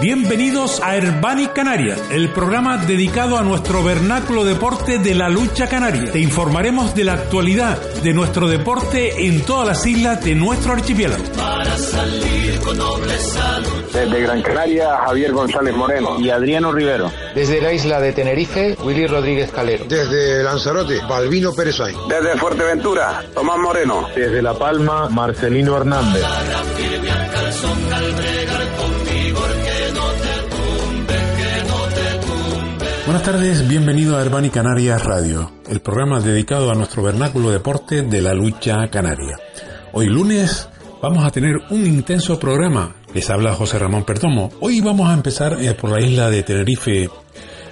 Bienvenidos 0.00 0.82
a 0.82 0.94
Herbani 0.94 1.46
Canarias, 1.48 1.98
el 2.10 2.30
programa 2.30 2.76
dedicado 2.76 3.38
a 3.38 3.42
nuestro 3.42 3.82
vernáculo 3.82 4.44
deporte 4.44 4.98
de 4.98 5.14
la 5.14 5.30
lucha 5.30 5.68
canaria. 5.70 6.12
Te 6.12 6.18
informaremos 6.18 6.94
de 6.94 7.04
la 7.04 7.14
actualidad 7.14 7.80
de 8.02 8.12
nuestro 8.12 8.46
deporte 8.46 9.26
en 9.26 9.40
todas 9.46 9.66
las 9.66 9.86
islas 9.86 10.22
de 10.22 10.34
nuestro 10.34 10.74
archipiélago. 10.74 11.24
Para 11.34 11.78
salir 11.78 12.60
con 12.60 12.76
noble 12.76 13.16
salud. 13.18 13.84
Desde 13.90 14.20
Gran 14.20 14.42
Canaria, 14.42 14.98
Javier 14.98 15.32
González 15.32 15.74
Moreno 15.74 16.20
y 16.20 16.28
Adriano 16.28 16.72
Rivero. 16.72 17.10
Desde 17.34 17.62
la 17.62 17.72
isla 17.72 17.98
de 17.98 18.12
Tenerife, 18.12 18.76
Willy 18.84 19.06
Rodríguez 19.06 19.50
Calero. 19.50 19.86
Desde 19.88 20.42
Lanzarote, 20.42 21.00
Balbino 21.08 21.54
Pérez 21.54 21.78
Desde 22.08 22.36
Fuerteventura, 22.36 23.24
Tomás 23.32 23.58
Moreno. 23.58 24.08
Desde 24.14 24.42
La 24.42 24.52
Palma, 24.52 25.08
Marcelino 25.08 25.74
Hernández. 25.74 26.22
Buenas 33.16 33.32
tardes, 33.32 33.66
bienvenido 33.66 34.14
a 34.14 34.20
Herbani 34.20 34.50
Canarias 34.50 35.02
Radio, 35.02 35.50
el 35.70 35.80
programa 35.80 36.20
dedicado 36.20 36.70
a 36.70 36.74
nuestro 36.74 37.02
vernáculo 37.02 37.50
deporte 37.50 38.02
de 38.02 38.20
la 38.20 38.34
lucha 38.34 38.86
canaria. 38.88 39.38
Hoy 39.94 40.04
lunes 40.04 40.68
vamos 41.00 41.24
a 41.24 41.30
tener 41.30 41.54
un 41.70 41.86
intenso 41.86 42.38
programa. 42.38 42.94
Les 43.14 43.30
habla 43.30 43.54
José 43.54 43.78
Ramón 43.78 44.04
Perdomo. 44.04 44.50
Hoy 44.60 44.82
vamos 44.82 45.08
a 45.08 45.14
empezar 45.14 45.56
eh, 45.58 45.72
por 45.72 45.92
la 45.92 46.00
isla 46.02 46.28
de 46.28 46.42
Tenerife. 46.42 47.08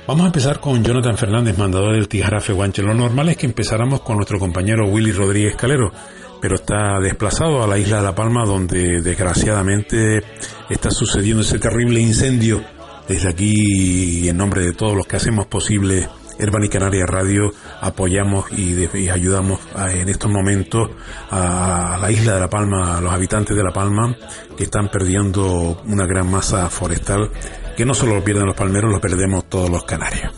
Vamos 0.07 0.25
a 0.25 0.29
empezar 0.29 0.61
con 0.61 0.83
Jonathan 0.83 1.19
Fernández, 1.19 1.59
mandador 1.59 1.93
del 1.95 2.09
Tijarafe 2.09 2.55
Guanche. 2.55 2.83
Lo 2.83 2.95
normal 2.95 3.29
es 3.29 3.37
que 3.37 3.45
empezáramos 3.45 4.01
con 4.01 4.17
nuestro 4.17 4.39
compañero 4.39 4.89
Willy 4.89 5.13
Rodríguez 5.13 5.57
Calero, 5.57 5.93
pero 6.41 6.55
está 6.55 6.99
desplazado 7.03 7.63
a 7.63 7.67
la 7.67 7.77
isla 7.77 7.99
de 7.99 8.05
La 8.05 8.15
Palma, 8.15 8.47
donde 8.47 9.03
desgraciadamente 9.03 10.25
está 10.71 10.91
sucediendo 10.91 11.43
ese 11.43 11.59
terrible 11.59 12.01
incendio 12.01 12.65
desde 13.09 13.29
aquí, 13.29 14.29
en 14.29 14.37
nombre 14.37 14.63
de 14.63 14.73
todos 14.73 14.97
los 14.97 15.07
que 15.07 15.17
hacemos 15.17 15.47
posible 15.47 16.09
Herban 16.39 16.65
y 16.65 16.69
Canaria 16.69 17.07
Radio, 17.07 17.53
apoyamos 17.81 18.51
y, 18.53 18.87
ayudamos 19.09 19.61
en 19.93 20.09
estos 20.09 20.31
momentos 20.31 20.91
a, 21.31 21.99
la 22.01 22.11
isla 22.11 22.35
de 22.35 22.41
La 22.41 22.51
Palma, 22.51 22.99
a 22.99 23.01
los 23.01 23.13
habitantes 23.13 23.57
de 23.57 23.63
La 23.63 23.73
Palma, 23.73 24.17
que 24.57 24.65
están 24.65 24.89
perdiendo 24.91 25.83
una 25.87 26.07
gran 26.07 26.31
masa 26.31 26.69
forestal, 26.71 27.31
que 27.77 27.85
no 27.85 27.95
solo 27.95 28.15
lo 28.15 28.25
pierden 28.25 28.47
los 28.47 28.57
palmeros, 28.57 28.91
lo 28.91 29.01
perdemos 29.01 29.49
todos 29.49 29.71
los 29.71 29.85
canarios. 29.85 30.33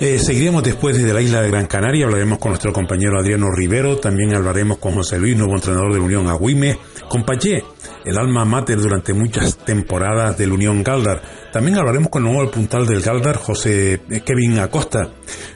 Eh, 0.00 0.18
seguiremos 0.18 0.64
después 0.64 0.96
desde 0.96 1.14
la 1.14 1.20
isla 1.20 1.40
de 1.40 1.50
Gran 1.50 1.66
Canaria, 1.66 2.06
hablaremos 2.06 2.38
con 2.38 2.50
nuestro 2.50 2.72
compañero 2.72 3.18
Adriano 3.20 3.46
Rivero, 3.54 3.98
también 3.98 4.34
hablaremos 4.34 4.78
con 4.78 4.94
José 4.94 5.20
Luis, 5.20 5.36
nuevo 5.36 5.54
entrenador 5.54 5.92
de 5.92 6.00
la 6.00 6.04
Unión 6.04 6.26
Agüime, 6.26 6.76
con 7.08 7.24
el 8.04 8.18
alma 8.18 8.44
mater 8.44 8.78
durante 8.78 9.14
muchas 9.14 9.56
temporadas 9.58 10.36
del 10.38 10.52
Unión 10.52 10.82
Galdar. 10.82 11.22
También 11.52 11.78
hablaremos 11.78 12.10
con 12.10 12.26
el 12.26 12.32
nuevo 12.32 12.50
puntal 12.50 12.86
del 12.86 13.00
Galdar, 13.00 13.36
José 13.36 14.00
eh, 14.10 14.20
Kevin 14.24 14.58
Acosta. 14.58 15.10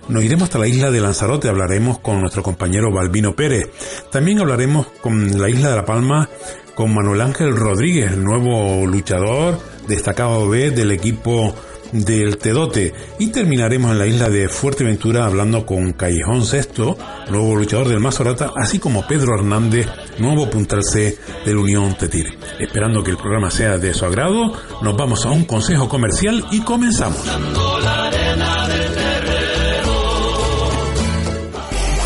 Nos 0.09 0.25
iremos 0.25 0.45
hasta 0.45 0.59
la 0.59 0.67
isla 0.67 0.91
de 0.91 1.01
Lanzarote, 1.01 1.49
hablaremos 1.49 1.99
con 1.99 2.21
nuestro 2.21 2.43
compañero 2.43 2.93
Balbino 2.93 3.35
Pérez. 3.35 3.69
También 4.11 4.41
hablaremos 4.41 4.87
con 5.01 5.41
la 5.41 5.49
isla 5.49 5.71
de 5.71 5.77
La 5.77 5.85
Palma 5.85 6.29
con 6.75 6.95
Manuel 6.95 7.21
Ángel 7.23 7.57
Rodríguez, 7.57 8.17
nuevo 8.17 8.87
luchador 8.87 9.59
destacado 9.89 10.49
B 10.49 10.71
del 10.71 10.93
equipo 10.93 11.55
del 11.93 12.39
Tedote 12.39 12.93
y 13.19 13.29
terminaremos 13.29 13.93
en 13.93 13.99
la 13.99 14.07
isla 14.07 14.29
de 14.29 14.49
Fuerteventura 14.49 15.27
hablando 15.27 15.65
con 15.65 15.93
Callejón 15.93 16.45
Sexto, 16.45 16.97
nuevo 17.31 17.57
luchador 17.57 17.89
del 17.89 18.01
Mazorata, 18.01 18.53
así 18.57 18.79
como 18.79 19.07
Pedro 19.07 19.35
Hernández, 19.35 19.87
nuevo 20.19 20.49
puntal 20.51 20.83
C 20.83 21.19
del 21.45 21.57
Unión 21.57 21.97
Tetir. 21.97 22.27
Esperando 22.59 23.03
que 23.03 23.13
el 23.13 23.17
programa 23.17 23.51
sea 23.51 23.79
de 23.79 23.95
su 23.95 24.05
agrado, 24.05 24.53
nos 24.83 24.97
vamos 24.97 25.25
a 25.25 25.31
un 25.31 25.45
consejo 25.45 25.89
comercial 25.89 26.45
y 26.51 26.61
comenzamos. 26.61 27.23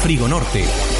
Frigo 0.02 0.28
Norte 0.28 0.91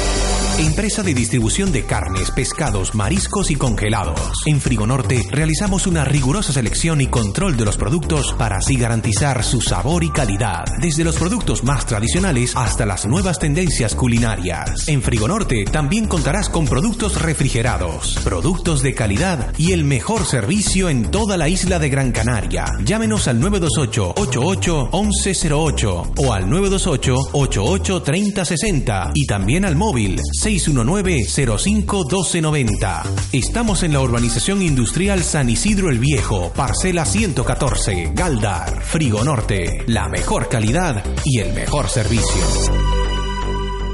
Empresa 0.59 1.01
de 1.01 1.15
distribución 1.15 1.71
de 1.71 1.83
carnes, 1.83 2.29
pescados, 2.29 2.93
mariscos 2.93 3.49
y 3.49 3.55
congelados. 3.55 4.43
En 4.45 4.61
Frigonorte 4.61 5.23
realizamos 5.31 5.87
una 5.87 6.05
rigurosa 6.05 6.53
selección 6.53 7.01
y 7.01 7.07
control 7.07 7.57
de 7.57 7.65
los 7.65 7.75
productos 7.75 8.35
para 8.37 8.57
así 8.57 8.77
garantizar 8.77 9.43
su 9.43 9.61
sabor 9.61 10.03
y 10.03 10.11
calidad, 10.11 10.63
desde 10.79 11.03
los 11.03 11.15
productos 11.15 11.63
más 11.63 11.87
tradicionales 11.87 12.55
hasta 12.55 12.85
las 12.85 13.07
nuevas 13.07 13.39
tendencias 13.39 13.95
culinarias. 13.95 14.87
En 14.87 15.01
Frigonorte 15.01 15.65
también 15.65 16.07
contarás 16.07 16.49
con 16.49 16.65
productos 16.65 17.19
refrigerados, 17.19 18.19
productos 18.23 18.83
de 18.83 18.93
calidad 18.93 19.53
y 19.57 19.71
el 19.71 19.83
mejor 19.83 20.23
servicio 20.23 20.87
en 20.87 21.09
toda 21.09 21.35
la 21.35 21.49
isla 21.49 21.79
de 21.79 21.89
Gran 21.89 22.11
Canaria. 22.11 22.65
Llámenos 22.85 23.27
al 23.27 23.39
928 23.39 24.13
88 24.21 24.89
1108 24.93 26.11
o 26.15 26.31
al 26.33 26.47
928 26.47 27.15
88 27.33 28.03
3060 28.03 29.11
y 29.15 29.25
también 29.25 29.65
al 29.65 29.75
móvil 29.75 30.21
619-05-1290. 30.43 33.03
Estamos 33.31 33.83
en 33.83 33.93
la 33.93 34.01
urbanización 34.01 34.61
industrial 34.61 35.23
San 35.23 35.49
Isidro 35.49 35.89
el 35.89 35.99
Viejo, 35.99 36.51
parcela 36.53 37.05
114, 37.05 38.11
Galdar, 38.13 38.83
Frigo 38.83 39.23
Norte. 39.23 39.85
La 39.87 40.09
mejor 40.09 40.49
calidad 40.49 41.01
y 41.23 41.39
el 41.39 41.53
mejor 41.53 41.87
servicio. 41.87 42.41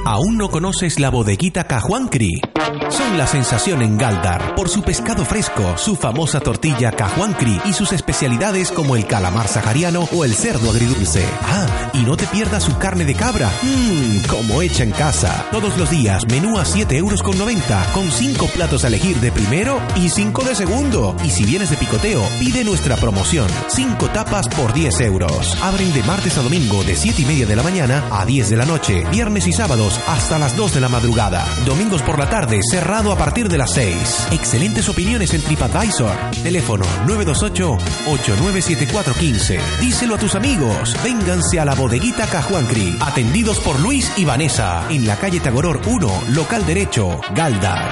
¿Aún 0.06 0.38
no 0.38 0.50
conoces 0.50 0.98
la 1.00 1.10
bodeguita 1.10 1.66
Cajuancri? 1.66 2.42
Son 2.90 3.18
la 3.18 3.25
sensación 3.25 3.81
en 3.81 3.97
Galdar 3.97 4.53
por 4.56 4.69
su 4.69 4.84
pescado 4.84 5.25
fresco, 5.25 5.75
su 5.78 5.96
famosa 5.96 6.40
tortilla 6.40 6.91
Cajuancri 6.91 7.59
y 7.66 7.74
sus 7.74 7.91
especialidades 7.94 8.72
como 8.72 8.96
el 8.96 9.07
calamar 9.07 9.47
sahariano 9.47 10.07
o 10.12 10.24
el 10.24 10.35
cerdo 10.35 10.69
agridulce. 10.69 11.25
Ah, 11.41 11.90
y 11.94 12.03
no 12.03 12.16
te 12.16 12.28
pierdas 12.28 12.63
su 12.63 12.78
carne 12.78 13.06
de 13.06 13.16
cabra. 13.16 13.50
Mmm, 13.63 14.28
como 14.28 14.62
hecha 14.62 14.84
en 14.84 14.91
casa. 14.91 15.46
Todos 15.52 15.78
los 15.78 15.90
días, 15.90 16.28
menú 16.28 16.59
a 16.59 16.66
7 16.66 16.96
euros 16.97 17.24
con 17.24 17.38
90, 17.38 17.91
con 17.94 18.12
5 18.12 18.47
platos 18.47 18.84
a 18.84 18.88
elegir 18.88 19.18
de 19.18 19.31
primero 19.31 19.81
y 19.96 20.09
5 20.09 20.44
de 20.44 20.56
segundo. 20.56 21.16
Y 21.24 21.30
si 21.30 21.46
vienes 21.46 21.72
de 21.72 21.78
picoteo, 21.78 22.22
pide 22.40 22.63
nuestra 22.63 22.97
promoción. 22.97 23.47
5 23.68 24.09
tapas 24.09 24.47
por 24.47 24.74
10 24.74 25.01
euros. 25.01 25.57
Abren 25.63 25.91
de 25.94 26.03
martes 26.03 26.38
a 26.38 26.44
domingo 26.44 26.84
de 26.84 26.96
7 26.96 27.22
y 27.22 27.25
media 27.25 27.46
de 27.47 27.56
la 27.56 27.63
mañana 27.63 28.03
a 28.12 28.25
10 28.25 28.50
de 28.50 28.57
la 28.57 28.66
noche. 28.66 29.06
Viernes 29.12 29.47
y 29.47 29.53
sábados 29.53 30.00
hasta 30.07 30.38
las 30.38 30.56
2 30.56 30.75
de 30.75 30.81
la 30.81 30.90
madrugada. 30.90 31.46
Domingos 31.66 32.01
por 32.03 32.19
la 32.19 32.30
tarde, 32.30 32.59
cerrado 32.70 33.12
a 33.12 33.18
partir 33.18 33.50
de 33.50 33.58
las 33.58 33.74
6. 33.74 34.28
Excelentes 34.31 34.88
opiniones 34.90 35.34
en 35.34 35.42
TripAdvisor. 35.42 36.16
Teléfono 36.44 36.86
928-897415. 37.06 39.59
Díselo 39.80 40.16
a 40.16 40.18
tus 40.18 40.36
amigos. 40.36 40.96
Vénganse 41.03 41.59
a 41.59 41.66
la 41.66 41.75
bodeguita 41.75 42.25
Cajuancri. 42.28 42.98
Atendidos 43.02 43.59
por 43.59 43.80
Luis 43.80 44.12
y 44.18 44.25
Vanessa. 44.25 44.88
En 44.90 45.06
la 45.06 45.18
calle 45.18 45.40
Tagoror 45.40 45.81
1, 45.86 46.24
local 46.30 46.66
derecho, 46.66 47.22
Galdar. 47.36 47.92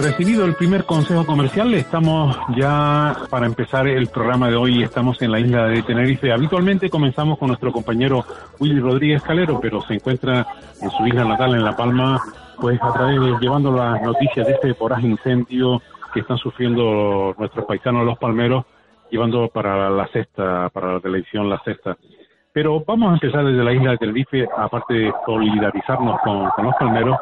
Recibido 0.00 0.44
el 0.44 0.54
primer 0.56 0.84
consejo 0.84 1.24
comercial, 1.24 1.72
estamos 1.72 2.36
ya 2.56 3.16
para 3.30 3.46
empezar 3.46 3.86
el 3.86 4.08
programa 4.08 4.48
de 4.48 4.56
hoy. 4.56 4.82
Estamos 4.82 5.22
en 5.22 5.30
la 5.30 5.38
isla 5.38 5.66
de 5.66 5.82
Tenerife. 5.82 6.32
Habitualmente 6.32 6.90
comenzamos 6.90 7.38
con 7.38 7.48
nuestro 7.48 7.72
compañero 7.72 8.24
Willy 8.58 8.80
Rodríguez 8.80 9.22
Calero, 9.22 9.60
pero 9.60 9.80
se 9.82 9.94
encuentra 9.94 10.46
en 10.82 10.90
su 10.90 11.06
isla 11.06 11.24
natal, 11.24 11.54
en 11.54 11.64
La 11.64 11.76
Palma, 11.76 12.20
pues 12.60 12.82
a 12.82 12.92
través 12.92 13.20
de 13.20 13.38
llevando 13.40 13.70
las 13.70 14.02
noticias 14.02 14.46
de 14.46 14.54
este 14.54 14.74
poraje 14.74 15.06
incendio 15.06 15.80
que 16.12 16.20
están 16.20 16.38
sufriendo 16.38 17.34
nuestros 17.38 17.64
paisanos 17.64 18.04
los 18.04 18.18
palmeros, 18.18 18.64
llevando 19.10 19.48
para 19.48 19.88
la 19.90 20.08
sexta, 20.08 20.70
para 20.70 20.94
la 20.94 21.00
televisión 21.00 21.48
la 21.48 21.62
sexta. 21.64 21.96
Pero 22.52 22.84
vamos 22.84 23.10
a 23.10 23.14
empezar 23.14 23.44
desde 23.44 23.64
la 23.64 23.72
isla 23.72 23.92
de 23.92 23.98
Tenerife, 23.98 24.48
aparte 24.56 24.94
de 24.94 25.12
solidarizarnos 25.24 26.20
con, 26.20 26.50
con 26.50 26.64
los 26.64 26.74
palmeros, 26.76 27.16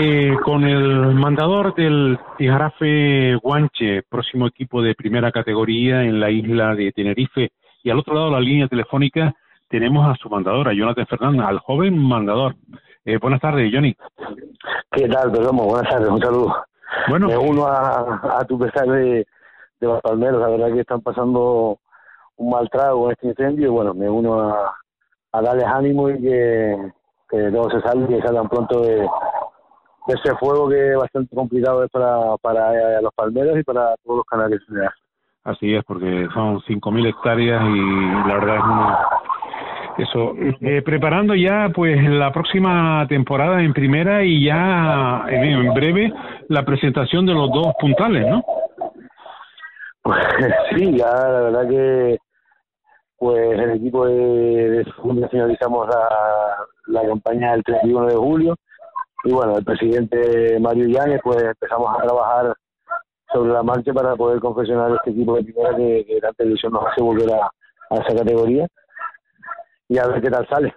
eh, 0.00 0.36
con 0.44 0.64
el 0.64 1.14
mandador 1.14 1.74
del 1.74 2.18
Tijarafe 2.36 3.36
Guanche, 3.36 4.02
próximo 4.08 4.46
equipo 4.46 4.82
de 4.82 4.94
primera 4.94 5.30
categoría 5.30 6.02
en 6.02 6.20
la 6.20 6.30
isla 6.30 6.74
de 6.74 6.92
Tenerife. 6.92 7.52
Y 7.82 7.90
al 7.90 7.98
otro 7.98 8.14
lado 8.14 8.26
de 8.26 8.32
la 8.32 8.40
línea 8.40 8.68
telefónica 8.68 9.34
tenemos 9.68 10.06
a 10.06 10.16
su 10.16 10.28
mandador, 10.28 10.68
a 10.68 10.72
Jonathan 10.72 11.06
Fernández, 11.06 11.46
al 11.46 11.58
joven 11.58 11.98
mandador. 11.98 12.54
Eh, 13.04 13.18
buenas 13.18 13.40
tardes, 13.40 13.70
Johnny. 13.72 13.94
¿Qué 14.90 15.08
tal, 15.08 15.30
perdón? 15.30 15.56
Buenas 15.56 15.88
tardes, 15.90 16.08
un 16.08 16.20
saludo. 16.20 16.64
Bueno, 17.08 17.28
me 17.28 17.36
uno 17.36 17.66
a, 17.66 18.38
a 18.38 18.44
tu 18.44 18.58
pesar 18.58 18.86
de, 18.86 19.26
de 19.80 19.86
los 19.86 20.00
palmeros, 20.00 20.40
la 20.40 20.48
verdad 20.48 20.72
que 20.72 20.80
están 20.80 21.02
pasando 21.02 21.78
un 22.36 22.50
mal 22.50 22.68
trago 22.70 23.06
en 23.06 23.12
este 23.12 23.28
incendio 23.28 23.66
y 23.66 23.70
bueno, 23.70 23.94
me 23.94 24.08
uno 24.08 24.40
a, 24.40 24.74
a 25.32 25.42
darles 25.42 25.66
ánimo 25.66 26.10
y 26.10 26.20
que, 26.20 26.76
que 27.28 27.50
todo 27.50 27.70
se 27.70 27.80
salga 27.80 28.04
y 28.04 28.14
que 28.14 28.26
salgan 28.26 28.48
pronto 28.48 28.80
de, 28.80 29.08
de 30.06 30.14
ese 30.14 30.34
fuego 30.36 30.68
que 30.68 30.92
es 30.92 30.96
bastante 30.96 31.34
complicado 31.34 31.86
para, 31.88 32.36
para 32.42 33.00
los 33.00 33.14
palmeros 33.14 33.58
y 33.58 33.62
para 33.62 33.94
todos 34.04 34.18
los 34.18 34.26
canales 34.26 34.60
Así 35.44 35.74
es, 35.74 35.84
porque 35.84 36.26
son 36.32 36.60
5.000 36.60 37.08
hectáreas 37.08 37.62
y 37.62 38.28
la 38.28 38.34
verdad 38.34 38.56
es 38.56 38.62
una... 38.62 38.98
Eso, 39.96 40.34
eh, 40.60 40.82
preparando 40.82 41.36
ya 41.36 41.70
pues 41.72 42.02
la 42.02 42.32
próxima 42.32 43.06
temporada 43.08 43.62
en 43.62 43.72
primera 43.72 44.24
y 44.24 44.44
ya 44.44 45.24
en 45.28 45.72
breve 45.72 46.12
la 46.48 46.64
presentación 46.64 47.24
de 47.26 47.34
los 47.34 47.48
dos 47.52 47.68
puntales, 47.78 48.26
¿no? 48.26 48.42
Pues 50.02 50.18
sí, 50.74 50.96
ya 50.96 51.06
la 51.06 51.40
verdad 51.42 51.68
que 51.68 52.18
pues 53.18 53.52
el 53.52 53.70
equipo 53.70 54.06
de, 54.06 54.70
de 54.70 54.84
finalizamos 55.30 55.88
la, 55.88 57.00
la 57.00 57.08
campaña 57.08 57.54
el 57.54 57.62
31 57.62 58.06
de 58.06 58.16
julio 58.16 58.56
y 59.24 59.32
bueno, 59.32 59.56
el 59.56 59.64
presidente 59.64 60.58
Mario 60.60 60.86
Llanes 60.86 61.20
pues 61.22 61.42
empezamos 61.42 61.96
a 61.96 62.02
trabajar 62.02 62.54
sobre 63.32 63.52
la 63.52 63.62
marcha 63.62 63.92
para 63.92 64.14
poder 64.16 64.38
confeccionar 64.38 64.92
este 64.92 65.10
equipo 65.10 65.34
de 65.34 65.44
primera 65.44 65.74
que, 65.76 66.04
que 66.06 66.18
la 66.22 66.32
televisión 66.32 66.72
nos 66.72 66.86
hace 66.86 67.02
volver 67.02 67.30
a, 67.32 67.46
a, 67.90 68.00
esa 68.00 68.16
categoría 68.16 68.66
y 69.88 69.98
a 69.98 70.06
ver 70.06 70.20
qué 70.20 70.30
tal 70.30 70.46
sale. 70.48 70.74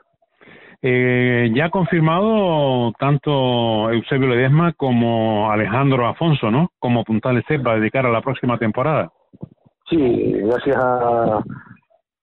Eh, 0.82 1.52
ya 1.56 1.66
ha 1.66 1.70
confirmado 1.70 2.94
tanto 3.00 3.92
Eusebio 3.92 4.28
Ledesma 4.28 4.74
como 4.74 5.52
Alejandro 5.52 6.08
Afonso, 6.08 6.50
¿no? 6.50 6.70
Como 6.80 7.04
puntales 7.04 7.44
C 7.48 7.60
para 7.60 7.80
dedicar 7.80 8.06
a 8.06 8.12
la 8.12 8.22
próxima 8.22 8.58
temporada. 8.58 9.12
Sí, 9.90 10.34
gracias 10.34 10.78
a, 10.78 11.44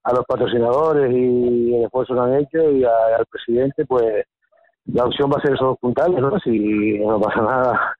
a 0.03 0.13
los 0.13 0.25
patrocinadores 0.27 1.11
y 1.11 1.75
el 1.75 1.83
esfuerzo 1.83 2.13
que 2.15 2.19
han 2.19 2.35
hecho 2.35 2.71
y 2.71 2.83
al 2.83 3.25
presidente, 3.29 3.85
pues 3.85 4.25
la 4.85 5.05
opción 5.05 5.29
va 5.29 5.37
a 5.37 5.41
ser 5.41 5.53
esos 5.53 5.67
dos 5.67 5.79
puntales, 5.79 6.19
¿no? 6.19 6.39
Si 6.39 6.99
no 6.99 7.19
pasa 7.19 7.41
nada, 7.41 7.95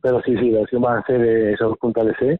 pero 0.00 0.20
sí, 0.22 0.36
sí, 0.38 0.50
la 0.50 0.60
opción 0.60 0.82
va 0.84 0.98
a 0.98 1.02
ser 1.04 1.22
esos 1.22 1.68
dos 1.68 1.78
puntales 1.78 2.14
C 2.18 2.38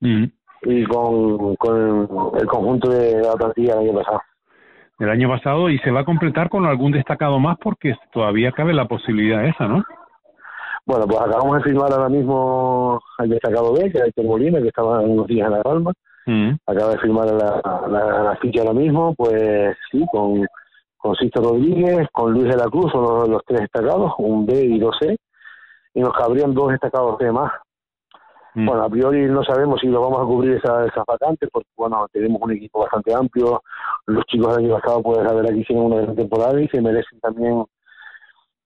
mm. 0.00 0.24
y 0.62 0.84
con, 0.86 1.56
con 1.56 2.34
el 2.38 2.46
conjunto 2.46 2.90
de 2.90 3.20
la 3.20 3.34
plantilla 3.34 3.76
del 3.76 3.88
año 3.88 3.98
pasado. 3.98 4.20
El 4.98 5.10
año 5.10 5.28
pasado 5.28 5.70
y 5.70 5.78
se 5.78 5.92
va 5.92 6.00
a 6.00 6.04
completar 6.04 6.48
con 6.48 6.66
algún 6.66 6.90
destacado 6.90 7.38
más 7.38 7.56
porque 7.62 7.94
todavía 8.12 8.50
cabe 8.50 8.74
la 8.74 8.88
posibilidad 8.88 9.46
esa, 9.46 9.68
¿no? 9.68 9.84
Bueno, 10.86 11.06
pues 11.06 11.20
acabamos 11.20 11.58
de 11.58 11.64
firmar 11.64 11.92
ahora 11.92 12.08
mismo 12.08 12.98
al 13.18 13.28
destacado 13.28 13.74
B, 13.74 13.92
que 13.92 13.98
es 13.98 14.12
el 14.16 14.26
Molina, 14.26 14.60
que 14.60 14.68
estaba 14.68 15.00
unos 15.00 15.26
días 15.26 15.46
en 15.46 15.52
La 15.52 15.62
Palma. 15.62 15.92
Mm. 16.26 16.52
Acaba 16.66 16.92
de 16.92 16.98
firmar 16.98 17.26
la, 17.26 17.60
la, 17.88 18.36
ficha 18.40 18.62
ahora 18.62 18.72
mismo, 18.72 19.14
pues 19.14 19.76
sí, 19.92 20.04
con, 20.10 20.46
con 20.98 21.14
Sisto 21.14 21.40
Rodríguez, 21.40 22.08
con 22.12 22.32
Luis 22.32 22.48
de 22.48 22.56
la 22.56 22.66
Cruz, 22.66 22.92
son 22.92 23.30
los, 23.30 23.42
tres 23.46 23.60
destacados, 23.60 24.12
un 24.18 24.44
B 24.44 24.60
y 24.60 24.78
dos 24.78 24.96
C, 25.00 25.16
y 25.94 26.00
nos 26.00 26.12
cabrían 26.12 26.52
dos 26.54 26.70
destacados 26.70 27.16
C 27.18 27.32
más. 27.32 27.52
Mm. 28.54 28.66
Bueno, 28.66 28.82
a 28.82 28.88
priori 28.88 29.26
no 29.26 29.42
sabemos 29.44 29.80
si 29.80 29.86
lo 29.86 30.00
vamos 30.00 30.20
a 30.20 30.24
cubrir 30.26 30.56
esa, 30.56 30.84
esas 30.84 31.04
vacantes, 31.06 31.48
porque 31.52 31.68
bueno, 31.76 32.06
tenemos 32.12 32.42
un 32.42 32.52
equipo 32.52 32.80
bastante 32.80 33.14
amplio, 33.14 33.62
los 34.06 34.24
chicos 34.26 34.56
del 34.56 34.66
año 34.66 34.74
pasado, 34.74 35.02
pues 35.02 35.18
la 35.22 35.32
verdad 35.32 35.50
que 35.50 35.60
hicieron 35.60 35.86
una 35.86 36.02
gran 36.02 36.16
temporada 36.16 36.60
y 36.60 36.68
se 36.68 36.80
merecen 36.80 37.20
también 37.20 37.64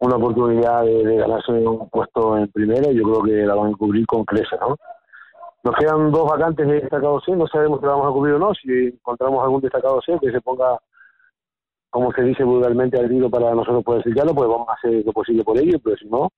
una 0.02 0.16
oportunidad 0.16 0.82
de, 0.84 1.16
ganarse 1.16 1.52
un 1.52 1.88
puesto 1.88 2.36
en 2.36 2.50
primera 2.50 2.90
y 2.90 2.96
yo 2.96 3.04
creo 3.04 3.22
que 3.22 3.46
la 3.46 3.54
van 3.54 3.72
a 3.72 3.76
cubrir 3.76 4.04
con 4.04 4.24
creces, 4.24 4.58
¿no? 4.60 4.76
Nos 5.62 5.76
quedan 5.76 6.10
dos 6.10 6.28
vacantes 6.28 6.66
de 6.66 6.80
destacado 6.80 7.20
C, 7.20 7.36
no 7.36 7.46
sabemos 7.46 7.78
si 7.78 7.86
la 7.86 7.92
vamos 7.92 8.08
a 8.08 8.12
cubrir 8.12 8.34
o 8.34 8.38
no, 8.40 8.52
si 8.52 8.68
encontramos 8.68 9.44
algún 9.44 9.60
destacado 9.60 10.00
C 10.02 10.18
que 10.20 10.32
se 10.32 10.40
ponga, 10.40 10.76
como 11.92 12.10
se 12.12 12.22
dice 12.22 12.42
vulgarmente, 12.42 12.98
al 12.98 13.10
tiro 13.10 13.28
para 13.28 13.54
nosotros 13.54 13.84
poder 13.84 14.00
explicarlo, 14.00 14.34
pues 14.34 14.48
vamos 14.48 14.66
a 14.70 14.72
hacer 14.72 15.04
lo 15.04 15.12
posible 15.12 15.44
por 15.44 15.58
ello, 15.58 15.78
pero 15.84 15.94
si 15.98 16.06
no, 16.06 16.30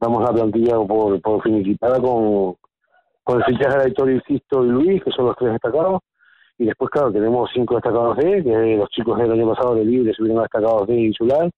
damos 0.00 0.22
la 0.22 0.32
plantilla 0.32 0.76
por, 0.76 1.20
por 1.20 1.42
finiquitada 1.42 2.00
con, 2.00 2.54
con 3.24 3.38
el 3.38 3.44
fichaje 3.44 3.78
de 3.78 3.88
Héctor 3.88 4.10
Insisto 4.12 4.64
y 4.64 4.68
Luis, 4.68 5.02
que 5.02 5.10
son 5.10 5.26
los 5.26 5.36
tres 5.36 5.50
destacados, 5.50 6.00
y 6.58 6.66
después, 6.66 6.90
claro, 6.90 7.10
tenemos 7.10 7.50
cinco 7.52 7.74
destacados 7.74 8.18
D, 8.18 8.44
que 8.44 8.76
los 8.76 8.88
chicos 8.90 9.18
del 9.18 9.32
año 9.32 9.48
pasado 9.48 9.74
de 9.74 9.84
Libre 9.84 10.14
subieron 10.14 10.38
a 10.38 10.42
destacados 10.42 10.86
D 10.86 10.94
insular, 10.94 11.50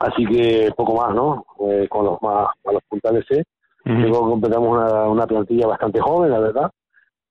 Así 0.00 0.26
que 0.26 0.70
poco 0.76 0.96
más, 0.96 1.14
¿no? 1.14 1.46
Eh, 1.70 1.86
con 1.88 2.04
los 2.04 2.20
más 2.20 2.48
a 2.66 2.72
los 2.72 2.82
puntales 2.88 3.24
C. 3.28 3.44
Luego 3.84 4.30
completamos 4.30 4.68
una, 4.68 5.08
una 5.08 5.26
plantilla 5.26 5.66
bastante 5.66 6.00
joven, 6.00 6.30
la 6.30 6.40
verdad. 6.40 6.70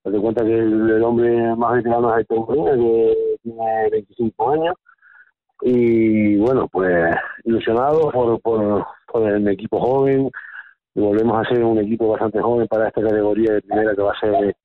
Te 0.03 0.19
cuenta 0.19 0.43
que 0.43 0.53
el, 0.53 1.03
hombre 1.03 1.55
más 1.55 1.75
veterano 1.75 2.13
es 2.13 2.21
Héctor 2.21 2.47
que 2.47 3.37
tiene 3.43 3.89
25 3.91 4.49
años. 4.51 4.75
Y 5.61 6.37
bueno, 6.37 6.67
pues 6.67 7.15
ilusionado 7.45 8.11
por, 8.11 8.41
por, 8.41 8.85
por 9.07 9.29
el 9.29 9.47
equipo 9.47 9.79
joven. 9.79 10.29
Volvemos 10.95 11.37
a 11.39 11.49
ser 11.49 11.63
un 11.63 11.79
equipo 11.79 12.09
bastante 12.09 12.41
joven 12.41 12.67
para 12.67 12.89
esta 12.89 13.01
categoría 13.01 13.53
de 13.53 13.61
primera 13.61 13.95
que 13.95 14.01
va 14.01 14.11
a 14.11 14.19
ser 14.19 14.55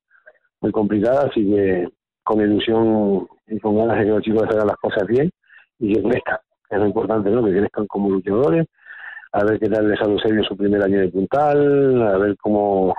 muy 0.60 0.72
complicada. 0.72 1.28
Así 1.28 1.48
que 1.48 1.88
con 2.24 2.40
ilusión 2.40 3.28
y 3.46 3.58
con 3.60 3.78
ganas 3.78 3.98
de 3.98 4.04
que 4.04 4.10
los 4.10 4.22
chicos 4.22 4.44
hagan 4.50 4.66
las 4.66 4.76
cosas 4.76 5.06
bien 5.06 5.30
y 5.78 5.94
que 5.94 6.02
crezcan 6.02 6.38
es 6.70 6.78
lo 6.78 6.86
importante, 6.86 7.30
¿no? 7.30 7.44
Que 7.44 7.52
crezcan 7.52 7.86
como 7.86 8.10
luchadores, 8.10 8.66
a 9.32 9.44
ver 9.44 9.58
qué 9.58 9.68
tal 9.68 9.88
les 9.88 9.98
sale 9.98 10.16
en 10.36 10.44
su 10.44 10.56
primer 10.56 10.82
año 10.82 11.00
de 11.00 11.08
puntal, 11.08 12.02
a 12.02 12.18
ver 12.18 12.36
cómo 12.38 12.94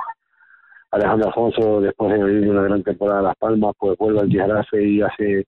Alejandro 0.91 1.27
Alfonso, 1.27 1.81
después 1.81 2.11
de 2.11 2.23
vivir 2.23 2.49
una 2.49 2.63
gran 2.63 2.83
temporada 2.83 3.19
a 3.19 3.23
Las 3.23 3.35
Palmas, 3.37 3.75
pues 3.77 3.97
vuelve 3.97 4.21
al 4.21 4.29
Tijarase 4.29 4.83
y 4.83 5.01
hace, 5.01 5.45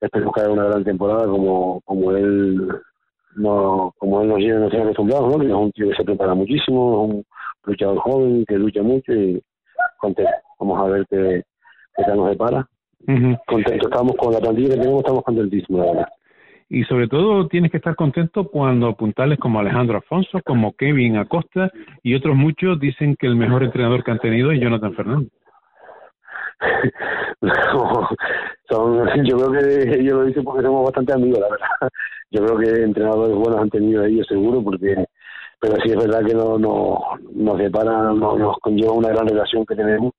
esperemos 0.00 0.34
que 0.34 0.40
haga 0.40 0.52
una 0.52 0.64
gran 0.64 0.84
temporada 0.84 1.26
como, 1.26 1.80
como 1.84 2.12
él 2.12 2.68
no 3.36 3.92
como 3.98 4.22
él 4.22 4.28
nos 4.28 4.38
lleva, 4.38 4.60
nos 4.60 4.70
tiene 4.70 4.84
acostumbrados, 4.84 5.32
¿no? 5.32 5.40
Que 5.40 5.48
es 5.48 5.52
un 5.52 5.72
tío 5.72 5.88
que 5.88 5.96
se 5.96 6.04
prepara 6.04 6.34
muchísimo, 6.34 7.04
es 7.04 7.14
un 7.14 7.24
luchador 7.64 7.98
joven 7.98 8.44
que 8.46 8.56
lucha 8.56 8.82
mucho 8.82 9.12
y 9.12 9.42
contento. 9.98 10.30
Vamos 10.60 10.80
a 10.80 10.90
ver 10.90 11.06
qué, 11.10 11.42
qué 11.96 12.04
tal 12.04 12.16
nos 12.16 12.30
depara. 12.30 12.68
Contento 13.46 13.88
estamos 13.88 14.12
con 14.16 14.32
la 14.32 14.38
plantilla 14.38 14.70
que 14.70 14.80
tenemos, 14.80 15.00
estamos 15.00 15.24
contentísimos, 15.24 15.84
la 15.84 15.92
verdad 15.92 16.08
y 16.68 16.84
sobre 16.84 17.08
todo 17.08 17.46
tienes 17.48 17.70
que 17.70 17.76
estar 17.76 17.94
contento 17.94 18.48
cuando 18.48 18.94
puntales 18.94 19.38
como 19.38 19.60
Alejandro 19.60 19.98
Afonso, 19.98 20.40
como 20.44 20.74
Kevin 20.74 21.16
Acosta 21.16 21.70
y 22.02 22.14
otros 22.14 22.36
muchos 22.36 22.80
dicen 22.80 23.16
que 23.16 23.26
el 23.26 23.36
mejor 23.36 23.62
entrenador 23.62 24.02
que 24.02 24.10
han 24.10 24.18
tenido 24.18 24.50
es 24.50 24.60
Jonathan 24.60 24.94
Fernández. 24.94 25.32
son, 28.70 29.24
yo 29.24 29.36
creo 29.36 29.52
que 29.52 30.00
ellos 30.00 30.14
lo 30.14 30.24
dicen 30.24 30.44
porque 30.44 30.62
somos 30.62 30.84
bastante 30.84 31.12
amigos, 31.12 31.40
la 31.40 31.50
verdad. 31.50 31.90
Yo 32.30 32.44
creo 32.44 32.58
que 32.58 32.82
entrenadores 32.82 33.36
buenos 33.36 33.60
han 33.60 33.70
tenido 33.70 34.04
ellos 34.04 34.26
seguro, 34.26 34.62
porque 34.62 35.04
pero 35.60 35.76
sí 35.82 35.90
es 35.90 35.96
verdad 35.96 36.24
que 36.26 36.34
no, 36.34 36.58
no 36.58 37.00
nos 37.34 37.58
separa, 37.58 38.12
no, 38.12 38.36
nos 38.36 38.58
conlleva 38.58 38.92
una 38.92 39.08
gran 39.08 39.26
relación 39.26 39.64
que 39.64 39.74
tenemos 39.74 40.12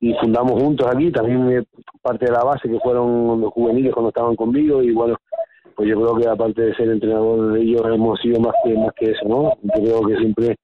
y 0.00 0.12
fundamos 0.14 0.60
juntos 0.60 0.86
aquí, 0.92 1.12
también 1.12 1.64
parte 2.02 2.26
de 2.26 2.32
la 2.32 2.42
base 2.42 2.68
que 2.68 2.80
fueron 2.80 3.40
los 3.40 3.52
juveniles 3.52 3.92
cuando 3.92 4.08
estaban 4.08 4.34
conmigo 4.34 4.82
y 4.82 4.92
bueno, 4.92 5.16
pues 5.76 5.88
yo 5.88 6.00
creo 6.00 6.16
que 6.16 6.28
aparte 6.28 6.62
de 6.62 6.74
ser 6.74 6.88
entrenador 6.88 7.52
de 7.52 7.60
ellos 7.62 7.82
hemos 7.86 8.20
sido 8.20 8.40
más 8.40 8.54
que 8.64 8.74
más 8.74 8.92
que 8.94 9.10
eso, 9.10 9.26
¿no? 9.26 9.52
Yo 9.62 9.82
creo 9.82 10.06
que 10.06 10.16
siempre 10.16 10.56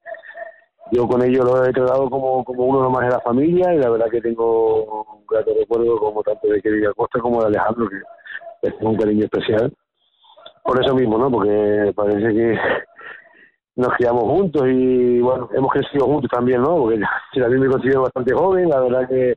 yo 0.93 1.07
con 1.07 1.23
ellos 1.23 1.45
lo 1.45 1.65
he 1.65 1.73
tratado 1.73 2.11
como, 2.11 2.45
como 2.45 2.65
uno 2.65 2.91
más 2.91 3.05
de 3.05 3.13
la 3.13 3.21
familia 3.21 3.73
y 3.75 3.79
la 3.79 3.91
verdad 3.91 4.11
que 4.11 4.21
tengo 4.21 5.05
un 5.05 5.27
grato 5.27 5.53
recuerdo 5.59 5.99
como 5.99 6.23
tanto 6.23 6.49
de 6.49 6.61
Kevin 6.61 6.87
Acosta 6.87 7.21
como 7.21 7.41
de 7.41 7.47
Alejandro, 7.47 7.89
que 7.89 8.69
es 8.69 8.75
un 8.81 8.97
cariño 8.97 9.25
especial. 9.25 9.73
Por 10.65 10.85
eso 10.85 10.95
mismo, 10.95 11.17
¿no? 11.17 11.31
Porque 11.31 11.93
parece 11.95 12.35
que 12.35 12.59
nos 13.77 13.89
criamos 13.95 14.25
juntos 14.25 14.63
y 14.67 15.21
bueno, 15.21 15.49
hemos 15.55 15.73
crecido 15.73 16.07
juntos 16.07 16.31
también, 16.31 16.61
¿no? 16.61 16.77
Porque 16.77 17.01
también 17.41 17.61
me 17.61 17.69
considero 17.69 18.03
bastante 18.03 18.35
joven, 18.35 18.69
la 18.69 18.81
verdad 18.81 19.09
que 19.09 19.35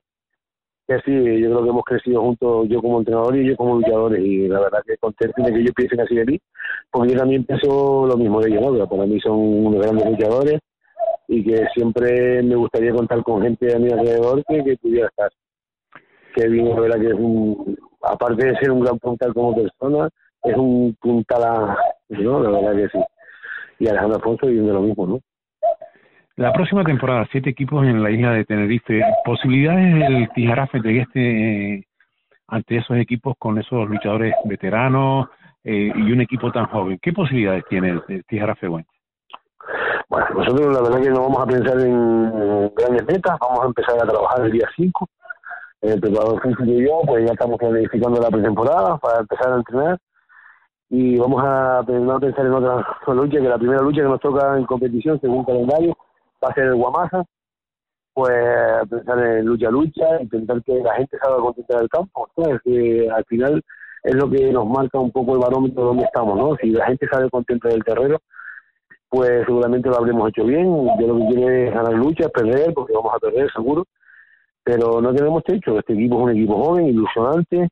sí, 1.06 1.42
yo 1.42 1.50
creo 1.50 1.64
que 1.64 1.70
hemos 1.70 1.84
crecido 1.84 2.22
juntos, 2.22 2.68
yo 2.70 2.82
como 2.82 3.00
entrenador 3.00 3.36
y 3.36 3.48
yo 3.48 3.56
como 3.56 3.76
luchadores, 3.76 4.24
y 4.24 4.48
la 4.48 4.60
verdad 4.60 4.84
que 4.86 4.98
contento 4.98 5.44
de 5.44 5.54
que 5.54 5.60
ellos 5.60 5.74
piensen 5.76 6.02
así 6.02 6.16
de 6.16 6.26
mí, 6.26 6.40
porque 6.92 7.14
yo 7.14 7.20
también 7.20 7.44
pienso 7.46 8.06
lo 8.08 8.18
mismo 8.18 8.42
de 8.42 8.50
ellos, 8.50 8.62
¿no? 8.62 8.88
para 8.88 9.06
mí 9.06 9.20
son 9.20 9.38
unos 9.38 9.82
grandes 9.82 10.06
luchadores 10.10 10.60
y 11.28 11.44
que 11.44 11.66
siempre 11.74 12.44
me 12.44 12.56
gustaría 12.56 12.92
contar 12.94 13.24
con 13.24 13.42
gente 13.42 13.74
a 13.76 13.80
mi 13.80 13.92
alrededor 13.92 14.44
que, 14.48 14.64
que 14.64 14.78
pudiera 14.78 15.08
estar. 15.08 15.32
Kevin, 16.36 16.70
la 16.70 16.80
verdad 16.80 17.00
que 17.00 17.08
es 17.08 17.14
un, 17.14 17.78
aparte 18.02 18.46
de 18.46 18.56
ser 18.58 18.72
un 18.72 18.82
gran 18.82 18.98
puntal 19.00 19.34
como 19.34 19.56
persona, 19.56 20.10
es 20.44 20.58
un 20.58 20.96
puntal, 21.00 21.78
¿no? 22.10 22.44
La 22.44 22.50
verdad 22.50 22.76
que 22.76 22.90
sí. 22.90 23.04
Y 23.80 23.88
Alejandro 23.88 24.18
Alfonso 24.18 24.48
viviendo 24.48 24.74
lo 24.74 24.82
mismo, 24.82 25.08
¿no? 25.08 25.20
La 26.36 26.52
próxima 26.52 26.84
temporada, 26.84 27.28
siete 27.32 27.52
equipos 27.52 27.86
en 27.86 28.02
la 28.02 28.10
isla 28.10 28.32
de 28.32 28.46
Tenerife. 28.46 29.02
¿Posibilidades 29.24 29.94
del 29.94 30.30
Tijarafe 30.34 30.80
de 30.80 31.00
este 31.00 31.88
ante 32.48 32.78
esos 32.78 32.98
equipos 32.98 33.36
con 33.40 33.58
esos 33.58 33.88
luchadores 33.90 34.34
veteranos, 34.46 35.28
eh, 35.66 35.94
y 35.96 36.12
un 36.12 36.20
equipo 36.20 36.52
tan 36.52 36.66
joven. 36.66 37.00
¿Qué 37.02 37.14
posibilidades 37.14 37.64
tiene 37.70 38.02
Tijara 38.28 38.54
Feguenche? 38.56 38.90
Bueno, 40.10 40.28
nosotros 40.36 40.74
la 40.74 40.82
verdad 40.82 41.02
que 41.02 41.10
no 41.10 41.22
vamos 41.22 41.42
a 41.42 41.46
pensar 41.46 41.80
en 41.80 42.72
grandes 42.76 43.06
metas, 43.08 43.38
vamos 43.40 43.62
a 43.64 43.68
empezar 43.68 43.96
a 43.96 44.06
trabajar 44.06 44.46
el 44.46 44.52
día 44.52 44.68
5. 44.76 45.08
El 45.82 46.02
preparador 46.02 46.42
físico 46.42 46.64
y 46.66 46.86
yo, 46.86 47.02
pues 47.06 47.26
ya 47.26 47.32
estamos 47.32 47.58
planificando 47.58 48.22
la 48.22 48.30
pretemporada 48.30 48.98
para 48.98 49.20
empezar 49.22 49.54
a 49.54 49.56
entrenar 49.56 49.98
y 50.90 51.18
vamos 51.18 51.42
a, 51.44 51.82
no 51.88 52.20
pensar 52.20 52.46
en 52.46 52.54
otra 52.54 52.86
lucha, 53.08 53.40
que 53.40 53.50
la 53.50 53.58
primera 53.58 53.82
lucha 53.82 54.02
que 54.02 54.08
nos 54.08 54.20
toca 54.20 54.58
en 54.58 54.66
competición 54.66 55.20
según 55.22 55.46
calendario 55.46 55.96
va 56.44 56.50
a 56.50 56.54
ser 56.54 56.66
el 56.66 56.76
Guamasa, 56.76 57.24
pues 58.14 58.32
pensar 58.90 59.20
en 59.20 59.46
lucha 59.46 59.70
lucha, 59.70 60.22
intentar 60.22 60.62
que 60.64 60.76
la 60.76 60.96
gente 60.96 61.18
salga 61.18 61.38
contenta 61.38 61.78
del 61.80 61.90
campo, 61.90 62.30
que 62.64 63.10
al 63.10 63.26
final 63.26 63.62
es 64.04 64.16
lo 64.16 64.30
que 64.30 64.52
nos 64.52 64.68
marca 64.68 65.00
un 65.00 65.12
poco 65.12 65.34
el 65.34 65.40
barómetro 65.40 65.82
de 65.82 65.88
donde 65.88 66.04
estamos, 66.04 66.38
¿no? 66.38 66.56
Si 66.58 66.70
la 66.70 66.86
gente 66.86 67.08
sale 67.12 67.30
contenta 67.30 67.70
del 67.70 67.84
terreno, 67.84 68.18
pues 69.10 69.46
seguramente 69.46 69.90
lo 69.90 69.98
habremos 69.98 70.30
hecho 70.30 70.44
bien. 70.44 70.66
Yo 71.00 71.08
lo 71.08 71.18
que 71.18 71.28
quiero 71.34 71.50
es 71.50 71.74
ganar 71.74 71.94
luchas, 71.94 72.30
perder, 72.32 72.74
porque 72.74 72.94
vamos 72.94 73.14
a 73.16 73.20
perder 73.20 73.52
seguro, 73.52 73.86
pero 74.64 75.02
no 75.02 75.14
tenemos 75.14 75.44
techo. 75.44 75.80
Este 75.80 75.94
equipo 75.94 76.18
es 76.18 76.24
un 76.24 76.32
equipo 76.32 76.64
joven, 76.64 76.88
ilusionante, 76.88 77.70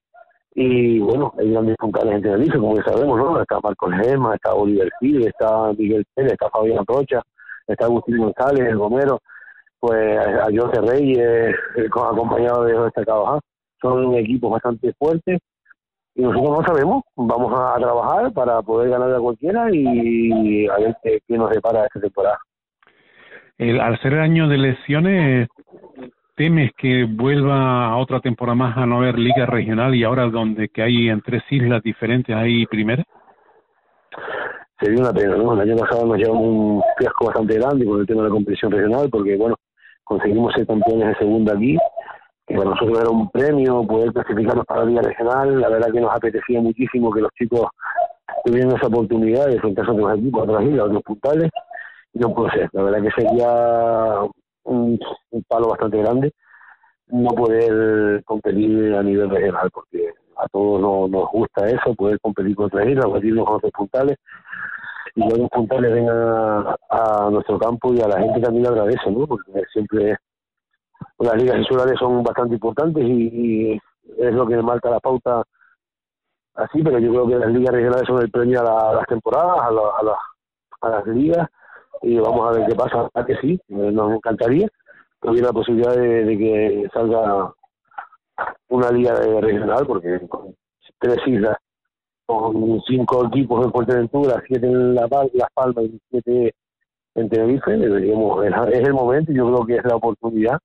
y 0.54 1.00
bueno, 1.00 1.34
hay 1.38 1.52
grandes 1.52 1.78
puntales 1.78 2.16
en 2.16 2.22
Tenerife, 2.22 2.58
como 2.58 2.76
ya 2.76 2.84
sabemos, 2.84 3.18
¿no? 3.18 3.42
Está 3.42 3.60
Marcos 3.62 3.94
Gema, 4.02 4.36
está 4.36 4.54
Oliver 4.54 4.90
Gil, 5.00 5.26
está 5.26 5.72
Miguel 5.78 6.06
Pérez, 6.14 6.34
está 6.34 6.50
Fabián 6.50 6.86
Rocha, 6.86 7.22
está 7.72 7.86
Agustín 7.86 8.18
González, 8.18 8.68
el 8.68 8.78
Gomero, 8.78 9.20
pues 9.80 10.18
a 10.18 10.46
José 10.46 10.82
Reyes, 10.82 11.56
eh, 11.78 11.88
acompañado 11.88 12.66
de 12.66 12.74
los 12.74 12.86
destacados. 12.86 13.42
Son 13.82 14.14
equipos 14.16 14.52
bastante 14.52 14.94
fuertes 14.94 15.40
y 16.14 16.22
nosotros 16.22 16.60
no 16.60 16.66
sabemos, 16.66 17.04
vamos 17.16 17.54
a 17.58 17.80
trabajar 17.80 18.34
para 18.34 18.62
poder 18.62 18.90
ganar 18.90 19.14
a 19.14 19.20
cualquiera 19.20 19.68
y 19.72 20.68
a 20.68 20.78
ver 20.78 20.96
qué, 21.04 21.38
nos 21.38 21.50
depara 21.50 21.86
esta 21.86 22.00
temporada. 22.00 22.38
El, 23.58 23.80
al 23.80 24.00
ser 24.02 24.16
año 24.16 24.48
de 24.48 24.58
lesiones, 24.58 25.48
¿temes 26.36 26.72
que 26.78 27.06
vuelva 27.06 27.88
a 27.88 27.98
otra 27.98 28.20
temporada 28.20 28.56
más 28.56 28.78
a 28.78 28.86
no 28.86 28.98
haber 28.98 29.18
liga 29.18 29.46
regional 29.46 29.96
y 29.96 30.04
ahora 30.04 30.28
donde 30.28 30.70
que 30.70 30.82
hay 30.82 31.10
en 31.10 31.22
tres 31.22 31.44
islas 31.50 31.82
diferentes 31.82 32.36
hay 32.36 32.66
primera? 32.66 33.04
Sería 34.82 35.00
una 35.00 35.14
pena, 35.14 35.36
¿no? 35.38 35.54
El 35.54 35.62
año 35.62 35.78
pasado 35.78 36.08
nos 36.08 36.18
llevamos 36.18 36.44
un 36.44 36.84
fiasco 36.98 37.26
bastante 37.26 37.54
grande 37.54 37.86
con 37.86 38.00
el 38.00 38.08
tema 38.08 38.24
de 38.24 38.30
la 38.30 38.34
competición 38.34 38.72
regional 38.72 39.10
porque, 39.12 39.38
bueno, 39.38 39.56
conseguimos 40.04 40.54
ser 40.54 40.66
campeones 40.66 41.10
de 41.10 41.16
segunda 41.16 41.54
aquí 41.54 41.78
que 42.48 42.56
para 42.56 42.72
nosotros 42.72 43.00
era 43.00 43.10
un 43.10 43.30
premio 43.30 43.86
poder 43.86 44.12
clasificarnos 44.12 44.66
para 44.66 44.82
la 44.82 44.88
Liga 44.88 45.02
Regional. 45.04 45.62
La 45.62 45.70
verdad 45.70 45.92
que 45.92 46.02
nos 46.02 46.14
apetecía 46.14 46.60
muchísimo 46.60 47.12
que 47.12 47.22
los 47.22 47.32
chicos 47.34 47.68
tuvieran 48.44 48.76
esa 48.76 48.88
oportunidad 48.88 49.48
de 49.48 49.54
enfrentarse 49.54 49.92
a 49.92 49.94
otros 49.94 50.18
equipos, 50.18 50.42
a 50.42 50.52
otras 50.52 50.64
ligas, 50.66 50.80
a 50.80 50.86
otros 50.86 51.04
puntales. 51.04 51.52
Y 52.14 52.20
no 52.20 52.34
puede 52.34 52.52
ser. 52.52 52.70
La 52.74 52.84
verdad 52.84 53.04
que 53.04 53.22
sería 53.22 54.20
un, 54.64 55.00
palo 55.48 55.70
bastante 55.70 55.98
grande 55.98 56.34
no 57.08 57.30
poder 57.36 58.24
competir 58.24 58.96
a 58.96 59.04
nivel 59.04 59.30
regional, 59.30 59.70
porque 59.72 60.14
a 60.42 60.48
todos 60.50 61.10
nos 61.10 61.30
gusta 61.32 61.68
eso, 61.68 61.94
poder 61.96 62.20
competir 62.20 62.56
con 62.56 62.66
otras 62.66 62.88
islas, 62.88 63.12
batirnos 63.12 63.46
con 63.46 63.56
otros 63.56 63.72
puntales 63.72 64.18
y 65.16 65.28
que 65.28 65.38
los 65.38 65.50
puntales 65.50 65.94
vengan 65.94 66.18
a, 66.90 67.30
nuestro 67.32 67.60
campo 67.60 67.94
y 67.94 68.02
a 68.02 68.08
la 68.08 68.20
gente 68.20 68.42
también 68.42 68.68
agradece, 68.68 69.12
¿no? 69.12 69.28
Porque 69.28 69.52
siempre 69.72 70.18
las 71.20 71.36
ligas 71.36 71.58
insulares 71.58 72.00
son 72.00 72.24
bastante 72.24 72.56
importantes 72.56 73.04
y, 73.04 73.80
es 74.18 74.34
lo 74.34 74.46
que 74.46 74.58
marca 74.58 74.90
la 74.90 75.00
pauta 75.00 75.44
así, 76.56 76.82
pero 76.84 77.00
yo 77.00 77.12
creo 77.12 77.28
que 77.28 77.36
las 77.36 77.52
ligas 77.52 77.74
regionales 77.74 78.08
son 78.08 78.22
el 78.22 78.32
premio 78.32 78.60
a, 78.62 78.94
las 78.96 79.06
temporadas, 79.06 79.58
a, 79.58 80.88
a, 80.88 80.90
las 80.90 81.08
ligas, 81.08 81.48
y 82.02 82.18
vamos 82.18 82.50
a 82.50 82.58
ver 82.58 82.68
qué 82.68 82.76
pasa, 82.76 83.10
a 83.14 83.26
que 83.26 83.38
sí, 83.38 83.60
nos 83.70 84.14
encantaría 84.14 84.68
que 85.22 85.42
la 85.42 85.54
posibilidad 85.54 85.96
de, 85.96 86.38
que 86.38 86.90
salga 86.94 87.54
una 88.70 88.92
liga 88.92 89.16
regional, 89.42 89.86
porque 89.86 90.20
con 90.28 90.56
tres 91.00 91.18
islas, 91.26 91.58
con 92.26 92.82
cinco 92.88 93.28
equipos 93.28 93.66
en 93.66 93.72
Fuerteventura, 93.72 94.42
siete 94.48 94.68
en 94.68 94.96
La 94.96 95.08
Las 95.34 95.50
Palmas 95.54 95.86
y 95.86 96.00
siete 96.10 96.54
en 97.16 97.30
Tenerife, 97.30 97.72
deberíamos, 97.72 98.46
es 98.46 98.88
el 98.88 98.94
momento 98.94 99.32
y 99.32 99.36
yo 99.36 99.48
creo 99.48 99.66
que 99.66 99.76
es 99.76 99.86
la 99.86 99.96
oportunidad 99.96 100.60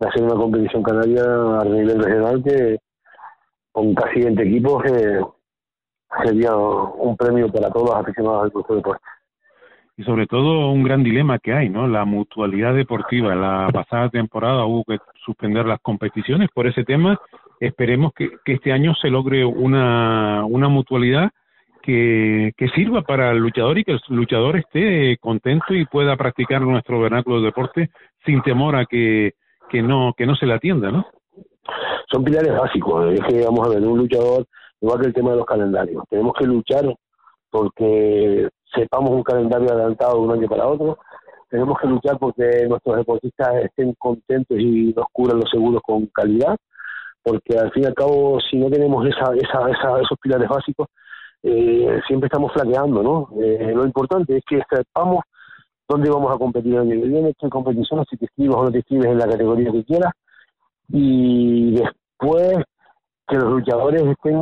hacer 0.00 0.22
una 0.22 0.34
competición 0.34 0.82
canaria 0.82 1.24
a 1.60 1.64
nivel 1.64 2.02
regional 2.02 2.42
que 2.42 2.78
con 3.72 3.94
casi 3.94 4.20
20 4.20 4.42
equipos 4.42 4.82
que 4.82 5.20
sería 6.24 6.54
un 6.56 7.16
premio 7.16 7.50
para 7.50 7.70
todos 7.70 7.90
los 7.90 7.96
aficionados 7.96 8.44
al 8.44 8.52
club 8.52 8.66
de 8.68 8.76
deporte. 8.76 9.04
Y 9.96 10.04
sobre 10.04 10.26
todo 10.26 10.70
un 10.70 10.82
gran 10.82 11.02
dilema 11.02 11.38
que 11.38 11.52
hay, 11.52 11.68
¿no? 11.68 11.86
La 11.88 12.04
mutualidad 12.04 12.74
deportiva. 12.74 13.34
La 13.34 13.70
pasada 13.72 14.10
temporada 14.10 14.64
hubo 14.66 14.84
que 14.84 14.98
suspender 15.24 15.64
las 15.66 15.80
competiciones 15.80 16.50
por 16.54 16.66
ese 16.66 16.84
tema. 16.84 17.18
Esperemos 17.60 18.12
que, 18.14 18.30
este 18.44 18.72
año 18.72 18.94
se 18.94 19.08
logre 19.08 19.44
una, 19.44 20.44
una 20.44 20.68
mutualidad 20.68 21.30
que, 21.82 22.52
que, 22.56 22.68
sirva 22.70 23.02
para 23.02 23.30
el 23.30 23.38
luchador 23.38 23.78
y 23.78 23.84
que 23.84 23.92
el 23.92 24.00
luchador 24.08 24.56
esté 24.56 25.16
contento 25.18 25.72
y 25.72 25.86
pueda 25.86 26.16
practicar 26.16 26.60
nuestro 26.60 27.00
vernáculo 27.00 27.40
de 27.40 27.46
deporte 27.46 27.90
sin 28.24 28.42
temor 28.42 28.76
a 28.76 28.84
que 28.84 29.34
que 29.68 29.82
no 29.82 30.12
que 30.16 30.26
no 30.26 30.34
se 30.36 30.46
le 30.46 30.54
atienda, 30.54 30.90
¿no? 30.90 31.06
Son 32.10 32.24
pilares 32.24 32.52
básicos. 32.52 33.12
Es 33.14 33.20
que 33.24 33.44
vamos 33.44 33.66
a 33.66 33.70
ver 33.70 33.86
un 33.86 33.98
luchador 33.98 34.46
igual 34.80 35.00
que 35.00 35.06
el 35.06 35.14
tema 35.14 35.30
de 35.30 35.36
los 35.38 35.46
calendarios. 35.46 36.04
Tenemos 36.08 36.34
que 36.38 36.46
luchar 36.46 36.84
porque 37.50 38.48
sepamos 38.74 39.10
un 39.10 39.22
calendario 39.22 39.72
adelantado 39.72 40.14
de 40.14 40.20
un 40.20 40.32
año 40.32 40.48
para 40.48 40.66
otro. 40.66 40.98
Tenemos 41.48 41.78
que 41.80 41.86
luchar 41.86 42.18
porque 42.18 42.66
nuestros 42.68 42.96
deportistas 42.96 43.54
estén 43.64 43.94
contentos 43.94 44.58
y 44.58 44.92
nos 44.94 45.06
cubran 45.12 45.38
los 45.38 45.50
seguros 45.50 45.82
con 45.82 46.06
calidad. 46.06 46.56
Porque 47.22 47.58
al 47.58 47.72
fin 47.72 47.84
y 47.84 47.86
al 47.86 47.94
cabo, 47.94 48.38
si 48.50 48.56
no 48.56 48.70
tenemos 48.70 49.04
esa, 49.06 49.34
esa, 49.34 49.68
esa 49.70 50.00
esos 50.00 50.18
pilares 50.20 50.48
básicos, 50.48 50.88
eh, 51.42 52.00
siempre 52.06 52.26
estamos 52.26 52.52
flaqueando, 52.52 53.02
¿no? 53.02 53.28
Eh, 53.40 53.72
lo 53.74 53.84
importante 53.84 54.36
es 54.36 54.44
que 54.44 54.60
sepamos 54.68 55.24
dónde 55.88 56.10
vamos 56.10 56.34
a 56.34 56.38
competir 56.38 56.74
el 56.74 56.80
año 56.80 57.02
que 57.02 57.08
viene, 57.08 57.34
qué 57.38 57.48
competición, 57.48 58.04
si 58.08 58.16
te 58.16 58.24
inscribes 58.24 58.56
o 58.56 58.64
no 58.64 58.70
te 58.70 58.78
inscribes 58.78 59.06
en 59.06 59.18
la 59.18 59.28
categoría 59.28 59.70
que 59.70 59.84
quieras, 59.84 60.12
y 60.88 61.72
después 61.72 62.64
que 63.28 63.36
los 63.36 63.50
luchadores 63.52 64.02
estén 64.02 64.40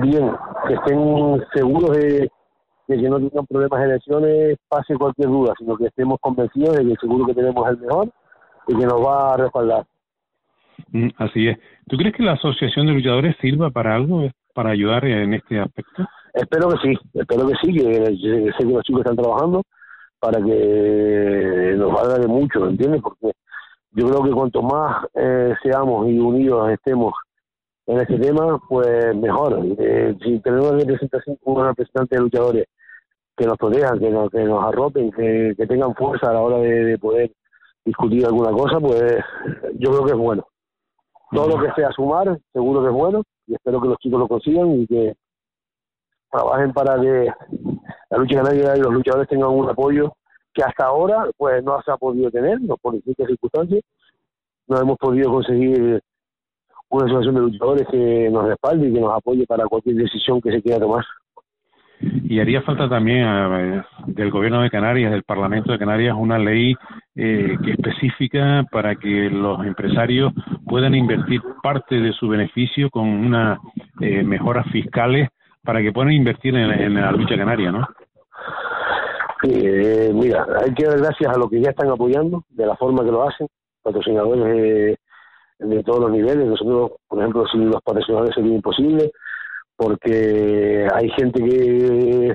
bien, 0.00 0.32
que 0.66 0.74
estén 0.74 1.44
seguros 1.54 1.96
de, 1.96 2.30
que 2.96 3.08
no 3.08 3.18
tengan 3.18 3.46
problemas 3.46 3.80
de 3.80 3.88
lesiones, 3.88 4.58
pase 4.68 4.96
cualquier 4.96 5.28
duda, 5.28 5.52
sino 5.58 5.76
que 5.76 5.86
estemos 5.86 6.18
convencidos 6.20 6.76
de 6.76 6.84
que 6.84 6.94
seguro 7.00 7.26
que 7.26 7.34
tenemos 7.34 7.68
el 7.68 7.78
mejor 7.78 8.08
y 8.68 8.76
que 8.76 8.86
nos 8.86 9.04
va 9.04 9.34
a 9.34 9.36
respaldar. 9.36 9.86
Mm, 10.92 11.08
así 11.18 11.48
es. 11.48 11.58
¿Tú 11.88 11.96
crees 11.96 12.14
que 12.14 12.22
la 12.22 12.32
Asociación 12.32 12.86
de 12.86 12.92
Luchadores 12.92 13.36
sirva 13.40 13.70
para 13.70 13.94
algo, 13.94 14.28
para 14.54 14.70
ayudar 14.70 15.04
en 15.04 15.34
este 15.34 15.60
aspecto? 15.60 16.06
Espero 16.32 16.68
que 16.70 16.76
sí, 16.78 16.98
espero 17.14 17.46
que 17.46 17.54
sí, 17.62 17.74
que 17.74 18.52
sé 18.52 18.58
que 18.58 18.72
los 18.72 18.84
chicos 18.84 19.00
están 19.00 19.16
trabajando 19.16 19.62
para 20.20 20.40
que 20.42 21.74
nos 21.76 21.92
valga 21.92 22.18
de 22.18 22.28
mucho, 22.28 22.66
¿entiendes? 22.68 23.00
Porque 23.02 23.32
yo 23.92 24.06
creo 24.06 24.22
que 24.22 24.30
cuanto 24.30 24.62
más 24.62 25.06
eh, 25.14 25.54
seamos 25.62 26.08
y 26.08 26.18
unidos 26.18 26.70
estemos 26.70 27.14
en 27.86 28.00
este 28.00 28.18
tema, 28.18 28.60
pues 28.68 29.16
mejor. 29.16 29.58
Eh, 29.78 30.14
si 30.22 30.38
tenemos 30.40 30.70
una 30.70 30.78
representación, 30.78 31.36
un 31.42 31.66
representante 31.66 32.16
de 32.16 32.22
luchadores 32.22 32.66
que 33.40 33.46
nos 33.46 33.56
protejan, 33.56 33.98
que 33.98 34.10
nos, 34.10 34.28
que 34.28 34.44
nos 34.44 34.62
arropen, 34.62 35.10
que, 35.12 35.54
tengan 35.66 35.94
fuerza 35.94 36.28
a 36.28 36.34
la 36.34 36.42
hora 36.42 36.58
de, 36.58 36.98
poder 36.98 37.32
discutir 37.82 38.26
alguna 38.26 38.50
cosa, 38.50 38.78
pues 38.78 39.02
yo 39.78 39.90
creo 39.90 40.04
que 40.04 40.12
es 40.12 40.18
bueno. 40.18 40.46
Todo 41.30 41.56
lo 41.56 41.62
que 41.62 41.72
sea 41.72 41.90
sumar, 41.92 42.38
seguro 42.52 42.82
que 42.82 42.88
es 42.88 42.92
bueno, 42.92 43.22
y 43.46 43.54
espero 43.54 43.80
que 43.80 43.88
los 43.88 43.96
chicos 43.96 44.20
lo 44.20 44.28
consigan 44.28 44.70
y 44.72 44.86
que 44.86 45.14
trabajen 46.30 46.72
para 46.74 47.00
que 47.00 47.32
la 48.10 48.18
lucha 48.18 48.42
canaria 48.42 48.76
y 48.76 48.80
los 48.80 48.92
luchadores 48.92 49.28
tengan 49.28 49.50
un 49.50 49.70
apoyo 49.70 50.12
que 50.52 50.62
hasta 50.62 50.84
ahora 50.84 51.26
pues 51.38 51.64
no 51.64 51.80
se 51.82 51.92
ha 51.92 51.96
podido 51.96 52.30
tener, 52.30 52.60
no 52.60 52.76
por 52.76 52.92
distintas 52.92 53.26
circunstancias, 53.26 53.82
no 54.66 54.78
hemos 54.78 54.98
podido 54.98 55.30
conseguir 55.30 56.02
una 56.90 57.06
asociación 57.06 57.36
de 57.36 57.40
luchadores 57.40 57.88
que 57.90 58.28
nos 58.30 58.44
respalde 58.44 58.88
y 58.88 58.92
que 58.92 59.00
nos 59.00 59.14
apoye 59.14 59.46
para 59.46 59.64
cualquier 59.66 59.96
decisión 59.96 60.42
que 60.42 60.52
se 60.52 60.60
quiera 60.60 60.78
tomar. 60.78 61.06
Y 62.00 62.40
haría 62.40 62.62
falta 62.62 62.88
también 62.88 63.26
eh, 63.26 63.82
del 64.06 64.30
gobierno 64.30 64.62
de 64.62 64.70
Canarias, 64.70 65.10
del 65.10 65.22
Parlamento 65.22 65.72
de 65.72 65.78
Canarias, 65.78 66.16
una 66.18 66.38
ley 66.38 66.74
eh, 67.14 67.58
que 67.62 67.72
específica 67.72 68.64
para 68.70 68.96
que 68.96 69.28
los 69.28 69.64
empresarios 69.66 70.32
puedan 70.66 70.94
invertir 70.94 71.42
parte 71.62 71.96
de 71.96 72.12
su 72.12 72.28
beneficio 72.28 72.88
con 72.88 73.08
unas 73.08 73.58
eh, 74.00 74.22
mejoras 74.22 74.66
fiscales 74.72 75.28
para 75.62 75.82
que 75.82 75.92
puedan 75.92 76.12
invertir 76.12 76.54
en, 76.54 76.94
la 76.94 77.12
lucha 77.12 77.36
canaria, 77.36 77.70
¿no? 77.70 77.86
Sí, 79.42 79.50
eh, 79.52 80.10
mira, 80.14 80.46
hay 80.64 80.72
que 80.72 80.86
dar 80.86 80.98
gracias 80.98 81.34
a 81.34 81.38
los 81.38 81.50
que 81.50 81.60
ya 81.60 81.70
están 81.70 81.90
apoyando, 81.90 82.44
de 82.48 82.66
la 82.66 82.76
forma 82.76 83.04
que 83.04 83.10
lo 83.10 83.28
hacen, 83.28 83.46
patrocinadores 83.82 84.44
de, 84.44 84.98
de 85.58 85.82
todos 85.82 86.00
los 86.00 86.12
niveles. 86.12 86.46
Nosotros, 86.46 86.92
por 87.08 87.18
ejemplo, 87.18 87.44
si 87.52 87.58
los 87.58 87.82
patrocinadores 87.82 88.34
sería 88.34 88.54
imposible, 88.54 89.10
porque 89.80 90.86
hay 90.94 91.08
gente 91.12 91.42
que 91.42 92.34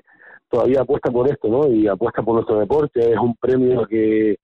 todavía 0.49 0.81
apuesta 0.81 1.11
por 1.11 1.29
esto, 1.29 1.47
¿no? 1.47 1.67
Y 1.67 1.87
apuesta 1.87 2.23
por 2.23 2.33
nuestro 2.33 2.57
deporte, 2.57 3.11
es 3.11 3.19
un 3.19 3.35
premio 3.35 3.85
que 3.85 4.37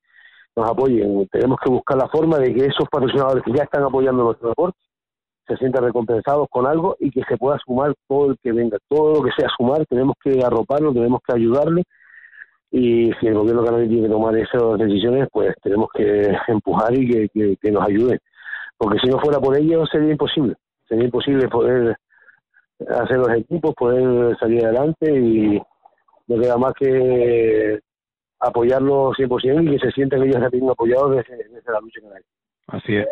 nos 0.56 0.70
apoyen. 0.70 1.28
Tenemos 1.32 1.58
que 1.64 1.72
buscar 1.72 1.98
la 1.98 2.08
forma 2.10 2.38
de 2.38 2.54
que 2.54 2.68
esos 2.68 2.88
patrocinadores 2.92 3.44
que 3.44 3.54
ya 3.54 3.64
están 3.64 3.82
apoyando 3.82 4.24
nuestro 4.24 4.50
deporte 4.50 4.78
se 5.48 5.58
sientan 5.58 5.84
recompensados 5.84 6.48
con 6.52 6.68
algo 6.68 6.96
y 7.00 7.10
que 7.10 7.24
se 7.28 7.38
pueda 7.38 7.58
sumar 7.66 7.96
todo 8.08 8.30
el 8.30 8.38
que 8.38 8.52
venga, 8.52 8.78
todo 8.88 9.16
lo 9.16 9.24
que 9.24 9.32
sea 9.36 9.50
sumar, 9.58 9.84
tenemos 9.88 10.14
que 10.24 10.40
arroparlo, 10.46 10.94
tenemos 10.94 11.22
que 11.28 11.36
ayudarle 11.36 11.84
y 12.70 13.12
si 13.20 13.26
el 13.26 13.34
gobierno 13.34 13.66
canario 13.66 13.88
tiene 13.88 14.04
que 14.04 14.14
tomar 14.14 14.38
esas 14.38 14.78
decisiones, 14.78 15.28
pues 15.32 15.56
tenemos 15.64 15.90
que 15.92 16.38
empujar 16.48 16.94
y 16.96 17.30
que, 17.34 17.58
que, 17.60 17.72
nos 17.72 17.84
ayuden, 17.84 18.20
porque 18.78 19.00
si 19.00 19.10
no 19.10 19.20
fuera 19.20 19.40
por 19.40 19.58
ellos 19.58 19.90
sería 19.92 20.12
imposible, 20.12 20.54
sería 20.88 21.06
imposible 21.06 21.48
poder 21.50 21.98
hacer 22.90 23.18
los 23.18 23.32
equipos, 23.34 23.74
poder 23.76 24.38
salir 24.38 24.66
adelante 24.66 25.12
y 25.12 25.62
no 26.28 26.42
queda 26.42 26.58
más 26.58 26.74
que 26.74 27.80
apoyarlos 28.40 29.18
100% 29.18 29.64
y 29.64 29.72
que 29.72 29.88
se 29.88 29.92
sientan 29.92 30.24
ellos 30.24 30.42
también 30.42 30.70
apoyados 30.70 31.18
desde, 31.18 31.38
desde 31.50 31.72
la 31.72 31.80
lucha 31.80 32.02
canaria. 32.02 32.26
Así 32.68 32.96
es. 32.96 33.08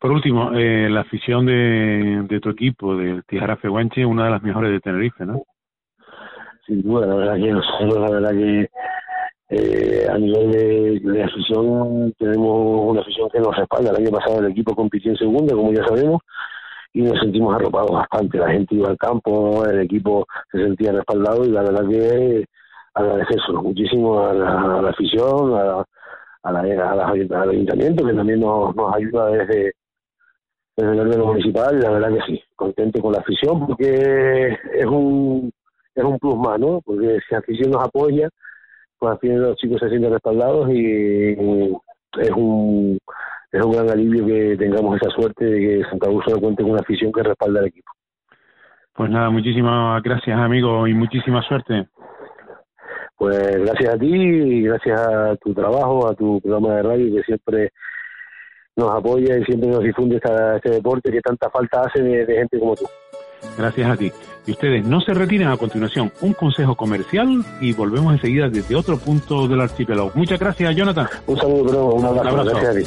Por 0.00 0.12
último, 0.12 0.52
eh, 0.54 0.88
la 0.88 1.00
afición 1.00 1.44
de, 1.44 2.24
de 2.26 2.40
tu 2.40 2.48
equipo, 2.50 2.96
del 2.96 3.22
Tijara 3.24 3.56
Feguanche, 3.56 4.06
una 4.06 4.24
de 4.24 4.30
las 4.30 4.42
mejores 4.42 4.70
de 4.72 4.80
Tenerife, 4.80 5.26
¿no? 5.26 5.42
Sin 6.66 6.82
duda, 6.82 7.06
la 7.06 7.14
verdad 7.14 7.36
que 7.36 7.50
nosotros, 7.50 7.94
la 7.98 8.10
verdad 8.10 8.30
que 8.30 8.70
eh, 9.50 10.06
a 10.08 10.16
nivel 10.16 11.02
de, 11.02 11.24
afición 11.24 12.14
tenemos 12.16 12.88
una 12.88 13.00
afición 13.00 13.28
que 13.30 13.40
nos 13.40 13.56
respalda. 13.56 13.90
El 13.90 14.06
año 14.06 14.10
pasado 14.10 14.38
el 14.38 14.52
equipo 14.52 14.76
compitió 14.76 15.10
en 15.10 15.18
segunda, 15.18 15.54
como 15.54 15.72
ya 15.72 15.84
sabemos, 15.84 16.22
y 16.92 17.02
nos 17.02 17.18
sentimos 17.20 17.54
arropados 17.54 17.90
bastante. 17.90 18.38
La 18.38 18.50
gente 18.50 18.74
iba 18.74 18.88
al 18.88 18.98
campo, 18.98 19.64
el 19.66 19.80
equipo 19.80 20.26
se 20.50 20.58
sentía 20.58 20.92
respaldado 20.92 21.44
y 21.44 21.50
la 21.50 21.62
verdad 21.62 21.88
que 21.88 22.44
agradecerlo 22.94 23.62
muchísimo 23.62 24.20
a 24.26 24.34
la, 24.34 24.88
afición, 24.90 25.54
a, 25.54 25.84
a, 26.42 26.52
la, 26.52 26.60
al 26.60 27.50
ayuntamiento 27.50 28.04
que 28.04 28.14
también 28.14 28.40
nos, 28.40 28.74
nos 28.74 28.94
ayuda 28.94 29.26
desde, 29.30 29.72
desde 30.76 30.92
el 30.92 30.98
gobierno 30.98 31.26
municipal 31.26 31.78
y 31.78 31.82
la 31.82 31.90
verdad 31.90 32.14
que 32.14 32.32
sí, 32.32 32.42
contento 32.56 33.00
con 33.00 33.12
la 33.12 33.20
afición 33.20 33.66
porque 33.66 34.56
es 34.74 34.86
un 34.86 35.52
es 35.94 36.04
un 36.04 36.18
plus 36.18 36.36
más, 36.36 36.58
¿no? 36.58 36.80
Porque 36.82 37.18
si 37.20 37.32
la 37.34 37.38
afición 37.38 37.70
nos 37.72 37.84
apoya, 37.84 38.28
pues 38.98 39.12
al 39.12 39.18
final 39.18 39.42
los 39.42 39.56
chicos 39.56 39.80
se 39.80 39.88
sienten 39.88 40.12
respaldados 40.12 40.70
y 40.70 41.32
es 42.18 42.30
un 42.30 42.98
es 43.52 43.64
un 43.64 43.72
gran 43.72 43.90
alivio 43.90 44.26
que 44.26 44.56
tengamos 44.56 44.96
esa 45.00 45.10
suerte 45.10 45.44
de 45.44 45.60
que 45.60 45.90
Santa 45.90 46.08
Úrsula 46.08 46.40
cuente 46.40 46.62
con 46.62 46.72
una 46.72 46.80
afición 46.80 47.12
que 47.12 47.22
respalda 47.22 47.60
al 47.60 47.66
equipo. 47.66 47.90
Pues 48.94 49.10
nada, 49.10 49.30
muchísimas 49.30 50.02
gracias 50.02 50.38
amigo 50.38 50.86
y 50.86 50.94
muchísima 50.94 51.42
suerte. 51.42 51.88
Pues 53.16 53.38
gracias 53.66 53.94
a 53.94 53.98
ti 53.98 54.06
y 54.06 54.62
gracias 54.62 55.00
a 55.00 55.36
tu 55.36 55.52
trabajo, 55.52 56.08
a 56.08 56.14
tu 56.14 56.40
programa 56.40 56.76
de 56.76 56.82
radio 56.82 57.16
que 57.16 57.22
siempre 57.22 57.72
nos 58.76 58.90
apoya 58.92 59.36
y 59.36 59.44
siempre 59.44 59.68
nos 59.68 59.80
difunde 59.80 60.16
este 60.16 60.70
deporte 60.70 61.12
que 61.12 61.20
tanta 61.20 61.50
falta 61.50 61.82
hace 61.82 62.02
de, 62.02 62.34
gente 62.34 62.58
como 62.58 62.74
tú. 62.74 62.86
Gracias 63.56 63.90
a 63.90 63.96
ti. 63.96 64.12
Y 64.46 64.52
ustedes 64.52 64.84
no 64.84 65.00
se 65.00 65.12
retiren 65.12 65.48
a 65.48 65.56
continuación. 65.56 66.12
Un 66.20 66.32
consejo 66.32 66.74
comercial 66.74 67.44
y 67.60 67.72
volvemos 67.72 68.14
enseguida 68.14 68.48
desde 68.48 68.74
otro 68.74 68.98
punto 68.98 69.46
del 69.46 69.60
archipiélago. 69.60 70.12
Muchas 70.14 70.38
gracias, 70.38 70.74
Jonathan. 70.74 71.08
Un 71.26 71.36
saludo, 71.36 71.64
pero 71.66 71.86
un 71.94 72.04
abrazo. 72.06 72.44
Gracias 72.44 72.64
a 72.64 72.74
ti. 72.74 72.84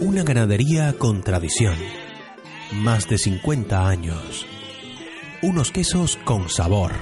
Una 0.00 0.22
ganadería 0.22 0.94
con 0.98 1.22
tradición. 1.22 1.76
Más 2.72 3.08
de 3.08 3.18
50 3.18 3.88
años. 3.88 4.46
Unos 5.42 5.70
quesos 5.70 6.18
con 6.24 6.48
sabor 6.48 6.92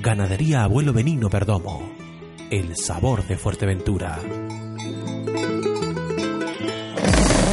Ganadería 0.00 0.64
Abuelo 0.64 0.92
Benigno 0.92 1.30
Perdomo. 1.30 1.92
El 2.50 2.76
sabor 2.76 3.24
de 3.26 3.36
Fuerteventura. 3.36 4.18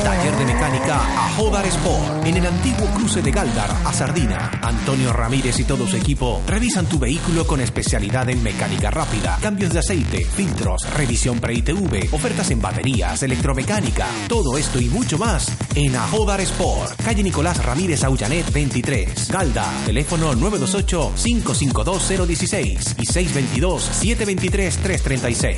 Taller 0.04 0.36
de 0.38 0.46
mecánica 0.46 0.96
a 0.96 1.30
Jodar 1.36 1.66
Sport. 1.66 2.26
En 2.26 2.38
el 2.38 2.46
antiguo 2.46 2.88
cruce 2.96 3.22
de 3.22 3.32
Galdar 3.32 3.70
a 3.86 3.94
Sardina. 3.94 4.52
Antonio 4.62 5.14
Ramírez 5.14 5.60
y 5.60 5.64
todo 5.64 5.88
su 5.88 5.96
equipo 5.96 6.42
revisan 6.48 6.86
tu 6.86 7.00
vehículo 7.00 7.46
con 7.46 7.62
especialidad 7.62 8.30
en 8.30 8.42
mecánica 8.44 8.92
rápida, 8.92 9.38
cambios 9.42 9.74
de 9.74 9.80
aceite, 9.80 10.26
filtros, 10.26 10.82
revisión 10.96 11.40
pre-ITV, 11.40 12.14
ofertas 12.14 12.52
en 12.52 12.62
baterías, 12.62 13.22
electromecánica. 13.24 14.08
Todo 14.28 14.58
esto 14.58 14.80
y 14.80 14.86
mucho 14.90 15.18
más 15.18 15.52
en 15.76 15.96
Ajodar 15.96 16.42
Sport. 16.42 17.02
Calle 17.04 17.24
Nicolás 17.24 17.64
Ramírez 17.64 18.04
Aullanet 18.04 18.52
23. 18.52 19.30
Galda. 19.30 19.72
Teléfono 19.86 20.36
928 20.36 21.12
552 21.16 22.28
016 22.28 22.96
y 23.00 23.06
622 23.06 23.84
723 23.84 24.78
336. 24.78 25.58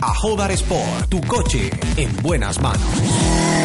Ajodar 0.00 0.50
Sport. 0.50 1.08
Tu 1.08 1.20
coche 1.20 1.70
en 1.96 2.14
buenas 2.22 2.60
manos. 2.60 3.61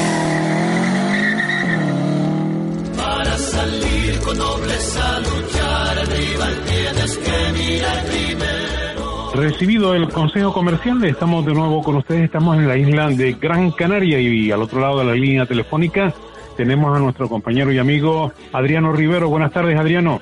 Salir 3.38 4.20
con 4.22 4.38
nobleza 4.38 5.20
luchar, 5.20 6.08
tienes 6.08 7.18
que 7.18 7.54
mirar 7.54 8.06
primero. 8.06 9.32
Recibido 9.36 9.94
el 9.94 10.10
consejo 10.10 10.52
comercial, 10.54 11.04
estamos 11.06 11.46
de 11.46 11.54
nuevo 11.54 11.84
con 11.84 11.98
ustedes. 11.98 12.26
Estamos 12.26 12.58
en 12.58 12.68
la 12.68 12.78
isla 12.78 13.10
de 13.10 13.34
Gran 13.34 13.72
Canaria 13.72 14.20
y 14.20 14.52
al 14.52 14.62
otro 14.62 14.80
lado 14.80 15.00
de 15.00 15.06
la 15.06 15.14
línea 15.14 15.46
telefónica 15.46 16.14
tenemos 16.56 16.96
a 16.96 17.00
nuestro 17.00 17.30
compañero 17.30 17.72
y 17.72 17.78
amigo 17.78 18.32
Adriano 18.52 18.92
Rivero. 18.92 19.30
Buenas 19.30 19.52
tardes, 19.52 19.78
Adriano. 19.80 20.20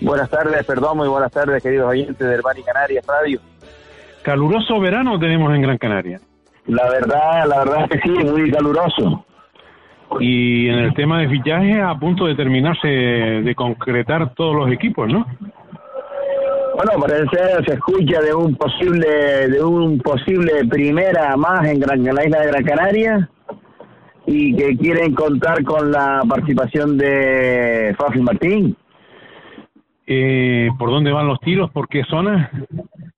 Buenas 0.00 0.28
tardes, 0.30 0.64
perdón, 0.64 0.98
muy 0.98 1.08
buenas 1.08 1.32
tardes, 1.32 1.62
queridos 1.62 1.88
oyentes 1.88 2.28
del 2.28 2.42
Bani 2.42 2.62
Canarias 2.62 3.04
Radio. 3.06 3.40
Caluroso 4.22 4.78
verano 4.80 5.18
tenemos 5.18 5.54
en 5.54 5.62
Gran 5.62 5.78
Canaria. 5.78 6.20
La 6.68 6.88
verdad, 6.88 7.48
la 7.48 7.58
verdad 7.58 7.88
es 7.90 8.00
que 8.00 8.08
sí, 8.08 8.24
muy 8.24 8.50
caluroso 8.50 9.24
y 10.20 10.68
en 10.68 10.78
el 10.78 10.94
tema 10.94 11.20
de 11.20 11.28
fichaje 11.28 11.80
a 11.80 11.94
punto 11.94 12.26
de 12.26 12.34
terminarse 12.34 12.88
de 12.88 13.54
concretar 13.54 14.32
todos 14.34 14.54
los 14.54 14.72
equipos, 14.72 15.08
¿no? 15.08 15.26
Bueno, 16.74 16.92
parece 17.00 17.64
se 17.66 17.74
escucha 17.74 18.20
de 18.20 18.32
un 18.32 18.54
posible 18.54 19.48
de 19.48 19.62
un 19.62 19.98
posible 19.98 20.64
primera 20.68 21.36
más 21.36 21.66
en, 21.66 21.80
Gran, 21.80 22.04
la 22.04 22.24
isla 22.24 22.40
de 22.40 22.46
Gran 22.46 22.64
Canaria 22.64 23.30
y 24.26 24.54
que 24.54 24.76
quieren 24.76 25.14
contar 25.14 25.62
con 25.64 25.90
la 25.90 26.22
participación 26.28 26.96
de 26.96 27.94
Fafi 27.98 28.20
Martín. 28.20 28.76
Eh, 30.06 30.68
¿Por 30.78 30.90
dónde 30.90 31.12
van 31.12 31.26
los 31.26 31.40
tiros? 31.40 31.70
¿Por 31.70 31.88
qué 31.88 32.04
zona? 32.04 32.50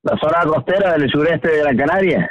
La 0.02 0.16
zona 0.16 0.40
costera 0.44 0.94
del 0.94 1.10
sureste 1.10 1.48
de 1.48 1.60
Gran 1.60 1.76
Canaria. 1.76 2.30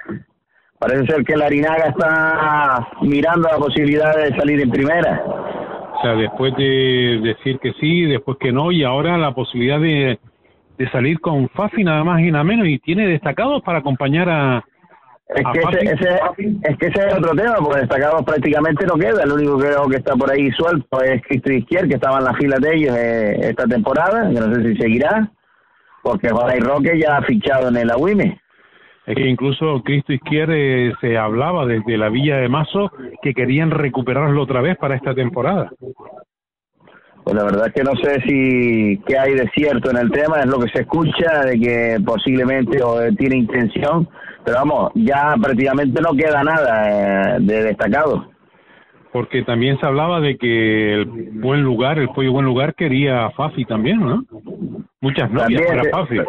Parece 0.79 1.05
ser 1.07 1.25
que 1.25 1.35
la 1.35 1.47
Arinaga 1.47 1.89
está 1.89 2.87
mirando 3.01 3.49
la 3.49 3.57
posibilidad 3.57 4.15
de 4.15 4.33
salir 4.37 4.61
en 4.61 4.69
primera. 4.69 5.21
O 5.25 6.01
sea, 6.01 6.13
después 6.13 6.55
de 6.55 7.19
decir 7.21 7.59
que 7.59 7.73
sí, 7.73 8.05
después 8.05 8.37
que 8.39 8.53
no, 8.53 8.71
y 8.71 8.85
ahora 8.85 9.17
la 9.17 9.33
posibilidad 9.33 9.79
de, 9.81 10.17
de 10.77 10.89
salir 10.91 11.19
con 11.19 11.49
Fafi 11.49 11.83
nada 11.83 12.05
más 12.05 12.21
y 12.21 12.31
nada 12.31 12.45
menos, 12.45 12.65
y 12.67 12.79
tiene 12.79 13.07
destacados 13.07 13.61
para 13.63 13.79
acompañar 13.79 14.29
a... 14.29 14.63
Es 15.27 15.43
que, 15.53 15.59
ese, 15.59 16.19
es 16.63 16.77
que 16.77 16.87
ese 16.87 17.07
es 17.07 17.13
otro 17.13 17.35
tema, 17.35 17.55
porque 17.57 17.81
destacados 17.81 18.23
prácticamente 18.23 18.85
no 18.87 18.95
queda. 18.95 19.23
El 19.23 19.33
único 19.33 19.59
que 19.59 19.67
creo 19.67 19.87
que 19.87 19.97
está 19.97 20.15
por 20.15 20.31
ahí 20.31 20.49
suelto 20.51 21.03
es 21.03 21.21
Cristo 21.23 21.51
Izquier, 21.51 21.87
que 21.87 21.95
estaba 21.95 22.17
en 22.19 22.23
la 22.23 22.33
fila 22.33 22.57
de 22.57 22.75
ellos 22.75 22.97
eh, 22.97 23.49
esta 23.49 23.65
temporada, 23.65 24.27
que 24.27 24.39
no 24.39 24.55
sé 24.55 24.63
si 24.63 24.77
seguirá, 24.77 25.29
porque 26.01 26.29
Juan 26.29 26.61
Roque 26.61 26.97
ya 26.97 27.17
ha 27.17 27.21
fichado 27.23 27.67
en 27.67 27.77
el 27.77 27.91
Aguime. 27.91 28.39
Es 29.09 29.15
que 29.15 29.27
incluso 29.27 29.81
Cristo 29.81 30.13
Izquierdo 30.13 30.53
se 31.01 31.17
hablaba 31.17 31.65
desde 31.65 31.97
la 31.97 32.09
Villa 32.09 32.37
de 32.37 32.47
Mazo 32.47 32.91
que 33.23 33.33
querían 33.33 33.71
recuperarlo 33.71 34.39
otra 34.39 34.61
vez 34.61 34.77
para 34.77 34.95
esta 34.95 35.15
temporada. 35.15 35.71
Pues 37.23 37.35
la 37.35 37.43
verdad 37.43 37.67
es 37.69 37.73
que 37.73 37.83
no 37.83 37.95
sé 37.95 38.21
si 38.21 39.01
qué 39.07 39.17
hay 39.17 39.33
de 39.33 39.49
cierto 39.49 39.89
en 39.89 39.97
el 39.97 40.11
tema, 40.11 40.41
es 40.41 40.45
lo 40.45 40.59
que 40.59 40.69
se 40.69 40.81
escucha 40.81 41.43
de 41.43 41.59
que 41.59 41.97
posiblemente 42.05 42.83
o 42.83 42.99
tiene 43.17 43.37
intención, 43.37 44.07
pero 44.45 44.57
vamos, 44.57 44.91
ya 44.93 45.33
prácticamente 45.41 45.99
no 46.03 46.15
queda 46.15 46.43
nada 46.43 47.37
eh, 47.37 47.37
de 47.39 47.63
destacado. 47.63 48.29
Porque 49.11 49.41
también 49.41 49.79
se 49.79 49.87
hablaba 49.87 50.19
de 50.19 50.37
que 50.37 51.01
el 51.01 51.05
buen 51.33 51.63
lugar, 51.63 51.97
el 51.97 52.09
pollo 52.09 52.31
buen 52.31 52.45
lugar 52.45 52.75
quería 52.75 53.25
a 53.25 53.31
Fafi 53.31 53.65
también, 53.65 54.01
¿no? 54.01 54.23
Muchas 55.01 55.31
novias 55.31 55.63
para 55.63 55.83
Fafi. 55.89 56.19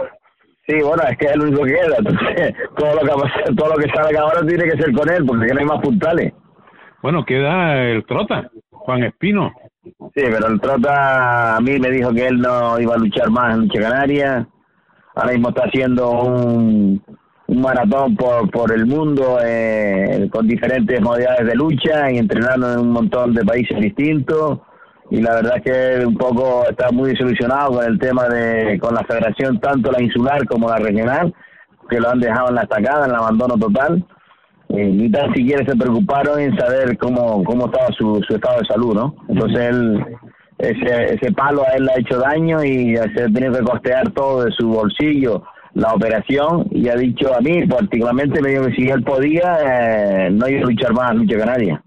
Sí, 0.70 0.76
bueno, 0.83 1.02
es 1.02 1.18
que 1.18 1.26
es 1.26 1.33
el 1.33 1.40
único 1.40 1.64
que 1.64 1.72
queda. 1.72 1.96
Entonces, 1.98 2.54
todo 2.76 2.94
lo 2.94 3.00
que, 3.00 3.54
todo 3.54 3.68
lo 3.70 3.76
que 3.76 3.90
salga 3.90 4.20
ahora 4.20 4.46
tiene 4.46 4.64
que 4.64 4.78
ser 4.80 4.92
con 4.92 5.11
él, 5.11 5.24
porque 5.26 5.52
no 5.52 5.61
hay 5.61 5.66
más 5.66 5.80
puntales. 5.80 6.33
Bueno, 7.02 7.24
queda 7.24 7.83
el 7.83 8.04
Trota, 8.04 8.50
Juan 8.70 9.02
Espino. 9.02 9.52
Sí, 9.83 10.22
pero 10.22 10.46
el 10.46 10.61
Trota 10.61 11.56
a 11.56 11.61
mí 11.61 11.78
me 11.80 11.90
dijo 11.90 12.12
que 12.12 12.28
él 12.28 12.40
no 12.40 12.78
iba 12.78 12.94
a 12.94 12.98
luchar 12.98 13.30
más 13.30 13.54
en 13.54 13.62
Lucha 13.62 13.80
Canaria. 13.80 14.46
Ahora 15.16 15.33
mismo 15.33 15.48
está 15.48 15.64
haciendo 15.64 16.11
un, 16.11 17.02
un 17.48 17.61
maratón 17.61 18.14
por, 18.14 18.48
por 18.50 18.72
el 18.72 18.87
mundo 18.87 19.38
eh, 19.44 20.28
con 20.30 20.46
diferentes 20.46 21.00
modalidades 21.00 21.46
de 21.46 21.54
lucha 21.56 22.12
y 22.12 22.18
entrenando 22.18 22.72
en 22.72 22.78
un 22.78 22.92
montón 22.92 23.35
de 23.35 23.44
países 23.44 23.80
distintos 23.80 24.61
y 25.11 25.20
la 25.20 25.35
verdad 25.35 25.62
que 25.62 26.07
un 26.07 26.16
poco 26.16 26.64
está 26.68 26.90
muy 26.92 27.11
desilusionado 27.11 27.73
con 27.75 27.85
el 27.85 27.99
tema 27.99 28.29
de 28.29 28.79
con 28.79 28.94
la 28.94 29.03
federación 29.05 29.59
tanto 29.61 29.90
la 29.90 30.03
insular 30.03 30.46
como 30.46 30.68
la 30.68 30.77
regional 30.77 31.35
que 31.88 31.99
lo 31.99 32.11
han 32.11 32.20
dejado 32.20 32.51
en 32.51 32.55
la 32.55 32.62
estacada 32.62 33.07
en 33.07 33.11
el 33.11 33.16
abandono 33.16 33.59
total. 33.59 34.05
Eh, 34.68 34.87
ni 34.87 35.11
tan 35.11 35.35
siquiera 35.35 35.66
se 35.66 35.77
preocuparon 35.77 36.38
en 36.38 36.57
saber 36.57 36.96
cómo 36.96 37.42
cómo 37.42 37.66
estaba 37.66 37.88
su, 37.99 38.23
su 38.29 38.37
estado 38.37 38.61
de 38.61 38.66
salud 38.66 38.94
no 38.94 39.16
entonces 39.29 39.59
él 39.59 40.07
ese 40.59 41.14
ese 41.14 41.33
palo 41.33 41.62
a 41.62 41.75
él 41.77 41.87
le 41.87 41.92
ha 41.92 41.99
hecho 41.99 42.20
daño 42.20 42.62
y 42.62 42.94
se 42.94 43.25
ha 43.25 43.27
tenido 43.27 43.55
que 43.55 43.64
costear 43.64 44.12
todo 44.12 44.44
de 44.44 44.53
su 44.53 44.68
bolsillo 44.68 45.42
la 45.75 45.92
operación 45.92 46.68
y 46.70 46.88
ha 46.88 46.94
dicho 46.94 47.35
a 47.35 47.40
mí 47.40 47.66
particularmente 47.66 48.40
me 48.40 48.51
dijo 48.51 48.66
que 48.66 48.75
si 48.75 48.88
él 48.88 49.03
podía 49.03 49.59
eh, 49.64 50.31
no 50.31 50.49
iba 50.49 50.61
a 50.61 50.64
luchar 50.66 50.92
más 50.92 51.16
lucha 51.16 51.37
canaria 51.37 51.83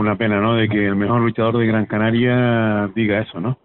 una 0.00 0.16
pena 0.16 0.40
no 0.40 0.54
de 0.54 0.68
que 0.68 0.86
el 0.86 0.96
mejor 0.96 1.20
luchador 1.20 1.58
de 1.58 1.66
Gran 1.66 1.86
Canaria 1.86 2.90
diga 2.94 3.20
eso 3.20 3.40
no 3.40 3.58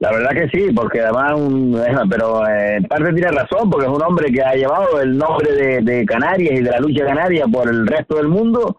la 0.00 0.12
verdad 0.12 0.30
que 0.30 0.48
sí, 0.48 0.72
porque 0.74 1.00
además, 1.00 1.34
un, 1.38 1.78
pero 2.08 2.46
eh, 2.48 2.76
en 2.76 2.84
parte 2.84 3.12
tiene 3.12 3.32
razón, 3.32 3.68
porque 3.68 3.86
es 3.86 3.92
un 3.92 4.02
hombre 4.02 4.32
que 4.32 4.42
ha 4.42 4.54
llevado 4.54 4.98
el 4.98 5.14
nombre 5.14 5.52
de, 5.52 5.82
de 5.82 6.06
Canarias 6.06 6.52
y 6.58 6.62
de 6.62 6.70
la 6.70 6.80
lucha 6.80 7.04
canaria 7.04 7.44
por 7.46 7.68
el 7.68 7.86
resto 7.86 8.16
del 8.16 8.28
mundo 8.28 8.78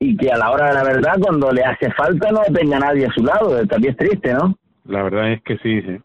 y 0.00 0.16
que 0.16 0.30
a 0.30 0.38
la 0.38 0.50
hora 0.50 0.68
de 0.68 0.74
la 0.74 0.82
verdad, 0.82 1.18
cuando 1.20 1.52
le 1.52 1.62
hace 1.62 1.90
falta, 1.92 2.32
no 2.32 2.40
tenga 2.52 2.78
nadie 2.78 3.06
a 3.06 3.12
su 3.12 3.22
lado. 3.22 3.64
También 3.66 3.92
es 3.92 3.98
triste, 3.98 4.32
¿no? 4.32 4.56
La 4.86 5.02
verdad 5.02 5.32
es 5.32 5.42
que 5.42 5.58
sí, 5.58 5.82
sí. 5.82 5.98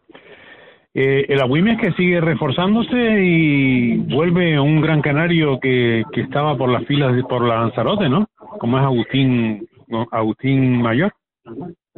Eh, 0.94 1.26
el 1.28 1.68
es 1.68 1.80
que 1.80 1.92
sigue 1.92 2.20
reforzándose 2.20 2.96
y 2.96 3.96
vuelve 3.96 4.58
un 4.60 4.80
gran 4.80 5.00
canario 5.00 5.58
que, 5.60 6.04
que 6.12 6.20
estaba 6.20 6.56
por 6.56 6.68
las 6.68 6.84
filas 6.84 7.14
de, 7.16 7.22
por 7.22 7.42
la 7.42 7.60
Lanzarote, 7.60 8.08
¿no? 8.08 8.28
Como 8.58 8.78
es 8.78 8.84
Agustín, 8.84 9.67
Agustín 10.10 10.82
Mayor. 10.82 11.12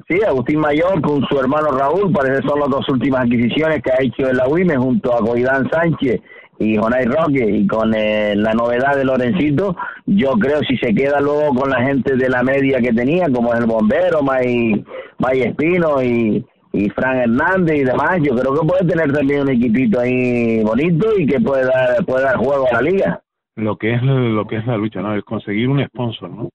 Sí, 0.08 0.20
Agustín 0.26 0.60
Mayor 0.60 1.00
con 1.02 1.22
su 1.26 1.38
hermano 1.38 1.70
Raúl, 1.72 2.12
parece 2.12 2.40
que 2.40 2.48
son 2.48 2.60
las 2.60 2.68
dos 2.68 2.88
últimas 2.88 3.22
adquisiciones 3.22 3.82
que 3.82 3.90
ha 3.90 4.02
hecho 4.02 4.28
el 4.28 4.40
Agüime 4.40 4.76
junto 4.76 5.14
a 5.14 5.18
Coidán 5.18 5.68
Sánchez 5.70 6.20
y 6.58 6.76
Jonay 6.76 7.06
Roque 7.06 7.44
y 7.50 7.66
con 7.66 7.94
eh, 7.94 8.34
la 8.36 8.52
novedad 8.52 8.94
de 8.94 9.04
Lorencito, 9.04 9.74
yo 10.06 10.32
creo 10.32 10.60
si 10.60 10.76
se 10.76 10.94
queda 10.94 11.18
luego 11.20 11.54
con 11.54 11.70
la 11.70 11.82
gente 11.82 12.16
de 12.16 12.28
la 12.28 12.42
media 12.42 12.80
que 12.80 12.92
tenía, 12.92 13.26
como 13.32 13.52
es 13.54 13.60
el 13.60 13.66
bombero, 13.66 14.22
May, 14.22 14.84
May 15.18 15.40
Espino 15.40 16.02
y, 16.02 16.44
y 16.72 16.90
Fran 16.90 17.16
Hernández 17.16 17.76
y 17.76 17.84
demás, 17.84 18.18
yo 18.22 18.34
creo 18.36 18.54
que 18.54 18.66
puede 18.66 18.86
tener 18.86 19.10
también 19.10 19.40
un 19.42 19.50
equipito 19.50 20.00
ahí 20.00 20.62
bonito 20.62 21.18
y 21.18 21.26
que 21.26 21.40
puede 21.40 21.64
dar, 21.64 22.04
puede 22.04 22.24
dar 22.24 22.36
juego 22.36 22.66
a 22.70 22.74
la 22.74 22.82
liga. 22.82 23.22
Lo 23.56 23.76
que 23.76 23.94
es 23.94 24.02
lo 24.02 24.46
que 24.46 24.56
es 24.56 24.66
la 24.66 24.76
lucha, 24.76 25.00
¿no? 25.00 25.16
Es 25.16 25.24
conseguir 25.24 25.68
un 25.68 25.84
sponsor, 25.86 26.30
¿no? 26.30 26.50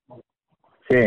Sí. 0.88 1.00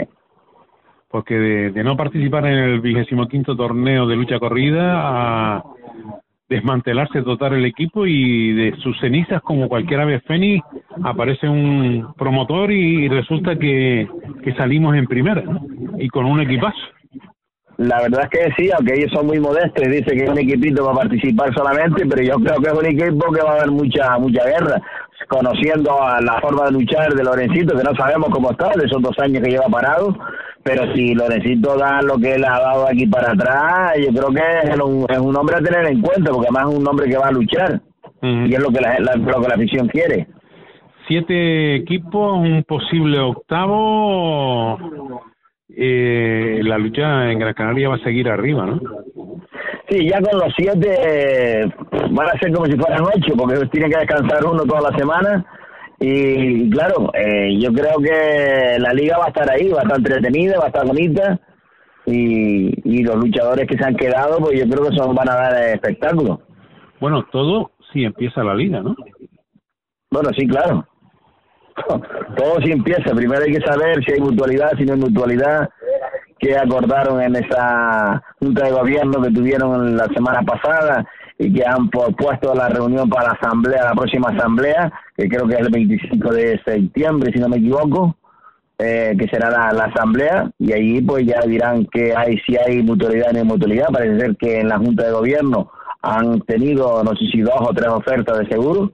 Porque 1.10 1.34
de, 1.36 1.84
no 1.84 1.98
participar 1.98 2.46
en 2.46 2.58
el 2.58 2.82
vigésimo 2.82 3.28
quinto 3.28 3.56
torneo 3.56 4.06
de 4.08 4.16
lucha 4.16 4.40
corrida 4.40 5.58
a 5.58 5.64
desmantelarse 6.48 7.22
total 7.22 7.54
el 7.54 7.66
equipo 7.66 8.06
y 8.06 8.54
de 8.54 8.76
sus 8.78 9.00
cenizas 9.00 9.42
como 9.42 9.70
cualquier 9.70 10.02
ave 10.02 10.20
fénix 10.22 10.66
aparece 11.04 11.48
un 11.48 12.14
promotor 12.18 12.72
y, 12.72 13.08
resulta 13.08 13.56
que, 13.56 14.08
que 14.44 14.54
salimos 14.56 14.96
en 14.96 15.06
primera 15.06 15.44
y 15.98 16.08
con 16.10 16.26
un 16.26 16.42
equipazo. 16.42 16.78
La 17.80 18.02
verdad 18.02 18.28
es 18.30 18.30
que 18.30 18.52
sí, 18.58 18.70
aunque 18.78 18.94
ellos 18.94 19.12
son 19.14 19.26
muy 19.28 19.40
modestos 19.40 19.88
dicen 19.88 20.18
que 20.18 20.26
es 20.26 20.30
un 20.30 20.38
equipito 20.38 20.84
va 20.84 20.92
a 20.92 20.96
participar 20.96 21.54
solamente, 21.54 22.06
pero 22.06 22.22
yo 22.22 22.36
creo 22.36 22.60
que 22.60 22.68
es 22.68 22.74
un 22.74 22.86
equipo 22.86 23.32
que 23.32 23.42
va 23.42 23.52
a 23.52 23.56
haber 23.56 23.72
mucha 23.72 24.18
mucha 24.18 24.44
guerra, 24.44 24.82
conociendo 25.28 26.02
a 26.02 26.22
la 26.22 26.40
forma 26.42 26.66
de 26.66 26.72
luchar 26.72 27.14
de 27.14 27.24
Lorencito, 27.24 27.78
que 27.78 27.84
no 27.84 27.94
sabemos 27.96 28.30
cómo 28.32 28.52
está, 28.52 28.70
de 28.76 28.86
esos 28.86 29.02
dos 29.02 29.18
años 29.20 29.44
que 29.44 29.52
lleva 29.52 29.68
parado, 29.68 30.18
pero 30.64 30.94
si 30.94 31.14
Lorencito 31.14 31.78
da 31.78 32.02
lo 32.02 32.18
que 32.18 32.34
él 32.36 32.46
ha 32.46 32.60
dado 32.60 32.88
aquí 32.88 33.06
para 33.08 33.32
atrás, 33.32 33.94
yo 33.98 34.10
creo 34.10 34.30
que 34.30 34.70
es 34.70 34.80
un, 34.80 35.06
es 35.10 35.20
un 35.20 35.36
hombre 35.36 35.58
a 35.58 35.62
tener 35.62 35.86
en 35.88 36.02
cuenta, 36.02 36.32
porque 36.32 36.48
además 36.50 36.72
es 36.72 36.80
un 36.80 36.88
hombre 36.88 37.10
que 37.10 37.18
va 37.18 37.28
a 37.28 37.32
luchar, 37.32 37.82
y 38.22 38.54
es 38.54 38.60
lo 38.60 38.70
que 38.70 38.82
la, 38.82 39.00
lo 39.00 39.42
que 39.42 39.48
la 39.48 39.56
afición 39.56 39.88
quiere. 39.88 40.28
Siete 41.08 41.76
equipos, 41.76 42.38
un 42.38 42.64
posible 42.64 43.20
octavo 43.20 44.78
eh, 45.70 46.60
la 46.64 46.78
lucha 46.78 47.32
en 47.32 47.40
Gran 47.40 47.54
Canaria 47.54 47.90
va 47.90 47.96
a 47.96 48.04
seguir 48.04 48.28
arriba, 48.30 48.66
¿no? 48.66 48.80
Sí, 49.90 50.08
ya 50.10 50.22
con 50.22 50.40
los 50.40 50.54
siete 50.56 51.72
van 52.12 52.28
a 52.28 52.40
ser 52.40 52.52
como 52.54 52.66
si 52.66 52.78
fueran 52.78 53.04
ocho, 53.04 53.34
porque 53.38 53.66
tienen 53.68 53.92
que 53.92 54.00
descansar 54.00 54.46
uno 54.46 54.64
toda 54.64 54.92
la 54.92 54.98
semana. 54.98 55.46
Y 56.00 56.70
claro, 56.70 57.12
eh, 57.14 57.58
yo 57.60 57.74
creo 57.74 57.98
que 57.98 58.80
la 58.80 58.94
liga 58.94 59.18
va 59.18 59.26
a 59.26 59.30
estar 59.30 59.50
ahí, 59.52 59.70
va 59.70 59.80
a 59.80 59.84
estar 59.84 59.98
entretenida, 59.98 60.60
va 60.60 60.66
a 60.66 60.68
estar 60.68 60.86
bonita. 60.86 61.40
Y, 62.06 62.72
y 62.90 63.04
los 63.04 63.18
luchadores 63.18 63.68
que 63.68 63.78
se 63.78 63.86
han 63.86 63.96
quedado, 63.96 64.38
pues 64.40 64.60
yo 64.60 64.68
creo 64.68 64.90
que 64.90 64.96
son 64.96 65.14
van 65.14 65.30
a 65.30 65.36
dar 65.36 65.64
espectáculo. 65.76 66.42
Bueno, 67.00 67.26
todo 67.32 67.72
si 67.92 68.04
empieza 68.04 68.44
la 68.44 68.56
liga, 68.56 68.82
¿no? 68.82 68.96
Bueno, 70.12 70.30
sí, 70.36 70.48
claro. 70.48 70.88
Todo 72.38 72.62
si 72.64 72.72
empieza. 72.72 73.14
Primero 73.16 73.44
hay 73.44 73.54
que 73.54 73.66
saber 73.66 74.04
si 74.06 74.14
hay 74.14 74.20
mutualidad, 74.20 74.72
si 74.78 74.86
no 74.86 74.94
hay 74.94 75.00
mutualidad, 75.00 75.70
qué 76.40 76.58
acordaron 76.58 77.22
en 77.22 77.36
esa 77.36 78.22
junta 78.40 78.66
de 78.66 78.72
gobierno 78.72 79.22
que 79.22 79.32
tuvieron 79.32 79.98
la 79.98 80.08
semana 80.08 80.42
pasada 80.42 81.06
y 81.38 81.54
que 81.54 81.64
han 81.66 81.90
puesto 81.90 82.54
la 82.54 82.70
reunión 82.70 83.10
para 83.10 83.28
la 83.28 83.38
asamblea, 83.42 83.86
la 83.86 83.94
próxima 83.94 84.30
asamblea, 84.30 84.92
que 85.16 85.28
creo 85.30 85.48
que 85.48 85.56
es 85.56 85.62
el 85.62 85.70
25 85.72 86.34
de 86.34 86.62
septiembre, 86.66 87.32
si 87.34 87.40
no 87.40 87.48
me 87.48 87.58
equivoco, 87.58 88.16
eh, 88.78 89.16
que 89.18 89.28
será 89.28 89.50
la, 89.50 89.72
la, 89.72 89.86
asamblea, 89.86 90.50
y 90.58 90.74
ahí 90.74 91.02
pues 91.02 91.26
ya 91.26 91.42
dirán 91.42 91.86
que 91.86 92.14
hay 92.16 92.38
si 92.40 92.58
hay 92.58 92.82
mutualidad 92.84 93.30
o 93.30 93.34
no 93.34 93.40
hay 93.40 93.46
mutualidad. 93.46 93.88
Parece 93.92 94.20
ser 94.20 94.36
que 94.38 94.60
en 94.60 94.70
la 94.70 94.78
junta 94.78 95.06
de 95.06 95.12
gobierno 95.12 95.72
han 96.02 96.42
tenido, 96.42 97.04
no 97.04 97.12
sé 97.12 97.26
si 97.32 97.42
dos 97.42 97.60
o 97.60 97.74
tres 97.74 97.90
ofertas 97.90 98.40
de 98.40 98.48
seguro, 98.48 98.92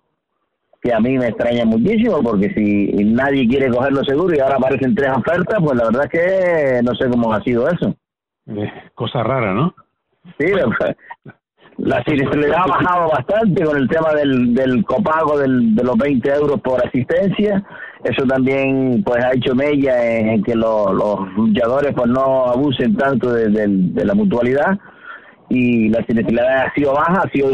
que 0.86 0.94
a 0.94 1.00
mí 1.00 1.18
me 1.18 1.30
extraña 1.30 1.66
muchísimo 1.66 2.22
porque 2.22 2.54
si 2.54 3.04
nadie 3.06 3.48
quiere 3.48 3.72
cogerlo 3.72 4.04
seguro 4.04 4.36
y 4.36 4.40
ahora 4.40 4.58
aparecen 4.58 4.94
tres 4.94 5.10
ofertas, 5.18 5.58
pues 5.60 5.76
la 5.76 5.86
verdad 5.86 6.06
es 6.06 6.12
que 6.12 6.84
no 6.84 6.94
sé 6.94 7.10
cómo 7.10 7.34
ha 7.34 7.42
sido 7.42 7.68
eso. 7.68 7.96
cosa 8.94 9.24
rara, 9.24 9.54
¿no? 9.54 9.74
Sí, 10.38 10.46
la 11.78 12.04
siniestralidad 12.04 12.60
ha 12.60 12.68
bajado 12.68 13.10
bastante 13.10 13.66
con 13.66 13.78
el 13.78 13.90
tema 13.90 14.14
del, 14.14 14.54
del 14.54 14.86
copago 14.86 15.40
del, 15.40 15.76
de 15.76 15.84
los 15.84 15.98
20 15.98 16.30
euros 16.34 16.62
por 16.62 16.86
asistencia. 16.86 17.64
Eso 18.04 18.24
también 18.28 19.04
pues 19.04 19.24
ha 19.24 19.34
hecho 19.34 19.56
mella 19.56 20.06
en, 20.06 20.44
que 20.44 20.54
los 20.54 20.94
luchadores 21.36 21.94
pues 21.96 22.08
no 22.08 22.46
abusen 22.46 22.96
tanto 22.96 23.34
de, 23.34 23.50
de 23.50 24.06
la 24.06 24.14
mutualidad 24.14 24.78
y 25.50 25.90
la 25.90 26.06
siniestralidad 26.06 26.68
ha 26.68 26.74
sido 26.74 26.94
baja, 26.94 27.24
ha 27.24 27.30
sido 27.32 27.50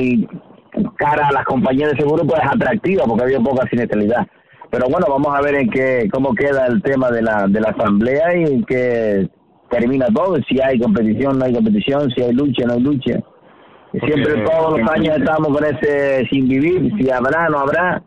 cara 0.97 1.27
a 1.27 1.31
las 1.31 1.45
compañías 1.45 1.91
de 1.91 1.97
seguro 1.97 2.25
pues 2.25 2.41
es 2.41 2.49
atractiva 2.49 3.03
porque 3.05 3.23
había 3.23 3.39
poca 3.39 3.67
siniestralidad. 3.69 4.27
Pero 4.69 4.87
bueno, 4.89 5.07
vamos 5.09 5.35
a 5.35 5.41
ver 5.41 5.55
en 5.55 5.69
qué 5.69 6.07
cómo 6.11 6.33
queda 6.33 6.67
el 6.67 6.81
tema 6.81 7.11
de 7.11 7.21
la 7.21 7.47
de 7.47 7.59
la 7.59 7.69
asamblea 7.69 8.35
y 8.37 8.43
en 8.43 8.63
qué 8.63 9.29
termina 9.69 10.07
todo, 10.13 10.35
si 10.47 10.61
hay 10.61 10.79
competición, 10.79 11.39
no 11.39 11.45
hay 11.45 11.53
competición, 11.53 12.11
si 12.11 12.21
hay 12.21 12.33
lucha, 12.33 12.65
no 12.65 12.73
hay 12.73 12.81
lucha. 12.81 13.19
Siempre 13.91 14.43
todos 14.45 14.79
los 14.79 14.89
años 14.89 15.17
estamos 15.17 15.47
con 15.49 15.65
ese 15.65 16.25
sin 16.29 16.47
vivir, 16.47 16.91
si 16.97 17.09
habrá, 17.09 17.49
no 17.49 17.59
habrá. 17.59 18.03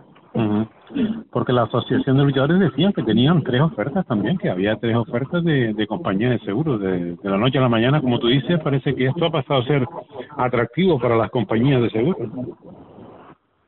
Porque 1.30 1.52
la 1.52 1.64
Asociación 1.64 2.16
de 2.16 2.24
Luchadores 2.24 2.61
decía 2.61 2.92
que 2.92 3.02
tenían 3.02 3.42
tres 3.42 3.61
ofertas 3.61 4.07
también, 4.07 4.38
que 4.38 4.50
había 4.50 4.76
tres 4.76 4.96
ofertas 4.96 5.42
de, 5.44 5.74
de 5.74 5.87
compañías 5.87 6.30
de 6.33 6.46
seguros. 6.46 6.80
De, 6.80 7.16
de, 7.16 7.30
la 7.30 7.37
noche 7.37 7.59
a 7.59 7.62
la 7.62 7.68
mañana, 7.68 8.00
como 8.00 8.18
tú 8.18 8.28
dices, 8.28 8.61
parece 8.61 8.94
que 8.94 9.07
esto 9.07 9.26
ha 9.26 9.30
pasado 9.30 9.61
a 9.61 9.66
ser 9.66 9.87
atractivo 10.37 10.98
para 10.98 11.16
las 11.16 11.30
compañías 11.30 11.83
de 11.83 11.90
seguros. 11.90 12.30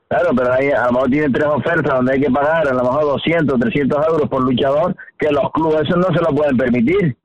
Claro, 0.08 0.30
pero 0.36 0.52
ahí 0.52 0.70
a 0.70 0.86
lo 0.86 0.92
mejor 0.92 1.10
tienen 1.10 1.32
tres 1.32 1.46
ofertas 1.46 1.96
donde 1.96 2.12
hay 2.12 2.20
que 2.20 2.30
pagar 2.30 2.68
a 2.68 2.74
lo 2.74 2.82
mejor 2.84 3.02
200, 3.02 3.58
300 3.58 4.06
euros 4.08 4.28
por 4.28 4.44
luchador, 4.44 4.94
que 5.18 5.32
los 5.32 5.50
clubes 5.50 5.82
eso 5.82 5.96
no 5.96 6.06
se 6.06 6.22
lo 6.22 6.36
pueden 6.36 6.56
permitir. 6.56 7.16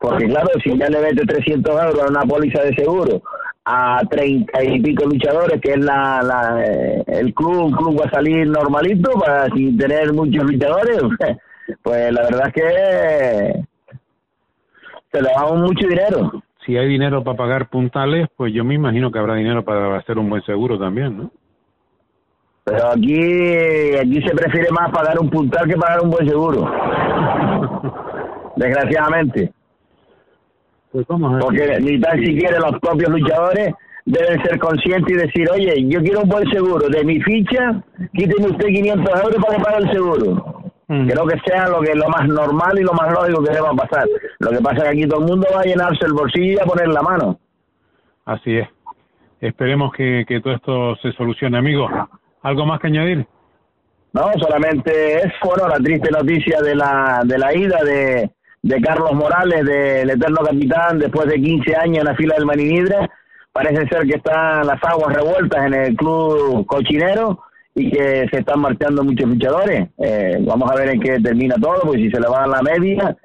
Porque 0.00 0.26
claro, 0.28 0.48
si 0.64 0.76
ya 0.78 0.88
le 0.88 0.98
mete 0.98 1.26
300 1.26 1.82
euros 1.82 2.02
a 2.02 2.08
una 2.08 2.22
póliza 2.22 2.62
de 2.62 2.74
seguro 2.74 3.22
a 3.66 4.00
treinta 4.08 4.64
y 4.64 4.80
pico 4.80 5.04
luchadores, 5.04 5.60
que 5.60 5.72
es 5.72 5.84
la, 5.84 6.22
la 6.22 6.64
el 7.06 7.34
club, 7.34 7.66
un 7.66 7.72
club 7.72 8.00
va 8.00 8.06
a 8.06 8.10
salir 8.10 8.46
normalito 8.46 9.12
para 9.12 9.44
sin 9.50 9.76
tener 9.76 10.12
muchos 10.14 10.42
luchadores. 10.42 11.02
pues 11.82 12.12
la 12.12 12.22
verdad 12.22 12.48
es 12.48 12.54
que 12.54 13.64
se 15.12 15.22
le 15.22 15.28
da 15.28 15.54
mucho 15.54 15.86
dinero. 15.86 16.32
Si 16.64 16.78
hay 16.78 16.88
dinero 16.88 17.22
para 17.22 17.36
pagar 17.36 17.68
puntales, 17.68 18.26
pues 18.36 18.54
yo 18.54 18.64
me 18.64 18.74
imagino 18.74 19.12
que 19.12 19.18
habrá 19.18 19.34
dinero 19.34 19.62
para 19.64 19.98
hacer 19.98 20.18
un 20.18 20.30
buen 20.30 20.42
seguro 20.44 20.78
también, 20.78 21.16
¿no? 21.16 21.30
Pero 22.64 22.88
aquí, 22.88 23.18
aquí 23.96 24.22
se 24.26 24.34
prefiere 24.34 24.68
más 24.70 24.90
pagar 24.92 25.18
un 25.18 25.28
puntal 25.28 25.68
que 25.68 25.76
pagar 25.76 26.00
un 26.02 26.10
buen 26.10 26.26
seguro. 26.26 26.70
Desgraciadamente. 28.56 29.52
Pues 30.92 31.06
vamos 31.06 31.30
a 31.30 31.34
ver. 31.34 31.42
Porque 31.44 31.80
ni 31.80 32.00
tan 32.00 32.18
siquiera 32.24 32.58
los 32.58 32.78
propios 32.80 33.10
luchadores 33.10 33.74
deben 34.04 34.42
ser 34.42 34.58
conscientes 34.58 35.12
y 35.14 35.18
decir, 35.18 35.48
oye, 35.50 35.74
yo 35.88 36.00
quiero 36.00 36.20
un 36.20 36.28
buen 36.28 36.50
seguro. 36.50 36.88
De 36.88 37.04
mi 37.04 37.20
ficha, 37.20 37.82
quíteme 38.12 38.48
usted 38.48 38.66
500 38.66 39.22
euros 39.22 39.44
para 39.44 39.56
que 39.56 39.62
pague 39.62 39.84
el 39.84 39.92
seguro. 39.92 40.62
Creo 40.86 41.24
que 41.24 41.38
sea 41.46 41.68
lo 41.68 41.80
que 41.80 41.94
lo 41.94 42.08
más 42.08 42.26
normal 42.26 42.76
y 42.76 42.82
lo 42.82 42.92
más 42.94 43.12
lógico 43.12 43.44
que 43.44 43.52
deba 43.52 43.72
pasar. 43.74 44.08
Lo 44.40 44.50
que 44.50 44.58
pasa 44.58 44.78
es 44.78 44.82
que 44.82 44.88
aquí 44.88 45.06
todo 45.06 45.20
el 45.20 45.26
mundo 45.26 45.46
va 45.54 45.60
a 45.60 45.64
llenarse 45.64 46.04
el 46.04 46.12
bolsillo 46.12 46.54
y 46.54 46.58
a 46.58 46.64
poner 46.64 46.88
la 46.88 47.02
mano. 47.02 47.38
Así 48.24 48.56
es. 48.56 48.68
Esperemos 49.40 49.92
que, 49.92 50.24
que 50.26 50.40
todo 50.40 50.54
esto 50.54 50.96
se 50.96 51.12
solucione, 51.12 51.58
amigo. 51.58 51.88
¿Algo 52.42 52.66
más 52.66 52.80
que 52.80 52.88
añadir? 52.88 53.24
No, 54.12 54.32
solamente 54.40 55.18
es, 55.18 55.32
bueno, 55.44 55.68
la 55.68 55.76
triste 55.76 56.10
noticia 56.10 56.60
de 56.60 56.74
la, 56.74 57.22
de 57.24 57.38
la 57.38 57.54
ida 57.54 57.78
de, 57.84 58.30
de 58.62 58.80
Carlos 58.80 59.12
Morales, 59.14 59.64
del 59.64 60.10
eterno 60.10 60.42
capitán, 60.44 60.98
después 60.98 61.28
de 61.28 61.40
15 61.40 61.76
años 61.76 61.98
en 61.98 62.04
la 62.04 62.16
fila 62.16 62.34
del 62.36 62.46
Maninidra. 62.46 63.08
Parece 63.52 63.88
ser 63.88 64.06
que 64.06 64.16
están 64.16 64.66
las 64.66 64.82
aguas 64.84 65.14
revueltas 65.14 65.66
en 65.66 65.74
el 65.74 65.96
club 65.96 66.64
cochinero 66.66 67.42
y 67.74 67.90
que 67.90 68.26
se 68.30 68.38
están 68.38 68.60
marchando 68.60 69.02
muchos 69.02 69.28
luchadores. 69.28 69.88
Eh, 69.98 70.38
vamos 70.40 70.70
a 70.70 70.74
ver 70.76 70.90
en 70.90 71.00
qué 71.00 71.18
termina 71.20 71.56
todo, 71.56 71.80
porque 71.82 71.98
si 71.98 72.10
se 72.10 72.20
le 72.20 72.28
va 72.28 72.44
a 72.44 72.46
la 72.46 72.62
media, 72.62 73.16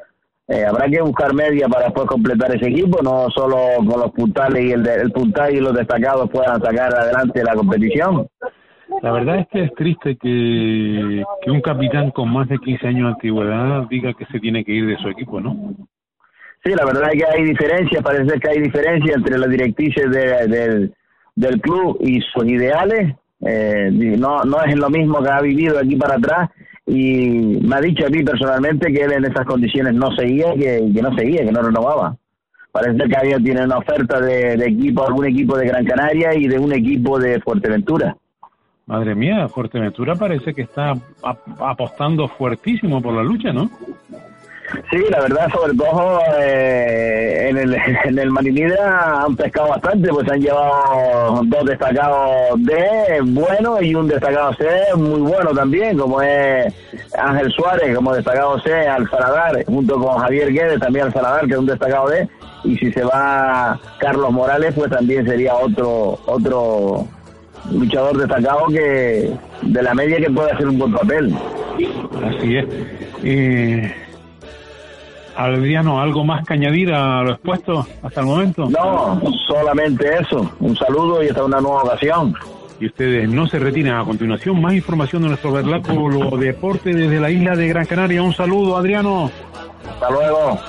eh, 0.48 0.64
habrá 0.64 0.88
que 0.88 1.02
buscar 1.02 1.34
media 1.34 1.68
para 1.68 1.86
después 1.86 2.08
completar 2.08 2.56
ese 2.56 2.70
equipo, 2.70 3.02
no 3.04 3.28
solo 3.30 3.58
con 3.78 4.00
los 4.00 4.12
puntales 4.12 4.64
y 4.64 4.72
el, 4.72 4.88
el 4.88 5.12
puntal 5.12 5.54
y 5.54 5.60
los 5.60 5.76
destacados 5.76 6.30
puedan 6.30 6.62
sacar 6.62 6.94
adelante 6.96 7.44
la 7.44 7.56
competición. 7.56 8.28
La 9.02 9.12
verdad 9.12 9.40
es 9.40 9.48
que 9.48 9.64
es 9.64 9.74
triste 9.76 10.18
que, 10.18 11.24
que 11.42 11.52
un 11.52 11.62
capitán 11.62 12.12
con 12.12 12.30
más 12.32 12.48
de 12.48 12.58
15 12.58 12.88
años 12.88 13.04
de 13.04 13.14
antigüedad 13.14 13.88
diga 13.90 14.14
que 14.14 14.26
se 14.28 14.40
tiene 14.40 14.64
que 14.64 14.72
ir 14.72 14.88
de 14.88 14.98
su 14.98 15.10
equipo, 15.10 15.40
¿no? 15.40 15.76
Sí, 16.64 16.72
la 16.76 16.86
verdad 16.86 17.12
es 17.14 17.20
que 17.22 17.30
hay 17.30 17.44
diferencias, 17.46 18.04
parece 18.04 18.40
que 18.40 18.50
hay 18.50 18.60
diferencias 18.60 19.18
entre 19.18 19.38
las 19.38 19.50
directrices 19.50 20.10
de, 20.10 20.92
del 21.36 21.62
club 21.62 21.98
y 22.02 22.22
sus 22.22 22.46
ideales. 22.46 23.16
Eh, 23.46 23.90
no, 23.92 24.42
no 24.44 24.64
es 24.64 24.76
lo 24.76 24.90
mismo 24.90 25.22
que 25.22 25.30
ha 25.30 25.42
vivido 25.42 25.78
aquí 25.78 25.96
para 25.96 26.16
atrás 26.16 26.50
y 26.88 27.60
me 27.62 27.76
ha 27.76 27.82
dicho 27.82 28.08
a 28.08 28.10
mí 28.10 28.24
personalmente 28.24 28.92
que 28.92 29.04
él 29.04 29.12
en 29.12 29.26
esas 29.26 29.46
condiciones 29.46 29.94
no 29.94 30.12
seguía, 30.16 30.54
que, 30.54 30.92
que 30.92 31.02
no 31.02 31.16
seguía, 31.16 31.46
que 31.46 31.52
no 31.52 31.62
renovaba. 31.62 32.18
Parece 32.72 33.10
que 33.10 33.18
había 33.18 33.38
tiene 33.38 33.64
una 33.64 33.78
oferta 33.78 34.20
de, 34.20 34.58
de 34.58 34.66
equipo, 34.66 35.06
algún 35.06 35.26
equipo 35.26 35.58
de 35.58 35.68
Gran 35.68 35.86
Canaria 35.86 36.34
y 36.36 36.48
de 36.48 36.58
un 36.58 36.74
equipo 36.74 37.20
de 37.20 37.40
Fuerteventura. 37.42 38.18
Madre 38.88 39.16
mía, 39.16 39.48
Fuerteventura 39.48 40.14
parece 40.16 40.54
que 40.54 40.62
está 40.62 40.94
apostando 41.60 42.28
fuertísimo 42.28 43.02
por 43.02 43.16
la 43.16 43.24
lucha, 43.24 43.52
¿no? 43.52 43.68
Sí, 44.92 44.98
la 45.10 45.22
verdad, 45.22 45.48
sobre 45.52 45.74
todo 45.74 46.22
eh, 46.40 47.50
en 47.50 47.58
el, 47.58 47.76
en 48.06 48.20
el 48.20 48.32
Marinidra 48.32 49.24
han 49.24 49.36
pescado 49.36 49.70
bastante, 49.70 50.10
pues 50.10 50.30
han 50.30 50.40
llevado 50.40 51.42
dos 51.46 51.66
destacados 51.66 52.64
D 52.64 53.22
bueno 53.24 53.82
y 53.82 53.96
un 53.96 54.08
destacado 54.08 54.54
C 54.54 54.68
muy 54.96 55.22
bueno 55.22 55.52
también, 55.52 55.98
como 55.98 56.22
es 56.22 56.74
Ángel 57.18 57.52
Suárez, 57.52 57.96
como 57.96 58.14
destacado 58.14 58.60
C, 58.60 58.72
al 58.88 59.10
Saladar, 59.10 59.66
junto 59.66 60.00
con 60.00 60.18
Javier 60.20 60.52
Guedes, 60.52 60.80
también 60.80 61.06
al 61.06 61.14
Saladar, 61.14 61.48
que 61.48 61.54
es 61.54 61.60
un 61.60 61.66
destacado 61.66 62.10
D, 62.10 62.28
y 62.64 62.78
si 62.78 62.92
se 62.92 63.04
va 63.04 63.80
Carlos 64.00 64.32
Morales, 64.32 64.74
pues 64.76 64.92
también 64.92 65.26
sería 65.26 65.56
otro 65.56 66.20
otro 66.26 67.08
luchador 67.72 68.18
destacado 68.18 68.68
que 68.68 69.32
de 69.62 69.84
la 69.84 69.94
media 69.94 70.18
que 70.18 70.30
puede 70.30 70.52
hacer 70.52 70.68
un 70.68 70.80
buen 70.80 70.94
papel. 70.94 71.36
Así 72.24 72.58
es. 72.58 72.66
Eh, 73.24 73.94
Adriano, 75.36 76.00
¿algo 76.00 76.24
más 76.24 76.46
que 76.46 76.54
añadir 76.54 76.94
a 76.94 77.22
lo 77.24 77.32
expuesto 77.32 77.86
hasta 78.02 78.22
el 78.22 78.28
momento? 78.28 78.70
No, 78.70 79.22
solamente 79.48 80.06
eso. 80.20 80.50
Un 80.60 80.76
saludo 80.76 81.24
y 81.24 81.28
hasta 81.28 81.44
una 81.44 81.60
nueva 81.60 81.84
ocasión. 81.84 82.34
Y 82.80 82.88
ustedes 82.88 83.30
no 83.30 83.48
se 83.48 83.60
retiren. 83.60 83.94
A 83.94 84.04
continuación, 84.04 84.62
más 84.62 84.74
información 84.74 85.24
de 85.24 85.30
nuestro 85.30 85.52
vernáculo 85.52 86.38
deporte 86.38 86.94
desde 86.94 87.20
la 87.20 87.30
isla 87.30 87.56
de 87.56 87.68
Gran 87.68 87.86
Canaria. 87.86 88.22
Un 88.22 88.34
saludo, 88.34 88.78
Adriano. 88.78 89.32
Hasta 89.90 90.10
luego. 90.10 90.60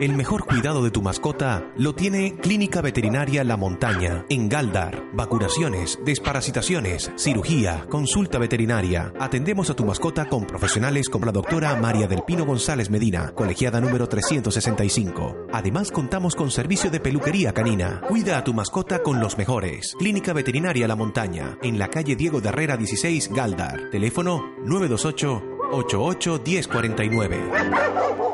El 0.00 0.16
mejor 0.16 0.46
cuidado 0.46 0.82
de 0.82 0.90
tu 0.90 1.02
mascota 1.02 1.62
lo 1.76 1.94
tiene 1.94 2.34
Clínica 2.36 2.80
Veterinaria 2.80 3.44
La 3.44 3.58
Montaña, 3.58 4.24
en 4.30 4.48
Galdar. 4.48 5.04
Vacunaciones, 5.12 5.98
desparasitaciones, 6.06 7.12
cirugía, 7.16 7.84
consulta 7.90 8.38
veterinaria. 8.38 9.12
Atendemos 9.20 9.68
a 9.68 9.74
tu 9.74 9.84
mascota 9.84 10.24
con 10.24 10.46
profesionales 10.46 11.10
como 11.10 11.26
la 11.26 11.32
doctora 11.32 11.76
María 11.76 12.06
del 12.06 12.22
Pino 12.22 12.46
González 12.46 12.88
Medina, 12.88 13.32
colegiada 13.34 13.78
número 13.78 14.08
365. 14.08 15.48
Además, 15.52 15.90
contamos 15.90 16.34
con 16.34 16.50
servicio 16.50 16.90
de 16.90 17.00
peluquería 17.00 17.52
canina. 17.52 18.00
Cuida 18.08 18.38
a 18.38 18.44
tu 18.44 18.54
mascota 18.54 19.02
con 19.02 19.20
los 19.20 19.36
mejores. 19.36 19.94
Clínica 19.98 20.32
Veterinaria 20.32 20.88
La 20.88 20.96
Montaña, 20.96 21.58
en 21.60 21.78
la 21.78 21.88
calle 21.88 22.16
Diego 22.16 22.40
de 22.40 22.48
Herrera 22.48 22.78
16, 22.78 23.28
Galdar. 23.34 23.90
Teléfono 23.90 24.54
928 24.64 25.42
88 25.72 26.40
1049. 26.42 28.29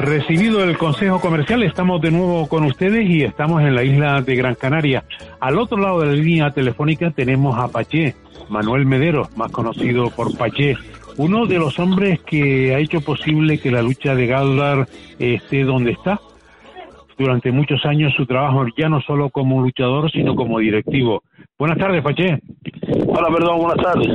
Recibido 0.00 0.64
el 0.64 0.78
consejo 0.78 1.20
comercial, 1.20 1.62
estamos 1.62 2.00
de 2.00 2.10
nuevo 2.10 2.48
con 2.48 2.64
ustedes 2.64 3.06
y 3.06 3.22
estamos 3.22 3.60
en 3.60 3.74
la 3.74 3.84
isla 3.84 4.22
de 4.22 4.34
Gran 4.34 4.54
Canaria. 4.54 5.04
Al 5.40 5.58
otro 5.58 5.76
lado 5.76 6.00
de 6.00 6.06
la 6.06 6.12
línea 6.14 6.50
telefónica 6.52 7.10
tenemos 7.10 7.58
a 7.58 7.68
Paché, 7.68 8.14
Manuel 8.48 8.86
Medero, 8.86 9.28
más 9.36 9.52
conocido 9.52 10.08
por 10.08 10.34
Paché, 10.38 10.74
uno 11.18 11.44
de 11.44 11.58
los 11.58 11.78
hombres 11.78 12.18
que 12.20 12.74
ha 12.74 12.78
hecho 12.78 13.02
posible 13.02 13.58
que 13.58 13.70
la 13.70 13.82
lucha 13.82 14.14
de 14.14 14.26
Galdar 14.26 14.88
esté 15.18 15.64
donde 15.64 15.90
está. 15.90 16.18
Durante 17.18 17.52
muchos 17.52 17.84
años 17.84 18.14
su 18.16 18.24
trabajo 18.24 18.64
ya 18.78 18.88
no 18.88 19.02
solo 19.02 19.28
como 19.28 19.60
luchador, 19.60 20.10
sino 20.10 20.34
como 20.34 20.60
directivo. 20.60 21.22
Buenas 21.58 21.76
tardes, 21.76 22.02
Paché. 22.02 22.40
Hola, 23.06 23.28
perdón, 23.36 23.58
buenas 23.58 23.84
tardes. 23.84 24.08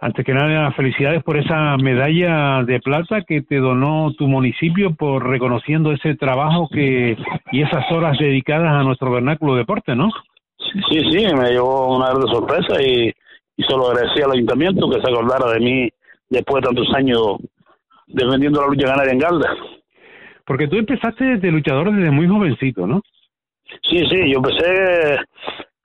Antes 0.00 0.24
que 0.24 0.32
nada, 0.32 0.70
felicidades 0.72 1.24
por 1.24 1.36
esa 1.36 1.76
medalla 1.76 2.62
de 2.62 2.78
plata 2.78 3.22
que 3.22 3.42
te 3.42 3.56
donó 3.56 4.12
tu 4.16 4.28
municipio 4.28 4.94
por 4.94 5.28
reconociendo 5.28 5.90
ese 5.90 6.14
trabajo 6.14 6.68
que 6.68 7.16
y 7.50 7.62
esas 7.62 7.90
horas 7.90 8.16
dedicadas 8.16 8.72
a 8.72 8.84
nuestro 8.84 9.10
vernáculo 9.10 9.56
deporte, 9.56 9.96
¿no? 9.96 10.10
Sí, 10.88 11.00
sí, 11.10 11.26
me 11.34 11.50
llevó 11.50 11.96
una 11.96 12.10
gran 12.10 12.28
sorpresa 12.28 12.80
y, 12.80 13.12
y 13.56 13.62
solo 13.64 13.88
agradecí 13.88 14.22
al 14.22 14.32
ayuntamiento 14.32 14.88
que 14.88 15.00
se 15.00 15.10
acordara 15.10 15.50
de 15.52 15.60
mí 15.60 15.88
después 16.30 16.62
de 16.62 16.68
tantos 16.68 16.94
años 16.94 17.38
defendiendo 18.06 18.60
la 18.60 18.68
lucha 18.68 18.86
ganaria 18.86 19.12
en 19.12 19.18
Galda. 19.18 19.50
Porque 20.46 20.68
tú 20.68 20.76
empezaste 20.76 21.38
de 21.38 21.50
luchador 21.50 21.92
desde 21.92 22.10
muy 22.12 22.28
jovencito, 22.28 22.86
¿no? 22.86 23.02
Sí, 23.82 23.98
sí, 24.08 24.30
yo 24.30 24.38
empecé 24.38 25.18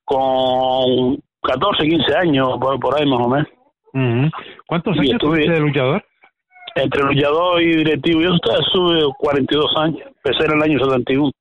con 0.05 1.17
14, 1.41 1.83
15 1.83 2.15
años, 2.15 2.49
por, 2.61 2.79
por 2.79 2.97
ahí 2.97 3.09
más 3.09 3.19
o 3.19 3.29
menos. 3.29 3.47
¿Cuántos 4.65 4.97
años 4.97 5.13
estuviste 5.13 5.51
de 5.51 5.59
luchador? 5.59 6.03
Entre 6.75 7.03
luchador 7.03 7.61
y 7.61 7.75
directivo, 7.77 8.21
yo 8.21 8.31
estuve 8.33 9.01
42 9.19 9.77
años, 9.77 10.01
empecé 10.07 10.45
en 10.45 10.57
el 10.57 10.63
año 10.63 10.79
71. 10.79 11.31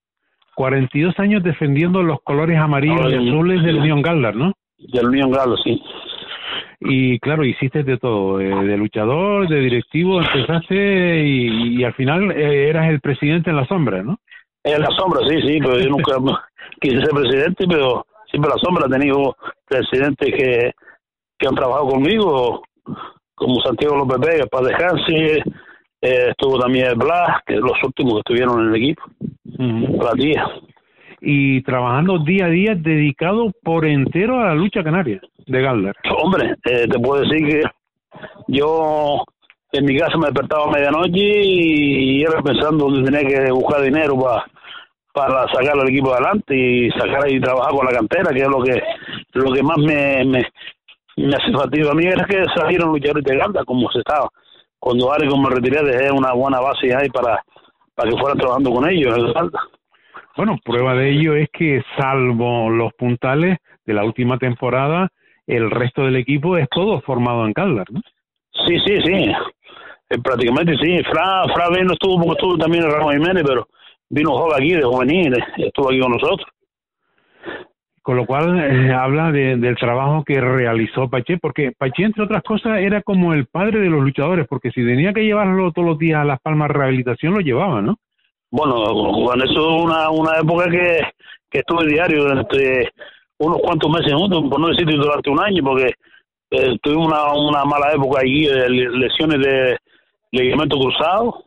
42 0.54 1.18
años 1.18 1.42
defendiendo 1.42 2.02
los 2.02 2.20
colores 2.22 2.58
amarillos 2.58 3.10
y 3.10 3.14
azules 3.14 3.62
del 3.62 3.78
Unión 3.78 4.02
Galdar, 4.02 4.36
¿no? 4.36 4.52
Del 4.78 5.06
Unión 5.06 5.30
Galdar, 5.30 5.56
sí. 5.64 5.82
Y 6.80 7.18
claro, 7.20 7.44
hiciste 7.44 7.84
de 7.84 7.96
todo, 7.96 8.40
eh, 8.40 8.66
de 8.66 8.76
luchador, 8.76 9.48
de 9.48 9.60
directivo, 9.60 10.20
empezaste 10.20 11.24
y, 11.24 11.78
y 11.78 11.84
al 11.84 11.94
final 11.94 12.30
eh, 12.32 12.68
eras 12.68 12.90
el 12.90 13.00
presidente 13.00 13.50
en 13.50 13.56
la 13.56 13.66
sombra, 13.66 14.02
¿no? 14.02 14.18
En 14.64 14.80
la 14.80 14.88
sombra, 14.96 15.20
sí, 15.26 15.40
sí, 15.42 15.58
pero 15.60 15.78
yo 15.78 15.88
nunca 15.88 16.16
quise 16.80 16.98
ser 16.98 17.10
presidente, 17.10 17.64
pero 17.68 18.04
siempre 18.30 18.50
la 18.50 18.58
sombra. 18.58 18.86
He 18.86 18.90
tenido 18.90 19.36
presidentes 19.66 20.34
que, 20.34 20.72
que 21.42 21.48
han 21.48 21.56
trabajado 21.56 21.88
conmigo, 21.88 22.62
como 23.34 23.60
Santiago 23.62 23.96
López 23.96 24.18
Vega, 24.20 24.46
para 24.46 24.68
dejarse, 24.68 25.42
eh, 26.00 26.28
estuvo 26.30 26.58
también 26.58 26.96
Blas, 26.96 27.40
que 27.44 27.56
los 27.56 27.82
últimos 27.84 28.14
que 28.14 28.18
estuvieron 28.20 28.60
en 28.60 28.68
el 28.68 28.76
equipo, 28.76 29.02
la 30.04 30.12
tía. 30.12 30.46
Y 31.20 31.62
trabajando 31.62 32.18
día 32.18 32.46
a 32.46 32.48
día, 32.48 32.74
dedicado 32.76 33.50
por 33.62 33.84
entero 33.86 34.40
a 34.40 34.46
la 34.46 34.54
lucha 34.54 34.84
canaria 34.84 35.20
de 35.46 35.60
Galdar. 35.60 35.96
Hombre, 36.16 36.54
eh, 36.64 36.86
te 36.88 36.98
puedo 36.98 37.22
decir 37.22 37.48
que 37.48 37.62
yo 38.46 39.24
en 39.72 39.84
mi 39.84 39.98
casa 39.98 40.16
me 40.18 40.26
despertaba 40.26 40.66
a 40.66 40.70
medianoche 40.70 41.42
y, 41.42 42.22
era 42.22 42.40
pensando 42.42 42.84
dónde 42.84 43.10
tenía 43.10 43.28
que 43.28 43.52
buscar 43.52 43.82
dinero 43.82 44.16
para 44.18 44.44
para 45.14 45.46
sacar 45.52 45.78
al 45.78 45.90
equipo 45.90 46.10
adelante 46.14 46.56
y 46.56 46.90
sacar 46.92 47.30
y 47.30 47.38
trabajar 47.38 47.72
con 47.72 47.84
la 47.84 47.92
cantera, 47.92 48.30
que 48.32 48.40
es 48.40 48.48
lo 48.48 48.62
que 48.62 48.82
lo 49.34 49.52
que 49.52 49.62
más 49.62 49.76
me, 49.76 50.24
me, 50.24 50.42
me 51.16 51.34
hace 51.34 51.52
fatiga 51.52 51.90
a 51.90 51.94
mí 51.94 52.06
era 52.06 52.24
que 52.24 52.44
salieron 52.54 52.90
luchadores 52.90 53.24
de 53.24 53.36
Galdar 53.36 53.64
como 53.64 53.90
se 53.90 53.98
estaba 53.98 54.28
cuando 54.78 55.12
Ari 55.12 55.28
como 55.28 55.48
me 55.48 55.54
retiré 55.54 55.82
dejé 55.82 56.10
una 56.10 56.32
buena 56.32 56.60
base 56.60 56.94
ahí 56.94 57.08
para, 57.10 57.42
para 57.94 58.10
que 58.10 58.16
fuera 58.16 58.34
trabajando 58.34 58.72
con 58.72 58.90
ellos 58.90 59.16
Bueno, 60.36 60.58
prueba 60.64 60.94
de 60.94 61.10
ello 61.10 61.34
es 61.34 61.48
que 61.52 61.82
salvo 61.96 62.68
los 62.68 62.92
puntales 62.94 63.58
de 63.84 63.94
la 63.94 64.04
última 64.04 64.38
temporada, 64.38 65.08
el 65.46 65.70
resto 65.70 66.02
del 66.02 66.16
equipo 66.16 66.56
es 66.56 66.68
todo 66.68 67.00
formado 67.02 67.44
en 67.46 67.52
Caldas, 67.52 67.86
¿no? 67.90 68.00
Sí, 68.66 68.78
sí, 68.86 69.00
sí. 69.04 69.32
Eh, 70.10 70.18
prácticamente 70.22 70.76
sí. 70.78 71.02
Fra, 71.04 71.44
Fra 71.54 71.68
no 71.84 71.92
estuvo 71.92 72.16
porque 72.16 72.32
estuvo 72.32 72.58
también 72.58 72.84
en 72.84 72.90
Ramos 72.90 73.14
Jiménez, 73.14 73.44
pero 73.46 73.68
vino 74.08 74.30
joven 74.32 74.56
aquí 74.56 74.72
de 74.72 74.82
juvenil, 74.82 75.34
estuvo 75.56 75.88
aquí 75.88 76.00
con 76.00 76.12
nosotros. 76.12 76.46
Con 78.02 78.16
lo 78.16 78.26
cual 78.26 78.58
eh, 78.58 78.92
habla 78.94 79.32
del 79.32 79.76
trabajo 79.76 80.24
que 80.24 80.40
realizó 80.40 81.08
Pache, 81.08 81.38
porque 81.38 81.72
Pache, 81.76 82.04
entre 82.04 82.24
otras 82.24 82.42
cosas, 82.42 82.80
era 82.80 83.02
como 83.02 83.32
el 83.32 83.46
padre 83.46 83.78
de 83.80 83.90
los 83.90 84.02
luchadores, 84.02 84.46
porque 84.48 84.70
si 84.70 84.84
tenía 84.84 85.12
que 85.12 85.24
llevarlo 85.24 85.72
todos 85.72 85.88
los 85.88 85.98
días 85.98 86.20
a 86.20 86.24
Las 86.24 86.40
Palmas 86.40 86.70
Rehabilitación, 86.70 87.34
lo 87.34 87.40
llevaba, 87.40 87.80
¿no? 87.80 87.96
Bueno, 88.50 88.74
Juan, 89.14 89.40
eso 89.42 89.76
es 89.76 89.84
una, 89.84 90.10
una 90.10 90.38
época 90.38 90.68
que, 90.70 91.00
que 91.48 91.58
estuve 91.60 91.86
diario 91.86 92.24
durante 92.24 92.90
unos 93.38 93.58
cuantos 93.60 93.90
meses 93.90 94.12
por 94.12 94.60
no 94.60 94.68
decir 94.68 94.86
durante 94.86 95.30
un 95.30 95.40
año, 95.40 95.62
porque 95.64 95.94
eh, 96.50 96.76
tuve 96.82 96.96
una, 96.96 97.32
una 97.32 97.64
mala 97.64 97.92
época 97.92 98.20
allí 98.20 98.46
de 98.46 98.68
lesiones 98.68 99.40
de 99.40 99.78
ligamento 100.32 100.78
cruzado 100.78 101.44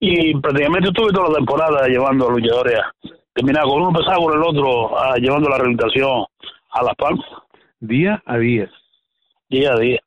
y 0.00 0.36
prácticamente 0.40 0.88
estuve 0.88 1.12
toda 1.12 1.28
la 1.28 1.36
temporada 1.36 1.86
llevando 1.86 2.28
a 2.28 2.32
luchadores 2.32 2.78
a 2.78 2.92
terminar 3.38 3.62
con 3.64 3.80
uno 3.80 3.88
empezaba 3.90 4.16
con 4.16 4.34
el 4.34 4.42
otro 4.42 4.98
a, 4.98 5.16
llevando 5.16 5.48
la 5.48 5.58
rehabilitación 5.58 6.24
a 6.72 6.82
Las 6.82 6.94
Palmas. 6.96 7.26
Día 7.78 8.20
a 8.26 8.36
día. 8.36 8.68
Día 9.48 9.72
a 9.74 9.78
día. 9.78 10.00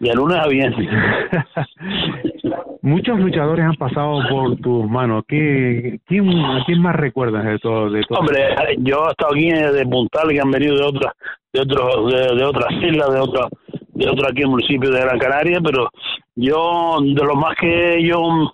Y 0.00 0.08
el 0.08 0.16
lunes 0.16 0.38
a 0.38 0.48
viernes. 0.48 0.88
Muchos 2.82 3.20
luchadores 3.20 3.64
han 3.64 3.76
pasado 3.76 4.20
por 4.28 4.56
tus 4.56 4.88
manos. 4.88 5.24
¿Qué, 5.28 6.00
quién, 6.06 6.28
¿A 6.30 6.64
quién 6.64 6.80
más 6.80 6.96
recuerdas 6.96 7.44
de 7.44 7.58
todo? 7.58 7.90
De 7.90 8.02
todo? 8.02 8.20
Hombre, 8.20 8.42
yo 8.78 9.06
he 9.06 9.10
estado 9.10 9.32
aquí 9.32 9.50
de 9.50 9.86
Puntal, 9.86 10.28
que 10.30 10.40
han 10.40 10.50
venido 10.50 10.76
de 10.76 10.82
otras 10.82 11.12
de 11.52 11.60
otros 11.60 12.12
de, 12.12 12.44
otras 12.44 12.72
islas, 12.82 13.12
de 13.12 13.20
otra 13.20 13.48
de 13.68 14.08
otro 14.08 14.26
aquí 14.26 14.38
en 14.38 14.44
el 14.44 14.50
municipio 14.50 14.90
de 14.90 15.00
Gran 15.00 15.18
Canaria, 15.18 15.60
pero 15.62 15.90
yo, 16.34 16.96
de 17.00 17.24
lo 17.24 17.34
más 17.34 17.54
que 17.60 18.02
yo, 18.02 18.50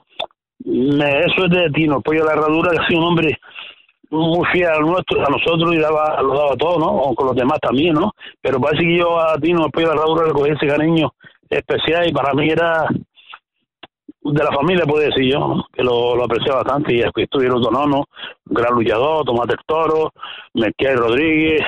me, 0.64 1.20
eso 1.20 1.44
es 1.46 1.50
de 1.50 1.70
Tino, 1.70 2.02
Pollo 2.02 2.24
de 2.24 2.26
la 2.26 2.32
Herradura, 2.32 2.72
que 2.72 2.78
ha 2.78 2.88
sido 2.88 3.00
un 3.00 3.06
hombre 3.06 3.38
muy 4.10 4.46
fiel 4.52 4.68
a, 4.68 4.80
nuestro, 4.80 5.20
a 5.20 5.30
nosotros 5.30 5.74
y 5.74 5.78
daba, 5.78 6.20
lo 6.22 6.34
daba 6.34 6.56
todo, 6.56 6.78
¿no? 6.78 6.86
O 6.86 7.14
con 7.14 7.26
los 7.26 7.36
demás 7.36 7.58
también, 7.60 7.94
¿no? 7.94 8.12
Pero 8.40 8.60
parece 8.60 8.84
que 8.84 8.98
yo 8.98 9.20
a 9.20 9.36
Tino, 9.38 9.66
el 9.66 9.70
Pollo 9.70 9.88
de 9.88 9.94
la 9.94 10.00
Herradura, 10.00 10.26
le 10.26 10.32
cogí 10.32 10.50
ese 10.50 10.66
cariño 10.66 11.12
especial 11.48 12.08
y 12.08 12.12
para 12.12 12.32
mí 12.34 12.48
era 12.48 12.86
de 14.20 14.44
la 14.44 14.52
familia, 14.52 14.84
puedo 14.84 15.04
decir 15.04 15.32
yo, 15.32 15.64
que 15.72 15.82
lo, 15.82 16.14
lo 16.14 16.24
apreciaba 16.24 16.62
bastante 16.62 16.94
y 16.94 17.02
estuvieron 17.22 17.62
Donono, 17.62 18.04
un 18.46 18.54
gran 18.54 18.74
luchador, 18.74 19.24
Tomás 19.24 19.46
del 19.46 19.58
Toro, 19.66 20.12
Merquiel 20.54 20.98
Rodríguez, 20.98 21.62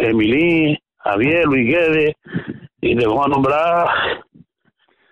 Emilí, 0.00 0.78
Javier, 0.98 1.46
Luis 1.46 1.66
Guedes, 1.66 2.14
y 2.80 2.96
te 2.96 3.06
vamos 3.06 3.26
a 3.26 3.28
nombrar 3.30 3.88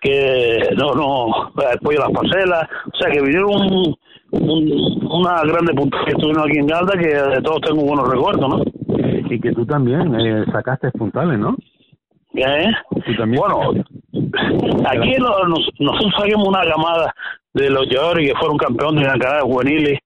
que 0.03 0.69
no, 0.77 0.93
no, 0.93 1.51
de 1.55 1.97
las 1.97 2.11
parcelas, 2.11 2.69
o 2.91 2.97
sea 2.97 3.09
que 3.11 3.21
vinieron 3.21 3.95
una 4.31 5.41
grande 5.43 5.73
punta 5.73 5.97
que 6.05 6.11
estuvieron 6.11 6.43
aquí 6.43 6.59
en 6.59 6.67
Galda 6.67 6.93
que 6.99 7.07
de 7.07 7.41
todos 7.41 7.61
tengo 7.61 7.83
buenos 7.83 8.09
recuerdos, 8.09 8.49
¿no? 8.49 8.63
Y 9.29 9.39
que 9.39 9.51
tú 9.53 9.65
también 9.65 10.13
eh, 10.19 10.45
sacaste 10.51 10.91
puntales, 10.91 11.39
¿no? 11.39 11.55
¿Eh? 12.35 12.71
Bueno, 13.27 13.59
aquí 14.89 15.15
nosotros 15.19 16.13
saquemos 16.17 16.47
una 16.47 16.63
camada 16.63 17.13
de 17.53 17.69
los 17.69 17.87
jugadores 17.87 18.27
que 18.27 18.35
fueron 18.37 18.57
campeones 18.57 19.03
de 19.03 19.07
la 19.07 19.19
Canadá 19.19 19.41
juveniles 19.41 19.99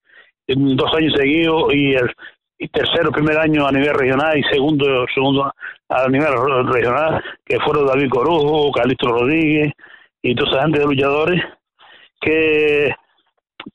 en 0.47 0.75
dos 0.75 0.93
años 0.93 1.13
seguidos 1.17 1.73
y 1.73 1.93
el 1.93 2.11
y 2.59 2.67
tercero 2.69 3.11
primer 3.11 3.37
año 3.37 3.67
a 3.67 3.71
nivel 3.71 3.93
regional 3.93 4.37
y 4.37 4.43
segundo 4.51 5.05
segundo 5.13 5.51
a 5.89 6.07
nivel 6.09 6.33
regional 6.67 7.23
que 7.45 7.59
fueron 7.59 7.87
David 7.87 8.09
Corujo, 8.09 8.71
Calixto 8.71 9.07
Rodríguez 9.07 9.73
y 10.21 10.35
toda 10.35 10.51
esa 10.51 10.61
gente 10.63 10.79
de 10.79 10.85
luchadores 10.85 11.41
que 12.19 12.91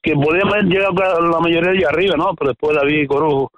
que 0.00 0.14
podíamos 0.14 0.54
haber 0.54 0.66
llegado 0.66 1.20
la 1.20 1.40
mayoría 1.40 1.70
de 1.70 1.76
ellos 1.78 1.90
arriba, 1.90 2.16
¿no? 2.16 2.34
Pero 2.34 2.50
después 2.50 2.76
David 2.76 3.06
Corujo 3.08 3.52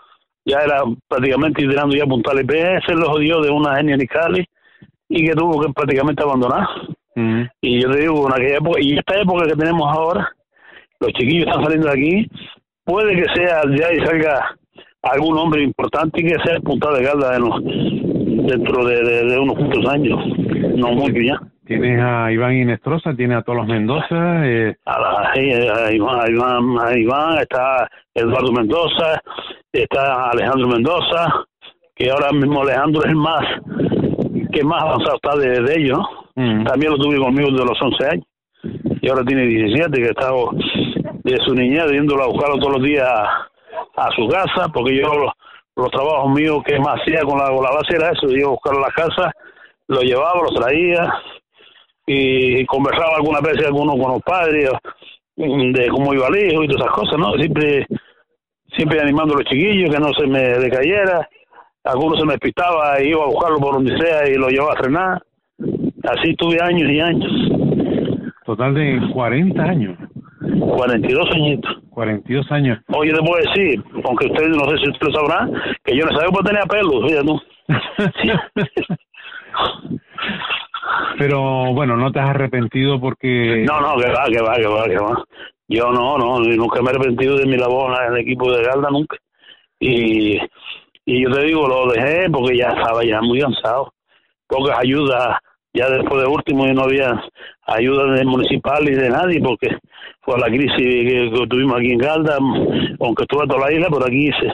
ya 0.45 0.59
era 0.59 0.83
prácticamente 1.09 1.67
tirando 1.67 1.95
ya 1.95 2.07
puntales 2.07 2.45
PS, 2.47 2.95
lo 2.95 3.11
jodió 3.11 3.41
de 3.41 3.51
una 3.51 3.77
genia 3.77 3.97
Nicali 3.97 4.45
y 5.09 5.27
que 5.27 5.35
tuvo 5.35 5.61
que 5.61 5.73
prácticamente 5.73 6.23
abandonar. 6.23 6.67
Y 7.61 7.81
yo 7.81 7.91
te 7.91 8.01
digo, 8.01 8.27
en 8.27 8.35
aquella 8.35 8.57
época, 8.57 8.81
y 8.81 8.99
esta 8.99 9.21
época 9.21 9.47
que 9.47 9.55
tenemos 9.55 9.89
ahora, 9.97 10.29
los 10.99 11.13
chiquillos 11.13 11.47
están 11.47 11.63
saliendo 11.63 11.87
de 11.87 11.93
aquí, 11.93 12.31
puede 12.85 13.15
que 13.15 13.27
sea 13.35 13.63
ya 13.71 13.93
y 13.93 14.05
salga 14.05 14.57
algún 15.03 15.39
hombre 15.39 15.63
importante 15.63 16.21
y 16.21 16.25
que 16.25 16.37
sea 16.45 16.59
punta 16.61 16.91
de 16.93 17.05
galda 17.05 17.39
dentro 18.47 18.85
de, 18.85 19.39
unos 19.39 19.57
cuantos 19.57 19.87
años, 19.89 20.21
no 20.77 20.93
mucho 20.93 21.21
ya. 21.21 21.41
Tienes 21.67 21.99
a 22.01 22.31
Iván 22.31 22.55
Inestrosa, 22.55 23.15
tienes 23.15 23.39
a 23.39 23.43
todos 23.43 23.61
los 23.61 23.67
Mendoza. 23.67 24.47
Eh. 24.47 24.77
A, 24.85 25.33
Iván, 25.93 26.79
a, 26.79 26.99
Iván, 26.99 27.39
está 27.41 27.89
Eduardo 28.15 28.53
Mendoza, 28.53 29.21
está 29.73 30.31
Alejandro 30.31 30.69
Mendoza, 30.69 31.47
que 31.95 32.11
ahora 32.11 32.33
mismo 32.33 32.63
Alejandro 32.63 33.03
es 33.05 33.11
el 33.11 33.17
más, 33.17 33.45
que 34.53 34.63
más 34.63 34.83
avanzado 34.83 35.17
está 35.17 35.37
de, 35.37 35.75
ellos, 35.75 36.01
mm. 36.37 36.65
También 36.65 36.93
lo 36.93 36.99
tuve 36.99 37.19
conmigo 37.19 37.51
desde 37.51 37.65
los 37.65 37.81
11 37.81 38.07
años. 38.11 38.27
Y 39.01 39.09
ahora 39.09 39.25
tiene 39.25 39.47
17, 39.47 40.03
que 40.03 40.09
está 40.09 40.31
de 41.23 41.37
su 41.47 41.55
niñez, 41.55 41.91
viéndolo 41.91 42.25
a 42.25 42.29
buscarlo 42.29 42.59
todos 42.59 42.79
los 42.79 42.83
días 42.83 43.09
a 43.97 44.11
su 44.15 44.29
casa, 44.29 44.69
porque 44.73 44.97
yo 44.97 45.33
los, 45.77 45.91
trabajos 45.91 46.33
míos 46.33 46.63
que 46.65 46.79
más 46.79 47.01
hacía 47.01 47.23
con 47.23 47.39
la, 47.39 47.47
con 47.47 47.63
la 47.65 47.71
base 47.71 47.97
era 47.97 48.11
eso, 48.11 48.29
yo 48.29 48.51
buscar 48.51 48.77
la 48.77 48.91
casa, 48.91 49.33
lo 49.89 50.01
llevaba, 50.01 50.43
lo 50.43 50.55
traía 50.55 51.13
y 52.07 52.65
conversaba 52.67 53.17
algunas 53.17 53.43
veces 53.43 53.67
algunos 53.67 53.97
con 53.97 54.13
los 54.13 54.23
padres 54.23 54.71
de 55.37 55.89
cómo 55.89 56.15
iba 56.15 56.29
el 56.29 56.53
hijo 56.53 56.63
y 56.63 56.69
todas 56.69 56.83
esas 56.83 56.95
cosas, 56.95 57.19
¿no? 57.19 57.33
Siempre, 57.35 57.87
siempre 58.77 59.01
animando 59.01 59.35
a 59.35 59.39
los 59.39 59.47
chiquillos 59.47 59.91
que 59.91 60.01
no 60.01 60.13
se 60.13 60.27
me 60.27 60.41
decayera, 60.59 61.29
algunos 61.85 62.19
se 62.19 62.27
me 62.27 62.33
despistaba 62.35 63.01
y 63.01 63.09
iba 63.09 63.25
a 63.25 63.29
buscarlo 63.29 63.59
por 63.59 63.75
donde 63.75 63.97
sea 63.99 64.29
y 64.29 64.35
lo 64.35 64.49
llevaba 64.49 64.73
a 64.73 64.83
frenar. 64.83 65.23
Así 66.05 66.31
estuve 66.31 66.59
años 66.63 66.91
y 66.91 67.01
años. 67.01 67.33
Total 68.45 68.75
de 68.75 69.01
40 69.13 69.63
años. 69.63 69.99
42 70.59 71.31
añitos. 71.33 71.77
42 71.91 72.53
años. 72.53 72.79
Oye, 72.89 73.13
te 73.13 73.19
puedo 73.19 73.43
decir, 73.43 73.83
aunque 74.05 74.27
ustedes 74.27 74.57
no 74.57 74.69
sé 74.71 74.79
si 74.79 74.91
usted 74.91 75.07
lo 75.07 75.13
sabrá, 75.13 75.49
que 75.85 75.97
yo 75.97 76.05
no 76.05 76.13
sabía 76.13 76.31
por 76.31 76.45
tenía 76.45 76.63
pelo, 76.63 77.07
fíjate. 77.07 77.33
Pero 81.19 81.73
bueno, 81.73 81.97
no 81.97 82.11
te 82.13 82.21
has 82.21 82.31
arrepentido 82.31 83.01
porque... 83.01 83.65
No, 83.67 83.81
no, 83.81 83.97
que 83.97 84.11
va, 84.11 84.25
que 84.27 84.43
va, 84.43 84.57
que 84.57 84.67
va, 84.67 84.85
que 84.85 84.99
va. 84.99 85.25
Yo 85.69 85.91
no, 85.91 86.19
no, 86.19 86.41
nunca 86.41 86.83
me 86.83 86.91
he 86.91 86.95
arrepentido 86.95 87.37
de 87.37 87.47
mi 87.47 87.57
labor 87.57 87.97
en 88.03 88.13
el 88.13 88.21
equipo 88.21 88.53
de 88.53 88.63
Galda, 88.63 88.91
nunca. 88.91 89.17
Y, 89.81 90.39
y 91.05 91.23
yo 91.23 91.31
te 91.31 91.45
digo, 91.45 91.67
lo 91.67 91.91
dejé 91.91 92.29
porque 92.31 92.59
ya 92.59 92.69
estaba 92.69 93.03
ya 93.05 93.21
muy 93.23 93.41
cansado. 93.41 93.93
Pocas 94.47 94.79
ayudas, 94.79 95.39
ya 95.75 95.91
después 95.91 96.23
de 96.23 96.29
último 96.29 96.67
y 96.67 96.73
no 96.73 96.85
había 96.85 97.21
ayuda 97.67 98.13
de 98.13 98.25
municipal 98.25 98.89
y 98.89 98.95
de 98.95 99.11
nadie 99.11 99.41
porque 99.41 99.77
fue 100.23 100.39
la 100.39 100.47
crisis 100.47 100.71
que, 100.77 101.31
tuvimos 101.51 101.77
aquí 101.77 101.91
en 101.91 101.99
Galda, 101.99 102.39
aunque 103.01 103.25
estuve 103.25 103.47
toda 103.47 103.69
la 103.69 103.73
isla, 103.73 103.89
por 103.89 104.03
aquí 104.07 104.31
se, 104.41 104.47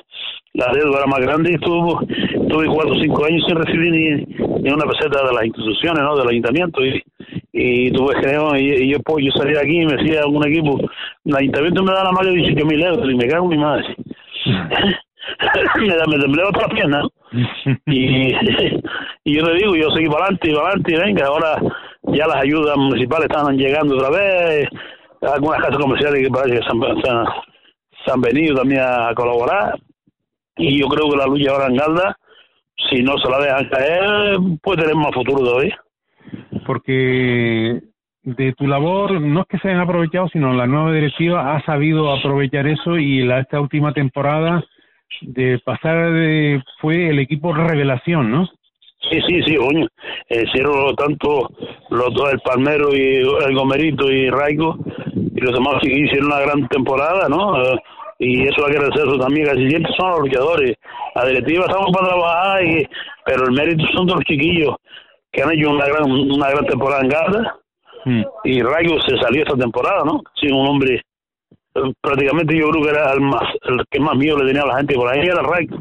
la 0.55 0.73
deuda 0.73 0.99
era 0.99 1.07
más 1.07 1.21
grande 1.21 1.51
y 1.51 1.55
estuvo, 1.55 2.01
tuve 2.49 2.67
cuatro 2.67 2.95
o 2.95 3.01
cinco 3.01 3.25
años 3.25 3.45
sin 3.47 3.57
recibir 3.57 3.93
ni, 3.93 4.71
una 4.73 4.87
peseta 4.87 5.27
de 5.27 5.35
las 5.35 5.45
instituciones, 5.45 6.03
¿no? 6.03 6.17
del 6.17 6.29
ayuntamiento 6.29 6.85
y, 6.85 7.03
y 7.53 7.93
tuve 7.93 8.15
creo, 8.15 8.57
y, 8.57 8.91
yo, 8.91 8.99
pues, 9.01 9.25
yo 9.25 9.31
salí 9.33 9.53
de 9.53 9.61
aquí 9.61 9.81
y 9.81 9.87
me 9.87 9.97
decía 9.97 10.27
un 10.27 10.47
equipo, 10.49 10.81
el 11.25 11.37
ayuntamiento 11.37 11.83
me 11.85 11.93
da 11.93 12.05
la 12.05 12.13
más 12.13 12.27
de 12.27 12.33
18 12.33 12.67
mil 12.67 12.83
euros 12.83 13.11
y 13.11 13.15
me 13.15 13.29
cago 13.29 13.45
en 13.45 13.51
mi 13.51 13.59
madre. 13.59 13.97
me, 15.79 15.87
me 15.87 16.23
temblé 16.23 16.45
otra 16.45 16.69
pierna. 16.69 17.03
y, 17.87 18.35
y 19.25 19.37
yo 19.37 19.45
le 19.45 19.55
digo, 19.55 19.77
yo 19.77 19.91
seguí 19.91 20.09
para 20.09 20.25
adelante 20.25 20.51
y 20.51 20.55
para 20.55 20.67
adelante, 20.67 20.93
y 20.93 20.97
venga, 20.97 21.27
ahora 21.27 21.63
ya 22.05 22.27
las 22.27 22.37
ayudas 22.37 22.77
municipales 22.77 23.29
están 23.31 23.57
llegando 23.57 23.97
otra 23.97 24.11
vez, 24.11 24.69
algunas 25.23 25.61
casas 25.61 25.79
comerciales 25.79 26.25
que 26.25 26.31
parece 26.31 26.59
que 26.59 26.65
se 26.65 28.11
han, 28.11 28.21
venido 28.21 28.57
también 28.57 28.81
a 28.81 29.15
colaborar, 29.15 29.79
y 30.57 30.81
yo 30.81 30.87
creo 30.89 31.11
que 31.11 31.17
la 31.17 31.27
lucha 31.27 31.53
ahora 31.53 31.67
en 31.67 31.77
Galda, 31.77 32.17
si 32.91 33.03
no 33.03 33.17
se 33.19 33.31
la 33.31 33.39
dejan 33.39 33.69
caer, 33.69 34.39
puede 34.63 34.83
tener 34.83 34.97
más 34.97 35.15
futuro 35.15 35.45
todavía. 35.45 35.79
Porque 36.67 37.81
de 38.23 38.53
tu 38.55 38.67
labor 38.67 39.21
no 39.21 39.41
es 39.41 39.47
que 39.47 39.59
se 39.59 39.69
hayan 39.69 39.81
aprovechado, 39.81 40.29
sino 40.29 40.53
la 40.53 40.67
nueva 40.67 40.93
directiva 40.93 41.55
ha 41.55 41.63
sabido 41.65 42.13
aprovechar 42.13 42.67
eso 42.67 42.97
y 42.99 43.23
la, 43.23 43.41
esta 43.41 43.61
última 43.61 43.93
temporada 43.93 44.65
de 45.23 45.59
pasar 45.65 46.13
de, 46.13 46.63
fue 46.81 47.09
el 47.09 47.19
equipo 47.19 47.53
revelación, 47.53 48.31
¿no? 48.31 48.47
Sí, 49.11 49.21
sí, 49.27 49.43
sí, 49.47 49.57
coño. 49.57 49.87
Hicieron 50.29 50.95
tanto 50.97 51.51
los 51.91 52.15
dos, 52.15 52.33
el 52.33 52.41
Palmero 52.41 52.95
y 52.95 53.17
el 53.17 53.55
Gomerito 53.55 54.11
y 54.11 54.31
Raico, 54.31 54.79
y 55.15 55.41
los 55.41 55.55
demás 55.55 55.83
hicieron 55.83 56.27
una 56.27 56.41
gran 56.41 56.69
temporada, 56.69 57.29
¿no? 57.29 57.63
Eh, 57.63 57.79
y 58.19 58.43
eso 58.43 58.67
hay 58.67 58.73
que 58.73 58.79
agradecer 58.79 59.19
también, 59.19 59.47
casi 59.47 59.69
siempre 59.69 59.93
son 59.97 60.11
los 60.11 60.21
luchadores. 60.21 60.77
La 61.15 61.25
directiva 61.25 61.65
estamos 61.67 61.91
para 61.93 62.09
trabajar, 62.09 62.65
y, 62.65 62.87
pero 63.25 63.45
el 63.45 63.53
mérito 63.53 63.85
son 63.95 64.07
de 64.07 64.15
los 64.15 64.25
chiquillos 64.25 64.77
que 65.33 65.43
han 65.43 65.53
hecho 65.53 65.71
una 65.71 65.87
gran, 65.87 66.11
una 66.11 66.51
gran 66.51 66.67
temporada 66.67 67.03
en 67.03 67.09
Garda 67.09 67.61
Mm. 68.05 68.23
Y 68.45 68.63
Rayo 68.63 69.01
se 69.07 69.17
salió 69.19 69.43
esta 69.43 69.57
temporada, 69.57 70.03
¿no? 70.05 70.23
Sí, 70.41 70.51
un 70.51 70.67
hombre, 70.67 70.95
eh, 70.95 71.03
prácticamente 72.01 72.57
yo 72.57 72.69
creo 72.71 72.85
que 72.85 72.91
era 72.91 73.13
el, 73.13 73.21
más, 73.21 73.43
el 73.63 73.85
que 73.91 74.01
más 74.01 74.17
miedo 74.17 74.39
le 74.39 74.47
tenía 74.47 74.63
a 74.63 74.67
la 74.67 74.77
gente 74.79 74.95
por 74.95 75.09
ahí, 75.09 75.21
era 75.21 75.43
Rayo, 75.43 75.77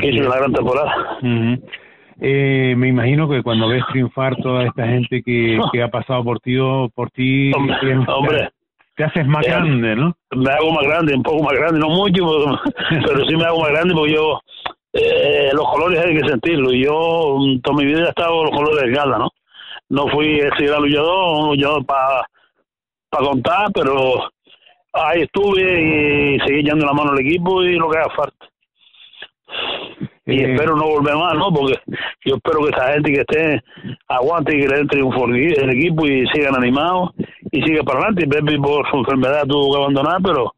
que 0.00 0.08
hizo 0.08 0.26
una 0.26 0.36
gran 0.36 0.52
temporada. 0.52 1.18
eh, 2.20 2.74
me 2.76 2.88
imagino 2.88 3.28
que 3.28 3.42
cuando 3.42 3.68
ves 3.68 3.82
triunfar 3.90 4.36
toda 4.36 4.64
esta 4.64 4.86
gente 4.86 5.22
que, 5.22 5.58
que 5.72 5.82
ha 5.82 5.88
pasado 5.88 6.24
por 6.24 6.40
ti, 6.40 6.56
por 6.94 7.10
ti 7.10 7.52
hombre, 7.54 8.50
te, 8.96 9.04
haces 9.04 9.26
más 9.26 9.44
grande, 9.46 9.96
¿no? 9.96 10.14
Me 10.30 10.52
hago 10.52 10.72
más 10.72 10.86
grande, 10.86 11.14
un 11.14 11.22
poco 11.22 11.42
más 11.42 11.54
grande, 11.54 11.78
no 11.78 11.88
mucho, 11.88 12.24
pero, 13.06 13.26
sí 13.26 13.36
me 13.36 13.44
hago 13.44 13.60
más 13.60 13.70
grande 13.70 13.94
porque 13.94 14.14
yo, 14.14 14.40
eh, 14.92 15.50
los 15.52 15.68
colores 15.70 16.04
hay 16.04 16.16
que 16.16 16.28
sentirlo. 16.28 16.72
Y 16.72 16.84
yo 16.84 17.36
mm, 17.38 17.60
toda 17.60 17.76
mi 17.78 17.86
vida 17.86 18.06
he 18.06 18.08
estado 18.08 18.44
los 18.44 18.52
colores 18.52 18.84
de 18.84 18.90
gala, 18.92 19.18
¿no? 19.18 19.30
no 19.92 20.08
fui 20.08 20.38
ese 20.38 20.66
gran 20.66 20.82
luchador, 20.82 21.38
un 21.38 21.48
luchador 21.50 21.84
para 21.84 22.26
pa 23.10 23.18
contar, 23.18 23.70
pero 23.74 24.30
ahí 24.92 25.22
estuve 25.22 25.62
y 25.62 26.38
seguí 26.40 26.60
echando 26.60 26.86
la 26.86 26.92
mano 26.92 27.12
al 27.12 27.20
equipo 27.20 27.62
y 27.62 27.76
lo 27.76 27.90
que 27.90 27.98
haga 27.98 28.10
falta. 28.14 28.46
Y 30.24 30.40
eh, 30.40 30.52
espero 30.52 30.76
no 30.76 30.86
volver 30.86 31.16
más, 31.16 31.34
¿no? 31.34 31.52
Porque 31.52 31.74
yo 32.24 32.36
espero 32.36 32.60
que 32.60 32.70
esa 32.70 32.92
gente 32.92 33.12
que 33.12 33.20
esté 33.20 33.62
aguante 34.08 34.56
y 34.56 34.60
que 34.60 34.68
le 34.68 34.80
entre 34.80 34.98
triunfo 34.98 35.26
el 35.26 35.70
equipo 35.70 36.06
y 36.06 36.26
sigan 36.28 36.56
animados 36.56 37.10
y 37.50 37.62
siga 37.62 37.82
para 37.82 38.00
adelante. 38.00 38.28
Pepe 38.28 38.56
por 38.58 38.88
su 38.90 38.98
enfermedad 38.98 39.46
tuvo 39.46 39.72
que 39.72 39.82
abandonar, 39.82 40.20
pero 40.22 40.54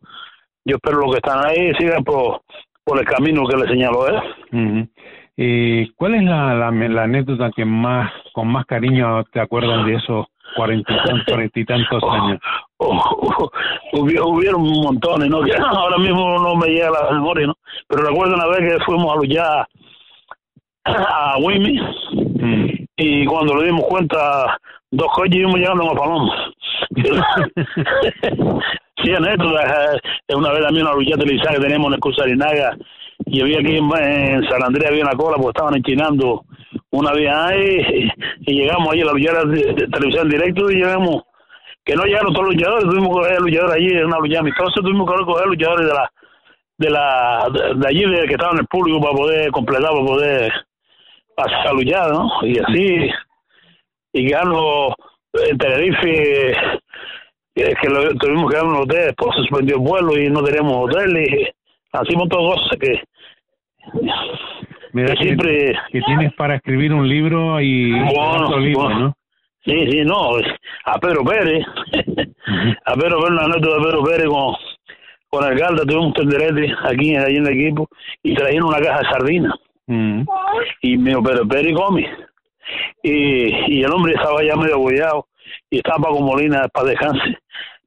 yo 0.65 0.77
espero 0.77 0.99
los 0.99 1.13
que 1.13 1.17
están 1.17 1.45
ahí 1.45 1.73
sigan 1.79 2.05
por, 2.05 2.43
por 2.85 2.99
el 2.99 3.07
camino 3.07 3.47
que 3.47 3.57
le 3.57 3.69
señaló 3.69 4.07
él. 4.07 4.89
Eh, 5.37 5.89
¿Cuál 5.97 6.15
es 6.15 6.23
la, 6.23 6.55
la, 6.55 7.03
anécdota 7.03 7.51
que 7.57 7.65
más, 7.65 8.13
con 8.33 8.49
más 8.49 8.67
cariño 8.67 9.25
te 9.33 9.41
acuerdan 9.41 9.85
de 9.87 9.95
esos 9.97 10.27
cuarenta 10.57 10.93
y, 11.55 11.65
tantos 11.65 12.03
oh, 12.03 12.11
años? 12.11 12.41
Oh, 12.79 13.51
hubieron 13.93 14.63
un 14.63 14.83
montón, 14.83 15.29
¿no? 15.29 15.43
Que 15.43 15.53
ahora 15.59 15.99
mismo 15.99 16.39
no 16.39 16.57
me 16.57 16.69
llega 16.69 16.91
la 16.91 17.11
memoria, 17.13 17.47
¿no? 17.47 17.57
Pero 17.89 18.03
recuerdo 18.05 18.35
una 18.35 18.47
vez 18.47 18.59
que 18.61 18.85
fuimos 18.85 19.13
a 19.13 19.17
luchar 19.17 19.67
a 20.87 21.37
Wimmy 21.39 21.81
mm. 21.81 22.87
y 22.97 23.25
cuando 23.25 23.57
le 23.57 23.67
dimos 23.67 23.85
cuenta, 23.85 24.59
dos 24.91 25.09
coches 25.15 25.37
íbamos 25.37 25.57
llegando 25.57 25.91
a 25.91 25.95
Paloma. 25.95 26.53
sí, 29.03 29.15
anécdota. 29.15 29.99
Una 30.35 30.51
vez 30.53 30.63
también 30.63 30.87
una 30.87 30.95
lucha 30.95 31.17
televisada 31.17 31.57
que 31.57 31.63
teníamos 31.63 31.89
en 31.89 31.95
el 31.95 32.01
Cusarinaga 32.01 32.77
y 33.27 33.41
había 33.41 33.59
aquí 33.61 33.77
en, 33.77 34.49
San 34.49 34.63
Andrés 34.63 34.89
había 34.89 35.05
una 35.05 35.17
cola 35.17 35.37
porque 35.37 35.57
estaban 35.57 35.77
enchinando 35.77 36.45
una 36.95 37.13
vía 37.13 37.47
ahí 37.47 38.11
y, 38.47 38.55
llegamos 38.55 38.89
allí 38.93 39.03
a 39.03 39.07
la 39.07 39.13
luchadora 39.13 39.45
de, 39.51 39.75
televisión 39.89 40.29
directo 40.29 40.71
y 40.71 40.77
llegamos 40.77 41.25
que 41.85 41.97
no 41.97 42.05
llegaron 42.05 42.33
todos 42.33 42.47
los 42.47 42.55
luchadores 42.55 42.85
tuvimos 42.85 43.09
que 43.09 43.15
coger 43.15 43.41
luchadores 43.41 43.75
allí 43.75 43.89
en 43.89 44.07
una 44.07 44.19
lucha 44.19 44.39
amistosa 44.39 44.81
tuvimos 44.81 45.11
que 45.11 45.25
coger 45.25 45.47
luchadores 45.47 45.87
de 45.89 45.93
la 45.93 46.13
de 46.77 46.91
la 46.91 47.49
de, 47.77 47.89
allí 47.89 48.05
de 48.09 48.27
que 48.27 48.35
estaban 48.35 48.55
en 48.55 48.61
el 48.61 48.67
público 48.69 49.01
para 49.01 49.15
poder 49.15 49.51
completar 49.51 49.91
para 49.91 50.05
poder 50.05 50.53
hacer 51.37 51.65
la 51.65 51.73
luchada 51.73 52.13
no 52.13 52.31
y 52.43 52.59
así 52.61 53.11
y 54.13 54.27
quedarnos 54.29 54.95
en 55.51 55.59
Tenerife 55.59 56.53
es 57.57 57.75
que 57.81 57.89
lo, 57.89 58.09
tuvimos 58.15 58.51
que 58.51 58.57
dar 58.57 58.67
un 58.67 58.77
hotel 58.77 59.07
después 59.07 59.35
suspendió 59.37 59.77
el 59.77 59.83
vuelo 59.83 60.17
y 60.17 60.31
no 60.31 60.45
teníamos 60.45 60.89
hotel 60.89 61.17
y 61.19 61.49
hacemos 61.93 62.29
todo 62.29 62.55
cosas 62.55 62.79
que 62.79 63.03
me 64.95 65.09
siempre 65.17 65.77
que, 65.91 66.01
tienes 66.03 66.33
para 66.35 66.55
escribir 66.55 66.93
un 66.93 67.09
libro 67.09 67.61
y 67.61 67.91
bueno, 67.91 68.59
libro, 68.59 68.89
¿no? 68.91 69.17
Sí, 69.65 69.91
sí, 69.91 70.05
no, 70.05 70.37
a 70.85 70.99
Pedro 71.01 71.25
Pérez, 71.25 71.67
a 72.85 72.95
Pedro 72.95 73.19
Pérez, 73.19 73.33
una 73.33 73.49
nota 73.49 73.75
de 73.75 73.83
Pedro 73.83 74.05
Pérez 74.05 74.27
con, 74.27 74.55
con 75.29 75.53
el 75.53 75.59
Galda, 75.59 75.83
tuvimos 75.85 76.07
un 76.07 76.13
tenderete 76.13 76.73
aquí, 76.85 77.17
ahí 77.17 77.37
en 77.37 77.47
el 77.47 77.61
equipo, 77.61 77.89
y 78.23 78.35
trajeron 78.35 78.69
una 78.69 78.79
caja 78.79 79.01
de 79.01 79.09
sardinas. 79.09 79.55
Mm. 79.87 80.23
Y 80.83 80.97
me 80.97 81.11
dijo, 81.11 81.23
Pedro 81.25 81.49
Pérez 81.49 81.75
come. 81.75 82.09
Y, 83.03 83.75
y 83.79 83.83
el 83.83 83.91
hombre 83.91 84.15
estaba 84.15 84.45
ya 84.45 84.55
medio 84.55 84.77
abollado, 84.77 85.27
y 85.71 85.79
estaba 85.79 86.09
con 86.11 86.25
Molina 86.25 86.69
para 86.69 86.91
descanse, 86.91 87.39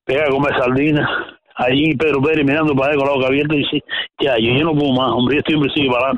pega 0.04 0.26
a 0.26 0.30
comer 0.30 0.54
sardinas 0.58 1.10
allí 1.58 1.96
Pedro 1.96 2.22
Pérez 2.22 2.46
mirando 2.46 2.76
para 2.76 2.94
él 2.94 3.00
con 3.00 3.08
la 3.08 3.14
boca 3.14 3.28
abierta 3.28 3.56
y 3.56 3.60
dice, 3.60 3.84
ya, 4.20 4.38
yo, 4.38 4.54
yo 4.54 4.64
no 4.64 4.74
puedo 4.74 4.94
más, 4.94 5.12
hombre, 5.12 5.38
este 5.38 5.56
hombre 5.56 5.72
sigue 5.74 5.90
para 5.90 6.14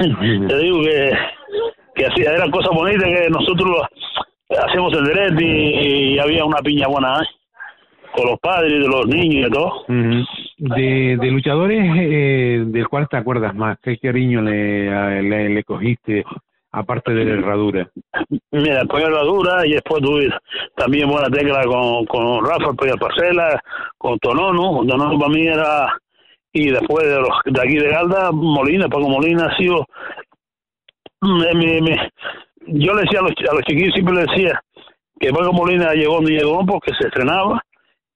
adelante. 0.00 0.48
Te 0.48 0.58
digo 0.58 0.82
que, 0.82 1.12
que 1.94 2.06
así, 2.06 2.22
eran 2.22 2.50
cosas 2.50 2.74
bonitas 2.74 3.04
que 3.04 3.30
nosotros 3.30 3.82
hacemos 4.66 4.92
el 4.94 5.04
derecho 5.04 5.40
y, 5.40 6.18
había 6.18 6.44
una 6.44 6.58
piña 6.58 6.86
buena 6.88 7.14
¿eh? 7.20 7.26
con 8.14 8.26
los 8.26 8.38
padres 8.40 8.72
de 8.72 8.88
los 8.88 9.06
niños 9.06 9.48
y 9.48 9.52
todo. 9.52 9.84
de, 9.88 11.16
de 11.18 11.30
luchadores, 11.30 11.84
eh, 11.96 12.62
¿del 12.66 12.88
cual 12.88 13.08
te 13.08 13.16
acuerdas 13.16 13.54
más? 13.54 13.78
¿Qué 13.82 13.98
cariño 13.98 14.42
le, 14.42 15.22
le, 15.22 15.48
le 15.48 15.64
cogiste 15.64 16.24
aparte 16.72 17.12
de 17.12 17.24
la 17.24 17.32
herradura? 17.34 17.88
Mira, 18.50 18.82
la 18.82 19.00
herradura 19.00 19.66
y 19.66 19.72
después 19.72 20.02
tuve 20.02 20.30
también 20.74 21.08
buena 21.08 21.28
tecla 21.28 21.62
con, 21.64 22.06
con 22.06 22.44
Rafa 22.44 22.72
Parcela, 22.98 23.60
con 23.98 24.18
Tonono, 24.18 24.84
Tonono 24.86 25.18
para 25.18 25.32
mí 25.32 25.46
era, 25.46 25.98
y 26.52 26.70
después 26.70 27.06
de 27.06 27.20
los 27.20 27.28
de 27.44 27.60
aquí 27.60 27.76
de 27.76 27.88
Galda, 27.88 28.30
Molina, 28.32 28.88
Paco 28.88 29.08
Molina 29.08 29.46
ha 29.46 29.56
sido, 29.56 29.86
me, 31.20 31.80
me, 31.80 32.10
yo 32.66 32.94
le 32.94 33.02
decía 33.02 33.20
a 33.20 33.22
los, 33.22 33.32
a 33.50 33.54
los 33.54 33.62
chiquillos, 33.64 33.94
siempre 33.94 34.14
le 34.14 34.22
decía 34.22 34.60
que 35.20 35.30
Paco 35.30 35.52
Molina 35.52 35.92
llegó 35.92 36.16
donde 36.16 36.32
llegó 36.32 36.64
porque 36.66 36.92
se 36.98 37.06
estrenaba, 37.06 37.62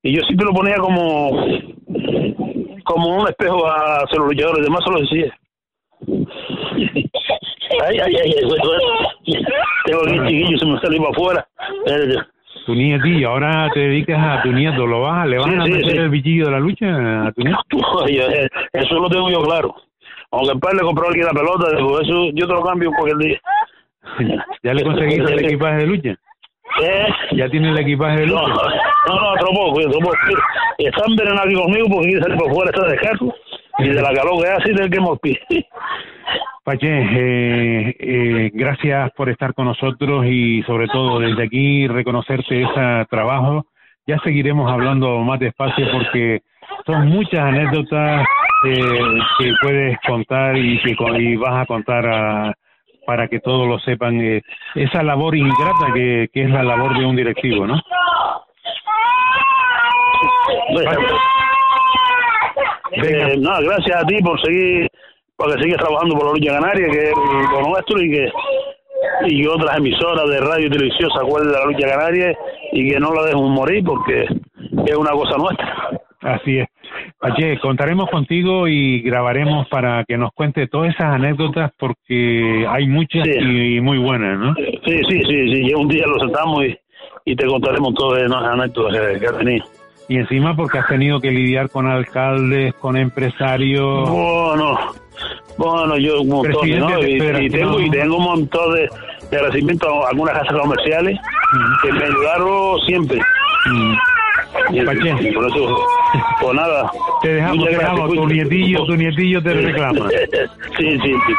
y 0.02 0.16
yo 0.16 0.22
siempre 0.22 0.46
lo 0.46 0.52
ponía 0.52 0.76
como 0.76 1.30
como 2.84 3.16
un 3.16 3.28
espejo 3.28 3.66
a 3.66 4.04
los 4.16 4.26
luchadores, 4.28 4.60
además 4.60 4.84
se 4.84 4.90
lo 4.92 5.00
decía. 5.00 5.38
Ay, 7.84 7.98
ay, 7.98 8.16
ay, 8.22 8.34
ay, 8.36 8.48
tengo 9.84 10.02
aquí 10.02 10.18
chiquillo, 10.28 10.58
se 10.58 10.66
me 10.66 10.80
salió 10.80 10.98
para 11.00 11.10
afuera. 11.10 11.48
Tu 12.66 12.74
nietillo, 12.74 13.30
ahora 13.30 13.70
te 13.72 13.80
dedicas 13.80 14.18
a 14.18 14.42
tu 14.42 14.52
nieto, 14.52 14.86
¿lo 14.86 15.02
vas, 15.02 15.26
¿le 15.28 15.38
vas 15.38 15.46
a 15.46 15.64
meter 15.64 15.96
el 15.96 16.08
bichillo 16.08 16.46
de 16.46 16.50
la 16.50 16.60
lucha 16.60 17.26
a 17.26 17.32
tu 17.32 17.42
nieto? 17.42 17.60
Eh, 18.08 18.48
eso 18.72 18.94
lo 18.98 19.08
tengo 19.08 19.30
yo 19.30 19.42
claro. 19.42 19.74
Aunque 20.32 20.52
el 20.52 20.60
padre 20.60 20.78
le 20.78 20.82
compró 20.82 21.08
aquí 21.08 21.20
la 21.20 21.30
pelota, 21.30 21.68
eso 21.76 22.30
yo 22.32 22.46
te 22.46 22.52
lo 22.52 22.62
cambio 22.62 22.90
cualquier 22.90 23.18
día. 23.18 23.40
¿Ya 24.62 24.74
le 24.74 24.84
conseguiste 24.84 25.32
el 25.32 25.44
equipaje 25.44 25.76
de 25.78 25.86
lucha? 25.86 26.10
¿Eh? 26.82 27.06
¿Ya 27.32 27.48
tiene 27.48 27.70
el 27.70 27.78
equipaje 27.78 28.20
de 28.20 28.26
lucha? 28.26 28.42
No, 29.08 29.14
no, 29.14 29.30
otro 29.30 29.48
poco, 29.48 29.80
otro 29.80 30.00
poco. 30.00 30.16
Están 30.78 31.16
veneno 31.16 31.40
aquí 31.40 31.54
conmigo 31.54 31.86
porque 31.88 32.08
quiere 32.08 32.22
salir 32.22 32.38
por 32.38 32.52
fuera, 32.52 32.70
está 32.70 32.88
descanso. 32.88 33.34
Y 33.78 33.88
de 33.88 34.02
la 34.02 34.12
calor 34.12 34.42
que 34.42 34.48
hace, 34.48 34.72
del 34.72 34.90
que 34.90 34.96
hemos 34.96 35.18
Pache, 36.64 36.88
eh, 36.88 37.96
eh, 37.98 38.50
gracias 38.52 39.12
por 39.12 39.28
estar 39.28 39.54
con 39.54 39.66
nosotros 39.66 40.26
y 40.26 40.62
sobre 40.64 40.88
todo 40.88 41.20
desde 41.20 41.44
aquí 41.44 41.86
reconocerte 41.86 42.62
ese 42.62 43.06
trabajo. 43.08 43.66
Ya 44.06 44.18
seguiremos 44.24 44.70
hablando 44.70 45.18
más 45.18 45.38
despacio 45.38 45.86
porque 45.92 46.42
son 46.84 47.06
muchas 47.08 47.40
anécdotas 47.40 48.26
eh, 48.64 49.18
que 49.38 49.52
puedes 49.62 49.96
contar 50.06 50.56
y 50.56 50.80
que 50.80 50.96
y 51.18 51.36
vas 51.36 51.62
a 51.62 51.66
contar 51.66 52.56
para 53.06 53.28
que 53.28 53.40
todos 53.40 53.66
lo 53.68 53.78
sepan. 53.78 54.20
Eh, 54.20 54.42
esa 54.74 55.02
labor 55.02 55.36
ingrata 55.36 55.92
que, 55.94 56.28
que 56.32 56.42
es 56.42 56.50
la 56.50 56.62
labor 56.62 56.98
de 56.98 57.06
un 57.06 57.16
directivo, 57.16 57.66
¿no? 57.66 57.80
Eh, 62.96 63.36
nada, 63.38 63.60
gracias 63.60 64.02
a 64.02 64.06
ti 64.06 64.16
por 64.22 64.40
seguir, 64.40 64.88
porque 65.36 65.62
sigues 65.62 65.78
trabajando 65.78 66.16
por 66.16 66.26
la 66.26 66.32
lucha 66.32 66.52
canaria, 66.52 66.90
que 66.90 67.08
es 67.10 67.14
lo 67.52 67.68
nuestro, 67.68 68.02
y 68.02 68.10
que 68.10 68.32
y 69.26 69.46
otras 69.46 69.76
emisoras 69.76 70.28
de 70.28 70.40
radio 70.40 70.66
y 70.66 70.70
televisión 70.70 71.10
se 71.10 71.20
acuerden 71.20 71.52
de 71.52 71.58
la 71.58 71.64
lucha 71.66 71.88
canaria 71.88 72.38
y 72.72 72.88
que 72.88 73.00
no 73.00 73.12
la 73.12 73.24
dejen 73.24 73.50
morir 73.50 73.84
porque 73.84 74.22
es 74.22 74.96
una 74.96 75.10
cosa 75.10 75.36
nuestra. 75.36 75.90
Así 76.22 76.58
es. 76.58 76.68
Pache, 77.18 77.58
contaremos 77.60 78.10
contigo 78.10 78.66
y 78.68 79.00
grabaremos 79.00 79.68
para 79.68 80.04
que 80.04 80.16
nos 80.16 80.32
cuente 80.32 80.66
todas 80.66 80.94
esas 80.94 81.14
anécdotas 81.14 81.70
porque 81.78 82.66
hay 82.68 82.86
muchas 82.86 83.26
y, 83.26 83.80
muy 83.80 83.98
buenas, 83.98 84.38
¿no? 84.38 84.54
Sí, 84.54 85.00
sí, 85.08 85.22
sí, 85.22 85.66
sí. 85.66 85.74
un 85.74 85.88
día 85.88 86.04
lo 86.06 86.18
sentamos 86.18 86.64
y, 86.64 86.76
y 87.24 87.36
te 87.36 87.46
contaremos 87.46 87.94
todas 87.94 88.22
esas 88.22 88.42
anécdotas 88.42 88.92
que, 88.92 89.20
que 89.20 89.26
has 89.26 89.38
tenido. 89.38 89.64
Y 90.08 90.18
encima 90.18 90.54
porque 90.54 90.78
has 90.78 90.86
tenido 90.86 91.20
que 91.20 91.30
lidiar 91.30 91.68
con 91.70 91.86
alcaldes, 91.86 92.74
con 92.74 92.96
empresarios. 92.96 94.08
Bueno, 94.08 94.78
bueno, 95.58 95.96
yo 95.98 96.20
un 96.20 96.28
montón, 96.28 96.68
¿no? 96.78 97.02
Y, 97.02 97.50
tengo, 97.50 97.80
y 97.80 97.90
tengo 97.90 98.16
un 98.18 98.24
montón 98.24 98.74
de, 98.74 98.88
de 99.30 99.36
agradecimiento 99.36 100.06
a 100.06 100.10
algunas 100.10 100.38
casas 100.38 100.60
comerciales 100.60 101.18
que 101.82 101.92
me 101.92 102.04
ayudaron 102.04 102.80
siempre. 102.86 103.20
Mm. 103.66 103.94
Y, 104.70 104.80
por 105.32 105.46
eso, 105.46 105.78
pues 106.40 106.54
nada. 106.54 106.90
Te 107.22 107.34
dejamos, 107.34 107.66
dejamos 107.66 108.12
tu 108.12 108.26
nietillo, 108.26 108.84
tu 108.84 108.96
nietillo 108.96 109.42
te 109.42 109.52
reclama. 109.54 110.08
sí, 110.78 110.98
sí, 111.02 111.12
sí. 111.26 111.32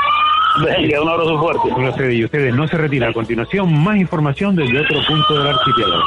Venga, 0.64 1.02
un 1.02 1.10
abrazo 1.10 1.40
fuerte. 1.40 1.70
Gracias 1.78 2.14
y 2.14 2.26
ustedes 2.26 2.56
no 2.56 2.68
se 2.68 2.78
retiran. 2.78 3.10
A 3.12 3.14
continuación, 3.14 3.84
más 3.84 3.98
información 3.98 4.56
desde 4.56 4.80
otro 4.80 5.00
punto 5.08 5.38
del 5.38 5.48
archipiélago. 5.48 6.04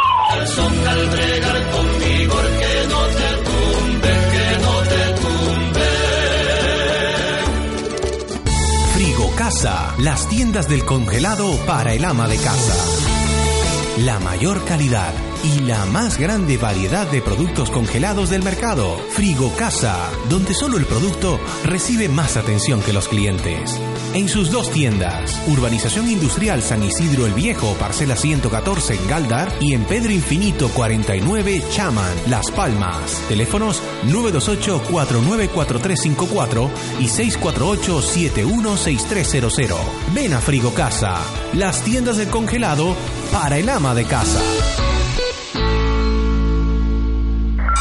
Las 9.62 10.26
tiendas 10.30 10.70
del 10.70 10.86
congelado 10.86 11.54
para 11.66 11.92
el 11.92 12.06
ama 12.06 12.26
de 12.28 12.36
casa. 12.36 12.74
La 13.98 14.18
mayor 14.18 14.64
calidad 14.64 15.12
y 15.42 15.60
la 15.60 15.86
más 15.86 16.18
grande 16.18 16.56
variedad 16.56 17.10
de 17.10 17.20
productos 17.22 17.70
congelados 17.70 18.30
del 18.30 18.42
mercado. 18.42 18.98
Frigo 19.10 19.52
Casa, 19.56 20.10
donde 20.28 20.54
solo 20.54 20.78
el 20.78 20.86
producto 20.86 21.38
recibe 21.64 22.08
más 22.08 22.36
atención 22.36 22.80
que 22.82 22.92
los 22.92 23.06
clientes. 23.08 23.80
En 24.12 24.28
sus 24.28 24.50
dos 24.50 24.70
tiendas, 24.70 25.40
Urbanización 25.46 26.10
Industrial 26.10 26.60
San 26.62 26.82
Isidro 26.82 27.26
el 27.26 27.34
Viejo, 27.34 27.74
parcela 27.74 28.16
114 28.16 28.94
en 28.94 29.06
Galdar 29.08 29.52
y 29.60 29.74
en 29.74 29.84
Pedro 29.84 30.10
Infinito 30.12 30.68
49 30.68 31.62
Chaman, 31.70 32.12
Las 32.28 32.50
Palmas. 32.50 33.22
Teléfonos 33.28 33.80
928-494354 34.08 36.68
y 36.98 37.04
648-716300. 37.06 39.76
Ven 40.14 40.34
a 40.34 40.40
Frigo 40.40 40.74
Casa, 40.74 41.18
las 41.54 41.82
tiendas 41.82 42.16
del 42.16 42.28
congelado 42.28 42.96
para 43.32 43.58
el 43.58 43.68
ama 43.68 43.94
de 43.94 44.04
casa. 44.04 44.40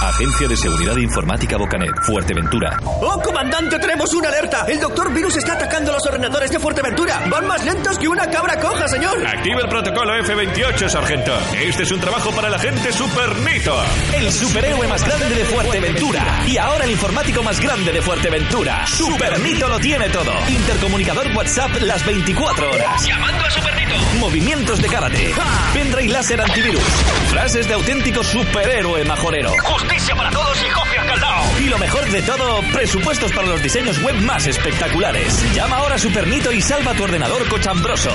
Agencia 0.01 0.47
de 0.47 0.55
Seguridad 0.55 0.95
Informática 0.95 1.57
Bocanet, 1.57 1.91
Fuerteventura. 2.03 2.79
¡Oh, 2.85 3.21
comandante! 3.21 3.77
¡Tenemos 3.79 4.13
una 4.13 4.29
alerta! 4.29 4.65
¡El 4.67 4.79
doctor 4.79 5.13
Virus 5.13 5.35
está 5.35 5.53
atacando 5.53 5.91
los 5.91 6.05
ordenadores 6.05 6.49
de 6.51 6.57
Fuerteventura! 6.57 7.21
¡Van 7.29 7.45
más 7.45 7.65
lentos 7.65 7.99
que 7.99 8.07
una 8.07 8.29
cabra 8.29 8.57
coja, 8.59 8.87
señor! 8.87 9.25
Activa 9.27 9.61
el 9.61 9.67
protocolo 9.67 10.15
F-28, 10.15 10.87
sargento. 10.87 11.37
Este 11.53 11.83
es 11.83 11.91
un 11.91 11.99
trabajo 11.99 12.31
para 12.31 12.49
la 12.49 12.57
gente 12.57 12.93
Supernito. 12.93 13.75
El 14.13 14.31
superhéroe 14.31 14.87
más 14.87 15.03
grande 15.03 15.35
de 15.35 15.43
Fuerteventura. 15.45 16.43
Y 16.47 16.57
ahora 16.57 16.85
el 16.85 16.91
informático 16.91 17.43
más 17.43 17.59
grande 17.59 17.91
de 17.91 18.01
Fuerteventura. 18.01 18.87
Supernito 18.87 19.67
lo 19.67 19.79
tiene 19.79 20.07
todo. 20.09 20.31
Intercomunicador 20.47 21.27
WhatsApp 21.35 21.75
las 21.81 22.05
24 22.05 22.71
horas. 22.71 23.05
Llamando 23.05 23.45
a 23.45 23.49
Supernito. 23.51 23.95
Movimientos 24.19 24.81
de 24.81 24.87
karate. 24.87 25.33
Pendrive 25.73 26.13
láser 26.13 26.39
antivirus. 26.39 26.83
Frases 27.31 27.67
de 27.67 27.73
auténtico 27.73 28.23
superhéroe 28.23 29.03
majorero. 29.03 29.51
Justicia 29.89 30.15
para 30.15 30.29
todos 30.29 30.55
y 30.61 30.65
caldao. 31.07 31.43
Y 31.59 31.63
lo 31.69 31.77
mejor 31.79 32.07
de 32.09 32.21
todo, 32.21 32.61
presupuestos 32.73 33.31
para 33.31 33.47
los 33.47 33.63
diseños 33.63 33.99
web 34.03 34.13
más 34.21 34.45
espectaculares. 34.45 35.43
Llama 35.55 35.77
ahora 35.77 35.95
a 35.95 35.97
Supernito 35.97 36.51
y 36.51 36.61
salva 36.61 36.93
tu 36.93 37.05
ordenador 37.05 37.47
cochambroso. 37.49 38.11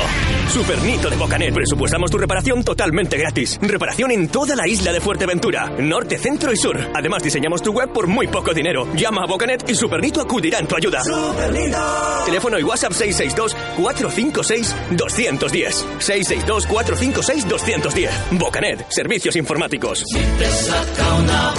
Supernito 0.53 1.11
de 1.11 1.16
Bocanet. 1.16 1.53
Presupuestamos 1.53 2.12
tu 2.12 2.18
reparación 2.18 2.62
totalmente 2.62 3.18
gratis. 3.18 3.59
Reparación 3.61 4.12
en 4.12 4.29
toda 4.29 4.55
la 4.55 4.68
isla 4.68 4.93
de 4.93 5.01
Fuerteventura. 5.01 5.68
Norte, 5.79 6.16
centro 6.18 6.53
y 6.53 6.57
sur. 6.57 6.79
Además, 6.95 7.25
diseñamos 7.25 7.61
tu 7.61 7.72
web 7.72 7.93
por 7.93 8.07
muy 8.07 8.29
poco 8.29 8.55
dinero. 8.55 8.87
Llama 8.95 9.22
a 9.25 9.27
Bocanet 9.27 9.68
y 9.68 9.75
Supernito 9.75 10.20
acudirá 10.20 10.61
en 10.61 10.68
tu 10.68 10.77
ayuda. 10.77 11.03
Supernito. 11.03 11.79
Teléfono 12.27 12.57
y 12.59 12.62
WhatsApp 12.62 12.93
662-456-210. 12.93 15.85
662-456-210. 15.99 18.11
Bocanet. 18.33 18.85
Servicios 18.91 19.35
informáticos. 19.37 20.05
Si 20.07 20.18
te 20.39 20.51
saca 20.51 21.14
una 21.14 21.55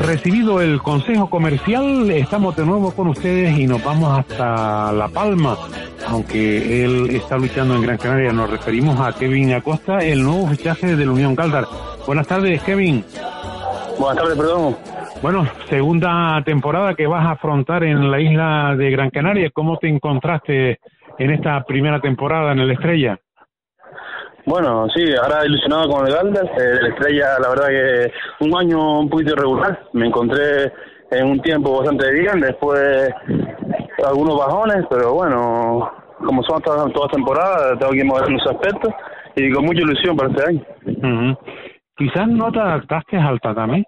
Recibido 0.00 0.60
el 0.60 0.82
consejo 0.82 1.30
comercial, 1.30 2.10
estamos 2.10 2.56
de 2.56 2.66
nuevo 2.66 2.90
con 2.90 3.08
ustedes 3.08 3.56
y 3.56 3.66
nos 3.66 3.84
vamos 3.84 4.18
hasta 4.18 4.90
La 4.92 5.08
Palma. 5.08 5.56
Aunque 6.08 6.84
él 6.84 7.10
está 7.10 7.38
luchando 7.38 7.76
en 7.76 7.82
Gran 7.82 7.96
Canaria, 7.96 8.32
nos 8.32 8.50
referimos 8.50 8.98
a 8.98 9.12
Kevin 9.12 9.52
Acosta, 9.52 9.98
el 9.98 10.24
nuevo 10.24 10.48
fichaje 10.48 10.96
de 10.96 11.06
la 11.06 11.12
Unión 11.12 11.36
Galdar. 11.36 11.64
Buenas 12.06 12.26
tardes, 12.26 12.60
Kevin. 12.62 13.04
Buenas 13.98 14.16
tardes, 14.16 14.36
perdón. 14.36 14.76
Bueno, 15.22 15.46
segunda 15.68 16.42
temporada 16.44 16.94
que 16.94 17.06
vas 17.06 17.24
a 17.24 17.32
afrontar 17.32 17.84
en 17.84 18.10
la 18.10 18.20
isla 18.20 18.74
de 18.76 18.90
Gran 18.90 19.10
Canaria. 19.10 19.50
¿Cómo 19.52 19.76
te 19.76 19.88
encontraste 19.88 20.80
en 21.18 21.30
esta 21.30 21.62
primera 21.64 22.00
temporada 22.00 22.52
en 22.52 22.60
el 22.60 22.70
Estrella? 22.72 23.20
Bueno, 24.50 24.88
sí, 24.92 25.04
ahora 25.22 25.46
ilusionado 25.46 25.88
con 25.88 26.08
el 26.08 26.12
Galdas, 26.12 26.42
eh, 26.60 26.78
la 26.82 26.88
estrella, 26.88 27.38
la 27.40 27.50
verdad 27.50 27.68
que 27.68 28.12
un 28.44 28.58
año 28.58 28.98
un 28.98 29.08
poquito 29.08 29.34
irregular, 29.34 29.78
me 29.92 30.08
encontré 30.08 30.72
en 31.12 31.26
un 31.30 31.40
tiempo 31.40 31.78
bastante 31.78 32.10
bien, 32.10 32.40
después 32.40 33.10
algunos 34.04 34.36
bajones, 34.36 34.84
pero 34.90 35.14
bueno, 35.14 35.92
como 36.26 36.42
son 36.42 36.60
todas, 36.62 36.92
todas 36.92 37.12
temporadas, 37.12 37.78
tengo 37.78 37.92
que 37.92 38.02
mover 38.02 38.24
ese 38.24 38.50
aspectos 38.50 38.92
y 39.36 39.52
con 39.52 39.66
mucha 39.66 39.82
ilusión 39.82 40.16
para 40.16 40.30
este 40.30 40.48
año. 40.48 41.38
Quizás 41.96 42.26
no 42.26 42.50
te 42.50 42.58
adaptaste 42.58 43.18
al 43.18 43.40
tatami. 43.40 43.84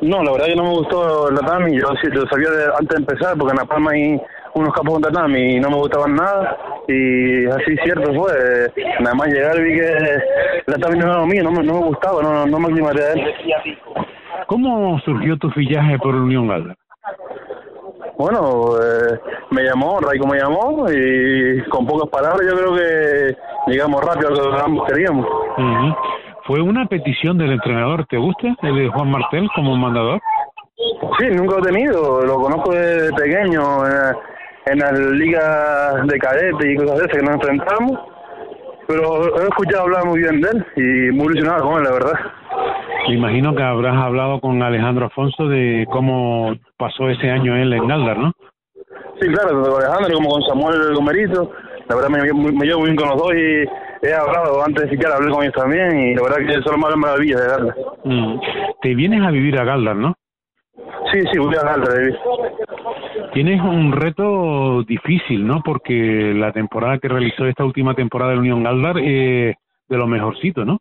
No, 0.00 0.22
la 0.22 0.30
verdad 0.30 0.46
que 0.46 0.56
no 0.56 0.62
me 0.62 0.76
gustó 0.76 1.28
el 1.28 1.34
tatami, 1.40 1.76
yo 1.76 1.88
sí 2.00 2.08
lo 2.12 2.22
sabía 2.28 2.50
antes 2.78 2.88
de 2.88 3.02
empezar, 3.02 3.36
porque 3.36 3.50
en 3.50 3.58
La 3.58 3.64
Palma 3.64 3.90
hay 3.90 4.16
unos 4.54 4.72
capos 4.72 4.94
con 4.94 5.02
tatami 5.02 5.56
y 5.56 5.60
no 5.60 5.70
me 5.70 5.76
gustaban 5.76 6.14
nada 6.14 6.56
y 6.88 7.46
así 7.46 7.76
cierto 7.84 8.12
fue. 8.14 8.32
Nada 9.00 9.14
más 9.14 9.28
llegar 9.28 9.60
vi 9.60 9.74
que 9.74 9.92
la 10.66 10.74
tatami 10.74 10.98
no 10.98 11.06
era 11.06 11.18
lo 11.18 11.26
mío, 11.26 11.42
no 11.42 11.50
me, 11.50 11.62
no 11.62 11.74
me 11.74 11.86
gustaba, 11.86 12.22
no, 12.22 12.46
no 12.46 12.58
me 12.58 12.66
aclimaté 12.66 13.02
a 13.02 13.12
él. 13.12 13.78
¿Cómo 14.46 14.98
surgió 15.00 15.36
tu 15.38 15.50
fichaje 15.50 15.98
por 15.98 16.14
Unión 16.14 16.48
Galda? 16.48 16.74
Bueno, 18.16 18.76
eh, 18.80 19.18
me 19.50 19.62
llamó, 19.62 19.98
Raico 19.98 20.26
me 20.26 20.38
llamó 20.38 20.86
y 20.90 21.62
con 21.68 21.86
pocas 21.86 22.08
palabras 22.10 22.42
yo 22.48 22.56
creo 22.56 22.74
que 22.76 23.36
llegamos 23.72 24.04
rápido 24.04 24.28
a 24.28 24.30
lo 24.30 24.56
que 24.56 24.62
ambos 24.62 24.88
queríamos. 24.88 25.26
¿Fue 26.46 26.60
una 26.60 26.86
petición 26.86 27.38
del 27.38 27.52
entrenador? 27.52 28.06
¿Te 28.06 28.18
gusta 28.18 28.54
el 28.62 28.76
de 28.76 28.88
Juan 28.88 29.10
Martel 29.10 29.48
como 29.54 29.76
mandador? 29.76 30.20
Sí, 31.18 31.26
nunca 31.30 31.56
lo 31.56 31.58
he 31.60 31.72
tenido, 31.72 32.24
lo 32.24 32.34
conozco 32.36 32.72
desde 32.72 33.12
pequeño. 33.14 33.86
Eh, 33.86 34.14
en 34.66 34.78
la 34.78 34.92
liga 34.92 36.04
de 36.04 36.18
cadetes 36.18 36.66
y 36.66 36.76
cosas 36.76 36.98
de 36.98 37.04
esas 37.04 37.18
que 37.18 37.22
nos 37.22 37.34
enfrentamos. 37.34 38.00
Pero 38.86 39.38
he 39.40 39.44
escuchado 39.44 39.84
hablar 39.84 40.04
muy 40.04 40.20
bien 40.20 40.40
de 40.40 40.50
él 40.50 40.66
y 40.76 41.16
muy 41.16 41.26
ilusionado 41.26 41.64
con 41.64 41.78
él, 41.78 41.84
la 41.84 41.92
verdad. 41.92 42.20
Me 43.08 43.14
imagino 43.14 43.54
que 43.54 43.62
habrás 43.62 43.96
hablado 43.96 44.40
con 44.40 44.62
Alejandro 44.62 45.06
Afonso 45.06 45.48
de 45.48 45.86
cómo 45.90 46.54
pasó 46.76 47.08
ese 47.08 47.30
año 47.30 47.56
él 47.56 47.72
en 47.72 47.86
Galdar, 47.86 48.18
¿no? 48.18 48.32
Sí, 49.20 49.28
claro, 49.28 49.50
tanto 49.50 49.70
con 49.70 49.82
Alejandro 49.82 50.14
como 50.16 50.30
con 50.30 50.42
Samuel 50.42 50.94
Gomerito. 50.94 51.50
La 51.88 51.96
verdad 51.96 52.10
me, 52.10 52.52
me, 52.52 52.66
llevo 52.66 52.80
muy 52.80 52.90
bien 52.90 52.96
con 52.96 53.08
los 53.10 53.18
dos 53.18 53.34
y 53.34 54.06
he 54.06 54.14
hablado 54.14 54.62
antes 54.64 54.84
de 54.84 54.90
siquiera 54.90 55.16
hablé 55.16 55.30
con 55.30 55.42
ellos 55.42 55.54
también 55.54 55.98
y 55.98 56.14
la 56.14 56.22
verdad 56.22 56.38
que 56.46 56.62
son 56.62 56.80
más 56.80 56.96
maravillas 56.96 57.40
de 57.40 57.48
Galdar. 57.48 57.76
Mm. 58.04 58.40
Te 58.82 58.94
vienes 58.94 59.22
a 59.22 59.30
vivir 59.30 59.58
a 59.58 59.64
Galdar, 59.64 59.96
¿no? 59.96 60.14
Sí, 61.12 61.20
sí, 61.30 61.38
voy 61.38 61.54
a 61.56 61.62
Galdar. 61.62 61.94
Tienes 63.34 63.60
un 63.60 63.90
reto 63.90 64.84
difícil, 64.84 65.44
¿no? 65.46 65.60
Porque 65.64 66.32
la 66.36 66.52
temporada 66.52 66.98
que 66.98 67.08
realizó 67.08 67.46
esta 67.46 67.64
última 67.64 67.94
temporada 67.94 68.30
de 68.30 68.38
Unión 68.38 68.62
Galdar 68.62 68.96
es 68.98 69.56
de 69.88 69.96
lo 69.96 70.06
mejorcito, 70.06 70.64
¿no? 70.64 70.78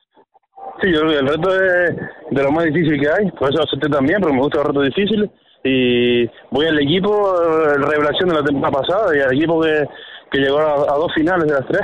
Sí, 0.80 0.91
yo 0.93 1.01
creo 1.01 1.12
que 1.12 1.18
el 1.18 1.28
reto 1.28 1.49
es 1.49 1.95
de 2.32 2.43
lo 2.43 2.51
más 2.51 2.66
difícil 2.66 2.99
que 2.99 3.10
hay, 3.10 3.32
por 3.32 3.51
eso 3.51 3.64
acepté 3.64 3.89
también, 3.89 4.20
pero 4.22 4.34
me 4.34 4.39
gusta 4.39 4.62
el 4.62 4.68
reto 4.68 4.82
difícil 4.82 5.32
y 5.64 6.26
voy 6.51 6.68
al 6.68 6.80
equipo, 6.80 7.10
eh, 7.12 7.78
revelación 7.78 8.30
de 8.30 8.36
la 8.36 8.43
temporada 8.43 8.82
pasada 8.82 9.18
y 9.18 9.22
al 9.22 9.34
equipo 9.34 9.62
que, 9.62 9.86
que 10.32 10.39
llegó 10.39 10.60
a, 10.60 10.95
dos 10.95 11.14
finales 11.16 11.47
de 11.47 11.54
las 11.54 11.66
tres. 11.66 11.82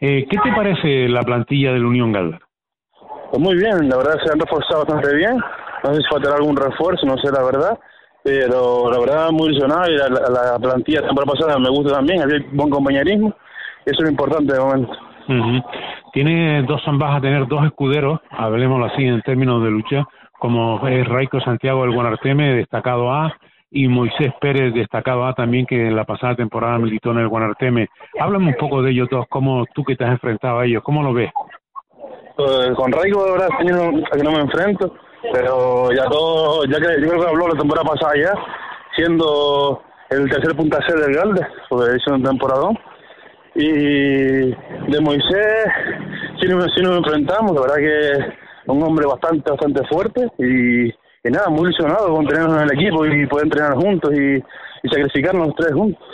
eh, 0.00 0.26
¿Qué 0.30 0.36
te 0.44 0.52
parece 0.54 1.08
la 1.08 1.22
plantilla 1.22 1.72
de 1.72 1.80
la 1.80 1.86
Unión 1.88 2.12
Galdar? 2.12 2.40
Pues 3.30 3.42
muy 3.42 3.56
bien, 3.56 3.88
la 3.88 3.96
verdad 3.96 4.16
se 4.24 4.32
han 4.32 4.38
reforzado 4.38 4.84
bastante 4.84 5.16
bien 5.16 5.38
no 5.84 5.94
sé 5.94 6.00
si 6.00 6.08
faltará 6.08 6.36
algún 6.36 6.56
refuerzo, 6.56 7.06
no 7.06 7.16
sé 7.18 7.30
la 7.30 7.44
verdad, 7.44 7.78
pero 8.24 8.90
la 8.90 8.98
verdad 8.98 9.30
muy 9.30 9.50
ilusionado 9.50 9.92
y 9.92 9.98
la, 9.98 10.08
la, 10.08 10.58
plantilla 10.58 11.02
temporada 11.02 11.32
pasada 11.32 11.58
me 11.58 11.68
gusta 11.68 11.92
también, 11.96 12.22
hay 12.22 12.40
buen 12.52 12.70
compañerismo, 12.70 13.34
eso 13.84 13.96
es 13.98 14.02
lo 14.02 14.08
importante 14.08 14.54
de 14.54 14.60
momento. 14.60 14.92
Tiene 16.14 16.62
dos 16.62 16.80
vas 16.94 17.18
a 17.18 17.20
tener 17.20 17.46
dos 17.46 17.66
escuderos, 17.66 18.20
hablemoslo 18.30 18.86
así 18.86 19.04
en 19.04 19.20
términos 19.22 19.62
de 19.62 19.70
lucha, 19.70 20.06
como 20.38 20.88
es 20.88 21.06
Raico 21.06 21.38
Santiago 21.40 21.82
del 21.82 21.92
Guanarteme, 21.92 22.54
destacado 22.54 23.12
A, 23.12 23.36
y 23.70 23.88
Moisés 23.88 24.32
Pérez, 24.40 24.72
destacado 24.72 25.26
A 25.26 25.34
también, 25.34 25.66
que 25.66 25.88
en 25.88 25.96
la 25.96 26.04
pasada 26.04 26.34
temporada 26.34 26.78
militó 26.78 27.10
en 27.10 27.18
el 27.18 27.28
Guanarteme. 27.28 27.88
Háblame 28.18 28.48
un 28.48 28.54
poco 28.54 28.80
de 28.80 28.92
ellos 28.92 29.08
dos, 29.10 29.26
cómo 29.28 29.66
tú 29.74 29.84
que 29.84 29.96
te 29.96 30.04
has 30.04 30.12
enfrentado 30.12 30.60
a 30.60 30.64
ellos, 30.64 30.82
¿cómo 30.82 31.02
lo 31.02 31.12
ves? 31.12 31.30
Pues, 32.36 32.70
con 32.76 32.90
Raico 32.90 33.20
ahora 33.20 33.48
que 33.58 34.22
no 34.22 34.32
me 34.32 34.40
enfrento, 34.40 34.94
pero 35.32 35.90
ya 35.92 36.04
todo, 36.04 36.64
ya 36.64 36.78
que 36.78 37.00
yo 37.00 37.08
creo 37.08 37.20
que 37.20 37.28
habló 37.28 37.48
la 37.48 37.58
temporada 37.58 37.88
pasada 37.88 38.12
ya, 38.16 38.34
siendo 38.96 39.82
el 40.10 40.30
tercer 40.30 40.54
punta 40.56 40.78
C 40.86 40.94
del 40.94 41.14
Galde, 41.14 41.46
porque 41.68 41.96
hizo 41.96 42.14
un 42.14 42.22
temporadón. 42.22 42.78
Y 43.56 44.50
de 44.50 45.00
Moisés, 45.00 45.66
sí, 46.40 46.48
nos 46.48 46.76
enfrentamos, 46.76 47.54
la 47.54 47.60
verdad 47.60 47.76
que 47.76 48.72
un 48.72 48.82
hombre 48.82 49.06
bastante, 49.06 49.50
bastante 49.50 49.86
fuerte 49.86 50.26
y 50.38 50.92
y 51.26 51.30
nada, 51.30 51.48
muy 51.48 51.62
ilusionado 51.62 52.14
con 52.14 52.26
tenernos 52.26 52.58
en 52.58 52.68
el 52.68 52.78
equipo 52.78 53.06
y 53.06 53.26
poder 53.26 53.46
entrenar 53.46 53.74
juntos 53.74 54.12
y, 54.12 54.42
sacrificarnos 54.86 55.46
los 55.46 55.56
tres 55.56 55.72
juntos. 55.72 56.06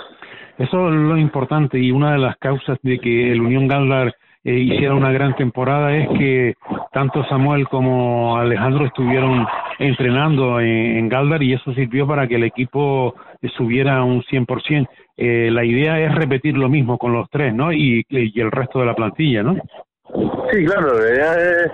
Eso 0.57 0.89
es 0.89 0.95
lo 0.95 1.17
importante 1.17 1.77
y 1.79 1.91
una 1.91 2.13
de 2.13 2.19
las 2.19 2.37
causas 2.37 2.79
de 2.83 3.01
que 3.01 3.33
el 3.33 3.41
Unión 3.41 3.67
Galdar 3.67 4.15
eh, 4.43 4.53
hiciera 4.53 4.95
una 4.95 5.13
gran 5.13 5.37
temporada 5.37 5.95
es 5.95 6.09
que 6.19 6.55
tanto 6.93 7.25
Samuel 7.25 7.69
como 7.69 8.39
Alejandro 8.39 8.87
estuvieron 8.87 9.47
entrenando 9.79 10.61
en, 10.61 11.09
Galdar 11.09 11.43
y 11.43 11.55
eso 11.55 11.73
sirvió 11.75 12.07
para 12.07 12.27
que 12.27 12.37
el 12.37 12.45
equipo 12.45 13.15
subiera 13.57 14.03
un 14.03 14.23
100%. 14.23 14.89
Eh, 15.17 15.51
la 15.51 15.65
idea 15.65 16.01
es 16.01 16.15
repetir 16.15 16.57
lo 16.57 16.69
mismo 16.69 16.97
con 16.97 17.13
los 17.13 17.29
tres, 17.31 17.55
¿no? 17.55 17.73
Y, 17.73 18.05
y 18.09 18.41
el 18.41 18.51
resto 18.51 18.81
de 18.81 18.87
la 18.87 18.95
plantilla, 18.95 19.43
¿no? 19.43 19.57
Sí, 20.51 20.65
claro, 20.65 20.99
la 20.99 21.15
idea 21.15 21.35
es, 21.35 21.67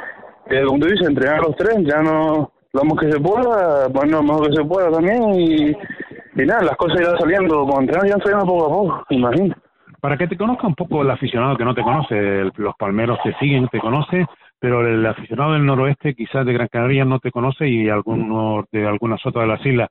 eh, 0.51 0.65
como 0.67 0.81
tú 0.81 0.87
dices, 0.87 1.09
entrenar 1.09 1.41
los 1.41 1.57
tres, 1.57 1.77
ya 1.85 2.03
no 2.03 2.51
vamos 2.73 2.99
que 3.01 3.11
se 3.11 3.21
pueda, 3.21 3.89
bueno, 3.89 4.19
lo 4.19 4.23
mejor 4.23 4.51
que 4.51 4.57
se 4.57 4.65
pueda 4.65 4.91
también 4.91 5.35
y, 5.35 5.71
y 5.71 6.47
nada, 6.47 6.65
las 6.65 6.77
cosas 6.77 7.01
irán 7.01 7.19
saliendo, 7.19 7.65
con 7.67 7.83
entrenar 7.83 8.07
irán 8.07 8.21
saliendo 8.21 8.47
poco 8.47 8.67
a 8.67 8.69
poco, 8.69 9.05
imagino. 9.11 9.55
Para 10.01 10.17
que 10.17 10.29
te 10.29 10.37
conozca 10.37 10.67
un 10.67 10.75
poco 10.75 11.03
el 11.03 11.11
aficionado 11.11 11.57
que 11.57 11.65
no 11.65 11.75
te 11.75 11.83
conoce, 11.83 12.51
los 12.57 12.77
palmeros 12.77 13.19
te 13.23 13.35
siguen, 13.39 13.69
te 13.69 13.81
conoce, 13.81 14.27
pero 14.59 14.87
el 14.87 15.05
aficionado 15.05 15.53
del 15.53 15.67
noroeste 15.67 16.15
quizás 16.15 16.45
de 16.47 16.53
Gran 16.53 16.69
Canaria 16.69 17.05
no 17.05 17.19
te 17.19 17.31
conoce 17.31 17.69
y 17.69 17.89
algunos 17.89 18.67
de 18.73 18.87
algunas 18.87 19.25
otras 19.25 19.45
de 19.45 19.53
las 19.53 19.67
islas. 19.67 19.91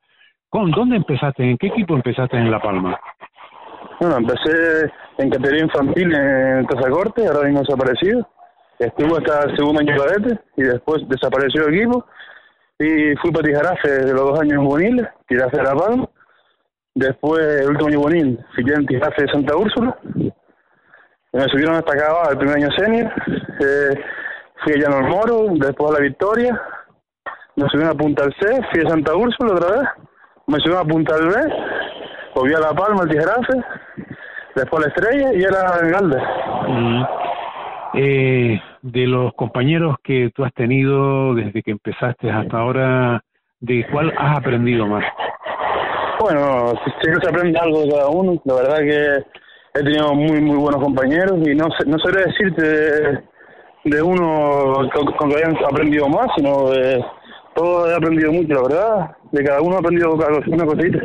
¿Con 0.49 0.71
dónde 0.71 0.95
empezaste? 0.95 1.43
¿En 1.43 1.57
qué 1.57 1.67
equipo 1.67 1.95
empezaste 1.95 2.37
en 2.37 2.49
La 2.49 2.61
Palma? 2.61 2.99
Bueno, 3.99 4.17
empecé 4.17 4.91
en 5.17 5.29
categoría 5.29 5.63
infantil 5.63 6.13
en 6.13 6.65
Tazacorte, 6.67 7.27
ahora 7.27 7.47
mismo 7.47 7.61
desaparecido. 7.61 8.27
Estuve 8.79 9.17
hasta 9.17 9.49
el 9.49 9.55
segundo 9.55 9.79
año 9.79 9.95
cadete 9.95 10.39
y 10.57 10.63
después 10.63 11.07
desapareció 11.07 11.65
el 11.65 11.75
equipo 11.75 12.05
y 12.77 13.15
fui 13.21 13.31
para 13.31 13.47
Tijarafe 13.47 13.89
de 13.89 14.13
los 14.13 14.31
dos 14.31 14.39
años 14.39 14.65
juveniles, 14.65 15.07
Tijarafe 15.27 15.57
de 15.57 15.63
La 15.63 15.75
Palma. 15.75 16.09
Después, 16.95 17.43
el 17.61 17.71
último 17.71 17.89
año 17.89 18.01
juvenil, 18.01 18.39
fui 18.55 18.63
en 18.73 18.85
Tijarafe 18.85 19.23
de 19.23 19.31
Santa 19.33 19.57
Úrsula. 19.57 19.97
Me 21.33 21.43
subieron 21.49 21.75
hasta 21.75 21.93
acá 21.93 22.31
el 22.31 22.37
primer 22.37 22.55
año 22.55 22.69
senior. 22.71 23.11
Eh, 23.59 23.99
fui 24.63 24.73
a 24.73 24.77
Llano 24.77 25.07
Moro, 25.09 25.47
después 25.55 25.91
a 25.91 25.95
La 25.95 25.99
Victoria. 25.99 26.61
Me 27.57 27.67
subieron 27.67 27.93
a 27.93 27.97
Punta 27.97 28.23
del 28.23 28.33
C, 28.39 28.61
fui 28.71 28.85
a 28.85 28.89
Santa 28.89 29.13
Úrsula 29.13 29.53
otra 29.53 29.77
vez. 29.77 29.89
Me 30.47 30.57
subieron 30.59 30.85
a 30.85 30.89
Punta 30.89 31.17
del 31.17 31.27
B. 31.27 31.35
Volví 32.33 32.53
a 32.53 32.59
La 32.59 32.73
Palma, 32.73 33.01
al 33.03 33.09
Tijarafe. 33.09 33.53
Después 34.55 34.85
a 34.85 34.87
La 34.87 34.93
Estrella 34.93 35.33
y 35.33 35.43
era 35.43 35.79
en 35.81 35.91
Galde. 35.91 36.21
Mm. 36.69 37.03
Eh, 37.95 38.61
de 38.83 39.07
los 39.07 39.33
compañeros 39.33 39.97
que 40.01 40.31
tú 40.33 40.45
has 40.45 40.53
tenido 40.53 41.35
desde 41.35 41.61
que 41.61 41.71
empezaste 41.71 42.31
hasta 42.31 42.57
ahora, 42.57 43.21
¿de 43.59 43.85
cuál 43.91 44.13
has 44.17 44.37
aprendido 44.37 44.87
más? 44.87 45.03
Bueno, 46.25 46.73
siempre 47.03 47.21
se 47.21 47.29
aprende 47.29 47.59
algo 47.59 47.81
de 47.81 47.89
cada 47.91 48.07
uno. 48.09 48.41
La 48.45 48.55
verdad 48.55 48.79
que 48.79 49.79
he 49.79 49.83
tenido 49.83 50.15
muy, 50.15 50.41
muy 50.41 50.57
buenos 50.57 50.81
compañeros 50.81 51.37
y 51.47 51.53
no, 51.53 51.67
no 51.85 51.99
sabría 51.99 52.25
decirte 52.25 53.23
de, 53.83 54.01
uno 54.01 54.89
con, 55.19 55.29
que 55.29 55.35
hayan 55.35 55.55
aprendido 55.63 56.09
más, 56.09 56.25
sino 56.35 56.71
de 56.71 57.05
todos 57.53 57.91
he 57.91 57.95
aprendido 57.95 58.31
mucho, 58.31 58.55
la 58.55 58.61
verdad. 58.63 59.17
De 59.33 59.43
cada 59.43 59.61
uno 59.61 59.75
he 59.75 59.77
aprendido 59.77 60.13
una 60.15 60.65
cosita. 60.65 60.97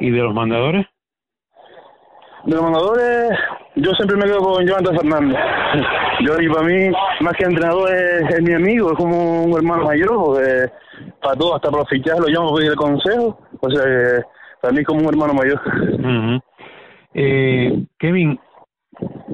¿Y 0.00 0.10
de 0.10 0.18
los 0.18 0.34
mandadores? 0.34 0.84
De 2.44 2.54
los 2.54 2.62
mandadores, 2.64 3.30
yo 3.76 3.92
siempre 3.92 4.18
me 4.18 4.26
quedo 4.26 4.40
con 4.40 4.66
Jonathan 4.66 4.98
Fernández. 4.98 5.38
Yo, 6.20 6.38
y 6.38 6.48
para 6.50 6.66
mí, 6.66 6.90
más 7.20 7.32
que 7.38 7.44
entrenador, 7.44 7.90
es, 7.90 8.42
mi 8.42 8.52
amigo, 8.52 8.92
es 8.92 8.98
como 8.98 9.44
un 9.44 9.56
hermano 9.56 9.84
mayor, 9.84 10.14
porque 10.14 10.70
para 11.22 11.34
todo, 11.34 11.56
hasta 11.56 11.70
para 11.70 11.86
fichajes 11.86 12.20
lo 12.20 12.26
llamo 12.26 12.48
para 12.48 12.56
pedir 12.58 12.70
el 12.72 12.76
consejo. 12.76 13.38
O 13.66 13.70
sea, 13.70 14.24
para 14.60 14.72
mí, 14.72 14.84
como 14.84 15.00
un 15.00 15.08
hermano 15.08 15.34
mayor. 15.34 15.60
eh, 17.14 17.84
Kevin, 17.98 18.38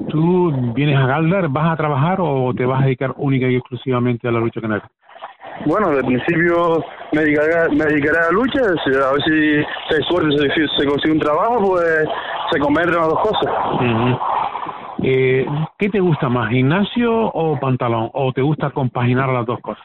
¿tú 0.09 0.73
vienes 0.73 0.97
a 0.97 1.07
Galdar, 1.07 1.49
vas 1.49 1.73
a 1.73 1.77
trabajar 1.77 2.17
o 2.19 2.53
te 2.55 2.65
vas 2.65 2.81
a 2.81 2.85
dedicar 2.85 3.13
única 3.17 3.47
y 3.47 3.55
exclusivamente 3.55 4.27
a 4.27 4.31
la 4.31 4.39
lucha 4.39 4.61
canaria? 4.61 4.89
Bueno, 5.65 5.89
de 5.91 6.03
principio 6.03 6.83
me 7.11 7.21
dedicaré, 7.21 7.69
me 7.75 7.85
dedicaré 7.85 8.17
a 8.17 8.25
la 8.25 8.31
lucha, 8.31 8.61
a 8.61 9.11
ver 9.11 9.21
si, 9.25 9.93
hay 9.93 10.03
suerte, 10.09 10.29
si 10.55 10.67
se 10.77 10.87
consigue 10.87 11.13
un 11.13 11.19
trabajo, 11.19 11.59
pues 11.59 12.05
se 12.51 12.59
convierten 12.59 12.95
las 12.95 13.09
dos 13.09 13.19
cosas. 13.19 13.53
eh, 15.03 15.45
¿Qué 15.77 15.89
te 15.89 15.99
gusta 15.99 16.29
más, 16.29 16.49
gimnasio 16.49 17.27
o 17.27 17.59
pantalón? 17.59 18.09
¿O 18.13 18.33
te 18.33 18.41
gusta 18.41 18.71
compaginar 18.71 19.29
las 19.29 19.45
dos 19.45 19.59
cosas? 19.61 19.83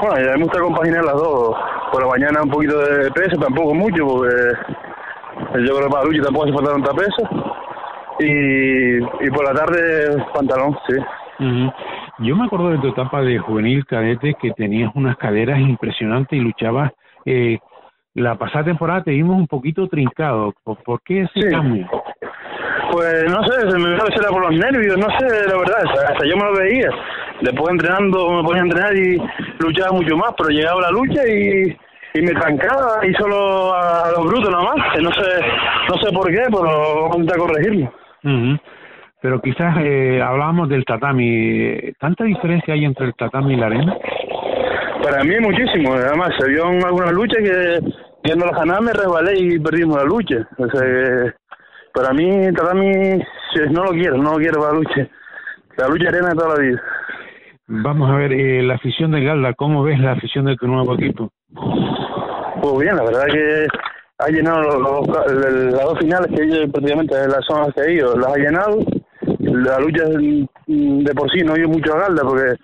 Bueno, 0.00 0.16
a 0.16 0.18
mí 0.18 0.38
me 0.38 0.44
gusta 0.44 0.60
compaginar 0.60 1.04
las 1.04 1.16
dos. 1.16 1.56
Por 1.92 2.02
la 2.02 2.08
mañana 2.08 2.42
un 2.42 2.50
poquito 2.50 2.78
de 2.78 3.10
peso, 3.12 3.38
tampoco 3.38 3.74
mucho, 3.74 4.06
porque 4.06 4.34
yo 5.66 5.76
creo 5.76 5.86
que 5.86 5.90
para 5.90 6.02
la 6.02 6.10
lucha 6.10 6.22
tampoco 6.22 6.46
hace 6.46 6.54
falta 6.54 6.72
tanta 6.72 6.92
peso. 6.92 7.54
Y, 8.20 8.96
y 9.26 9.30
por 9.30 9.44
la 9.44 9.54
tarde 9.54 10.22
pantalón, 10.32 10.76
sí. 10.88 10.96
Yo 12.18 12.36
me 12.36 12.44
acuerdo 12.44 12.70
de 12.70 12.78
tu 12.78 12.88
etapa 12.88 13.22
de 13.22 13.38
juvenil 13.38 13.84
cadete 13.86 14.34
que 14.40 14.52
tenías 14.52 14.92
unas 14.94 15.16
caderas 15.16 15.58
impresionantes 15.58 16.38
y 16.38 16.42
luchabas. 16.42 16.92
Eh, 17.26 17.58
la 18.14 18.36
pasada 18.36 18.66
temporada 18.66 19.02
te 19.02 19.10
vimos 19.10 19.36
un 19.36 19.48
poquito 19.48 19.88
trincado. 19.88 20.54
¿Por, 20.62 21.02
qué 21.02 21.22
ese 21.22 21.50
cambio? 21.50 21.88
Pues 22.92 23.24
no 23.28 23.42
sé, 23.44 23.70
se 23.70 23.78
me 23.78 23.94
era 23.94 24.28
por 24.28 24.42
los 24.42 24.52
nervios, 24.52 24.96
no 24.96 25.08
sé, 25.18 25.48
la 25.48 25.58
verdad, 25.58 25.78
hasta, 25.84 26.24
yo 26.24 26.36
me 26.36 26.44
lo 26.44 26.54
veía. 26.54 26.90
Después 27.40 27.72
entrenando, 27.72 28.30
me 28.30 28.42
ponía 28.42 28.62
a 28.62 28.64
entrenar 28.64 28.96
y 28.96 29.20
luchaba 29.58 29.92
mucho 29.92 30.16
más, 30.16 30.32
pero 30.36 30.50
llegaba 30.50 30.80
la 30.80 30.90
lucha 30.90 31.26
y, 31.26 31.76
y 32.14 32.22
me 32.22 32.32
trancaba 32.32 33.06
y 33.06 33.12
solo 33.14 33.74
a, 33.74 34.10
los 34.16 34.26
brutos 34.26 34.50
nada 34.50 34.64
más. 34.64 35.02
No 35.02 35.10
sé, 35.12 35.40
no 35.88 35.96
sé 35.98 36.12
por 36.12 36.30
qué, 36.30 36.42
pero 36.50 37.08
voy 37.08 37.26
a 37.26 37.36
corregirlo 37.36 37.92
pero 39.24 39.40
quizás 39.40 39.74
eh, 39.80 40.20
hablábamos 40.20 40.68
del 40.68 40.84
tatami. 40.84 41.78
¿Tanta 41.98 42.24
diferencia 42.24 42.74
hay 42.74 42.84
entre 42.84 43.06
el 43.06 43.14
tatami 43.14 43.54
y 43.54 43.56
la 43.56 43.66
arena? 43.68 43.96
Para 45.02 45.24
mí 45.24 45.40
muchísimo. 45.40 45.94
Además, 45.94 46.28
se 46.38 46.46
vio 46.50 46.70
en 46.70 46.84
algunas 46.84 47.10
luchas 47.10 47.38
que 47.38 47.80
viendo 48.22 48.44
la 48.44 48.52
ganada 48.52 48.82
me 48.82 48.92
resbalé 48.92 49.32
y 49.38 49.58
perdimos 49.58 49.96
la 49.96 50.04
lucha. 50.04 50.46
O 50.58 50.68
sea, 50.68 51.34
para 51.94 52.12
mí 52.12 52.52
tatami 52.52 53.18
no 53.70 53.84
lo 53.84 53.92
quiero, 53.92 54.18
no 54.18 54.32
lo 54.32 54.36
quiero 54.36 54.60
para 54.60 54.72
la 54.74 54.78
lucha. 54.80 55.08
La 55.78 55.88
lucha 55.88 56.08
arena 56.10 56.28
de 56.28 56.34
toda 56.34 56.56
la 56.56 56.60
vida. 56.60 56.82
Vamos 57.66 58.10
a 58.10 58.16
ver, 58.16 58.32
eh, 58.32 58.62
la 58.62 58.74
afición 58.74 59.10
de 59.12 59.24
Galda, 59.24 59.54
¿cómo 59.54 59.82
ves 59.82 59.98
la 59.98 60.12
afición 60.12 60.44
de 60.44 60.56
tu 60.56 60.66
nuevo 60.66 60.94
equipo? 60.94 61.30
Pues 62.60 62.78
bien, 62.78 62.96
la 62.96 63.04
verdad 63.04 63.26
que 63.32 63.66
ha 64.18 64.28
llenado 64.28 64.78
los, 64.78 65.06
las 65.06 65.84
dos 65.84 65.98
finales 65.98 66.30
que 66.34 66.44
ellos 66.44 66.70
prácticamente 66.70 67.14
en 67.14 67.30
las 67.30 67.44
zonas 67.46 67.72
que 67.74 67.80
ha 67.80 67.90
ido, 67.90 68.16
las 68.16 68.32
ha 68.32 68.36
llenado 68.36 68.78
la 69.38 69.78
lucha 69.78 70.04
de 70.66 71.14
por 71.14 71.30
sí 71.30 71.44
no 71.44 71.54
he 71.54 71.60
ido 71.60 71.68
mucho 71.68 71.94
a 71.94 72.00
Galda 72.00 72.22
porque 72.22 72.54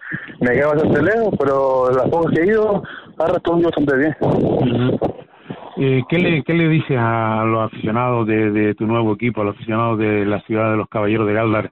me 0.41 0.53
queda 0.53 0.69
bastante 0.69 1.03
lejos, 1.03 1.35
pero 1.39 1.91
las 1.91 2.09
pocas 2.09 2.33
que 2.35 2.43
he 2.43 2.47
ido 2.47 2.83
ha 3.19 3.27
respondido 3.27 3.71
bastante 3.71 3.97
bien. 3.97 4.17
eh, 5.77 6.03
¿qué, 6.09 6.19
le, 6.19 6.43
¿Qué 6.43 6.55
le 6.55 6.69
dices 6.69 6.97
a 6.99 7.45
los 7.45 7.67
aficionados 7.67 8.27
de, 8.27 8.51
de, 8.51 8.75
tu 8.75 8.87
nuevo 8.87 9.15
equipo, 9.15 9.41
a 9.41 9.45
los 9.45 9.55
aficionados 9.55 9.99
de 9.99 10.25
la 10.25 10.41
ciudad 10.43 10.71
de 10.71 10.77
los 10.77 10.89
Caballeros 10.89 11.27
de 11.27 11.35
Galdar? 11.35 11.71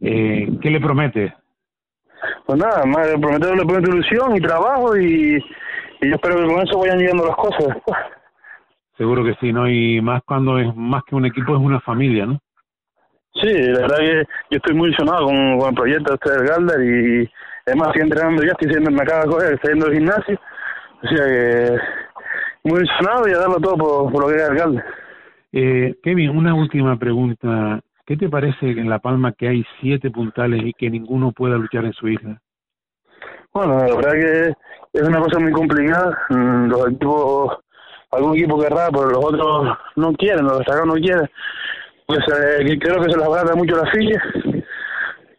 Eh, 0.00 0.48
¿Qué 0.60 0.70
le 0.70 0.80
prometes? 0.80 1.32
Pues 2.46 2.58
nada, 2.58 2.84
más 2.86 3.08
prometerle 3.20 3.64
prometo 3.64 3.90
ilusión 3.90 4.36
y 4.36 4.40
trabajo 4.40 4.96
y, 4.96 5.36
y 6.00 6.08
yo 6.08 6.14
espero 6.14 6.36
que 6.36 6.46
con 6.46 6.66
eso 6.66 6.78
vayan 6.78 6.98
llegando 6.98 7.26
las 7.26 7.36
cosas 7.36 7.76
Seguro 8.96 9.24
que 9.24 9.34
sí, 9.40 9.52
¿no? 9.52 9.68
Y 9.68 10.00
más 10.00 10.22
cuando 10.24 10.58
es 10.58 10.74
más 10.76 11.02
que 11.04 11.16
un 11.16 11.26
equipo, 11.26 11.56
es 11.56 11.60
una 11.60 11.80
familia, 11.80 12.26
¿no? 12.26 12.38
Sí, 13.34 13.52
la 13.52 13.80
verdad 13.80 13.98
que 13.98 14.24
yo 14.50 14.56
estoy 14.56 14.74
muy 14.74 14.88
ilusionado 14.88 15.26
con, 15.26 15.58
con 15.58 15.68
el 15.70 15.74
proyecto 15.74 16.14
este 16.14 16.30
del 16.30 16.46
Galdar 16.46 16.80
y 16.80 17.28
además 17.66 17.88
estoy 17.88 18.02
entrenando 18.02 18.42
ya, 18.44 18.52
estoy 18.52 18.68
haciendo, 18.68 18.90
me 18.92 19.02
acabo 19.02 19.22
de 19.22 19.30
coger, 19.30 19.54
estoy 19.54 19.72
yendo 19.72 19.86
al 19.86 19.94
gimnasio, 19.94 20.40
O 21.02 21.08
sea 21.08 21.26
que 21.26 21.78
muy 22.62 22.78
ilusionado 22.78 23.28
y 23.28 23.32
a 23.32 23.38
darlo 23.38 23.56
todo 23.56 23.76
por, 23.76 24.12
por 24.12 24.22
lo 24.22 24.28
que 24.28 24.36
es 24.36 24.48
alcalde. 24.48 24.84
Eh, 25.52 25.94
Kevin, 26.02 26.30
una 26.30 26.54
última 26.54 26.96
pregunta. 26.96 27.80
¿Qué 28.06 28.18
te 28.18 28.28
parece 28.28 28.70
en 28.70 28.90
La 28.90 28.98
Palma 28.98 29.32
que 29.32 29.48
hay 29.48 29.64
siete 29.80 30.10
puntales 30.10 30.60
y 30.62 30.74
que 30.74 30.90
ninguno 30.90 31.32
pueda 31.32 31.56
luchar 31.56 31.86
en 31.86 31.94
su 31.94 32.08
isla? 32.08 32.38
Bueno, 33.54 33.78
la 33.78 33.96
verdad 33.96 34.12
que 34.12 34.54
es 34.92 35.08
una 35.08 35.20
cosa 35.20 35.38
muy 35.38 35.52
complicada. 35.52 36.18
Mm, 36.28 36.66
los 36.66 36.86
equipos, 36.88 37.58
algún 38.10 38.36
equipo 38.36 38.60
querrá, 38.60 38.88
pero 38.90 39.08
los 39.08 39.24
otros 39.24 39.78
no 39.96 40.12
quieren, 40.14 40.44
los 40.44 40.58
destacados 40.58 40.88
no 40.88 40.94
quieren. 40.94 41.30
Pues 42.06 42.18
eh, 42.18 42.78
creo 42.78 42.96
que 43.00 43.10
se 43.10 43.16
les 43.16 43.26
agrada 43.26 43.54
mucho 43.54 43.76
la 43.76 43.90
ficha. 43.90 44.20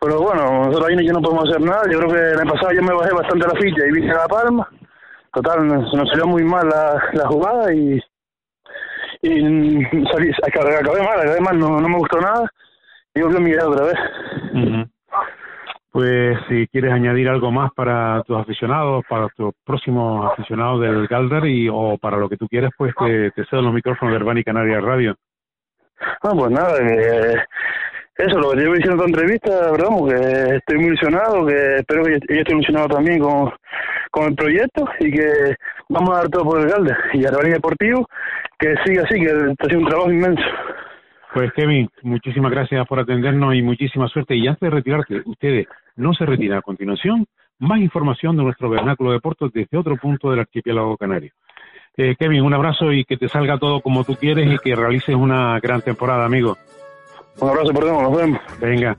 Pero 0.02 0.22
bueno, 0.22 0.66
nosotros 0.66 0.88
ahí 0.90 0.96
no 0.96 1.22
podemos 1.22 1.48
hacer 1.48 1.62
nada. 1.62 1.84
Yo 1.92 2.00
creo 2.00 2.10
que 2.14 2.34
en 2.34 2.40
el 2.40 2.52
pasado 2.52 2.74
yo 2.74 2.82
me 2.82 2.96
bajé 2.96 3.14
bastante 3.14 3.48
la 3.48 3.60
ficha 3.60 3.88
y 3.88 3.92
vine 3.92 4.12
a 4.12 4.18
La 4.18 4.28
Palma. 4.28 4.70
Total, 5.32 5.68
nos, 5.68 5.94
nos 5.94 6.10
salió 6.10 6.26
muy 6.26 6.44
mal 6.44 6.68
la 6.68 7.28
jugada 7.28 7.72
y, 7.74 8.02
y 9.26 10.06
salí, 10.12 10.32
acabé 10.46 10.82
mal, 11.04 11.20
acabé 11.20 11.40
mal, 11.42 11.60
no, 11.60 11.80
no 11.80 11.90
me 11.90 11.98
gustó 11.98 12.20
nada. 12.20 12.50
Y 13.14 13.22
volví 13.22 13.38
a 13.38 13.40
mirar 13.40 13.68
otra 13.68 13.86
vez. 13.86 13.96
Pues 15.92 16.38
si 16.50 16.68
quieres 16.68 16.92
añadir 16.92 17.30
algo 17.30 17.52
más 17.52 17.72
para 17.74 18.22
tus 18.24 18.38
aficionados, 18.38 19.06
para 19.08 19.30
tus 19.30 19.54
próximos 19.64 20.30
aficionados 20.34 20.82
del 20.82 21.08
Galdar 21.08 21.46
y 21.46 21.70
o 21.72 21.98
para 21.98 22.18
lo 22.18 22.28
que 22.28 22.36
tú 22.36 22.48
quieras, 22.50 22.72
pues 22.78 22.94
te, 23.00 23.32
te 23.32 23.46
cedo 23.46 23.62
los 23.62 23.74
micrófonos 23.74 24.12
de 24.12 24.18
Herbani 24.18 24.44
Canarias 24.44 24.84
Radio. 24.84 25.16
Ah, 26.22 26.32
pues 26.34 26.52
nada, 26.52 26.78
eh, 26.82 27.38
eso, 28.18 28.40
lo 28.40 28.52
que 28.52 28.58
llevo 28.58 28.76
diciendo 28.76 29.04
en 29.04 29.12
tu 29.12 29.20
entrevista, 29.20 29.72
¿verdad? 29.72 29.90
Que 30.08 30.56
estoy 30.56 30.78
muy 30.78 30.88
ilusionado, 30.88 31.46
que 31.46 31.76
espero 31.78 32.04
que 32.04 32.12
ella 32.12 32.42
esté 32.42 32.54
ilusionado 32.54 32.88
también 32.88 33.20
con, 33.20 33.52
con 34.10 34.26
el 34.30 34.36
proyecto 34.36 34.86
y 35.02 35.12
que 35.12 35.56
vamos 35.90 36.12
a 36.12 36.20
dar 36.20 36.30
todo 36.30 36.46
por 36.46 36.62
el 36.62 36.70
Galder. 36.70 36.98
Y 37.14 37.26
Herbani 37.26 37.50
Deportivo, 37.50 38.08
que 38.58 38.76
siga 38.86 39.04
así, 39.04 39.20
que 39.20 39.26
está 39.26 39.66
haciendo 39.66 39.86
un 39.86 39.90
trabajo 39.90 40.12
inmenso. 40.12 40.44
Pues 41.34 41.52
Kevin, 41.52 41.90
muchísimas 42.04 42.52
gracias 42.52 42.88
por 42.88 43.00
atendernos 43.00 43.54
y 43.56 43.62
muchísima 43.62 44.08
suerte. 44.08 44.38
Y 44.38 44.48
antes 44.48 44.62
de 44.62 44.70
retirarte, 44.70 45.22
ustedes 45.26 45.68
no 45.98 46.14
se 46.14 46.26
retiran 46.26 46.60
a 46.60 46.62
continuación. 46.62 47.26
Más 47.60 47.80
información 47.80 48.38
de 48.38 48.44
nuestro 48.44 48.70
vernáculo 48.70 49.10
de 49.10 49.18
deportes 49.18 49.52
desde 49.54 49.78
otro 49.78 49.98
punto 49.98 50.32
del 50.32 50.40
archipiélago 50.40 50.96
canario. 50.96 51.34
Eh, 51.98 52.16
Kevin, 52.18 52.44
un 52.44 52.54
abrazo 52.54 52.94
y 52.94 53.04
que 53.04 53.18
te 53.18 53.28
salga 53.28 53.58
todo 53.58 53.82
como 53.82 54.06
tú 54.06 54.16
quieres 54.16 54.50
y 54.50 54.58
que 54.60 54.76
realices 54.76 55.16
una 55.16 55.60
gran 55.60 55.82
temporada, 55.82 56.26
amigo. 56.26 56.58
Un 57.40 57.50
abrazo, 57.50 57.74
perdón, 57.74 58.04
nos 58.04 58.16
vemos. 58.16 58.40
Venga. 58.60 58.98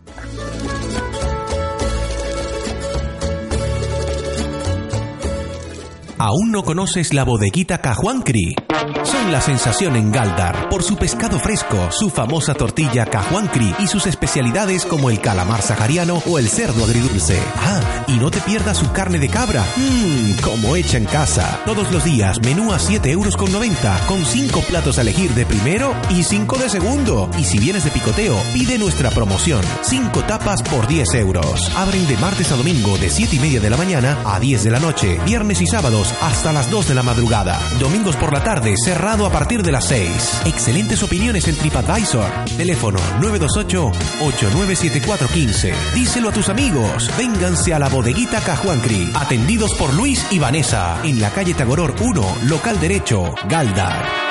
¿Aún 6.18 6.50
no 6.50 6.62
conoces 6.62 7.12
la 7.12 7.24
bodeguita 7.24 7.82
Cajuancri? 7.82 8.56
Son 9.04 9.30
la 9.32 9.40
sensación 9.42 9.96
en 9.96 10.10
Galdar 10.12 10.70
por 10.70 10.82
su 10.82 10.96
pescado 10.96 11.38
fresco, 11.38 11.90
su 11.90 12.08
famosa 12.08 12.54
tortilla 12.54 13.04
Cajuancri 13.04 13.74
y 13.80 13.86
sus 13.86 14.06
especialidades 14.06 14.86
como 14.86 15.10
el 15.10 15.20
calamar 15.20 15.60
sahariano 15.60 16.22
o 16.26 16.38
el 16.38 16.48
cerdo 16.48 16.84
agridulce. 16.84 17.38
Ah, 17.56 18.04
y 18.06 18.14
no 18.14 18.30
te 18.30 18.40
pierdas 18.40 18.78
su 18.78 18.90
carne 18.92 19.18
de 19.18 19.28
cabra. 19.28 19.62
Mmm, 19.76 20.40
como 20.42 20.74
hecha 20.76 20.96
en 20.96 21.04
casa. 21.04 21.60
Todos 21.66 21.92
los 21.92 22.02
días, 22.04 22.40
menú 22.40 22.72
a 22.72 22.78
7 22.78 23.10
euros 23.10 23.36
con 23.36 23.52
90, 23.52 24.06
con 24.06 24.24
5 24.24 24.60
platos 24.62 24.96
a 24.98 25.02
elegir 25.02 25.34
de 25.34 25.44
primero 25.44 25.94
y 26.08 26.22
5 26.22 26.56
de 26.56 26.70
segundo. 26.70 27.28
Y 27.38 27.44
si 27.44 27.58
vienes 27.58 27.84
de 27.84 27.90
picoteo, 27.90 28.36
pide 28.54 28.78
nuestra 28.78 29.10
promoción. 29.10 29.60
5 29.82 30.24
tapas 30.24 30.62
por 30.62 30.86
10 30.86 31.14
euros. 31.14 31.70
Abren 31.76 32.06
de 32.08 32.16
martes 32.16 32.52
a 32.52 32.56
domingo 32.56 32.96
de 32.96 33.10
7 33.10 33.36
y 33.36 33.38
media 33.38 33.60
de 33.60 33.68
la 33.68 33.76
mañana 33.76 34.18
a 34.24 34.40
10 34.40 34.64
de 34.64 34.70
la 34.70 34.80
noche. 34.80 35.20
Viernes 35.26 35.60
y 35.60 35.66
sábados 35.66 36.05
hasta 36.20 36.52
las 36.52 36.70
2 36.70 36.88
de 36.88 36.94
la 36.94 37.02
madrugada. 37.02 37.58
Domingos 37.78 38.16
por 38.16 38.32
la 38.32 38.42
tarde, 38.42 38.74
cerrado 38.82 39.26
a 39.26 39.30
partir 39.30 39.62
de 39.62 39.72
las 39.72 39.84
6. 39.86 40.42
Excelentes 40.46 41.02
opiniones 41.02 41.48
en 41.48 41.56
TripAdvisor. 41.56 42.30
Teléfono 42.56 42.98
928-897415. 43.20 45.74
Díselo 45.94 46.28
a 46.28 46.32
tus 46.32 46.48
amigos. 46.48 47.10
Vénganse 47.16 47.74
a 47.74 47.78
la 47.78 47.88
bodeguita 47.88 48.40
Cajuancri. 48.40 49.10
Atendidos 49.14 49.74
por 49.74 49.92
Luis 49.94 50.24
y 50.30 50.38
Vanessa. 50.38 51.00
En 51.04 51.20
la 51.20 51.30
calle 51.30 51.54
Tagoror 51.54 51.94
1, 52.00 52.38
local 52.48 52.80
derecho, 52.80 53.34
Galdar. 53.48 54.25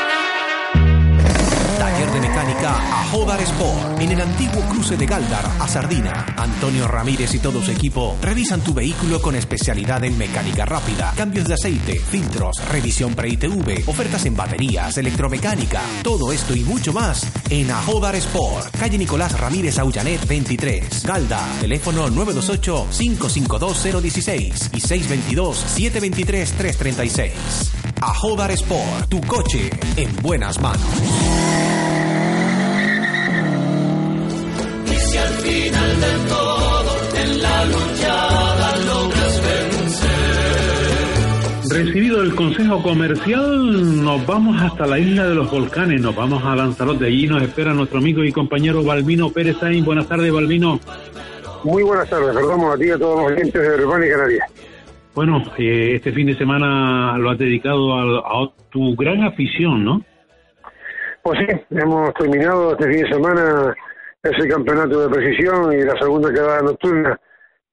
A 2.63 3.03
Jodar 3.11 3.41
Sport. 3.41 3.99
En 3.99 4.11
el 4.11 4.21
antiguo 4.21 4.61
cruce 4.69 4.95
de 4.95 5.05
Galdar 5.05 5.45
a 5.59 5.67
Sardina. 5.67 6.25
Antonio 6.37 6.87
Ramírez 6.87 7.35
y 7.35 7.39
todo 7.39 7.61
su 7.61 7.71
equipo 7.71 8.15
revisan 8.21 8.61
tu 8.61 8.73
vehículo 8.73 9.21
con 9.21 9.35
especialidad 9.35 10.01
en 10.03 10.17
mecánica 10.17 10.65
rápida, 10.65 11.13
cambios 11.15 11.47
de 11.47 11.53
aceite, 11.55 11.99
filtros, 11.99 12.55
revisión 12.71 13.13
pre-ITV, 13.13 13.87
ofertas 13.87 14.25
en 14.25 14.35
baterías, 14.35 14.97
electromecánica. 14.97 15.81
Todo 16.01 16.31
esto 16.31 16.55
y 16.55 16.61
mucho 16.61 16.91
más 16.93 17.27
en 17.49 17.69
Ajodar 17.69 18.15
Sport. 18.15 18.75
Calle 18.77 18.97
Nicolás 18.97 19.37
Ramírez 19.39 19.77
Aullanet 19.77 20.25
23. 20.27 21.03
Galda. 21.03 21.45
Teléfono 21.59 22.07
928-552-016 22.09 24.69
y 24.73 24.79
622-723-336. 24.79 27.31
Ajodar 28.01 28.49
Sport. 28.51 29.09
Tu 29.09 29.19
coche 29.21 29.69
en 29.97 30.15
buenas 30.21 30.59
manos. 30.59 30.85
Recibido 41.95 42.21
el 42.23 42.35
consejo 42.35 42.83
comercial, 42.83 44.03
nos 44.03 44.27
vamos 44.27 44.61
hasta 44.61 44.85
la 44.85 44.99
isla 44.99 45.29
de 45.29 45.35
los 45.35 45.49
volcanes, 45.49 46.01
nos 46.01 46.13
vamos 46.13 46.43
a 46.43 46.53
Lanzarote. 46.53 47.05
Allí 47.05 47.25
nos 47.25 47.41
espera 47.41 47.73
nuestro 47.73 47.99
amigo 47.99 48.21
y 48.21 48.33
compañero 48.33 48.83
Balbino 48.83 49.29
Pérez 49.29 49.55
Sainz. 49.59 49.85
Buenas 49.85 50.05
tardes, 50.05 50.29
Balbino. 50.29 50.77
Muy 51.63 51.83
buenas 51.83 52.09
tardes, 52.09 52.33
saludamos 52.33 52.75
a 52.75 52.77
ti 52.77 52.87
y 52.87 52.89
a 52.89 52.97
todos 52.97 53.21
los 53.21 53.31
oyentes 53.31 53.61
de 53.61 53.85
Urbana 53.85 54.05
y 54.05 54.09
Canarias. 54.09 54.51
Bueno, 55.13 55.41
eh, 55.57 55.93
este 55.95 56.11
fin 56.11 56.27
de 56.27 56.37
semana 56.37 57.17
lo 57.17 57.29
has 57.29 57.37
dedicado 57.37 57.93
a, 57.93 58.43
a 58.43 58.51
tu 58.69 58.93
gran 58.97 59.23
afición, 59.23 59.85
¿no? 59.85 60.01
Pues 61.23 61.39
sí, 61.39 61.55
hemos 61.69 62.13
terminado 62.15 62.73
este 62.73 62.91
fin 62.91 63.03
de 63.03 63.09
semana 63.09 63.73
ese 64.21 64.49
campeonato 64.49 64.99
de 64.99 65.15
precisión 65.15 65.71
y 65.71 65.81
la 65.83 65.97
segunda 65.97 66.29
quedada 66.33 66.61
nocturna 66.61 67.17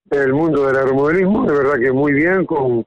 del 0.05 0.33
mundo 0.33 0.65
del 0.69 0.77
aeromodelismo. 0.77 1.45
De 1.45 1.59
verdad 1.59 1.81
que 1.81 1.91
muy 1.91 2.13
bien, 2.13 2.47
con 2.47 2.87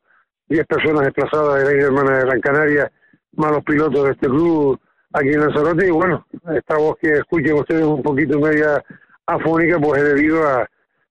10 0.50 0.66
personas 0.68 1.06
desplazadas 1.06 1.60
de 1.60 1.66
la 1.66 1.78
isla 1.78 1.88
hermana 1.88 2.18
de 2.18 2.26
Gran 2.26 2.42
Canaria, 2.42 2.92
más 3.34 3.52
los 3.52 3.64
pilotos 3.64 4.04
de 4.06 4.12
este 4.12 4.28
club 4.28 4.80
aquí 5.14 5.30
en 5.30 5.40
Lanzarote. 5.40 5.88
Y 5.88 5.92
bueno, 5.92 6.26
esta 6.56 6.78
voz 6.78 6.98
que 7.02 7.10
escuchen 7.10 7.54
ustedes 7.54 7.84
un 7.84 8.04
poquito 8.04 8.40
media 8.40 8.84
afónica, 9.26 9.80
pues 9.80 10.02
es 10.02 10.16
debido 10.16 10.48
a, 10.48 10.68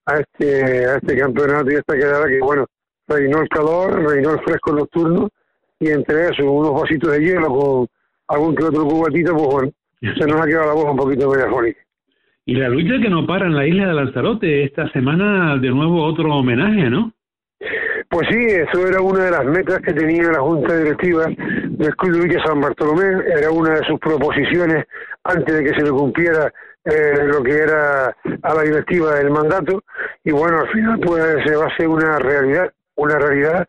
a, 0.06 0.16
este, 0.16 0.86
a 0.86 0.96
este 0.96 1.18
campeonato 1.18 1.70
y 1.70 1.74
esta 1.74 1.94
quedada 1.94 2.26
que, 2.26 2.38
bueno, 2.38 2.66
reinó 3.08 3.42
el 3.42 3.48
calor, 3.48 4.02
reinó 4.08 4.32
el 4.32 4.40
fresco 4.40 4.72
nocturno 4.72 5.28
y 5.80 5.88
entre 5.88 6.28
eso, 6.28 6.50
unos 6.50 6.80
vasitos 6.80 7.12
de 7.12 7.20
hielo 7.20 7.48
con 7.48 7.86
algún 8.28 8.54
que 8.54 8.64
otro 8.64 8.84
cubatito, 8.84 9.34
pues 9.34 9.48
bueno, 9.48 9.72
se 10.00 10.26
nos 10.26 10.40
ha 10.40 10.46
quedado 10.46 10.66
la 10.66 10.74
voz 10.74 10.90
un 10.90 10.96
poquito 10.96 11.30
media 11.30 11.46
afónica. 11.46 11.80
Y 12.46 12.54
la 12.54 12.68
lucha 12.68 13.00
que 13.02 13.08
no 13.08 13.26
para 13.26 13.46
en 13.46 13.56
la 13.56 13.66
isla 13.66 13.88
de 13.88 13.94
Lanzarote, 13.94 14.64
esta 14.64 14.90
semana 14.92 15.56
de 15.56 15.70
nuevo 15.70 16.04
otro 16.04 16.34
homenaje, 16.34 16.90
¿no? 16.90 17.12
Pues 18.08 18.28
sí, 18.30 18.46
eso 18.46 18.86
era 18.86 19.00
una 19.00 19.24
de 19.24 19.30
las 19.30 19.44
metas 19.44 19.80
que 19.80 19.92
tenía 19.92 20.30
la 20.30 20.40
Junta 20.40 20.76
Directiva 20.76 21.26
del 21.26 21.96
Club 21.96 22.12
de 22.14 22.28
Villa 22.28 22.44
San 22.44 22.60
Bartolomé, 22.60 23.24
era 23.36 23.50
una 23.50 23.70
de 23.70 23.84
sus 23.86 23.98
proposiciones 23.98 24.84
antes 25.24 25.54
de 25.54 25.64
que 25.64 25.78
se 25.78 25.82
le 25.82 25.90
cumpliera 25.90 26.52
eh, 26.84 27.24
lo 27.24 27.42
que 27.42 27.56
era 27.56 28.14
a 28.42 28.54
la 28.54 28.62
directiva 28.62 29.14
del 29.14 29.30
mandato, 29.30 29.82
y 30.22 30.32
bueno, 30.32 30.60
al 30.60 30.68
final 30.68 31.00
pues 31.00 31.22
se 31.44 31.56
va 31.56 31.64
a 31.64 31.68
hacer 31.68 31.88
una 31.88 32.18
realidad, 32.18 32.72
una 32.96 33.18
realidad 33.18 33.66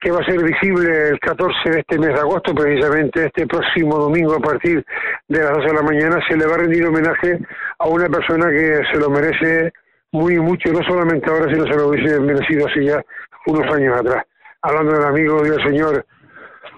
que 0.00 0.12
va 0.12 0.20
a 0.20 0.24
ser 0.24 0.42
visible 0.42 1.08
el 1.08 1.18
14 1.18 1.70
de 1.70 1.80
este 1.80 1.98
mes 1.98 2.10
de 2.10 2.20
agosto, 2.20 2.54
precisamente 2.54 3.26
este 3.26 3.46
próximo 3.46 3.98
domingo 3.98 4.34
a 4.34 4.40
partir 4.40 4.84
de 5.26 5.38
las 5.40 5.52
12 5.54 5.66
de 5.66 5.74
la 5.74 5.82
mañana, 5.82 6.20
se 6.28 6.36
le 6.36 6.46
va 6.46 6.54
a 6.54 6.58
rendir 6.58 6.86
homenaje 6.86 7.38
a 7.78 7.88
una 7.88 8.08
persona 8.08 8.48
que 8.50 8.80
se 8.92 9.00
lo 9.00 9.10
merece 9.10 9.72
muy 10.12 10.38
mucho, 10.38 10.72
no 10.72 10.82
solamente 10.84 11.28
ahora, 11.28 11.52
sino 11.52 11.64
se 11.66 11.76
lo 11.76 11.88
hubiese 11.88 12.20
merecido 12.20 12.66
hace 12.66 12.84
ya 12.84 13.04
unos 13.46 13.72
años 13.72 14.00
atrás. 14.00 14.24
Hablando 14.62 14.92
del 14.92 15.04
amigo 15.04 15.42
del 15.42 15.62
señor 15.62 16.04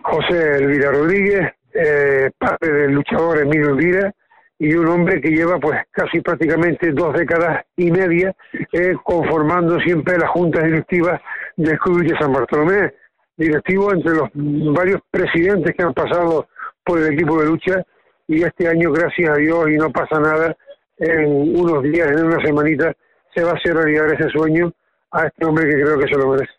José 0.03 0.57
Elvira 0.59 0.93
Rodríguez, 0.93 1.53
eh, 1.73 2.31
padre 2.39 2.73
del 2.73 2.93
luchador 2.93 3.39
Emilio 3.39 3.71
Elvira, 3.71 4.15
y 4.59 4.75
un 4.75 4.89
hombre 4.89 5.21
que 5.23 5.31
lleva 5.31 5.59
pues 5.59 5.79
casi 5.91 6.21
prácticamente 6.21 6.93
dos 6.93 7.15
décadas 7.15 7.65
y 7.77 7.91
media 7.91 8.35
eh, 8.73 8.93
conformando 9.03 9.81
siempre 9.81 10.19
las 10.19 10.29
juntas 10.31 10.65
directivas 10.65 11.19
del 11.57 11.79
Club 11.79 12.03
de 12.03 12.19
San 12.19 12.33
Bartolomé, 12.33 12.93
directivo 13.39 13.91
entre 13.93 14.13
los 14.13 14.29
varios 14.35 15.01
presidentes 15.11 15.75
que 15.75 15.83
han 15.83 15.95
pasado 15.95 16.49
por 16.85 16.99
el 16.99 17.15
equipo 17.15 17.41
de 17.41 17.47
lucha 17.47 17.83
y 18.29 18.43
este 18.43 18.69
año, 18.69 18.93
gracias 18.93 19.31
a 19.31 19.37
Dios, 19.37 19.71
y 19.71 19.77
no 19.77 19.91
pasa 19.91 20.21
nada, 20.21 20.55
en 20.99 21.59
unos 21.59 21.83
días, 21.83 22.11
en 22.13 22.27
una 22.27 22.45
semanita, 22.45 22.93
se 23.35 23.43
va 23.43 23.53
a 23.53 23.55
hacer 23.55 23.75
realidad 23.75 24.13
ese 24.13 24.29
sueño 24.29 24.73
a 25.13 25.27
este 25.27 25.45
hombre 25.45 25.69
que 25.69 25.83
creo 25.83 25.99
que 25.99 26.09
se 26.09 26.19
lo 26.19 26.29
merece. 26.29 26.53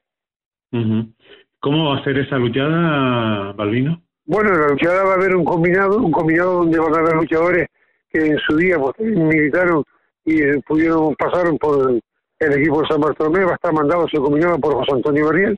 ¿Cómo 1.59 1.89
va 1.89 1.97
a 1.97 2.03
ser 2.03 2.17
esa 2.17 2.37
luchada, 2.37 3.53
Balbino? 3.53 4.01
Bueno, 4.25 4.53
en 4.53 4.61
la 4.61 4.67
luchada 4.69 5.03
va 5.03 5.11
a 5.11 5.15
haber 5.15 5.35
un 5.35 5.43
combinado, 5.43 5.97
un 5.97 6.11
combinado 6.11 6.59
donde 6.59 6.79
van 6.79 6.95
a 6.95 6.99
haber 6.99 7.15
luchadores 7.15 7.67
que 8.09 8.25
en 8.25 8.37
su 8.39 8.55
día 8.57 8.77
pues, 8.77 8.97
militaron 8.99 9.83
y 10.25 10.41
eh, 10.41 10.61
pudieron 10.67 11.15
pasaron 11.15 11.57
por 11.57 11.91
el, 12.39 12.53
equipo 12.53 12.81
de 12.81 12.87
San 12.87 13.01
Bartolomé, 13.01 13.45
va 13.45 13.51
a 13.51 13.55
estar 13.55 13.73
mandado 13.73 14.07
su 14.07 14.21
combinado 14.21 14.57
por 14.59 14.73
José 14.73 14.93
Antonio 14.93 15.25
Barriel, 15.25 15.57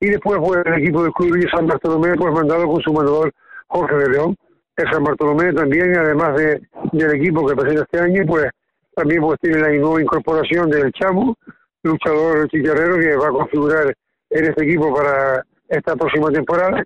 y 0.00 0.06
después 0.08 0.38
fue 0.38 0.62
el 0.64 0.82
equipo 0.82 1.02
del 1.02 1.12
Club 1.12 1.36
de 1.36 1.48
San 1.48 1.66
Bartolomé, 1.66 2.14
pues 2.16 2.32
mandado 2.32 2.66
con 2.66 2.82
su 2.82 2.92
mandador 2.92 3.32
Jorge 3.68 3.96
de 3.96 4.08
León. 4.10 4.36
El 4.76 4.90
San 4.90 5.04
Bartolomé 5.04 5.52
también, 5.52 5.96
además 5.96 6.36
de, 6.36 6.60
del 6.92 7.14
equipo 7.14 7.46
que 7.46 7.54
presenta 7.54 7.82
este 7.82 8.00
año, 8.00 8.22
pues 8.26 8.50
también 8.94 9.20
pues 9.22 9.38
tiene 9.40 9.58
la 9.58 9.70
nueva 9.70 10.02
incorporación 10.02 10.68
del 10.70 10.92
Chamo, 10.92 11.36
luchador 11.84 12.48
chicharrero 12.48 12.98
que 12.98 13.16
va 13.16 13.28
a 13.28 13.32
configurar 13.32 13.94
en 14.30 14.44
este 14.44 14.64
equipo 14.64 14.92
para 14.94 15.44
esta 15.68 15.94
próxima 15.94 16.30
temporada. 16.30 16.82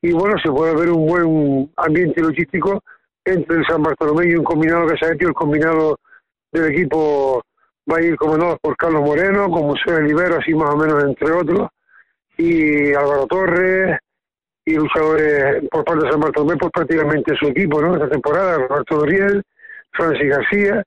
Y 0.00 0.12
bueno, 0.12 0.36
se 0.42 0.50
puede 0.50 0.74
ver 0.74 0.90
un 0.90 1.06
buen 1.06 1.72
ambiente 1.76 2.22
logístico 2.22 2.82
entre 3.24 3.56
el 3.56 3.66
San 3.66 3.82
Bartolomé 3.82 4.30
y 4.30 4.36
un 4.36 4.44
combinado 4.44 4.86
que 4.86 4.96
se 4.96 5.06
ha 5.06 5.14
hecho, 5.14 5.28
el 5.28 5.34
combinado 5.34 5.98
del 6.52 6.72
equipo 6.72 7.42
va 7.90 7.98
a 7.98 8.02
ir 8.02 8.16
comandado 8.16 8.56
por 8.60 8.76
Carlos 8.76 9.02
Moreno, 9.02 9.50
como 9.50 9.74
José 9.74 10.00
Libero, 10.02 10.38
así 10.38 10.54
más 10.54 10.74
o 10.74 10.76
menos 10.76 11.02
entre 11.04 11.32
otros, 11.32 11.68
y 12.36 12.94
Álvaro 12.94 13.26
Torres, 13.26 13.98
y 14.64 14.74
luchadores 14.74 15.68
por 15.70 15.84
parte 15.84 16.04
de 16.04 16.10
San 16.10 16.20
Bartolomé, 16.20 16.56
pues 16.56 16.72
prácticamente 16.72 17.36
su 17.36 17.46
equipo, 17.48 17.80
¿no? 17.80 17.94
Esta 17.94 18.08
temporada, 18.08 18.58
Roberto 18.58 18.96
Doriel, 18.96 19.42
Francis 19.92 20.28
García, 20.28 20.82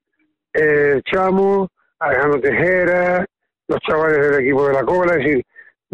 eh, 0.54 1.02
Chamo, 1.06 1.70
Alejandro 2.00 2.42
Tejera, 2.42 3.26
los 3.70 3.80
chavales 3.82 4.20
del 4.20 4.42
equipo 4.42 4.68
de 4.68 4.74
la 4.74 4.84
Cola, 4.84 5.14
es 5.14 5.24
decir, 5.24 5.44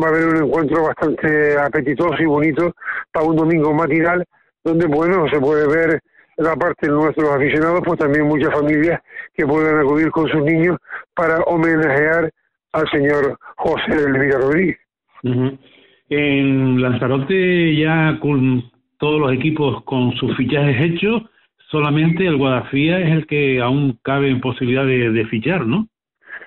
va 0.02 0.08
a 0.08 0.10
haber 0.10 0.28
un 0.28 0.44
encuentro 0.46 0.84
bastante 0.84 1.58
apetitoso 1.58 2.16
y 2.20 2.26
bonito 2.26 2.74
para 3.12 3.26
un 3.28 3.36
domingo 3.36 3.74
matinal, 3.74 4.26
donde, 4.64 4.88
bueno, 4.88 5.28
se 5.30 5.40
puede 5.40 5.68
ver 5.68 6.02
la 6.38 6.56
parte 6.56 6.88
de 6.88 6.94
nuestros 6.94 7.30
aficionados, 7.30 7.82
pues 7.86 8.00
también 8.00 8.26
muchas 8.26 8.54
familias 8.54 9.02
que 9.34 9.46
puedan 9.46 9.80
acudir 9.80 10.10
con 10.12 10.28
sus 10.30 10.44
niños 10.44 10.78
para 11.14 11.40
homenajear 11.44 12.32
al 12.74 12.90
señor 12.90 13.38
José 13.58 13.92
Elvira 13.92 14.40
Rodríguez. 14.40 14.78
En 16.10 16.82
Lanzarote 16.82 17.76
ya 17.76 18.20
con 18.22 18.64
todos 18.98 19.20
los 19.20 19.34
equipos 19.34 19.84
con 19.84 20.14
sus 20.18 20.36
fichajes 20.36 20.76
hechos, 20.82 21.24
solamente 21.72 22.26
el 22.26 22.38
Guadafía 22.38 23.00
es 23.00 23.12
el 23.12 23.28
que 23.28 23.62
aún 23.62 23.98
cabe 24.04 24.30
en 24.30 24.42
posibilidad 24.42 24.86
de, 24.86 25.26
fichar, 25.26 25.66
¿no? 25.66 25.88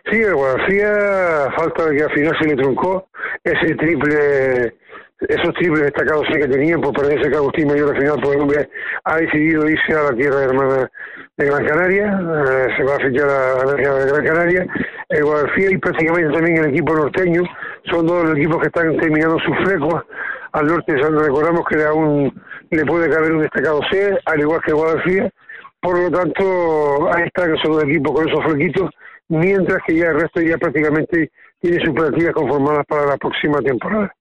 Sí, 0.06 0.20
el 0.22 0.34
Guadafía, 0.34 1.50
falta 1.56 1.86
de 1.86 1.96
que 1.96 2.02
al 2.04 2.10
final 2.12 2.36
se 2.40 2.48
le 2.48 2.56
truncó 2.56 3.08
ese 3.44 3.74
triple, 3.74 4.74
esos 5.20 5.54
triples 5.54 5.82
destacados 5.82 6.26
que 6.32 6.46
tenían, 6.46 6.80
pues 6.80 6.92
parece 6.94 7.28
que 7.28 7.36
Agustín 7.36 7.68
Mayor 7.68 7.94
al 7.94 8.00
final, 8.00 8.20
por 8.20 8.34
el 8.34 8.42
hombre, 8.42 8.70
ha 9.04 9.16
decidido 9.16 9.68
irse 9.68 9.92
a 9.92 10.04
la 10.04 10.16
tierra 10.16 10.44
hermana 10.44 10.90
de 11.36 11.46
Gran 11.46 11.66
Canaria, 11.66 12.06
eh, 12.06 12.66
se 12.76 12.84
va 12.84 12.94
a 12.94 12.98
fichar 12.98 13.28
a, 13.28 13.64
la 13.64 13.74
tierra 13.76 14.04
de 14.04 14.12
Gran 14.12 14.26
Canaria, 14.26 14.66
el 15.08 15.24
Guadalfía 15.24 15.70
y 15.72 15.78
prácticamente 15.78 16.32
también 16.32 16.56
el 16.58 16.70
equipo 16.70 16.94
norteño, 16.94 17.42
son 17.90 18.06
dos 18.06 18.24
los 18.24 18.36
equipos 18.36 18.60
que 18.60 18.68
están 18.68 18.96
terminando 18.96 19.38
sus 19.40 19.56
flecos. 19.64 20.04
Al 20.52 20.66
norte 20.66 20.96
recordamos 20.96 21.64
que 21.68 21.84
aún 21.84 22.32
le 22.70 22.84
puede 22.86 23.10
caber 23.10 23.32
un 23.32 23.42
destacado 23.42 23.80
C, 23.90 24.18
al 24.24 24.40
igual 24.40 24.60
que 24.64 24.72
Guadalfía. 24.72 25.30
Por 25.80 25.98
lo 25.98 26.10
tanto, 26.10 27.14
ahí 27.14 27.24
están 27.26 27.54
esos 27.54 27.76
dos 27.76 27.84
equipos 27.84 28.12
con 28.12 28.28
esos 28.28 28.44
flequitos, 28.44 28.90
mientras 29.28 29.78
que 29.86 29.96
ya 29.96 30.08
el 30.08 30.20
resto 30.20 30.40
ya 30.40 30.58
prácticamente 30.58 31.30
tiene 31.60 31.84
sus 31.84 31.94
plantillas 31.94 32.32
conformadas 32.32 32.84
para 32.86 33.06
la 33.06 33.16
próxima 33.16 33.60
temporada. 33.60 34.12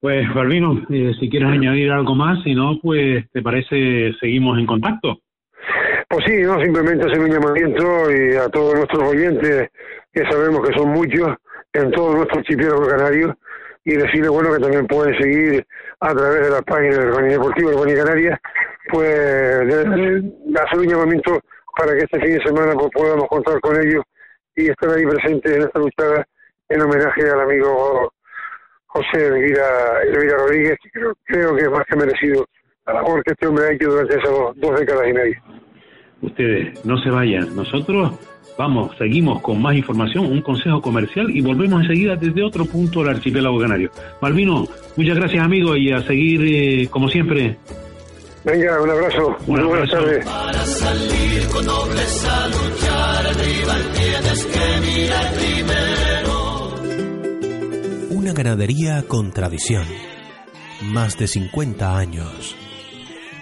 Pues, 0.00 0.22
Balvino, 0.34 0.82
eh, 0.90 1.12
si 1.18 1.28
quieres 1.28 1.48
añadir 1.48 1.90
algo 1.90 2.14
más, 2.14 2.42
si 2.44 2.54
no, 2.54 2.78
pues, 2.82 3.24
¿te 3.32 3.42
parece 3.42 4.12
seguimos 4.20 4.58
en 4.58 4.66
contacto? 4.66 5.18
Pues 6.08 6.24
sí, 6.26 6.42
no 6.42 6.60
simplemente 6.62 7.06
hacer 7.06 7.18
un 7.18 7.30
llamamiento 7.30 8.12
y 8.12 8.36
a 8.36 8.48
todos 8.48 8.74
nuestros 8.74 9.02
oyentes, 9.02 9.70
que 10.12 10.24
sabemos 10.30 10.66
que 10.66 10.78
son 10.78 10.90
muchos, 10.90 11.36
en 11.72 11.90
todos 11.90 12.14
nuestros 12.14 12.38
archipiélago 12.38 12.86
canarios, 12.86 13.34
y 13.84 13.92
decirles, 13.92 14.30
bueno, 14.30 14.52
que 14.52 14.60
también 14.60 14.86
pueden 14.86 15.16
seguir 15.18 15.66
a 16.00 16.14
través 16.14 16.42
de 16.42 16.50
la 16.50 16.62
página 16.62 16.98
del 16.98 17.28
Deportivo 17.30 17.84
de 17.84 17.94
Canarias, 17.94 18.40
pues 18.90 19.18
hacer 19.18 20.78
un 20.78 20.86
llamamiento 20.88 21.40
para 21.76 21.92
que 21.94 22.04
este 22.04 22.20
fin 22.20 22.38
de 22.38 22.42
semana 22.42 22.72
pues, 22.74 22.90
podamos 22.92 23.28
contar 23.28 23.60
con 23.60 23.76
ellos 23.80 24.02
y 24.54 24.68
estar 24.70 24.90
ahí 24.90 25.04
presentes 25.04 25.56
en 25.56 25.62
esta 25.62 25.78
luchada 25.78 26.26
en 26.68 26.80
homenaje 26.80 27.30
al 27.30 27.40
amigo 27.40 28.12
José 28.86 29.26
Elvira, 29.26 30.02
Elvira 30.02 30.38
Rodríguez, 30.38 30.78
que 30.82 30.90
creo, 30.90 31.54
que 31.54 31.62
es 31.62 31.70
más 31.70 31.84
que 31.86 31.96
merecido 31.96 32.46
la 32.86 32.94
labor 32.94 33.22
que 33.22 33.32
este 33.32 33.46
hombre 33.46 33.66
ha 33.66 33.72
hecho 33.72 33.90
durante 33.90 34.16
esas 34.16 34.30
dos 34.56 34.80
décadas 34.80 35.08
y 35.08 35.12
media 35.12 35.42
ustedes 36.20 36.84
no 36.84 36.98
se 36.98 37.10
vayan. 37.10 37.54
Nosotros 37.54 38.12
vamos, 38.58 38.96
seguimos 38.96 39.42
con 39.42 39.60
más 39.60 39.76
información, 39.76 40.26
un 40.26 40.42
consejo 40.42 40.80
comercial 40.80 41.30
y 41.30 41.40
volvemos 41.40 41.82
enseguida 41.82 42.16
desde 42.16 42.42
otro 42.42 42.64
punto 42.64 43.00
del 43.00 43.16
archipiélago 43.16 43.58
canario. 43.58 43.90
Malvino, 44.20 44.66
muchas 44.96 45.16
gracias 45.16 45.44
amigo 45.44 45.76
y 45.76 45.92
a 45.92 46.02
seguir 46.02 46.40
eh, 46.44 46.88
como 46.88 47.08
siempre. 47.08 47.56
Venga, 48.46 48.80
un 48.80 48.90
abrazo. 48.90 49.36
Muy 49.48 49.60
buenas 49.64 49.90
tardes. 49.90 50.24
Para 50.24 50.64
salir 50.64 51.48
con 51.48 51.66
nobleza 51.66 52.48
luchar, 52.48 53.36
tienes 53.36 54.46
que 54.46 54.80
mirar 54.86 55.34
primero. 55.34 56.74
Una 58.10 58.32
ganadería 58.32 59.02
con 59.08 59.32
tradición. 59.32 59.84
Más 60.80 61.18
de 61.18 61.26
50 61.26 61.98
años. 61.98 62.54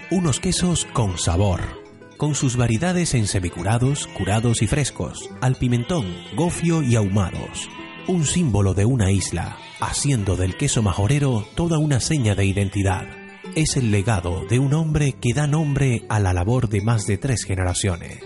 Unos 0.09 0.39
quesos 0.39 0.85
con 0.91 1.19
sabor 1.19 1.85
con 2.17 2.33
sus 2.33 2.55
variedades 2.55 3.13
en 3.13 3.27
semicurados, 3.27 4.07
curados 4.07 4.61
y 4.61 4.67
frescos, 4.67 5.29
al 5.41 5.55
pimentón, 5.55 6.05
gofio 6.35 6.81
y 6.81 6.95
ahumados. 6.95 7.69
Un 8.07 8.25
símbolo 8.25 8.73
de 8.73 8.85
una 8.85 9.11
isla, 9.11 9.57
haciendo 9.81 10.37
del 10.37 10.55
queso 10.55 10.81
majorero 10.81 11.45
toda 11.55 11.77
una 11.77 11.99
seña 11.99 12.33
de 12.33 12.45
identidad. 12.45 13.24
Es 13.53 13.77
el 13.77 13.91
legado 13.91 14.45
de 14.49 14.59
un 14.59 14.73
hombre 14.73 15.13
que 15.13 15.33
da 15.33 15.47
nombre 15.47 16.05
a 16.09 16.19
la 16.19 16.33
labor 16.33 16.67
de 16.67 16.81
más 16.81 17.05
de 17.05 17.17
tres 17.17 17.45
generaciones. 17.45 18.19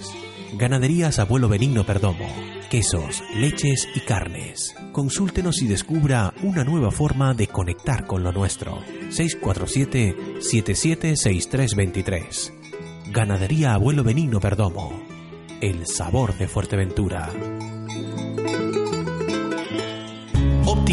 Ganaderías 0.54 1.20
Abuelo 1.20 1.50
Benigno 1.50 1.86
Perdomo. 1.86 2.28
Quesos, 2.70 3.24
leches 3.36 3.88
y 3.94 4.00
carnes. 4.00 4.76
Consúltenos 4.92 5.62
y 5.62 5.68
descubra 5.68 6.34
una 6.42 6.64
nueva 6.64 6.92
forma 6.92 7.34
de 7.34 7.48
conectar 7.48 8.06
con 8.06 8.24
lo 8.24 8.32
nuestro. 8.32 8.80
647 9.10 10.16
776323 10.40 12.54
Ganadería 13.12 13.74
Abuelo 13.74 14.04
Benigno 14.04 14.40
Perdomo. 14.40 15.04
El 15.62 15.86
sabor 15.86 16.38
de 16.38 16.48
Fuerteventura. 16.48 17.30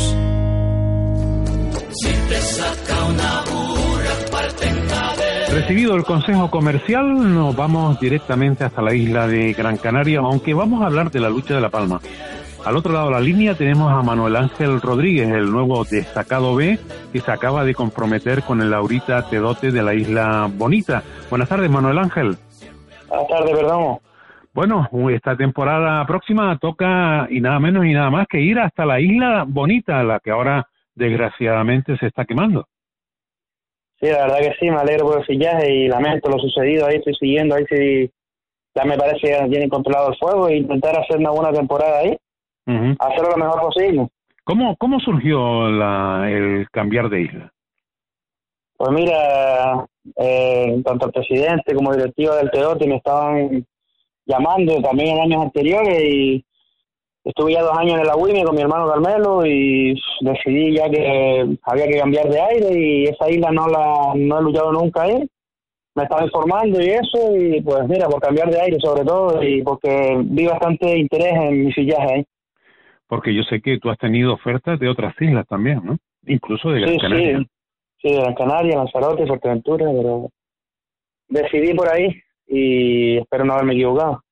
Si 1.90 2.12
te 2.28 2.42
saca 2.42 3.04
una 3.06 3.46
Recibido 5.56 5.96
el 5.96 6.04
consejo 6.04 6.50
comercial, 6.50 7.34
nos 7.34 7.56
vamos 7.56 7.98
directamente 7.98 8.62
hasta 8.62 8.82
la 8.82 8.92
isla 8.92 9.26
de 9.26 9.54
Gran 9.54 9.78
Canaria, 9.78 10.18
aunque 10.18 10.52
vamos 10.52 10.82
a 10.82 10.86
hablar 10.86 11.10
de 11.10 11.18
la 11.18 11.30
lucha 11.30 11.54
de 11.54 11.62
La 11.62 11.70
Palma. 11.70 11.98
Al 12.66 12.76
otro 12.76 12.92
lado 12.92 13.06
de 13.06 13.12
la 13.12 13.20
línea 13.20 13.54
tenemos 13.54 13.90
a 13.90 14.02
Manuel 14.02 14.36
Ángel 14.36 14.82
Rodríguez, 14.82 15.30
el 15.30 15.50
nuevo 15.50 15.82
destacado 15.84 16.54
B, 16.54 16.78
que 17.10 17.20
se 17.20 17.32
acaba 17.32 17.64
de 17.64 17.74
comprometer 17.74 18.42
con 18.42 18.60
el 18.60 18.70
Laurita 18.70 19.22
Tedote 19.30 19.72
de 19.72 19.82
la 19.82 19.94
Isla 19.94 20.46
Bonita. 20.52 21.02
Buenas 21.30 21.48
tardes, 21.48 21.70
Manuel 21.70 22.00
Ángel. 22.00 22.36
Buenas 23.08 23.26
tardes, 23.26 23.56
perdón. 23.56 23.98
Bueno, 24.52 24.86
esta 25.10 25.38
temporada 25.38 26.04
próxima 26.04 26.58
toca 26.58 27.28
y 27.30 27.40
nada 27.40 27.58
menos 27.60 27.86
y 27.86 27.94
nada 27.94 28.10
más 28.10 28.26
que 28.28 28.42
ir 28.42 28.58
hasta 28.58 28.84
la 28.84 29.00
Isla 29.00 29.46
Bonita, 29.48 30.02
la 30.02 30.20
que 30.20 30.32
ahora 30.32 30.68
desgraciadamente 30.94 31.96
se 31.96 32.08
está 32.08 32.26
quemando. 32.26 32.68
Sí, 34.00 34.08
la 34.08 34.26
verdad 34.26 34.38
que 34.40 34.54
sí, 34.60 34.70
me 34.70 34.76
alegro 34.76 35.06
por 35.06 35.18
el 35.18 35.24
fillaje 35.24 35.72
y 35.72 35.88
lamento 35.88 36.30
lo 36.30 36.38
sucedido. 36.38 36.86
Ahí 36.86 36.96
estoy 36.96 37.14
siguiendo, 37.14 37.54
ahí 37.54 37.64
sí, 37.68 38.10
ya 38.74 38.84
me 38.84 38.96
parece 38.96 39.20
que 39.20 39.30
ya 39.30 39.48
tienen 39.48 39.70
controlado 39.70 40.10
el 40.10 40.18
fuego 40.18 40.48
e 40.48 40.56
intentar 40.56 40.98
hacer 40.98 41.16
una 41.18 41.30
buena 41.30 41.50
temporada 41.50 42.00
ahí, 42.00 42.16
hacerlo 42.98 43.30
lo 43.30 43.44
mejor 43.44 43.60
posible. 43.62 44.08
¿Cómo, 44.44 44.76
cómo 44.76 45.00
surgió 45.00 45.68
la, 45.68 46.30
el 46.30 46.68
cambiar 46.70 47.08
de 47.08 47.22
isla? 47.22 47.52
Pues 48.76 48.90
mira, 48.92 49.86
eh, 50.16 50.82
tanto 50.84 51.06
el 51.06 51.12
presidente 51.12 51.74
como 51.74 51.92
el 51.92 51.98
directivo 51.98 52.34
del 52.34 52.50
Teote 52.50 52.86
me 52.86 52.96
estaban 52.96 53.66
llamando 54.26 54.80
también 54.82 55.16
en 55.16 55.22
años 55.22 55.44
anteriores 55.44 55.98
y 56.04 56.44
estuve 57.26 57.54
ya 57.54 57.62
dos 57.62 57.76
años 57.76 57.98
en 57.98 58.06
la 58.06 58.16
UIME 58.16 58.44
con 58.44 58.54
mi 58.54 58.62
hermano 58.62 58.88
Carmelo 58.88 59.44
y 59.44 60.00
decidí 60.20 60.76
ya 60.76 60.88
que 60.88 61.58
había 61.64 61.86
que 61.88 61.98
cambiar 61.98 62.28
de 62.28 62.40
aire 62.40 62.78
y 62.78 63.04
esa 63.04 63.28
isla 63.28 63.50
no 63.50 63.66
la 63.66 64.12
no 64.14 64.38
he 64.38 64.42
luchado 64.42 64.72
nunca 64.72 65.02
ahí. 65.02 65.28
Me 65.96 66.04
estaba 66.04 66.24
informando 66.24 66.80
y 66.80 66.86
eso 66.86 67.36
y 67.36 67.60
pues 67.62 67.88
mira, 67.88 68.06
por 68.06 68.20
cambiar 68.20 68.50
de 68.50 68.60
aire 68.60 68.76
sobre 68.80 69.04
todo 69.04 69.42
y 69.42 69.62
porque 69.62 70.22
vi 70.24 70.46
bastante 70.46 70.96
interés 70.96 71.32
en 71.34 71.64
mi 71.64 71.72
sillaje 71.72 72.14
ahí. 72.14 72.24
Porque 73.08 73.34
yo 73.34 73.42
sé 73.42 73.60
que 73.60 73.78
tú 73.78 73.90
has 73.90 73.98
tenido 73.98 74.34
ofertas 74.34 74.78
de 74.78 74.88
otras 74.88 75.14
islas 75.20 75.46
también, 75.48 75.80
¿no? 75.84 75.98
Incluso 76.26 76.70
de 76.70 76.80
Gran 76.80 76.98
Canaria. 76.98 77.38
Sí, 77.38 77.46
sí, 78.02 78.14
de 78.14 78.20
Gran 78.20 78.34
Canaria, 78.34 78.76
Lanzarote, 78.76 79.26
Fuerteventura, 79.26 79.86
pero 79.86 80.30
decidí 81.28 81.74
por 81.74 81.88
ahí 81.88 82.22
y 82.46 83.18
espero 83.18 83.44
no 83.44 83.54
haberme 83.54 83.72
equivocado. 83.74 84.22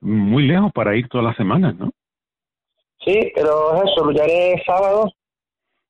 Muy 0.00 0.46
lejos 0.46 0.70
para 0.72 0.94
ir 0.96 1.08
todas 1.08 1.26
las 1.26 1.36
semanas, 1.36 1.74
¿no? 1.76 1.90
Sí, 3.06 3.32
pero 3.34 3.74
es 3.76 3.90
eso, 3.90 4.04
lucharé 4.04 4.62
sábado 4.66 5.10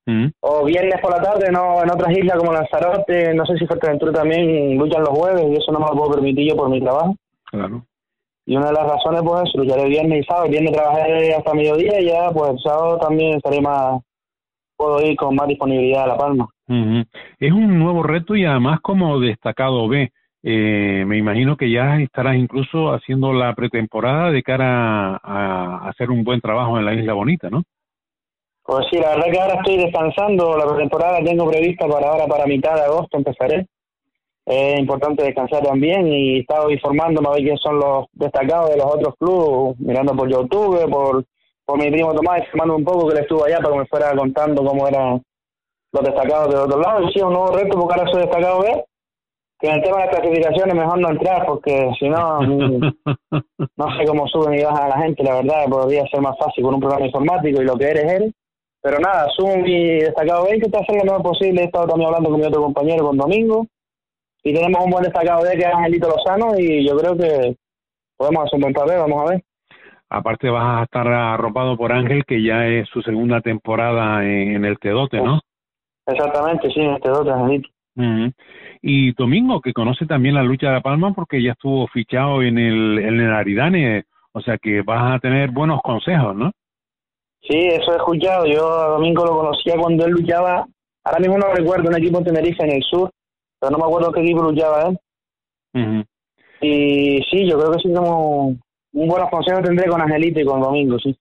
Mm. 0.08 0.28
o 0.38 0.64
viernes 0.64 1.00
por 1.02 1.10
la 1.10 1.20
tarde, 1.20 1.50
no 1.50 1.82
en 1.82 1.90
otras 1.90 2.16
islas 2.16 2.38
como 2.38 2.52
Lanzarote, 2.52 3.34
no 3.34 3.44
sé 3.44 3.58
si 3.58 3.66
Fuerteventura 3.66 4.12
también 4.12 4.78
luchan 4.78 5.00
los 5.00 5.08
jueves 5.08 5.44
y 5.48 5.56
eso 5.56 5.72
no 5.72 5.80
me 5.80 5.86
lo 5.86 5.92
puedo 5.96 6.12
permitir 6.12 6.48
yo 6.48 6.56
por 6.56 6.68
mi 6.68 6.80
trabajo. 6.80 7.16
Claro. 7.50 7.82
Y 8.46 8.56
una 8.56 8.66
de 8.66 8.74
las 8.74 8.86
razones, 8.86 9.22
pues, 9.24 9.42
eso, 9.48 9.58
lucharé 9.58 9.86
viernes 9.88 10.20
y 10.20 10.24
sábado. 10.24 10.48
Viernes 10.48 10.72
trabajé 10.72 11.34
hasta 11.34 11.54
mediodía 11.54 12.00
y 12.00 12.06
ya, 12.06 12.30
pues, 12.30 12.52
el 12.52 12.58
sábado 12.60 12.98
también 12.98 13.36
estaré 13.36 13.60
más, 13.60 14.00
puedo 14.76 15.02
ir 15.02 15.16
con 15.16 15.34
más 15.34 15.48
disponibilidad 15.48 16.04
a 16.04 16.06
La 16.06 16.16
Palma. 16.16 16.48
Ujú. 16.68 17.02
Es 17.40 17.50
un 17.50 17.76
nuevo 17.76 18.04
reto 18.04 18.36
y 18.36 18.44
además 18.44 18.78
como 18.82 19.18
destacado 19.18 19.88
B. 19.88 20.12
Eh, 20.48 21.04
me 21.04 21.18
imagino 21.18 21.56
que 21.56 21.68
ya 21.68 21.96
estarás 21.96 22.36
incluso 22.36 22.92
haciendo 22.92 23.32
la 23.32 23.52
pretemporada 23.56 24.30
de 24.30 24.44
cara 24.44 25.16
a, 25.20 25.88
hacer 25.88 26.08
un 26.08 26.22
buen 26.22 26.40
trabajo 26.40 26.78
en 26.78 26.84
la 26.84 26.94
Isla 26.94 27.14
Bonita, 27.14 27.50
¿no? 27.50 27.64
Pues 28.62 28.86
sí, 28.88 28.96
la 29.00 29.16
verdad 29.16 29.26
que 29.32 29.40
ahora 29.40 29.54
estoy 29.54 29.76
descansando, 29.78 30.56
la 30.56 30.68
pretemporada 30.68 31.18
tengo 31.24 31.50
prevista 31.50 31.88
para 31.88 32.10
ahora, 32.10 32.26
para 32.28 32.46
mitad 32.46 32.76
de 32.76 32.82
agosto 32.82 33.18
empezaré. 33.18 33.66
Es 34.44 34.78
importante 34.78 35.24
descansar 35.24 35.64
también 35.64 36.06
y 36.06 36.36
he 36.36 36.40
estado 36.42 36.70
informándome 36.70 37.26
a 37.26 37.32
ver 37.32 37.40
quiénes 37.40 37.60
son 37.60 37.80
los 37.80 38.06
destacados 38.12 38.70
de 38.70 38.76
los 38.76 38.86
otros 38.86 39.14
clubes, 39.18 39.80
mirando 39.80 40.14
por 40.14 40.30
YouTube, 40.30 40.88
por, 40.88 41.24
por 41.64 41.76
mi 41.76 41.90
primo 41.90 42.14
Tomás, 42.14 42.42
informando 42.42 42.76
un 42.76 42.84
poco 42.84 43.08
que 43.08 43.14
él 43.14 43.22
estuvo 43.22 43.44
allá 43.44 43.58
para 43.58 43.72
que 43.72 43.78
me 43.80 43.86
fuera 43.86 44.14
contando 44.14 44.64
cómo 44.64 44.86
eran 44.86 45.20
los 45.90 46.04
destacados 46.04 46.54
de 46.54 46.60
otro 46.60 46.80
lado. 46.80 47.02
Y 47.02 47.12
sí, 47.12 47.20
un 47.20 47.32
nuevo 47.32 47.50
reto 47.50 47.76
porque 47.76 47.98
ahora 47.98 48.12
soy 48.12 48.20
destacado 48.20 48.60
B, 48.60 48.84
que 49.58 49.68
en 49.68 49.74
el 49.76 49.82
tema 49.82 49.98
de 49.98 50.06
las 50.06 50.14
clasificaciones 50.16 50.74
mejor 50.74 50.98
no 50.98 51.10
entrar 51.10 51.46
porque 51.46 51.90
si 51.98 52.08
no, 52.08 52.40
no 53.76 53.96
sé 53.96 54.06
cómo 54.06 54.26
suben 54.28 54.58
y 54.58 54.62
bajan 54.62 54.84
a 54.84 54.96
la 54.96 54.98
gente, 54.98 55.22
la 55.22 55.36
verdad, 55.36 55.64
podría 55.68 56.06
ser 56.06 56.20
más 56.20 56.36
fácil 56.38 56.64
con 56.64 56.74
un 56.74 56.80
programa 56.80 57.06
informático 57.06 57.62
y 57.62 57.64
lo 57.64 57.76
que 57.76 57.90
eres, 57.90 58.04
eres. 58.04 58.32
Pero 58.82 58.98
nada, 58.98 59.28
subo 59.30 59.56
mi 59.56 59.98
destacado 59.98 60.44
B, 60.44 60.60
que 60.60 60.66
está 60.66 60.78
haciendo 60.78 61.04
lo 61.04 61.12
mejor 61.12 61.32
posible. 61.32 61.62
He 61.62 61.64
estado 61.64 61.88
también 61.88 62.06
hablando 62.06 62.30
con 62.30 62.38
mi 62.38 62.46
otro 62.46 62.62
compañero, 62.62 63.06
con 63.06 63.16
Domingo. 63.16 63.66
Y 64.44 64.54
tenemos 64.54 64.84
un 64.84 64.90
buen 64.90 65.02
destacado 65.02 65.42
B 65.42 65.50
que 65.56 65.64
es 65.64 65.74
Angelito 65.74 66.08
Lozano 66.08 66.56
y 66.56 66.86
yo 66.86 66.96
creo 66.96 67.16
que 67.16 67.56
podemos 68.16 68.44
hacer 68.44 68.56
un 68.58 68.60
buen 68.60 68.74
papel, 68.74 68.98
vamos 68.98 69.26
a 69.26 69.30
ver. 69.32 69.42
Aparte 70.08 70.48
vas 70.50 70.80
a 70.80 70.84
estar 70.84 71.08
arropado 71.08 71.76
por 71.76 71.90
Ángel, 71.90 72.24
que 72.24 72.40
ya 72.40 72.66
es 72.66 72.88
su 72.90 73.02
segunda 73.02 73.40
temporada 73.40 74.24
en, 74.24 74.64
el 74.64 74.78
Tedote, 74.78 75.20
¿no? 75.20 75.40
Exactamente, 76.06 76.70
sí, 76.70 76.80
en 76.80 76.92
este 76.92 77.10
otro, 77.10 77.34
Angelito. 77.34 77.68
Ujú. 77.96 78.32
Y 78.82 79.12
Domingo, 79.12 79.60
que 79.60 79.72
conoce 79.72 80.06
también 80.06 80.34
la 80.34 80.42
lucha 80.42 80.68
de 80.68 80.74
La 80.74 80.80
Palma 80.82 81.14
porque 81.14 81.42
ya 81.42 81.52
estuvo 81.52 81.86
fichado 81.88 82.42
en 82.42 82.58
el, 82.58 82.98
en 82.98 83.20
el 83.20 83.32
Aridane, 83.32 84.04
o 84.32 84.40
sea 84.40 84.58
que 84.58 84.82
vas 84.82 85.14
a 85.14 85.18
tener 85.18 85.50
buenos 85.50 85.80
consejos, 85.82 86.36
¿no? 86.36 86.52
Sí, 87.40 87.56
eso 87.56 87.92
he 87.92 87.96
escuchado. 87.96 88.46
Yo 88.46 88.70
a 88.70 88.88
Domingo 88.88 89.24
lo 89.24 89.38
conocía 89.38 89.76
cuando 89.78 90.04
él 90.04 90.12
luchaba. 90.12 90.66
Ahora 91.04 91.20
mismo 91.20 91.38
no 91.38 91.54
recuerdo 91.54 91.88
un 91.88 91.96
equipo 91.96 92.18
en 92.18 92.24
Tenerife 92.24 92.64
en 92.64 92.72
el 92.72 92.82
sur, 92.82 93.10
pero 93.60 93.70
no 93.70 93.78
me 93.78 93.84
acuerdo 93.84 94.12
qué 94.12 94.20
equipo 94.20 94.42
luchaba 94.42 94.88
él. 94.88 94.98
Ujú. 95.74 96.04
Y 96.60 97.22
sí, 97.30 97.48
yo 97.48 97.58
creo 97.58 97.72
que 97.72 97.78
sí, 97.78 97.94
como 97.94 98.48
un 98.48 99.08
buenos 99.08 99.30
consejos 99.30 99.62
tendré 99.62 99.88
con 99.88 100.00
Angelito 100.00 100.40
y 100.40 100.44
con 100.44 100.60
Domingo, 100.60 100.98
sí. 100.98 101.16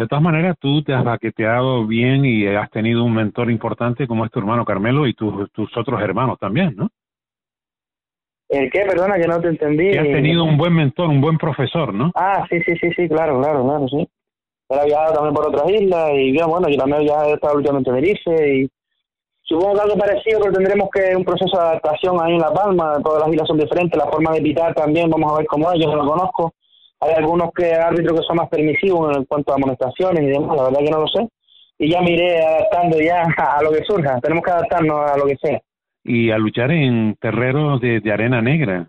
De 0.00 0.08
todas 0.08 0.22
maneras, 0.22 0.56
tú 0.58 0.82
te 0.82 0.94
has 0.94 1.04
baqueteado 1.04 1.86
bien 1.86 2.24
y 2.24 2.46
has 2.46 2.70
tenido 2.70 3.04
un 3.04 3.12
mentor 3.12 3.50
importante 3.50 4.06
como 4.06 4.24
es 4.24 4.30
tu 4.30 4.38
hermano 4.38 4.64
Carmelo 4.64 5.06
y 5.06 5.12
tus, 5.12 5.52
tus 5.52 5.76
otros 5.76 6.00
hermanos 6.00 6.38
también, 6.38 6.74
¿no? 6.74 6.88
¿El 8.48 8.70
qué? 8.70 8.80
Perdona, 8.86 9.18
que 9.18 9.28
no 9.28 9.38
te 9.42 9.48
entendí. 9.48 9.90
Que 9.90 9.98
has 9.98 10.06
tenido 10.06 10.44
un 10.44 10.56
buen 10.56 10.72
mentor, 10.72 11.10
un 11.10 11.20
buen 11.20 11.36
profesor, 11.36 11.92
¿no? 11.92 12.12
Ah, 12.14 12.46
sí, 12.48 12.62
sí, 12.62 12.76
sí, 12.80 12.90
sí, 12.96 13.08
claro, 13.10 13.42
claro, 13.42 13.62
claro, 13.62 13.88
sí. 13.88 14.08
Él 14.70 14.78
ha 14.78 14.84
viajado 14.86 15.12
también 15.16 15.34
por 15.34 15.48
otras 15.48 15.70
islas 15.70 16.10
y 16.14 16.38
yo, 16.38 16.48
bueno, 16.48 16.70
yo 16.70 16.78
también 16.78 17.06
ya 17.06 17.26
he 17.26 17.34
estado 17.34 17.56
luchando 17.58 17.80
en 17.80 17.84
Tenerife 17.84 18.54
y 18.54 18.70
supongo 19.42 19.74
que 19.74 19.80
algo 19.82 19.98
parecido, 19.98 20.40
pero 20.40 20.54
tendremos 20.54 20.88
que 20.94 21.14
un 21.14 21.24
proceso 21.26 21.58
de 21.58 21.62
adaptación 21.62 22.16
ahí 22.22 22.36
en 22.36 22.40
La 22.40 22.54
Palma, 22.54 23.02
todas 23.04 23.20
las 23.20 23.34
islas 23.34 23.48
son 23.48 23.58
diferentes, 23.58 24.02
la 24.02 24.10
forma 24.10 24.32
de 24.32 24.40
pitar 24.40 24.72
también, 24.72 25.10
vamos 25.10 25.30
a 25.30 25.36
ver 25.36 25.46
cómo 25.46 25.70
es, 25.70 25.78
yo 25.78 25.90
no 25.90 25.96
lo 25.96 26.10
conozco. 26.10 26.54
Hay 27.00 27.14
algunos 27.14 27.50
que 27.54 27.72
árbitros 27.72 28.20
que 28.20 28.26
son 28.26 28.36
más 28.36 28.48
permisivos 28.48 29.16
en 29.16 29.24
cuanto 29.24 29.52
a 29.52 29.56
amonestaciones 29.56 30.22
y 30.22 30.26
demás, 30.26 30.56
la 30.56 30.64
verdad 30.64 30.80
que 30.80 30.90
no 30.90 31.00
lo 31.00 31.08
sé. 31.08 31.28
Y 31.78 31.90
ya 31.90 32.02
me 32.02 32.12
iré 32.12 32.44
adaptando 32.44 33.00
ya 33.00 33.22
a 33.36 33.62
lo 33.62 33.70
que 33.70 33.84
surja, 33.84 34.20
tenemos 34.20 34.44
que 34.44 34.50
adaptarnos 34.50 35.10
a 35.10 35.16
lo 35.16 35.24
que 35.24 35.36
sea. 35.36 35.60
Y 36.04 36.30
a 36.30 36.38
luchar 36.38 36.70
en 36.70 37.16
terreros 37.20 37.80
de, 37.80 38.00
de 38.00 38.12
arena 38.12 38.40
negra. 38.40 38.86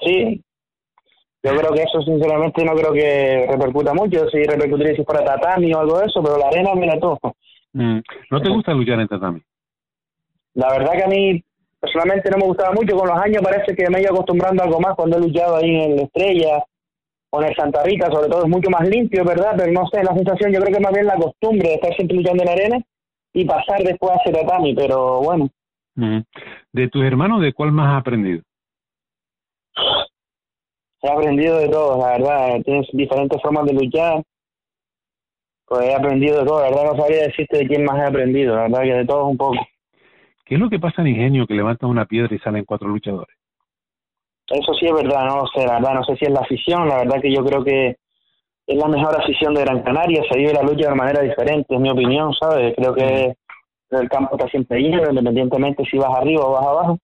Sí, 0.00 0.42
yo 1.42 1.56
creo 1.56 1.72
que 1.72 1.82
eso 1.82 2.02
sinceramente 2.02 2.64
no 2.64 2.74
creo 2.74 2.92
que 2.92 3.46
repercuta 3.48 3.94
mucho, 3.94 4.28
si 4.28 4.42
repercutiría 4.42 4.96
si 4.96 5.04
fuera 5.04 5.24
tatami 5.24 5.72
o 5.72 5.80
algo 5.80 5.98
de 5.98 6.06
eso, 6.06 6.22
pero 6.22 6.36
la 6.36 6.48
arena 6.48 6.74
mira 6.74 6.98
todo. 6.98 7.18
Mm. 7.72 8.00
¿No 8.30 8.42
te 8.42 8.50
gusta 8.50 8.72
luchar 8.72 9.00
en 9.00 9.08
tatami? 9.08 9.40
La 10.54 10.72
verdad 10.72 10.92
que 10.92 11.04
a 11.04 11.08
mí 11.08 11.42
personalmente 11.78 12.30
no 12.30 12.38
me 12.38 12.46
gustaba 12.46 12.72
mucho, 12.72 12.96
con 12.96 13.08
los 13.08 13.18
años 13.18 13.42
parece 13.42 13.74
que 13.76 13.88
me 13.88 13.98
he 13.98 14.02
ido 14.02 14.12
acostumbrando 14.12 14.62
a 14.62 14.66
algo 14.66 14.80
más 14.80 14.96
cuando 14.96 15.16
he 15.16 15.20
luchado 15.20 15.56
ahí 15.56 15.76
en 15.76 15.96
la 15.96 16.02
Estrella 16.02 16.64
en 17.32 17.44
el 17.44 17.54
Santa 17.54 17.82
Rita, 17.82 18.10
sobre 18.10 18.28
todo 18.28 18.44
es 18.44 18.48
mucho 18.48 18.70
más 18.70 18.88
limpio, 18.88 19.24
¿verdad? 19.24 19.54
Pero 19.56 19.72
no 19.72 19.86
sé, 19.88 20.02
la 20.02 20.14
sensación 20.14 20.52
yo 20.52 20.60
creo 20.60 20.74
que 20.74 20.82
más 20.82 20.92
bien 20.92 21.06
la 21.06 21.16
costumbre 21.16 21.68
de 21.68 21.74
estar 21.74 21.94
siempre 21.94 22.16
luchando 22.16 22.42
en 22.42 22.46
la 22.46 22.52
arena 22.52 22.78
y 23.34 23.44
pasar 23.44 23.82
después 23.82 24.12
a 24.12 24.16
hacer 24.16 24.34
tatami, 24.34 24.74
pero 24.74 25.20
bueno. 25.20 25.48
De 26.72 26.88
tus 26.88 27.04
hermanos, 27.04 27.42
¿de 27.42 27.52
cuál 27.52 27.72
más 27.72 27.92
has 27.92 28.00
aprendido? 28.00 28.42
he 31.00 31.08
aprendido 31.08 31.58
de 31.58 31.68
todo, 31.68 31.98
la 31.98 32.18
verdad, 32.18 32.60
tienes 32.64 32.86
diferentes 32.92 33.40
formas 33.40 33.66
de 33.66 33.72
luchar, 33.74 34.22
pues 35.66 35.82
he 35.82 35.94
aprendido 35.94 36.40
de 36.40 36.46
todo, 36.46 36.60
la 36.60 36.70
verdad 36.70 36.92
no 36.92 36.96
sabría 36.96 37.22
decirte 37.22 37.58
de 37.58 37.66
quién 37.68 37.84
más 37.84 37.98
he 37.98 38.08
aprendido, 38.08 38.56
la 38.56 38.62
verdad 38.62 38.82
que 38.82 38.94
de 38.94 39.06
todos 39.06 39.30
un 39.30 39.36
poco. 39.36 39.58
¿Qué 40.44 40.54
es 40.54 40.60
lo 40.60 40.70
que 40.70 40.78
pasa 40.78 41.02
en 41.02 41.08
Ingenio 41.08 41.46
que 41.46 41.54
levantas 41.54 41.88
una 41.88 42.06
piedra 42.06 42.34
y 42.34 42.38
salen 42.38 42.64
cuatro 42.64 42.88
luchadores? 42.88 43.37
Eso 44.50 44.72
sí 44.74 44.86
es 44.86 44.92
verdad, 44.92 45.26
no 45.26 45.46
sé, 45.54 45.66
la 45.66 45.74
verdad, 45.74 45.94
no 45.94 46.04
sé 46.04 46.16
si 46.16 46.24
es 46.24 46.30
la 46.30 46.40
afición, 46.40 46.88
la 46.88 46.98
verdad 46.98 47.20
que 47.20 47.32
yo 47.32 47.44
creo 47.44 47.62
que 47.62 47.96
es 48.66 48.76
la 48.76 48.88
mejor 48.88 49.14
afición 49.14 49.54
de 49.54 49.62
Gran 49.62 49.82
Canaria, 49.82 50.22
se 50.30 50.38
vive 50.38 50.52
la 50.52 50.62
lucha 50.62 50.88
de 50.88 50.94
manera 50.94 51.22
diferente, 51.22 51.74
es 51.74 51.80
mi 51.80 51.90
opinión, 51.90 52.32
¿sabes? 52.34 52.74
Creo 52.76 52.94
que 52.94 53.34
el 53.90 54.08
campo 54.08 54.36
está 54.36 54.48
siempre 54.48 54.80
lleno, 54.80 55.08
independientemente 55.08 55.84
si 55.90 55.98
vas 55.98 56.18
arriba 56.18 56.44
o 56.44 56.52
vas 56.52 56.66
abajo. 56.66 56.98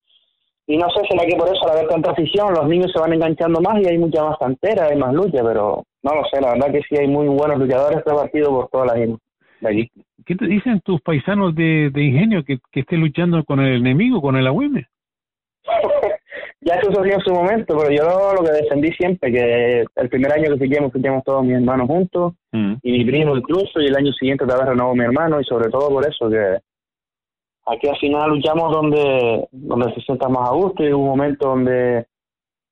Y 0.67 0.79
no 0.79 0.89
sé, 0.91 1.03
será 1.09 1.27
que 1.27 1.37
por 1.37 1.49
eso 1.49 1.65
al 1.65 1.77
haber 1.77 1.89
tanta 1.89 2.13
afición 2.13 2.55
los 2.55 2.67
niños 2.67 2.91
se 2.93 3.01
van 3.01 3.13
enganchando 3.13 3.61
más 3.61 3.81
y 3.83 3.89
hay 3.89 3.99
mucha 3.99 4.25
más 4.25 4.39
cantera, 4.39 4.87
hay 4.87 4.97
más 4.97 5.13
lucha, 5.13 5.43
pero 5.43 5.85
no 6.03 6.15
lo 6.15 6.25
sé, 6.25 6.41
la 6.41 6.53
verdad 6.53 6.73
que 6.73 6.83
sí 6.89 6.97
hay 6.99 7.09
muy 7.09 7.29
buenos 7.29 7.59
luchadores 7.59 8.03
repartidos 8.05 8.49
por 8.49 8.69
toda 8.69 8.87
la 8.87 8.93
allí. 9.69 9.91
¿Qué 10.27 10.35
te 10.35 10.47
dicen 10.47 10.81
tus 10.81 11.01
paisanos 11.03 11.55
de, 11.55 11.91
de 11.91 12.03
Ingenio 12.03 12.45
que, 12.45 12.59
que 12.73 12.81
esté 12.81 12.97
luchando 12.97 13.45
con 13.45 13.61
el 13.61 13.77
enemigo, 13.77 14.23
con 14.23 14.37
el 14.37 14.47
agüime? 14.47 14.87
ya 16.65 16.75
eso 16.77 16.93
salió 16.93 17.15
en 17.15 17.21
su 17.21 17.33
momento, 17.33 17.77
pero 17.77 17.91
yo 17.91 18.33
lo 18.35 18.43
que 18.45 18.53
defendí 18.63 18.91
siempre, 18.93 19.31
que 19.33 19.85
el 19.97 20.09
primer 20.09 20.33
año 20.33 20.53
que 20.55 20.65
fiquemos, 20.65 20.93
fiquemos 20.93 21.23
todos 21.25 21.45
mis 21.45 21.55
hermanos 21.57 21.87
juntos, 21.87 22.33
Mm. 22.53 22.75
y 22.83 22.93
mi 22.93 23.05
primo 23.05 23.37
incluso, 23.37 23.81
y 23.81 23.87
el 23.87 23.97
año 23.97 24.13
siguiente 24.13 24.45
vez 24.45 24.57
renovó 24.65 24.95
mi 24.95 25.05
hermano, 25.05 25.41
y 25.41 25.45
sobre 25.45 25.69
todo 25.71 25.89
por 25.89 26.07
eso, 26.07 26.31
que 26.31 26.59
aquí 27.67 27.89
al 27.89 27.97
final 27.99 28.31
luchamos 28.31 28.73
donde, 28.73 29.49
donde 29.51 29.93
se 29.95 30.01
sienta 30.03 30.29
más 30.29 30.49
a 30.51 30.53
gusto, 30.55 30.85
y 30.85 30.93
hubo 30.93 31.03
un 31.03 31.09
momento 31.11 31.49
donde, 31.49 32.07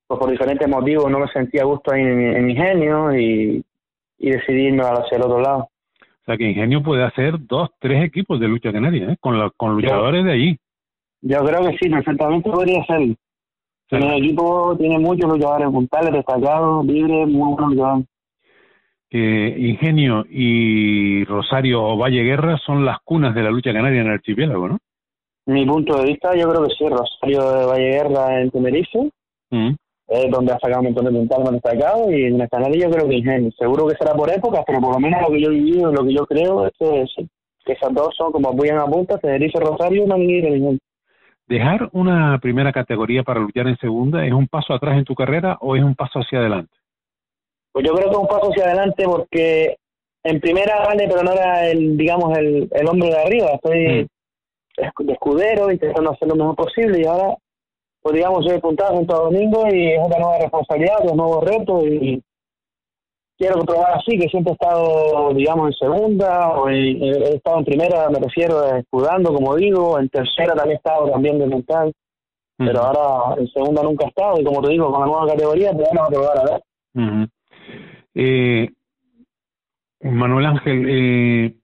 pues 0.06 0.20
por 0.20 0.30
diferentes 0.30 0.68
motivos, 0.68 1.10
no 1.10 1.18
me 1.18 1.28
sentía 1.28 1.62
a 1.62 1.66
gusto 1.66 1.92
ahí 1.92 2.00
en, 2.02 2.36
en 2.36 2.50
Ingenio, 2.50 3.12
y, 3.18 3.64
y 4.18 4.30
decidí 4.30 4.66
irme 4.68 4.82
hacia 4.84 5.16
el 5.18 5.22
otro 5.24 5.40
lado. 5.40 5.68
O 6.00 6.24
sea 6.24 6.36
que 6.36 6.44
Ingenio 6.48 6.80
puede 6.82 7.02
hacer 7.02 7.34
dos, 7.40 7.70
tres 7.80 8.04
equipos 8.04 8.38
de 8.38 8.46
lucha 8.46 8.70
canaria, 8.72 9.10
¿eh? 9.10 9.16
con, 9.20 9.38
la- 9.38 9.50
con 9.56 9.74
luchadores 9.74 10.24
de 10.24 10.32
allí. 10.32 10.56
Yo 11.22 11.38
creo 11.44 11.60
que 11.68 11.76
sí, 11.78 11.90
perfectamente 11.90 12.48
podría 12.50 12.84
ser. 12.84 13.00
Tiene 13.98 14.16
equipo, 14.16 14.74
tiene 14.78 14.98
muchos 14.98 15.30
luchadores 15.30 15.68
puntales, 15.68 16.12
destacados, 16.14 16.86
libres, 16.86 17.28
muy 17.28 17.52
buenos 17.52 17.70
luchadores. 17.72 18.06
Que 19.10 19.54
Ingenio 19.58 20.24
y 20.30 21.24
Rosario 21.24 21.98
Valle 21.98 22.22
Guerra 22.22 22.56
son 22.64 22.86
las 22.86 22.96
cunas 23.04 23.34
de 23.34 23.42
la 23.42 23.50
lucha 23.50 23.70
canaria 23.70 24.00
en 24.00 24.06
el 24.06 24.14
archipiélago, 24.14 24.68
¿no? 24.68 24.78
Mi 25.44 25.66
punto 25.66 25.98
de 25.98 26.06
vista, 26.06 26.34
yo 26.34 26.48
creo 26.48 26.62
que 26.62 26.74
sí, 26.74 26.88
Rosario 26.88 27.52
de 27.52 27.66
Valleguerra 27.66 28.40
en 28.40 28.50
Tenerife, 28.50 29.10
Mm. 29.50 29.74
es 30.08 30.30
donde 30.30 30.52
ha 30.54 30.58
sacado 30.58 30.80
un 30.80 30.86
montón 30.86 31.04
de 31.04 31.10
puntados 31.10 31.44
más 31.44 31.52
destacados, 31.52 32.10
y 32.10 32.22
en 32.22 32.40
el 32.40 32.48
canal 32.48 32.72
yo 32.72 32.90
creo 32.90 33.06
que 33.06 33.16
Ingenio. 33.16 33.50
Seguro 33.58 33.86
que 33.88 33.96
será 33.96 34.14
por 34.14 34.30
épocas, 34.30 34.64
pero 34.66 34.80
por 34.80 34.94
lo 34.94 35.00
menos 35.00 35.20
lo 35.20 35.28
que 35.34 35.42
yo 35.42 35.50
he 35.50 35.54
vivido, 35.54 35.92
lo 35.92 36.02
que 36.02 36.14
yo 36.14 36.24
creo, 36.24 36.66
es 36.66 36.72
que, 36.78 37.04
sí, 37.14 37.28
que 37.66 37.74
esas 37.74 37.92
dos 37.92 38.14
son 38.16 38.32
como 38.32 38.48
apoyan 38.48 38.78
a 38.78 38.86
punta, 38.86 39.18
Tenerife, 39.18 39.60
Rosario 39.60 40.04
en 40.04 40.22
Ingenio. 40.22 40.78
¿Dejar 41.48 41.88
una 41.92 42.38
primera 42.38 42.72
categoría 42.72 43.22
para 43.22 43.40
luchar 43.40 43.68
en 43.68 43.76
segunda 43.78 44.24
es 44.24 44.32
un 44.32 44.48
paso 44.48 44.72
atrás 44.72 44.96
en 44.96 45.04
tu 45.04 45.14
carrera 45.14 45.58
o 45.60 45.76
es 45.76 45.82
un 45.82 45.94
paso 45.94 46.20
hacia 46.20 46.38
adelante? 46.38 46.74
Pues 47.72 47.86
yo 47.86 47.94
creo 47.94 48.06
que 48.08 48.12
es 48.12 48.18
un 48.18 48.28
paso 48.28 48.50
hacia 48.50 48.64
adelante 48.64 49.04
porque 49.04 49.76
en 50.24 50.40
primera 50.40 50.78
vale, 50.86 51.08
pero 51.08 51.22
no 51.22 51.32
era 51.32 51.66
el, 51.68 51.96
digamos, 51.96 52.36
el, 52.38 52.68
el 52.70 52.88
hombre 52.88 53.08
de 53.08 53.18
arriba. 53.18 53.50
Estoy 53.54 54.08
Mm. 54.76 55.04
de 55.04 55.12
escudero, 55.12 55.70
intentando 55.70 56.12
hacer 56.12 56.28
lo 56.28 56.36
mejor 56.36 56.56
posible 56.56 57.00
y 57.00 57.04
ahora, 57.04 57.36
pues 58.00 58.14
digamos, 58.14 58.44
soy 58.44 58.58
puntado 58.58 58.96
junto 58.96 59.14
a 59.14 59.24
Domingo 59.24 59.66
y 59.70 59.88
es 59.92 60.00
otra 60.02 60.18
nueva 60.18 60.38
responsabilidad, 60.38 60.96
otros 61.00 61.16
nuevos 61.16 61.44
retos 61.44 61.84
y 61.84 62.22
quiero 63.42 63.64
probar 63.64 63.94
así, 63.98 64.16
que 64.16 64.28
siempre 64.28 64.52
he 64.52 64.54
estado, 64.54 65.34
digamos, 65.34 65.66
en 65.66 65.72
segunda 65.74 66.50
o 66.50 66.68
en- 66.68 67.02
he 67.02 67.34
estado 67.34 67.58
en 67.58 67.64
primera, 67.64 68.08
me 68.08 68.20
refiero, 68.20 68.64
escudando, 68.76 69.34
como 69.34 69.56
digo, 69.56 69.98
en 69.98 70.08
tercera 70.08 70.54
también 70.54 70.74
he 70.74 70.76
estado 70.76 71.10
también 71.10 71.38
de 71.40 71.48
mental, 71.48 71.92
pero 72.56 72.80
ahora 72.84 73.40
en 73.40 73.48
segunda 73.48 73.82
nunca 73.82 74.04
he 74.04 74.08
estado 74.08 74.40
y 74.40 74.44
como 74.44 74.62
te 74.62 74.70
digo, 74.70 74.92
con 74.92 75.00
la 75.00 75.06
nueva 75.06 75.26
categoría, 75.26 75.72
pues 75.72 75.88
vamos 75.92 76.08
a 76.08 76.12
probar 76.12 76.38
a 76.38 76.44
ver. 76.44 76.62
Ujú. 76.94 77.26
Eh, 78.14 78.68
Manuel 80.02 80.46
Ángel, 80.46 80.86
eh, 80.88 81.54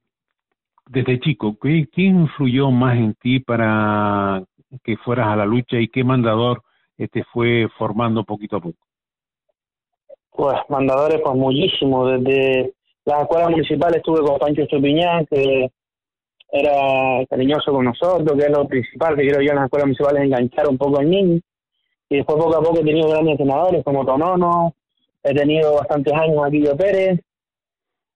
desde 0.90 1.20
chico, 1.20 1.56
¿qué, 1.62 1.86
¿qué 1.92 2.02
influyó 2.02 2.72
más 2.72 2.96
en 2.96 3.14
ti 3.14 3.38
para 3.38 4.42
que 4.82 4.96
fueras 4.96 5.28
a 5.28 5.36
la 5.36 5.46
lucha 5.46 5.78
y 5.78 5.86
qué 5.88 6.02
mandador 6.02 6.62
te 6.96 7.22
fue 7.32 7.68
formando 7.78 8.24
poquito 8.24 8.56
a 8.56 8.60
poco? 8.60 8.78
Pues 10.38 10.56
mandadores, 10.68 11.20
pues 11.20 11.34
muchísimo. 11.34 12.06
Desde 12.06 12.72
las 13.04 13.22
escuelas 13.22 13.50
municipales 13.50 13.96
estuve 13.96 14.20
con 14.20 14.38
Pancho 14.38 14.62
Estupiñán, 14.62 15.26
que 15.26 15.68
era 16.52 17.26
cariñoso 17.28 17.72
con 17.72 17.86
nosotros, 17.86 18.38
que 18.38 18.44
es 18.46 18.50
lo 18.50 18.68
principal 18.68 19.16
que 19.16 19.22
quiero 19.22 19.42
yo 19.42 19.50
en 19.50 19.56
las 19.56 19.64
escuelas 19.64 19.86
municipales, 19.86 20.22
enganchar 20.22 20.68
un 20.68 20.78
poco 20.78 21.00
al 21.00 21.10
niño. 21.10 21.40
Y 22.08 22.16
después 22.18 22.38
poco 22.38 22.56
a 22.56 22.62
poco 22.62 22.78
he 22.78 22.84
tenido 22.84 23.08
grandes 23.08 23.32
entrenadores 23.32 23.82
como 23.82 24.06
Tonono, 24.06 24.74
he 25.24 25.34
tenido 25.34 25.74
bastantes 25.74 26.14
años 26.14 26.44
a 26.44 26.50
Guillo 26.50 26.76
Pérez, 26.76 27.18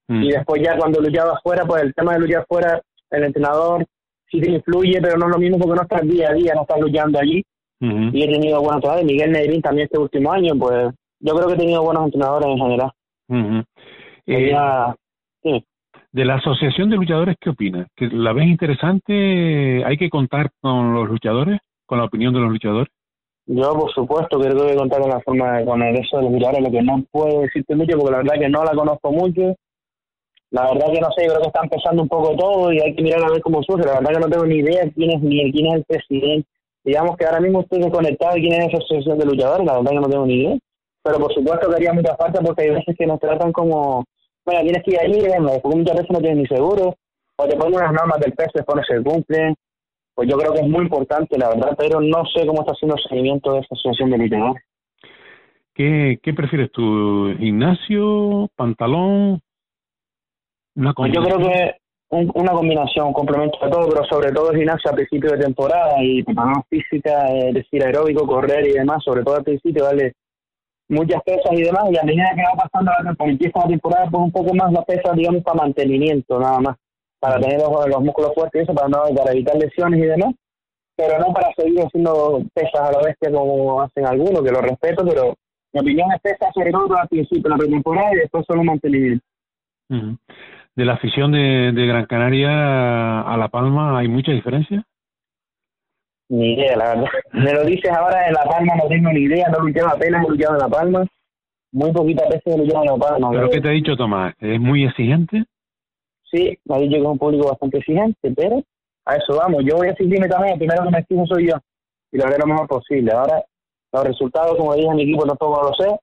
Mm. 0.09 0.23
y 0.23 0.31
después 0.31 0.62
ya 0.62 0.77
cuando 0.77 1.01
luchaba 1.01 1.33
afuera, 1.33 1.64
pues 1.64 1.83
el 1.83 1.95
tema 1.95 2.14
de 2.14 2.20
luchar 2.20 2.43
afuera, 2.43 2.81
el 3.11 3.25
entrenador 3.25 3.85
sí 4.31 4.41
te 4.41 4.51
influye, 4.51 5.01
pero 5.01 5.16
no 5.16 5.27
es 5.27 5.33
lo 5.33 5.39
mismo 5.39 5.59
porque 5.59 5.75
no 5.75 5.83
estás 5.83 6.03
día 6.03 6.31
a 6.31 6.35
día, 6.35 6.55
no 6.55 6.62
estás 6.62 6.81
luchando 6.81 7.18
allí. 7.18 7.45
Y 8.12 8.23
he 8.23 8.33
tenido 8.33 8.59
buenos 8.61 8.77
entrenadores, 8.77 9.07
Miguel 9.07 9.33
Negrín 9.33 9.61
también 9.61 9.87
este 9.87 9.99
último 9.99 10.33
año, 10.33 10.55
pues 10.57 10.95
yo 11.23 11.35
creo 11.35 11.49
que 11.49 11.55
he 11.55 11.59
tenido 11.59 11.83
buenos 11.83 12.05
entrenadores 12.05 12.49
en 12.49 12.59
general. 12.59 12.91
Eh, 14.27 14.51
ya- 14.51 14.95
sí. 15.43 15.64
de 16.12 16.25
la 16.27 16.35
Asociación 16.35 16.91
de 16.91 16.97
Luchadores, 16.97 17.37
¿qué 17.41 17.51
opinas? 17.51 17.87
¿Que 17.97 18.07
¿La 18.09 18.33
ves 18.35 18.47
interesante? 18.47 19.83
¿Hay 19.85 19.97
que 19.97 20.11
contar 20.11 20.51
con 20.61 20.93
los 20.95 21.09
luchadores? 21.09 21.59
¿Con 21.87 21.99
la 21.99 22.05
opinión 22.05 22.35
de 22.35 22.41
los 22.41 22.51
luchadores? 22.51 22.93
Yo, 23.47 23.73
por 23.73 23.91
supuesto, 23.93 24.39
que 24.39 24.49
tengo 24.49 24.66
que 24.66 24.77
contar 24.77 25.01
con 25.01 25.11
la 25.11 25.20
forma, 25.20 25.59
de- 25.59 25.64
con 25.64 25.83
el 25.83 25.97
eso 25.97 26.18
de 26.18 26.25
los 26.25 26.33
luchadores, 26.33 26.62
lo 26.62 26.70
que 26.70 26.83
no 26.83 27.03
puedo 27.11 27.41
decirte 27.41 27.75
mucho, 27.75 27.97
porque 27.97 28.12
la 28.12 28.18
verdad 28.18 28.35
que 28.39 28.49
no 28.49 28.62
la 28.64 28.73
conozco 28.73 29.11
mucho. 29.11 29.55
La 30.51 30.64
verdad 30.70 30.93
que 30.93 31.01
no 31.01 31.11
sé, 31.12 31.25
yo 31.25 31.31
creo 31.33 31.41
que 31.41 31.47
está 31.49 31.61
empezando 31.62 32.03
un 32.03 32.09
poco 32.09 32.37
todo 32.37 32.73
y 32.73 32.79
hay 32.81 32.95
que 32.95 33.03
mirar 33.03 33.25
a 33.25 33.31
ver 33.31 33.41
cómo 33.41 33.62
surge. 33.62 33.87
La 33.87 33.95
verdad 33.95 34.12
que 34.12 34.20
no 34.20 34.29
tengo 34.29 34.45
ni 34.47 34.57
idea 34.57 34.83
quién 34.95 35.11
es 35.12 35.23
ni 35.23 35.51
quién 35.51 35.66
es 35.68 35.75
el 35.77 35.85
presidente. 35.85 36.47
Digamos 36.85 37.16
que 37.16 37.25
ahora 37.25 37.41
mismo 37.41 37.61
estoy 37.62 37.81
desconectado 37.81 38.35
de 38.35 38.41
quién 38.43 38.53
es 38.61 38.68
esa 38.68 38.77
asociación 38.79 39.18
de 39.18 39.25
luchadores, 39.27 39.66
la 39.66 39.75
verdad 39.79 39.91
que 39.93 40.01
no 40.01 40.09
tengo 40.09 40.27
ni 40.27 40.35
idea. 40.35 40.59
Pero 41.03 41.18
por 41.18 41.32
supuesto 41.34 41.68
que 41.68 41.76
haría 41.76 41.92
mucha 41.92 42.16
falta 42.16 42.40
porque 42.40 42.62
hay 42.62 42.70
veces 42.70 42.94
que 42.96 43.07
nos 43.07 43.18
tratan 43.18 43.53
como, 43.53 44.05
bueno, 44.44 44.61
tienes 44.62 44.82
que 44.84 44.92
ir 44.92 45.00
allí, 45.00 45.20
venga, 45.20 45.59
porque 45.62 45.76
muchas 45.78 45.96
veces 45.96 46.11
no 46.11 46.18
tienes 46.20 46.38
ni 46.38 46.46
seguro, 46.46 46.94
o 47.36 47.44
te 47.48 47.57
ponen 47.57 47.74
unas 47.74 47.92
normas 47.92 48.20
del 48.20 48.32
peso 48.32 48.50
después 48.55 48.76
no 48.76 48.84
se 48.84 49.03
cumplen. 49.03 49.55
Pues 50.14 50.28
yo 50.28 50.36
creo 50.36 50.53
que 50.53 50.61
es 50.61 50.68
muy 50.68 50.82
importante, 50.82 51.38
la 51.38 51.48
verdad, 51.48 51.74
pero 51.78 52.00
no 52.00 52.24
sé 52.26 52.46
cómo 52.46 52.61
está 52.61 52.72
haciendo 52.72 52.96
el 52.96 53.03
seguimiento 53.09 53.53
de 53.55 53.61
esa 53.61 53.68
asociación 53.74 54.11
de 54.11 54.18
luchadores. 54.18 54.62
¿Qué, 55.74 56.18
qué 56.22 56.34
prefieres 56.34 56.70
tú? 56.70 57.34
¿Gimnasio? 57.38 58.48
¿Pantalón? 58.55 59.40
Una 60.76 60.92
Pues 60.92 61.12
yo 61.12 61.22
creo 61.22 61.38
que 61.38 61.74
un- 62.11 62.30
una 62.34 62.53
combinación, 62.53 63.07
un 63.09 63.12
complemento 63.14 63.59
de 63.64 63.70
todo, 63.70 63.88
pero 63.88 64.05
sobre 64.05 64.32
todo 64.32 64.50
el 64.50 64.59
gimnasio 64.59 64.90
a 64.90 64.94
principio 64.94 65.30
de 65.32 65.38
temporada 65.38 65.94
y 66.03 66.22
preparamos 66.22 66.64
física, 66.68 67.26
es 67.34 67.55
decir, 67.55 67.82
aeróbico, 67.82 68.26
correr 68.26 68.66
y 68.66 68.72
demás, 68.72 69.03
sobre 69.03 69.22
todo 69.22 69.36
al 69.36 69.44
principio, 69.44 69.84
darle 69.84 70.12
muchas 70.89 71.22
pesas 71.22 71.53
y 71.53 71.62
demás, 71.62 71.85
y 71.91 71.97
a 71.97 72.03
medida 72.03 72.33
que 72.35 72.43
va 72.43 72.64
pasando 72.64 72.93
la 72.93 73.09
temporada, 73.09 73.39
la 73.55 73.68
temporada, 73.68 74.11
pues 74.11 74.22
un 74.22 74.33
poco 74.33 74.55
más 74.55 74.72
las 74.72 74.85
pesas, 74.85 75.16
digamos, 75.16 75.43
para 75.43 75.62
mantenimiento, 75.62 76.39
nada 76.39 76.61
más, 76.61 76.76
para 77.20 77.41
tener 77.41 77.61
los, 77.61 77.89
los 77.89 78.03
músculos 78.03 78.35
fuertes 78.35 78.61
y 78.61 78.64
eso, 78.64 78.74
para, 78.74 78.89
no, 78.89 79.03
para 79.14 79.33
evitar 79.33 79.57
lesiones 79.57 80.01
y 80.01 80.07
demás, 80.07 80.35
pero 80.97 81.18
no 81.18 81.33
para 81.33 81.53
seguir 81.55 81.80
haciendo 81.80 82.43
pesas 82.55 82.80
a 82.80 82.93
la 82.93 83.03
bestia 83.03 83.30
como 83.33 83.80
hacen 83.80 84.07
algunos, 84.07 84.43
que 84.43 84.51
lo 84.51 84.61
respeto, 84.61 85.05
pero 85.07 85.35
mi 85.72 85.80
opinión 85.80 86.12
es 86.12 86.20
pesas 86.20 86.53
sobre 86.55 86.70
todo 86.70 86.97
al 86.97 87.09
principio, 87.09 87.49
la 87.49 87.57
pretemporada 87.57 88.12
y 88.12 88.16
después 88.16 88.45
solo 88.47 88.62
mantenimiento. 88.62 89.24
¿De 90.74 90.85
la 90.85 90.95
afición 90.95 91.33
de, 91.33 91.72
de 91.72 91.87
Gran 91.87 92.07
Canaria 92.07 93.20
a 93.20 93.37
La 93.37 93.49
Palma 93.49 93.99
hay 93.99 94.09
mucha 94.09 94.33
diferencia? 94.33 94.85
Ni 96.33 96.55
idea, 96.55 96.74
la 96.78 96.95
verdad. 96.95 97.05
Me 97.35 97.53
lo 97.53 97.62
dices 97.64 97.93
ahora 97.93 98.26
en 98.26 98.33
La 98.33 98.45
Palma, 98.45 98.74
no 98.74 98.89
tengo 98.89 99.12
ni 99.12 99.20
idea, 99.20 99.51
no 99.51 99.66
luchaba 99.66 99.91
apenas, 99.93 100.24
he 100.24 100.30
luchado 100.30 100.55
en 100.55 100.61
La 100.61 100.68
Palma. 100.68 101.07
Muy 101.72 101.93
poquitas 101.93 102.26
veces 102.26 102.47
he 102.47 102.57
luchado 102.57 102.85
en 102.85 102.91
La 102.91 102.97
Palma. 102.97 103.30
¿Pero 103.33 103.51
qué 103.51 103.61
te 103.61 103.68
ha 103.68 103.72
dicho 103.72 103.97
Tomás? 103.97 104.33
¿Es 104.41 104.59
muy 104.59 104.87
exigente? 104.87 105.45
Sí, 106.30 106.59
me 106.64 106.74
ha 106.74 106.78
dicho 106.78 106.93
que 106.93 107.03
es 107.03 107.07
un 107.07 107.18
público 107.18 107.49
bastante 107.49 107.78
exigente, 107.78 108.33
pero 108.35 108.62
a 109.05 109.16
eso 109.16 109.37
vamos. 109.37 109.62
Yo 109.66 109.76
voy 109.76 109.89
a 109.89 109.91
exigirme 109.91 110.26
también, 110.26 110.55
el 110.55 110.59
primero 110.59 110.85
que 110.85 110.91
me 110.91 110.99
exijo 111.01 111.26
soy 111.26 111.49
yo. 111.49 111.57
Y 112.12 112.16
lo 112.16 112.24
haré 112.24 112.39
lo 112.39 112.47
mejor 112.47 112.66
posible. 112.66 113.12
Ahora, 113.12 113.45
los 113.93 114.05
resultados, 114.05 114.57
como 114.57 114.74
dije 114.74 114.89
a 114.89 114.95
mi 114.95 115.03
equipo, 115.03 115.26
tampoco 115.26 115.68
lo 115.68 115.74
sé. 115.74 115.95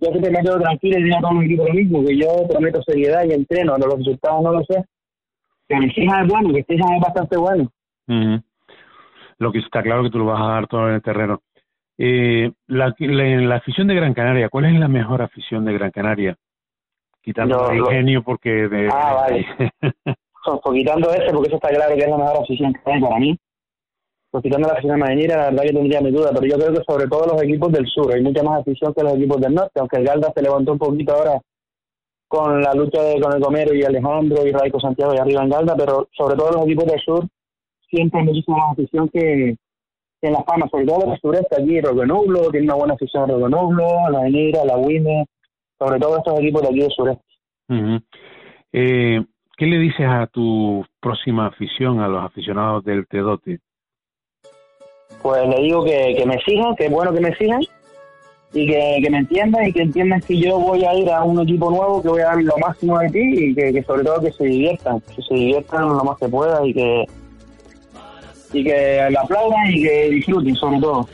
Yo 0.00 0.10
siempre 0.10 0.30
me 0.30 0.42
quedo 0.42 0.60
tranquilo 0.60 0.98
y 0.98 1.04
digo 1.04 1.16
a 1.16 1.20
todo 1.20 1.32
mi 1.32 1.46
equipo 1.46 1.66
lo 1.66 1.72
mismo, 1.72 2.04
que 2.04 2.18
yo 2.18 2.28
prometo 2.50 2.82
seriedad 2.82 3.24
y 3.24 3.32
entreno, 3.32 3.76
pero 3.76 3.88
los 3.88 3.98
resultados 4.00 4.42
no 4.42 4.52
lo 4.52 4.64
sé. 4.64 4.84
Que 5.68 5.76
me 5.76 5.86
exijan 5.86 6.26
es 6.26 6.28
bueno, 6.30 6.52
que 6.52 6.60
exijan 6.60 6.96
es 6.96 7.00
bastante 7.00 7.38
bueno. 7.38 7.70
Ujú. 8.06 8.42
Lo 9.40 9.50
que 9.50 9.58
está 9.58 9.82
claro 9.82 10.02
que 10.02 10.10
tú 10.10 10.18
lo 10.18 10.26
vas 10.26 10.40
a 10.40 10.52
dar 10.52 10.66
todo 10.68 10.88
en 10.88 10.94
el 10.94 11.02
terreno. 11.02 11.40
Eh, 11.98 12.52
la, 12.68 12.94
la, 12.98 13.24
la 13.40 13.56
afición 13.56 13.88
de 13.88 13.94
Gran 13.94 14.14
Canaria, 14.14 14.48
¿cuál 14.48 14.66
es 14.66 14.78
la 14.78 14.88
mejor 14.88 15.22
afición 15.22 15.64
de 15.64 15.72
Gran 15.72 15.90
Canaria? 15.90 16.36
Quitando 17.22 17.56
No, 17.56 17.70
el 17.70 17.78
ingenio 17.78 18.22
porque... 18.22 18.68
De, 18.68 18.88
Ah, 18.92 19.14
vale. 19.14 19.46
Quitando 20.72 21.10
ese, 21.10 21.32
porque 21.32 21.48
eso 21.48 21.56
está 21.56 21.68
claro 21.68 21.94
que 21.94 22.00
es 22.00 22.08
la 22.08 22.16
mejor 22.16 22.42
afición 22.42 22.72
que 22.72 22.80
hay 22.92 23.00
para 23.00 23.18
mí. 23.18 23.36
Pues 24.30 24.42
quitando 24.42 24.68
la 24.68 24.74
afición 24.74 24.98
mañanera, 24.98 25.36
la 25.36 25.44
verdad 25.50 25.62
que 25.64 25.72
tendría 25.72 26.00
mi 26.00 26.10
duda, 26.12 26.30
pero 26.32 26.46
yo 26.46 26.56
creo 26.56 26.72
que 26.72 26.84
sobre 26.86 27.08
todo 27.08 27.26
los 27.26 27.42
equipos 27.42 27.72
del 27.72 27.86
sur, 27.86 28.14
hay 28.14 28.22
mucha 28.22 28.42
más 28.42 28.60
afición 28.60 28.94
que 28.94 29.02
los 29.02 29.14
equipos 29.14 29.40
del 29.40 29.54
norte, 29.54 29.80
aunque 29.80 29.96
el 29.96 30.04
Galda 30.04 30.32
se 30.34 30.42
levantó 30.42 30.72
un 30.72 30.78
poquito 30.78 31.14
ahora 31.14 31.40
con 32.28 32.62
la 32.62 32.72
lucha 32.74 33.02
de, 33.02 33.20
con 33.20 33.34
el 33.34 33.42
Comero 33.42 33.74
y 33.74 33.82
Alejandro 33.82 34.46
y 34.46 34.52
Raico 34.52 34.78
Santiago 34.78 35.14
y 35.14 35.18
arriba 35.18 35.42
en 35.42 35.50
Galda, 35.50 35.74
pero 35.76 36.08
sobre 36.12 36.36
todo 36.36 36.52
los 36.52 36.62
equipos 36.64 36.86
del 36.86 37.00
sur 37.00 37.24
siempre 37.90 38.20
hay 38.20 38.26
muchísima 38.26 38.58
más 38.58 38.72
afición 38.72 39.08
que, 39.08 39.56
que 40.20 40.26
en 40.28 40.32
Las 40.32 40.44
Palmas, 40.44 40.70
sobre 40.70 40.86
todo 40.86 41.06
los 41.06 41.20
sureste, 41.20 41.60
aquí 41.60 41.80
Roque 41.80 42.06
Nublo, 42.06 42.50
tiene 42.50 42.66
una 42.66 42.76
buena 42.76 42.94
afición 42.94 43.28
Nublo, 43.28 44.10
la 44.10 44.20
Avenida, 44.20 44.64
la 44.64 44.76
Wime, 44.76 45.26
sobre 45.78 45.98
todo 45.98 46.18
estos 46.18 46.38
equipos 46.40 46.62
de 46.62 46.68
aquí 46.68 46.80
del 46.80 46.92
sureste. 46.92 47.24
Ujú. 47.68 48.00
Eh, 48.72 49.24
¿Qué 49.56 49.66
le 49.66 49.78
dices 49.78 50.06
a 50.06 50.26
tu 50.26 50.84
próxima 51.00 51.46
afición, 51.46 52.00
a 52.00 52.08
los 52.08 52.24
aficionados 52.24 52.84
del 52.84 53.06
Tedote? 53.06 53.60
pues 55.22 55.46
le 55.48 55.62
digo 55.62 55.84
que, 55.84 56.14
que 56.16 56.26
me 56.26 56.38
sigan, 56.40 56.74
que 56.76 56.86
es 56.86 56.90
bueno 56.90 57.12
que 57.12 57.20
me 57.20 57.34
sigan 57.36 57.60
y 58.52 58.66
que, 58.66 59.00
que 59.02 59.10
me 59.10 59.18
entiendan 59.18 59.66
y 59.66 59.72
que 59.72 59.82
entiendan 59.82 60.20
que 60.20 60.38
yo 60.38 60.58
voy 60.58 60.84
a 60.84 60.94
ir 60.94 61.10
a 61.10 61.22
un 61.22 61.40
equipo 61.40 61.70
nuevo, 61.70 62.02
que 62.02 62.08
voy 62.08 62.20
a 62.22 62.26
dar 62.26 62.42
lo 62.42 62.56
máximo 62.58 62.98
de 62.98 63.08
ti 63.10 63.20
y 63.20 63.54
que, 63.54 63.72
que 63.72 63.82
sobre 63.82 64.04
todo 64.04 64.20
que 64.20 64.32
se 64.32 64.44
diviertan, 64.44 65.00
que 65.00 65.22
se 65.22 65.34
diviertan 65.34 65.88
lo 65.88 66.04
más 66.04 66.18
que 66.18 66.28
pueda 66.28 66.66
y 66.66 66.74
que 66.74 67.04
y 68.52 68.64
que 68.64 69.08
la 69.10 69.20
aplaudan 69.20 69.66
y 69.70 69.82
que 69.82 70.10
disfruten 70.10 70.56
sobre 70.56 70.80
todo. 70.80 71.08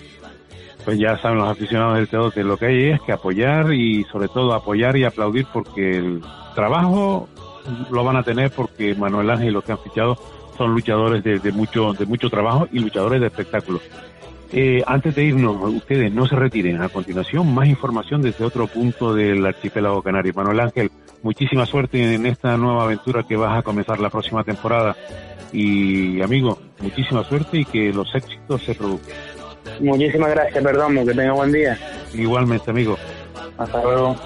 Pues 0.85 0.99
ya 0.99 1.19
saben 1.19 1.39
los 1.39 1.49
aficionados 1.49 1.97
del 1.97 2.09
Tedote, 2.09 2.45
lo 2.45 2.57
que 2.57 2.67
hay 2.67 2.85
es 2.91 3.01
que 3.03 3.13
apoyar 3.13 3.73
y 3.73 4.05
sobre 4.05 4.29
todo 4.29 4.55
apoyar 4.55 4.97
y 4.97 5.05
aplaudir 5.05 5.47
porque 5.53 5.97
el 5.99 6.23
trabajo 6.55 7.29
lo 7.91 8.05
van 8.05 8.17
a 8.17 8.23
tener 8.23 8.53
porque 8.53 8.95
Manuel 8.95 9.31
Ángel 9.31 9.49
y 9.49 9.51
los 9.51 9.65
que 9.65 9.73
han 9.73 9.79
fichado 9.79 10.17
son 10.57 10.73
luchadores 10.73 11.25
de, 11.25 11.41
de 11.41 11.53
mucho 11.53 11.93
de 11.93 12.07
mucho 12.07 12.31
trabajo 12.31 12.69
y 12.73 12.79
luchadores 12.79 13.21
de 13.21 13.27
espectáculo. 13.27 13.81
Eh, 14.53 14.83
antes 14.87 15.15
de 15.15 15.25
irnos, 15.25 15.57
ustedes 15.75 16.13
no 16.13 16.27
se 16.27 16.37
retiren. 16.37 16.81
A 16.81 16.89
continuación, 16.89 17.53
más 17.55 17.67
información 17.69 18.23
desde 18.23 18.45
otro 18.45 18.67
punto 18.67 19.15
del 19.15 19.45
archipiélago 19.45 20.03
canario. 20.03 20.33
Manuel 20.35 20.61
Ángel, 20.61 20.91
muchísima 21.23 21.67
suerte 21.67 22.15
en 22.15 22.27
esta 22.27 22.57
nueva 22.57 22.85
aventura 22.85 23.25
que 23.25 23.37
vas 23.37 23.59
a 23.59 23.63
comenzar 23.63 23.99
la 23.99 24.11
próxima 24.11 24.45
temporada. 24.45 24.97
Y 25.53 26.21
amigo, 26.21 26.59
muchísima 26.81 27.25
suerte 27.25 27.59
y 27.59 27.65
que 27.65 27.93
los 27.93 28.15
éxitos 28.15 28.63
se 28.63 28.75
produzcan. 28.75 29.17
Muchísimas 29.81 30.31
gracias, 30.31 30.63
perdón, 30.63 31.07
que 31.07 31.15
tenga 31.15 31.33
buen 31.33 31.53
día. 31.53 31.79
Igualmente, 32.15 32.71
amigo. 32.71 32.97
Hasta 33.59 33.83
luego. 33.83 34.17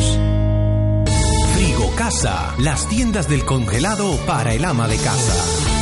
Frigo 1.57 1.91
Casa, 1.97 2.55
las 2.57 2.87
tiendas 2.87 3.27
del 3.27 3.43
congelado 3.43 4.15
para 4.25 4.53
el 4.53 4.63
ama 4.63 4.87
de 4.87 4.95
casa. 4.95 5.78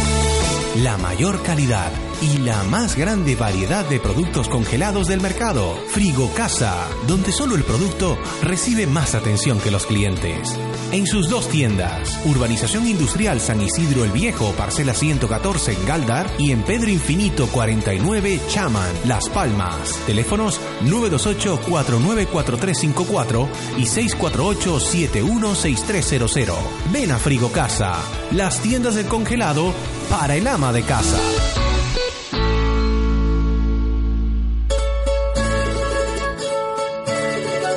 La 0.84 0.96
mayor 0.98 1.42
calidad 1.42 1.92
y 2.22 2.38
la 2.38 2.62
más 2.64 2.96
grande 2.96 3.36
variedad 3.36 3.84
de 3.90 4.00
productos 4.00 4.48
congelados 4.48 5.08
del 5.08 5.22
mercado. 5.22 5.76
Frigo 5.88 6.32
Casa, 6.36 6.88
donde 7.08 7.32
solo 7.32 7.56
el 7.56 7.64
producto 7.64 8.16
recibe 8.44 8.86
más 8.86 9.16
atención 9.16 9.60
que 9.60 9.72
los 9.72 9.88
clientes. 9.88 10.56
En 10.92 11.06
sus 11.06 11.30
dos 11.30 11.48
tiendas, 11.50 12.20
Urbanización 12.26 12.88
Industrial 12.88 13.40
San 13.42 13.62
Isidro 13.62 14.06
el 14.06 14.12
Viejo, 14.12 14.54
parcela 14.54 14.94
114 14.94 15.74
en 15.74 15.86
Galdar 15.86 16.32
y 16.38 16.52
en 16.52 16.62
Pedro 16.64 16.90
Infinito 16.90 17.48
49 17.48 18.40
Chaman, 18.48 18.90
Las 19.06 19.28
Palmas. 19.28 20.00
Teléfonos 20.06 20.62
928-494354 20.86 23.50
y 23.78 23.84
648-716300. 23.84 26.56
Ven 26.94 27.12
a 27.12 27.18
Frigo 27.18 27.52
Casa, 27.52 27.98
las 28.32 28.62
tiendas 28.62 28.96
del 28.96 29.08
congelado 29.08 29.74
para 30.10 30.38
el 30.38 30.48
ama 30.48 30.72
de 30.72 30.84
casa. 30.84 31.20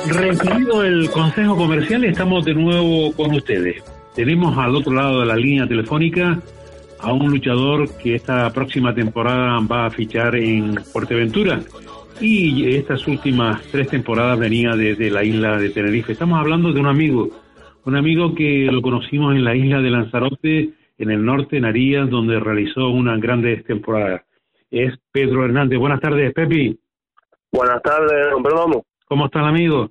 Recorrido 0.07 0.83
el 0.83 1.09
Consejo 1.11 1.55
Comercial, 1.55 2.03
estamos 2.03 2.43
de 2.45 2.53
nuevo 2.53 3.13
con 3.13 3.33
ustedes. 3.33 3.83
Tenemos 4.15 4.57
al 4.57 4.75
otro 4.75 4.93
lado 4.93 5.21
de 5.21 5.25
la 5.25 5.35
línea 5.35 5.67
telefónica 5.67 6.39
a 6.99 7.13
un 7.13 7.29
luchador 7.29 7.87
que 7.97 8.15
esta 8.15 8.51
próxima 8.51 8.93
temporada 8.93 9.59
va 9.59 9.85
a 9.85 9.91
fichar 9.91 10.35
en 10.35 10.75
Fuerteventura 10.83 11.61
y 12.19 12.75
estas 12.75 13.07
últimas 13.07 13.61
tres 13.71 13.89
temporadas 13.89 14.37
venía 14.39 14.71
desde 14.75 15.09
la 15.09 15.23
isla 15.23 15.57
de 15.57 15.69
Tenerife. 15.69 16.13
Estamos 16.13 16.39
hablando 16.39 16.71
de 16.73 16.79
un 16.79 16.87
amigo, 16.87 17.29
un 17.85 17.95
amigo 17.95 18.35
que 18.35 18.67
lo 18.71 18.81
conocimos 18.81 19.35
en 19.35 19.43
la 19.43 19.55
isla 19.55 19.81
de 19.81 19.89
Lanzarote, 19.89 20.69
en 20.97 21.11
el 21.11 21.23
norte, 21.23 21.57
en 21.57 21.65
Arías, 21.65 22.09
donde 22.09 22.39
realizó 22.39 22.89
unas 22.89 23.19
grandes 23.19 23.63
temporadas. 23.65 24.23
Es 24.69 24.93
Pedro 25.11 25.45
Hernández. 25.45 25.79
Buenas 25.79 25.99
tardes, 25.99 26.33
Pepi. 26.33 26.77
Buenas 27.51 27.81
tardes, 27.81 28.31
don 28.31 28.43
Pedro. 28.43 28.85
¿Cómo 29.11 29.25
está 29.25 29.39
el 29.39 29.47
amigo? 29.47 29.89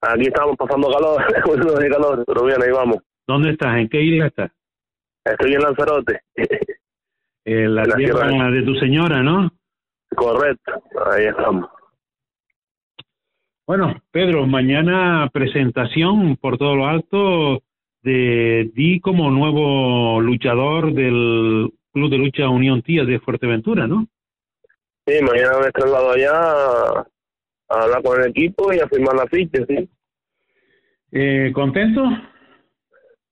Aquí 0.00 0.22
estamos 0.22 0.56
pasando 0.56 0.90
calor, 0.90 1.78
de 1.82 1.90
calor, 1.90 2.24
pero 2.26 2.46
bien, 2.46 2.62
ahí 2.62 2.70
vamos. 2.70 2.96
¿Dónde 3.26 3.50
estás? 3.50 3.76
¿En 3.76 3.90
qué 3.90 4.00
isla 4.00 4.28
estás? 4.28 4.50
Estoy 5.22 5.52
en 5.52 5.60
Lanzarote. 5.60 6.22
En 7.44 7.74
la, 7.74 7.84
tierra 7.84 8.50
de 8.50 8.62
tu 8.62 8.74
señora, 8.74 9.22
¿no? 9.22 9.50
Correcto, 10.14 10.82
ahí 11.10 11.26
estamos. 11.26 11.66
Bueno, 13.66 14.02
Pedro, 14.10 14.46
mañana 14.46 15.30
presentación 15.32 16.36
por 16.36 16.58
todo 16.58 16.74
lo 16.74 16.86
alto 16.86 17.62
de 18.02 18.70
ti 18.74 19.00
como 19.00 19.30
nuevo 19.30 20.20
luchador 20.20 20.92
del 20.92 21.70
Club 21.92 22.10
de 22.10 22.18
Lucha 22.18 22.48
Unión 22.50 22.82
Tía 22.82 23.04
de 23.04 23.18
Fuerteventura, 23.20 23.86
¿no? 23.86 24.06
Sí, 25.06 25.22
mañana 25.22 25.58
me 25.58 25.70
traslado 25.70 26.10
allá 26.10 27.06
a 27.68 27.82
hablar 27.82 28.02
con 28.02 28.20
el 28.20 28.30
equipo 28.30 28.72
y 28.72 28.80
a 28.80 28.88
firmar 28.88 29.14
la 29.14 29.26
ficha, 29.26 29.64
sí. 29.66 29.88
Eh, 31.12 31.50
¿Contento? 31.54 32.02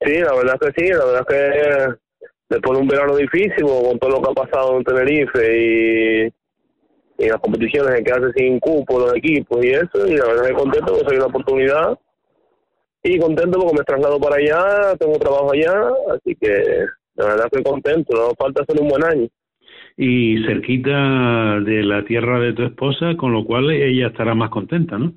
Sí, 0.01 0.19
la 0.19 0.35
verdad 0.35 0.59
que 0.61 0.73
sí, 0.77 0.91
la 0.91 1.05
verdad 1.05 1.27
que 1.27 1.97
después 2.49 2.79
de 2.79 2.83
un 2.83 2.89
verano 2.89 3.17
difícil, 3.17 3.63
con 3.63 3.99
todo 3.99 4.11
lo 4.11 4.23
que 4.23 4.31
ha 4.31 4.45
pasado 4.45 4.77
en 4.77 4.85
Tenerife 4.85 5.59
y, 5.59 6.35
y 7.19 7.29
las 7.29 7.41
competiciones 7.41 7.99
en 7.99 8.05
que 8.05 8.13
hace 8.13 8.33
sin 8.35 8.61
cupo 8.61 9.01
los 9.01 9.17
equipos 9.17 9.65
y 9.65 9.71
eso, 9.71 10.07
y 10.07 10.17
la 10.17 10.27
verdad 10.27 10.47
que 10.47 10.55
contento 10.55 10.93
porque 10.93 11.09
soy 11.09 11.17
una 11.17 11.27
oportunidad 11.27 11.99
y 13.03 13.19
contento 13.19 13.59
porque 13.59 13.79
me 13.79 13.85
traslado 13.85 14.21
para 14.21 14.37
allá, 14.37 14.97
tengo 14.97 15.19
trabajo 15.19 15.53
allá, 15.53 15.91
así 16.15 16.35
que 16.37 16.87
la 17.15 17.27
verdad 17.27 17.49
que 17.51 17.63
contento, 17.63 18.15
no 18.15 18.35
falta 18.35 18.63
hacer 18.63 18.81
un 18.81 18.89
buen 18.89 19.05
año 19.05 19.29
y 19.97 20.45
cerquita 20.45 21.61
de 21.61 21.83
la 21.83 22.05
tierra 22.05 22.39
de 22.39 22.53
tu 22.53 22.65
esposa, 22.65 23.17
con 23.17 23.33
lo 23.33 23.45
cual 23.45 23.71
ella 23.71 24.09
estará 24.09 24.35
más 24.35 24.51
contenta, 24.51 24.99
¿no? 24.99 25.13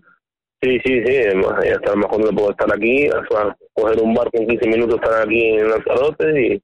Sí, 0.61 0.79
sí, 0.85 1.03
sí, 1.05 1.15
ella 1.15 1.73
estará 1.73 1.95
más 1.95 2.07
contenta 2.07 2.35
por 2.35 2.51
estar 2.51 2.73
aquí, 2.73 3.07
o 3.09 3.55
coger 3.73 4.01
un 4.01 4.13
barco 4.13 4.31
en 4.33 4.47
15 4.47 4.69
minutos, 4.69 4.95
estar 4.95 5.27
aquí 5.27 5.41
en 5.41 5.69
Lanzarote 5.69 6.41
y 6.41 6.61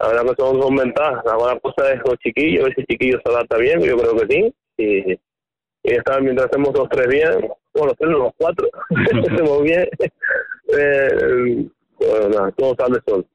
la 0.00 0.08
verdad 0.08 0.22
que 0.24 0.42
son, 0.42 0.62
son 0.62 0.76
ventajas. 0.76 1.22
Buena 1.36 1.60
cosa 1.60 1.92
es 1.92 2.00
los 2.06 2.18
chiquillos, 2.18 2.64
ver 2.64 2.74
si 2.74 2.84
chiquillos 2.84 3.20
se 3.24 3.32
adapta 3.32 3.58
bien, 3.58 3.80
yo 3.80 3.96
creo 3.96 4.16
que 4.16 4.26
sí, 4.34 4.54
y, 4.78 5.12
y 5.12 5.92
estar 5.92 6.22
mientras 6.22 6.48
hacemos 6.48 6.76
los 6.76 6.88
tres 6.88 7.08
bien, 7.08 7.48
bueno, 7.74 7.88
los 7.88 7.96
tres 7.98 8.10
los 8.10 8.32
cuatro, 8.36 8.68
hacemos 9.30 9.62
bien, 9.62 9.88
eh, 10.78 11.66
bueno, 11.98 12.52
todo 12.52 12.74
sale 12.78 12.98
sol. 13.06 13.26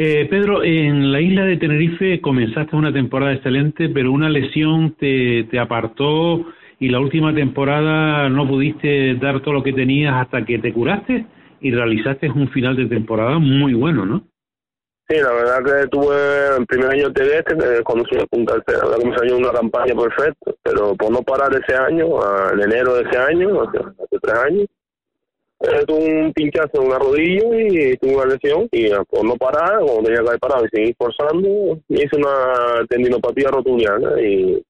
Eh, 0.00 0.28
Pedro, 0.30 0.62
en 0.62 1.10
la 1.10 1.20
isla 1.20 1.44
de 1.44 1.56
Tenerife 1.56 2.20
comenzaste 2.20 2.76
una 2.76 2.92
temporada 2.92 3.32
excelente, 3.32 3.88
pero 3.88 4.12
una 4.12 4.30
lesión 4.30 4.94
te, 4.94 5.48
te 5.50 5.58
apartó 5.58 6.46
y 6.78 6.88
la 6.88 7.00
última 7.00 7.34
temporada 7.34 8.28
no 8.28 8.46
pudiste 8.46 9.16
dar 9.16 9.40
todo 9.40 9.54
lo 9.54 9.62
que 9.64 9.72
tenías 9.72 10.14
hasta 10.14 10.44
que 10.44 10.60
te 10.60 10.72
curaste 10.72 11.26
y 11.60 11.72
realizaste 11.72 12.30
un 12.30 12.48
final 12.50 12.76
de 12.76 12.86
temporada 12.86 13.40
muy 13.40 13.74
bueno, 13.74 14.06
¿no? 14.06 14.22
Sí, 15.08 15.16
la 15.16 15.32
verdad 15.32 15.64
que 15.64 15.88
tuve 15.88 16.14
el 16.58 16.66
primer 16.66 16.90
año 16.90 17.08
de 17.10 17.38
este, 17.38 17.56
que 17.56 17.82
cuando 17.82 18.04
se 18.04 18.14
me 18.14 18.22
apunta 18.22 18.54
la 18.54 18.62
verdad 18.84 18.98
que 18.98 19.08
me 19.08 19.16
salió 19.16 19.36
una 19.36 19.50
campaña 19.50 19.94
perfecta, 19.96 20.52
pero 20.62 20.94
por 20.94 21.10
no 21.10 21.22
parar 21.22 21.50
ese 21.54 21.74
año, 21.74 22.06
en 22.52 22.60
enero 22.60 22.94
de 22.94 23.02
ese 23.02 23.18
año, 23.18 23.62
hace 23.62 24.18
tres 24.22 24.38
años, 24.46 24.66
eh, 25.60 25.84
tuve 25.86 26.22
un 26.22 26.32
pinchazo 26.32 26.70
en 26.74 26.86
una 26.86 26.98
rodilla 26.98 27.46
y 27.60 27.96
tuve 27.96 28.14
una 28.14 28.26
lesión 28.26 28.68
y 28.70 28.90
por 29.10 29.24
no 29.24 29.36
parar, 29.36 29.80
como 29.80 30.02
tenía 30.02 30.20
que 30.20 30.28
haber 30.28 30.40
parado 30.40 30.64
y 30.64 30.68
seguir 30.68 30.94
forzando, 30.96 31.80
me 31.88 31.96
hice 31.96 32.16
una 32.16 32.86
tendinopatía 32.88 33.48
rotuliana 33.48 34.20
y 34.20 34.62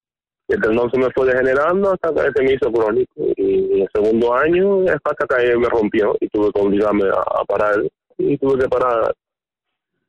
el 0.48 0.60
tendón 0.62 0.90
se 0.90 0.98
me 0.98 1.10
fue 1.10 1.26
degenerando 1.26 1.92
hasta 1.92 2.14
que 2.14 2.32
se 2.34 2.42
me 2.42 2.54
hizo 2.54 2.72
crónico. 2.72 3.12
Y 3.36 3.82
el 3.82 3.88
segundo 3.94 4.32
año 4.34 4.84
hasta 4.88 5.36
que 5.36 5.56
me 5.56 5.68
rompió 5.68 6.16
y 6.20 6.28
tuve 6.28 6.50
que 6.52 6.60
obligarme 6.60 7.04
a, 7.10 7.44
parar. 7.44 7.82
Y 8.16 8.38
tuve 8.38 8.58
que 8.60 8.68
parar 8.68 9.14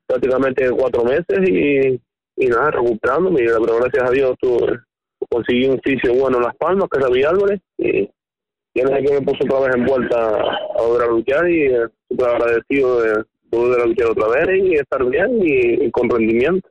prácticamente 0.07 0.69
cuatro 0.71 1.03
meses 1.03 1.47
y, 1.47 2.47
nada, 2.47 2.71
recuperándome, 2.71 3.41
pero 3.43 3.79
gracias 3.79 4.09
a 4.09 4.11
Dios 4.11 4.35
tuve, 4.39 4.79
conseguí 5.29 5.67
un 5.67 5.79
sitio 5.83 6.13
bueno 6.13 6.37
en 6.37 6.43
Las 6.43 6.55
Palmas, 6.55 6.87
que 6.89 6.99
era 6.99 7.29
Álvarez 7.29 7.59
y 7.77 8.09
y 8.73 8.79
es 8.81 8.89
que 8.89 9.13
me 9.13 9.21
puso 9.21 9.43
otra 9.43 9.67
vez 9.67 9.75
en 9.75 9.85
vuelta 9.85 10.17
a 10.17 10.81
volver 10.81 11.07
a 11.07 11.11
luchar 11.11 11.49
y 11.49 11.65
eh, 11.65 11.87
súper 12.07 12.27
agradecido 12.27 13.01
de 13.01 13.23
volver 13.51 13.81
a 13.81 13.85
luchar 13.85 14.07
otra 14.11 14.27
vez 14.27 14.63
y 14.63 14.73
estar 14.75 15.03
bien 15.05 15.39
y, 15.41 15.91
con 15.91 16.09
rendimiento. 16.09 16.69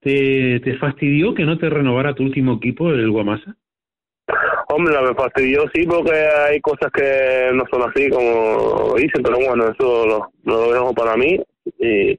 ¿Te, 0.00 0.60
¿Te 0.60 0.76
fastidió 0.78 1.34
que 1.34 1.44
no 1.44 1.58
te 1.58 1.68
renovara 1.68 2.14
tu 2.14 2.22
último 2.22 2.54
equipo, 2.54 2.90
el 2.90 3.10
Guamasa? 3.10 3.56
Hombre, 4.68 4.94
me 5.00 5.14
fastidió 5.14 5.64
sí, 5.74 5.86
porque 5.86 6.12
hay 6.12 6.60
cosas 6.60 6.90
que 6.92 7.50
no 7.52 7.64
son 7.70 7.82
así 7.88 8.08
como 8.08 8.94
dicen, 8.96 9.22
pero 9.22 9.36
bueno, 9.36 9.70
eso 9.70 10.06
lo, 10.06 10.30
lo 10.44 10.72
dejo 10.72 10.94
para 10.94 11.16
mí 11.16 11.38
y, 11.78 12.18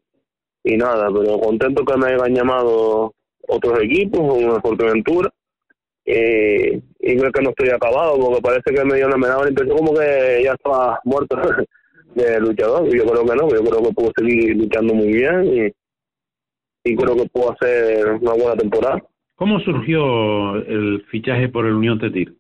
y 0.64 0.78
nada, 0.78 1.08
pero 1.12 1.40
contento 1.40 1.84
que 1.84 1.98
me 1.98 2.08
hayan 2.08 2.36
llamado 2.36 3.14
otros 3.48 3.84
equipos, 3.84 4.20
como 4.20 4.62
Fuerteventura, 4.62 5.32
eh, 6.06 6.82
y 7.00 7.18
creo 7.18 7.32
que 7.32 7.42
no 7.42 7.50
estoy 7.50 7.70
acabado 7.70 8.18
porque 8.20 8.42
parece 8.42 8.74
que 8.74 8.86
me 8.86 8.96
dio 8.96 9.08
una 9.08 9.18
me 9.18 9.28
daba 9.28 9.44
la 9.44 9.50
impresión 9.50 9.78
como 9.78 9.94
que 9.94 10.42
ya 10.44 10.54
estaba 10.54 11.00
muerto 11.04 11.36
de 12.16 12.40
luchador 12.40 12.88
y 12.88 12.98
yo 12.98 13.06
creo 13.06 13.26
que 13.26 13.36
no 13.36 13.50
yo 13.50 13.64
creo 13.64 13.84
que 13.84 13.94
puedo 13.94 14.12
seguir 14.16 14.56
luchando 14.56 14.94
muy 14.94 15.12
bien 15.14 15.46
y, 15.46 16.90
y 16.90 16.96
creo 16.96 17.16
que 17.16 17.30
puedo 17.30 17.52
hacer 17.52 18.08
una 18.22 18.34
buena 18.34 18.56
temporada 18.56 19.02
¿Cómo 19.36 19.60
surgió 19.60 20.56
el 20.56 21.06
fichaje 21.12 21.50
por 21.50 21.66
el 21.66 21.74
Unión 21.74 22.00
Tetir? 22.00 22.34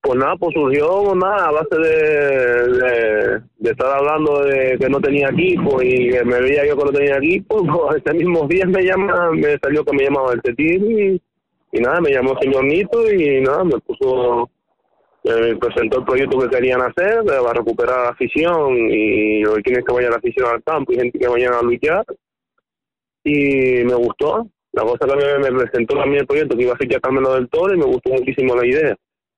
Pues 0.00 0.16
nada, 0.16 0.36
pues 0.36 0.54
surgió 0.54 1.12
nada 1.16 1.48
a 1.48 1.50
base 1.50 1.76
de, 1.76 3.40
de, 3.58 3.70
estar 3.70 3.98
hablando 3.98 4.44
de 4.44 4.76
que 4.78 4.88
no 4.88 5.00
tenía 5.00 5.28
equipo 5.28 5.82
y 5.82 6.10
que 6.10 6.24
me 6.24 6.40
veía 6.40 6.64
yo 6.64 6.76
que 6.76 6.84
no 6.84 6.92
tenía 6.92 7.16
equipo. 7.16 7.64
Pues 7.66 8.00
ese 8.04 8.16
mismo 8.16 8.46
día 8.46 8.64
me 8.66 8.84
llama, 8.84 9.32
me 9.32 9.58
salió 9.58 9.84
que 9.84 9.96
me 9.96 10.04
llamaba 10.04 10.34
el 10.34 10.42
Tetir 10.42 10.80
y, 10.84 11.22
y 11.76 11.80
nada, 11.80 12.00
me 12.00 12.10
llamó 12.10 12.32
el 12.32 12.38
señor 12.40 12.64
Nito 12.64 13.12
y 13.12 13.40
nada, 13.42 13.64
me 13.64 13.78
puso, 13.80 14.48
me 15.24 15.56
presentó 15.56 15.98
el 15.98 16.04
proyecto 16.04 16.38
que 16.38 16.48
querían 16.48 16.80
hacer, 16.80 17.22
va 17.28 17.50
a 17.50 17.54
recuperar 17.54 18.04
la 18.04 18.10
afición 18.10 18.76
y 18.90 19.42
quieren 19.62 19.84
que 19.84 19.92
vaya 19.92 20.10
la 20.10 20.16
afición 20.16 20.46
al 20.48 20.62
campo 20.62 20.92
y 20.92 20.96
gente 20.96 21.18
que 21.18 21.28
vayan 21.28 21.52
a 21.52 21.62
luchar. 21.62 22.04
Y 23.24 23.84
me 23.84 23.94
gustó. 23.94 24.48
La 24.72 24.82
cosa 24.82 25.06
que 25.06 25.38
me, 25.38 25.58
presentó 25.58 25.96
también 25.96 26.20
el 26.20 26.26
proyecto 26.26 26.56
que 26.56 26.64
iba 26.64 26.74
a 26.74 26.76
ser 26.76 26.88
ya 26.88 27.00
Carmelo 27.00 27.34
del 27.34 27.48
Toro 27.48 27.74
y 27.74 27.78
me 27.78 27.86
gustó 27.86 28.10
muchísimo 28.12 28.54
la 28.54 28.66
idea. 28.66 28.94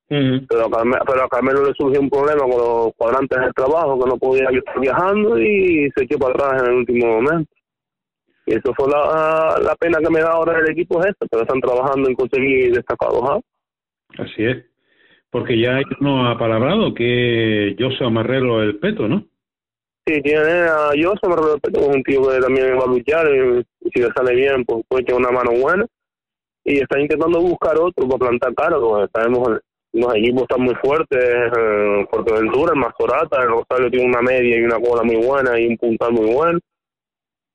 Pero, 0.08 0.66
a 0.66 0.70
Carmelo, 0.70 1.04
pero 1.06 1.24
a 1.24 1.28
Carmelo 1.28 1.64
le 1.64 1.74
surgió 1.74 2.00
un 2.00 2.10
problema 2.10 2.40
con 2.40 2.58
los 2.58 2.90
cuadrantes 2.96 3.38
del 3.38 3.54
trabajo, 3.54 3.98
que 3.98 4.10
no 4.10 4.16
podía 4.18 4.48
estar 4.50 4.80
viajando 4.80 5.38
y 5.40 5.90
se 5.94 6.04
echó 6.04 6.18
para 6.18 6.32
atrás 6.34 6.62
en 6.62 6.68
el 6.70 6.78
último 6.78 7.06
momento. 7.06 7.50
Y 8.48 8.54
eso 8.54 8.72
fue 8.74 8.88
la, 8.90 9.58
la 9.62 9.76
pena 9.76 9.98
que 9.98 10.08
me 10.08 10.20
da 10.20 10.30
ahora 10.30 10.58
el 10.58 10.70
equipo 10.70 11.00
es 11.00 11.08
esta, 11.08 11.26
pero 11.30 11.42
están 11.42 11.60
trabajando 11.60 12.08
en 12.08 12.14
conseguir 12.14 12.72
destacados. 12.72 13.22
¿ah? 13.28 13.40
Así 14.16 14.42
es. 14.42 14.64
Porque 15.30 15.60
ya 15.60 15.76
hay 15.76 15.84
uno 16.00 16.30
apalabrado 16.30 16.94
que 16.94 17.76
José 17.78 18.08
Marrero 18.08 18.62
el 18.62 18.78
Peto, 18.78 19.06
¿no? 19.06 19.22
Sí, 20.06 20.22
tiene 20.22 20.62
a 20.62 20.92
José 20.96 21.28
Marrero 21.28 21.56
el 21.56 21.60
Peto, 21.60 21.86
un 21.88 22.02
tío 22.02 22.22
que 22.22 22.40
también 22.40 22.78
va 22.78 22.84
a 22.84 22.86
luchar 22.86 23.26
y, 23.26 23.62
si 23.92 24.00
le 24.00 24.08
sale 24.16 24.34
bien, 24.34 24.64
pues 24.64 24.82
puede 24.88 25.02
echar 25.02 25.16
una 25.16 25.30
mano 25.30 25.50
buena. 25.52 25.84
Y 26.64 26.78
está 26.78 26.98
intentando 26.98 27.42
buscar 27.42 27.76
otro 27.78 28.08
para 28.08 28.30
plantar 28.30 28.54
cara, 28.54 28.78
porque 28.80 29.10
sabemos 29.12 29.60
los 29.92 30.14
equipos 30.14 30.42
están 30.44 30.62
muy 30.62 30.74
fuertes, 30.76 31.18
eh, 31.22 32.06
Fuerteventura, 32.10 32.72
el 32.72 32.80
Mastorata, 32.80 33.42
el 33.42 33.50
Rosario 33.50 33.90
tiene 33.90 34.06
una 34.06 34.22
media 34.22 34.56
y 34.56 34.62
una 34.62 34.80
cola 34.80 35.02
muy 35.02 35.16
buena 35.16 35.60
y 35.60 35.66
un 35.66 35.76
puntal 35.76 36.12
muy 36.12 36.32
bueno. 36.32 36.58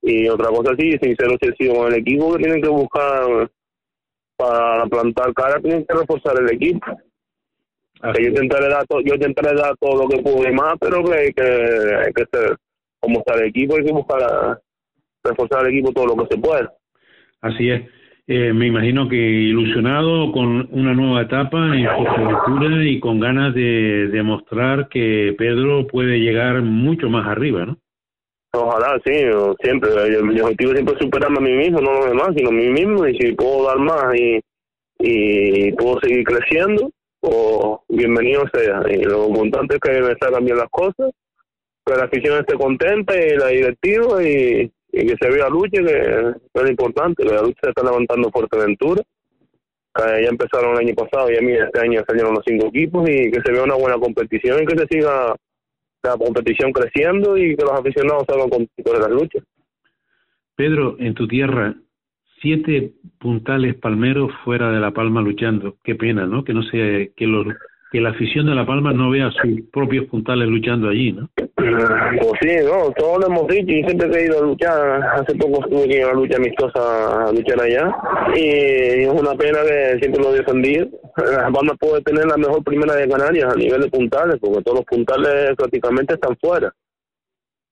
Y 0.03 0.27
otra 0.27 0.49
cosa 0.49 0.75
sí, 0.77 0.91
sincero 1.01 1.37
si 1.41 1.49
sido 1.53 1.75
con 1.75 1.93
el 1.93 1.99
equipo 1.99 2.33
que 2.33 2.43
tienen 2.43 2.61
que 2.61 2.67
buscar 2.67 3.49
para 4.35 4.85
plantar 4.87 5.33
cara, 5.33 5.61
tienen 5.61 5.85
que 5.85 5.97
reforzar 5.97 6.35
el 6.41 6.53
equipo. 6.53 6.85
yo 8.03 8.27
intentaré 8.27 8.67
dar 8.67 8.85
todo, 8.85 8.99
yo 8.99 9.15
intentaré 9.15 9.55
dar 9.55 9.75
todo 9.79 10.03
lo 10.03 10.09
que 10.09 10.21
puedo 10.21 10.49
y 10.49 10.53
más, 10.53 10.75
pero 10.79 11.05
que 11.05 11.13
hay 11.13 11.33
que, 11.33 11.41
hay 11.41 12.13
que 12.13 12.25
ser, 12.31 12.57
como 12.99 13.19
está 13.19 13.35
el 13.35 13.47
equipo, 13.47 13.77
hay 13.77 13.85
que 13.85 13.93
buscar 13.93 14.59
reforzar 15.23 15.65
el 15.65 15.73
equipo 15.73 15.93
todo 15.93 16.07
lo 16.07 16.17
que 16.17 16.35
se 16.35 16.41
pueda. 16.41 16.73
Así 17.39 17.69
es. 17.69 17.83
Eh, 18.27 18.53
me 18.53 18.67
imagino 18.67 19.07
que 19.07 19.15
ilusionado 19.15 20.31
con 20.31 20.69
una 20.71 20.93
nueva 20.93 21.23
etapa 21.23 21.75
en 21.75 21.85
su 21.85 22.81
y 22.81 22.99
con 22.99 23.19
ganas 23.19 23.53
de 23.53 24.09
demostrar 24.11 24.87
que 24.89 25.35
Pedro 25.37 25.87
puede 25.87 26.19
llegar 26.19 26.61
mucho 26.61 27.09
más 27.09 27.27
arriba, 27.27 27.65
¿no? 27.65 27.77
Ojalá, 28.55 29.01
sí, 29.03 29.13
siempre. 29.61 29.89
Mi 30.21 30.39
objetivo 30.39 30.73
siempre 30.73 30.93
es 30.93 31.01
superarme 31.01 31.37
a 31.37 31.41
mí 31.41 31.51
mismo, 31.53 31.81
no 31.81 31.93
los 31.93 32.05
demás, 32.05 32.29
sino 32.35 32.49
a 32.49 32.53
mí 32.53 32.69
mismo. 32.69 33.07
Y 33.07 33.17
si 33.17 33.31
puedo 33.33 33.65
dar 33.65 33.79
más 33.79 34.15
y, 34.15 34.39
y 34.99 35.71
puedo 35.71 35.99
seguir 36.01 36.23
creciendo, 36.23 36.91
pues 37.19 37.79
bienvenido 37.89 38.43
sea. 38.53 38.83
Y 38.91 39.03
lo 39.03 39.27
importante 39.27 39.75
es 39.75 39.81
que 39.81 40.01
me 40.01 40.15
salgan 40.21 40.45
bien 40.45 40.57
las 40.57 40.69
cosas, 40.69 41.11
que 41.83 41.95
la 41.95 42.03
afición 42.03 42.37
esté 42.39 42.55
contenta 42.55 43.15
y 43.17 43.37
la 43.37 43.47
directiva 43.47 44.23
y, 44.23 44.71
que 44.91 45.15
se 45.19 45.29
vea 45.29 45.49
lucha, 45.49 45.81
que 45.81 46.35
es 46.53 46.61
lo 46.61 46.69
importante. 46.69 47.25
La 47.25 47.41
lucha 47.41 47.59
se 47.63 47.69
está 47.69 47.83
levantando 47.83 48.29
Fuerteventura. 48.29 49.01
ya 49.97 50.29
empezaron 50.29 50.73
el 50.73 50.85
año 50.87 50.93
pasado 50.93 51.31
y 51.31 51.37
a 51.37 51.41
mí 51.41 51.53
este 51.53 51.79
año 51.79 52.03
salieron 52.05 52.35
los 52.35 52.43
cinco 52.45 52.67
equipos 52.67 53.09
y 53.09 53.31
que 53.31 53.41
se 53.43 53.51
vea 53.51 53.63
una 53.63 53.75
buena 53.75 53.97
competición 53.97 54.61
y 54.61 54.65
que 54.67 54.77
se 54.77 54.87
siga 54.87 55.35
la 56.03 56.17
competición 56.17 56.71
creciendo 56.71 57.37
y 57.37 57.55
que 57.55 57.63
los 57.63 57.71
aficionados 57.71 58.25
salgan 58.27 58.49
contentos 58.49 58.93
de 58.93 58.99
las 58.99 59.09
luchas. 59.09 59.43
Pedro, 60.55 60.97
en 60.99 61.13
tu 61.13 61.27
tierra, 61.27 61.75
siete 62.41 62.93
puntales 63.19 63.75
palmeros 63.75 64.31
fuera 64.43 64.69
de 64.71 64.79
La 64.79 64.91
Palma 64.91 65.21
luchando. 65.21 65.77
Qué 65.83 65.95
pena, 65.95 66.27
¿no? 66.27 66.43
Que 66.43 66.53
no 66.53 66.61
sé, 66.63 67.13
que 67.15 67.25
los 67.25 67.47
que 67.93 68.01
la 68.01 68.09
afición 68.09 68.47
de 68.47 68.55
La 68.55 68.65
Palma 68.65 68.91
no 68.91 69.11
vea 69.11 69.29
sus 69.31 69.61
propios 69.71 70.07
puntales 70.07 70.47
luchando 70.47 70.89
allí, 70.89 71.11
¿no? 71.11 71.29
Pues 71.35 72.31
sí, 72.41 72.55
no, 72.65 72.91
todos 72.97 73.19
lo 73.19 73.27
hemos 73.27 73.47
dicho 73.47 73.71
y 73.71 73.83
siempre 73.83 74.07
he 74.07 74.11
querido 74.11 74.43
luchar. 74.43 75.03
Hace 75.13 75.35
poco 75.35 75.63
estuve 75.63 75.83
aquí 75.83 75.97
en 75.97 76.05
una 76.05 76.13
lucha 76.13 76.37
amistosa 76.37 77.27
a 77.27 77.31
luchar 77.31 77.61
allá 77.61 77.95
y 78.35 79.03
es 79.03 79.09
una 79.09 79.35
pena 79.35 79.59
que 79.61 79.99
siempre 79.99 80.23
lo 80.23 80.33
he 80.33 80.39
defendido. 80.39 80.87
La 81.17 81.51
Palma 81.51 81.75
puede 81.79 82.01
tener 82.01 82.25
la 82.25 82.37
mejor 82.37 82.63
primera 82.63 82.95
de 82.95 83.07
Canarias 83.07 83.53
a 83.53 83.57
nivel 83.57 83.81
de 83.81 83.89
puntales 83.89 84.37
porque 84.41 84.63
todos 84.63 84.79
los 84.79 84.85
puntales 84.85 85.55
prácticamente 85.55 86.15
están 86.15 86.35
fuera. 86.37 86.73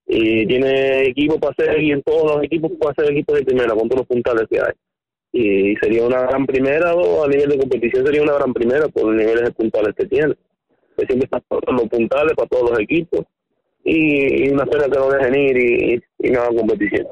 Y 0.05 0.45
tiene 0.45 1.07
equipo 1.07 1.39
para 1.39 1.53
hacer, 1.53 1.81
y 1.81 1.93
en 1.93 2.03
todos 2.03 2.35
los 2.35 2.43
equipos 2.43 2.71
puede 2.79 2.91
hacer 2.91 3.11
equipos 3.11 3.39
de 3.39 3.45
primera 3.45 3.73
con 3.73 3.89
todos 3.89 4.01
los 4.01 4.07
puntales 4.07 4.47
que 4.47 4.59
hay 4.59 4.73
y 5.31 5.75
sería 5.77 6.05
una 6.05 6.21
gran 6.21 6.45
primera 6.45 6.93
o 6.93 7.23
a 7.23 7.27
nivel 7.27 7.49
de 7.49 7.59
competición 7.59 8.05
sería 8.05 8.23
una 8.23 8.33
gran 8.33 8.53
primera 8.53 8.87
por 8.89 9.05
los 9.05 9.15
niveles 9.15 9.43
de 9.43 9.51
puntales 9.51 9.95
que 9.95 10.05
tiene. 10.05 10.35
Que 10.97 11.05
siempre 11.05 11.25
están 11.31 11.41
los 11.49 11.89
puntales 11.89 12.33
para 12.35 12.47
todos 12.49 12.71
los 12.71 12.79
equipos. 12.79 13.25
Y, 13.83 14.49
una 14.49 14.65
pena 14.65 14.83
que 14.83 14.99
no 14.99 15.09
dejen 15.09 15.35
ir 15.35 15.57
y, 15.57 16.03
y 16.19 16.31
nada 16.31 16.49
competición. 16.49 17.07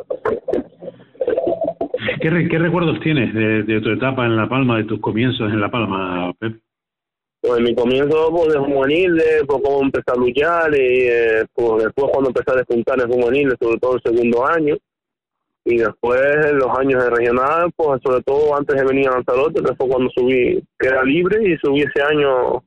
¿Qué, 2.21 2.47
¿Qué, 2.49 2.59
recuerdos 2.59 2.99
tienes 3.01 3.33
de, 3.33 3.81
tu 3.81 3.89
etapa 3.89 4.25
en 4.25 4.35
La 4.35 4.47
Palma, 4.47 4.77
de 4.77 4.83
tus 4.83 4.99
comienzos 4.99 5.51
en 5.51 5.61
La 5.61 5.71
Palma, 5.71 6.33
Pep? 6.39 6.59
Pues 7.41 7.61
mi 7.61 7.73
comienzo 7.73 8.29
pues, 8.31 8.53
de 8.53 8.59
juvenil, 8.59 9.15
de 9.15 9.45
pues, 9.47 9.61
cómo 9.63 9.81
empecé 9.81 10.11
a 10.11 10.19
luchar 10.19 10.75
y 10.75 11.07
eh, 11.07 11.45
pues, 11.53 11.85
después 11.85 12.11
cuando 12.11 12.29
empecé 12.29 12.51
a 12.51 12.57
despuntar 12.57 12.99
en 12.99 13.09
juvenil, 13.09 13.55
sobre 13.59 13.79
todo 13.79 13.95
el 13.95 14.01
segundo 14.03 14.45
año, 14.45 14.75
y 15.65 15.77
después 15.77 16.21
los 16.53 16.77
años 16.77 17.03
de 17.03 17.09
regional, 17.09 17.71
pues 17.75 18.01
sobre 18.01 18.23
todo 18.23 18.55
antes 18.55 18.75
de 18.75 18.85
venir 18.85 19.07
a 19.07 19.15
Lanzarote, 19.15 19.61
que 19.61 19.75
fue 19.75 19.87
cuando 19.87 20.09
subí, 20.11 20.63
que 20.79 20.87
era 20.87 21.03
libre 21.03 21.47
y 21.47 21.57
subí 21.57 21.81
ese 21.81 22.01
año 22.01 22.63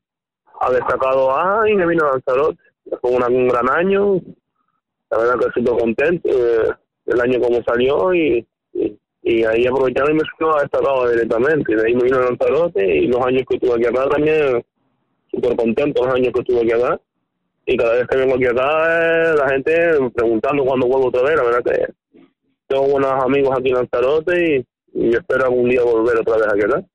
a 0.61 0.71
destacado 0.71 1.37
A 1.37 1.69
y 1.69 1.75
me 1.75 1.87
vino 1.87 2.07
a 2.07 2.13
Lanzarote. 2.13 2.61
Fue 3.01 3.11
un 3.11 3.49
gran 3.49 3.71
año, 3.71 4.21
la 5.11 5.19
verdad 5.19 5.39
que 5.39 5.47
estoy 5.47 5.79
contento 5.79 6.29
eh, 6.29 6.71
el 7.07 7.21
año 7.21 7.41
como 7.41 7.63
salió 7.65 8.15
y, 8.15 8.47
y, 9.23 9.45
ahí 9.45 9.67
aprovecharon 9.67 10.13
y 10.13 10.19
me 10.19 10.25
subió 10.31 10.57
a 10.57 10.63
destacado 10.63 11.09
directamente. 11.09 11.73
Y 11.73 11.77
de 11.77 11.87
ahí 11.87 11.95
me 11.95 12.05
vino 12.05 12.19
a 12.19 12.25
Lanzarote 12.25 12.97
y 12.99 13.07
los 13.07 13.25
años 13.25 13.43
que 13.49 13.57
estuve 13.57 13.75
aquí 13.75 13.87
acá 13.87 14.09
también, 14.09 14.65
súper 15.31 15.57
contento 15.57 16.05
los 16.05 16.15
años 16.15 16.33
que 16.33 16.41
estuve 16.41 16.61
aquí 16.61 16.73
acá. 16.73 17.01
Y 17.65 17.77
cada 17.77 17.95
vez 17.95 18.07
que 18.09 18.19
vengo 18.19 18.35
aquí 18.35 18.47
acá, 18.47 19.33
eh, 19.33 19.35
la 19.37 19.49
gente 19.49 20.11
preguntando 20.15 20.65
cuándo 20.65 20.87
vuelvo 20.87 21.09
otra 21.09 21.23
vez, 21.23 21.37
la 21.37 21.45
verdad 21.45 21.63
que 21.65 22.02
tengo 22.73 22.89
buenos 22.89 23.13
amigos 23.25 23.59
aquí 23.59 23.69
en 23.69 23.75
Lanzarote 23.75 24.67
y, 24.95 25.15
espero 25.15 25.45
algún 25.45 25.69
día 25.69 25.83
volver 25.83 26.19
otra 26.19 26.37
vez 26.37 26.47
aquí, 26.49 26.61
¿verdad? 26.61 26.87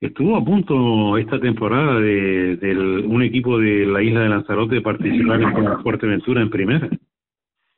Estuvo 0.00 0.36
a 0.36 0.44
punto 0.44 1.16
esta 1.16 1.40
temporada 1.40 2.00
de, 2.00 2.58
un 3.06 3.22
equipo 3.22 3.58
de 3.58 3.86
la 3.86 4.02
isla 4.02 4.20
de 4.22 4.28
Lanzarote 4.28 4.76
de 4.76 4.80
participar 4.80 5.40
en 5.40 5.82
Fuerteventura 5.82 6.42
en 6.42 6.50
primera. 6.50 6.88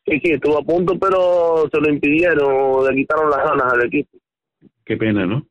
Sí, 0.05 0.21
sí, 0.23 0.33
estuvo 0.33 0.59
a 0.59 0.63
punto, 0.63 0.99
pero 0.99 1.69
se 1.71 1.81
lo 1.81 1.93
impidieron, 1.93 2.85
le 2.89 2.97
quitaron 2.97 3.31
las 3.31 3.45
ganas 3.45 3.73
al 3.73 3.87
equipo. 3.87 4.19
Qué 4.85 4.97
pena, 4.97 5.27
¿no? 5.27 5.47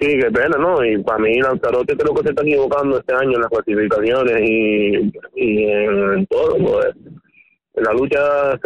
Sí, 0.00 0.18
qué 0.18 0.30
pena, 0.30 0.56
¿no? 0.58 0.84
Y 0.84 1.02
para 1.02 1.18
mí 1.18 1.38
Lanzarote 1.40 1.96
creo 1.96 2.14
que 2.14 2.22
se 2.22 2.30
está 2.30 2.42
equivocando 2.42 2.98
este 2.98 3.14
año 3.14 3.34
en 3.34 3.40
las 3.40 3.50
clasificaciones 3.50 4.48
y, 4.48 5.12
y 5.34 5.64
en, 5.64 6.26
todo. 6.26 6.56
Pues 6.56 6.86
la 7.76 7.92
lucha 7.92 8.58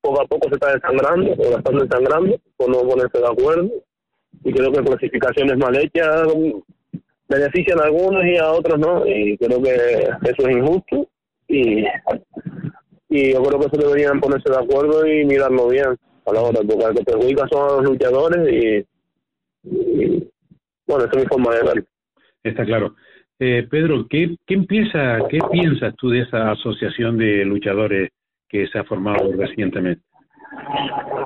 poco 0.00 0.22
a 0.22 0.26
poco 0.26 0.48
se 0.48 0.54
está 0.54 0.72
desangrando, 0.72 1.32
o 1.32 1.50
la 1.50 1.58
están 1.58 1.78
desangrando, 1.78 2.40
por 2.56 2.70
no 2.70 2.80
ponerse 2.88 3.18
de 3.18 3.26
acuerdo. 3.26 3.70
Y 4.44 4.52
creo 4.52 4.72
que 4.72 4.82
clasificaciones 4.82 5.58
mal 5.58 5.76
hechas 5.76 6.26
benefician 7.28 7.80
a 7.80 7.84
algunos 7.84 8.24
y 8.24 8.36
a 8.38 8.50
otros 8.52 8.78
no. 8.78 9.06
Y 9.06 9.36
creo 9.36 9.62
que 9.62 9.74
eso 9.74 10.48
es 10.48 10.56
injusto. 10.56 11.08
Y, 11.46 11.84
y 13.10 13.32
yo 13.32 13.42
creo 13.42 13.60
que 13.60 13.76
se 13.76 13.84
deberían 13.84 14.20
ponerse 14.20 14.50
de 14.50 14.58
acuerdo 14.58 15.06
y 15.06 15.24
mirarlo 15.24 15.68
bien 15.68 15.96
a 16.26 16.32
la 16.32 16.40
hora, 16.40 16.60
porque 16.66 16.86
lo 16.86 16.94
que 16.94 17.04
perjudica 17.04 17.48
son 17.50 17.68
a 17.68 17.72
los 17.76 17.84
luchadores 17.84 18.52
y, 18.52 18.86
bueno, 20.86 21.04
esa 21.04 21.18
es 21.18 21.24
mi 21.24 21.26
forma 21.26 21.54
de 21.54 21.62
verlo. 21.62 21.84
Está 22.42 22.64
claro. 22.64 22.94
Eh, 23.40 23.66
Pedro, 23.70 24.06
¿qué, 24.08 24.36
¿qué 24.46 24.54
empieza, 24.54 25.18
qué 25.30 25.38
piensas 25.50 25.94
tú 25.96 26.10
de 26.10 26.20
esa 26.20 26.50
asociación 26.50 27.18
de 27.18 27.44
luchadores 27.44 28.10
que 28.48 28.66
se 28.68 28.78
ha 28.78 28.84
formado 28.84 29.30
recientemente? 29.32 30.02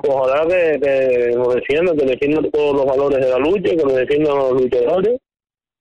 Ojalá 0.07 0.45
que, 0.47 0.79
que 0.79 1.35
nos 1.35 1.55
defiendan, 1.55 1.97
que 1.97 2.05
defiendan 2.05 2.51
todos 2.51 2.75
los 2.75 2.85
valores 2.85 3.19
de 3.19 3.29
la 3.29 3.39
lucha, 3.39 3.75
que 3.75 3.83
nos 3.83 3.95
defiendan 3.95 4.37
los 4.37 4.61
luchadores. 4.61 5.19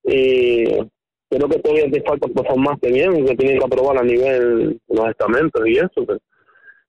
Y 0.05 0.65
creo 1.29 1.49
que 1.49 1.59
todavía 1.59 1.91
te 1.91 2.03
falta 2.03 2.29
cosas 2.35 2.57
más 2.57 2.79
que 2.81 2.91
bien, 2.91 3.25
que 3.25 3.37
tienen 3.37 3.59
que 3.59 3.65
aprobar 3.65 3.99
a 3.99 4.03
nivel 4.03 4.79
los 4.89 5.09
estamentos 5.09 5.67
y 5.67 5.79
eso. 5.79 6.07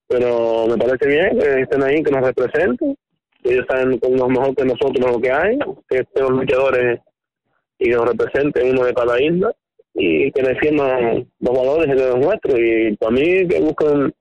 Pero, 0.07 0.67
me 0.67 0.77
parece 0.77 1.07
bien 1.07 1.39
que 1.39 1.61
estén 1.61 1.83
ahí, 1.83 2.03
que 2.03 2.11
nos 2.11 2.21
representen. 2.21 2.95
Que 3.41 3.53
ellos 3.53 3.65
saben 3.67 3.99
lo 4.01 4.29
mejor 4.29 4.55
que 4.55 4.65
nosotros 4.65 5.11
lo 5.11 5.19
que 5.19 5.31
hay, 5.31 5.57
que 5.89 5.97
estén 5.97 6.23
los 6.23 6.31
luchadores 6.31 6.99
y 7.79 7.89
nos 7.89 8.07
representen 8.07 8.71
uno 8.71 8.85
de 8.85 8.93
cada 8.93 9.21
isla. 9.21 9.53
y 9.95 10.31
que 10.31 10.41
defiendan 10.41 11.27
los 11.39 11.55
valores 11.55 11.87
de 11.87 11.95
los 11.95 12.19
nuestros. 12.19 12.55
Y 12.57 12.95
para 12.97 13.11
mí 13.11 13.47
que 13.47 13.59
buscan, 13.59 14.13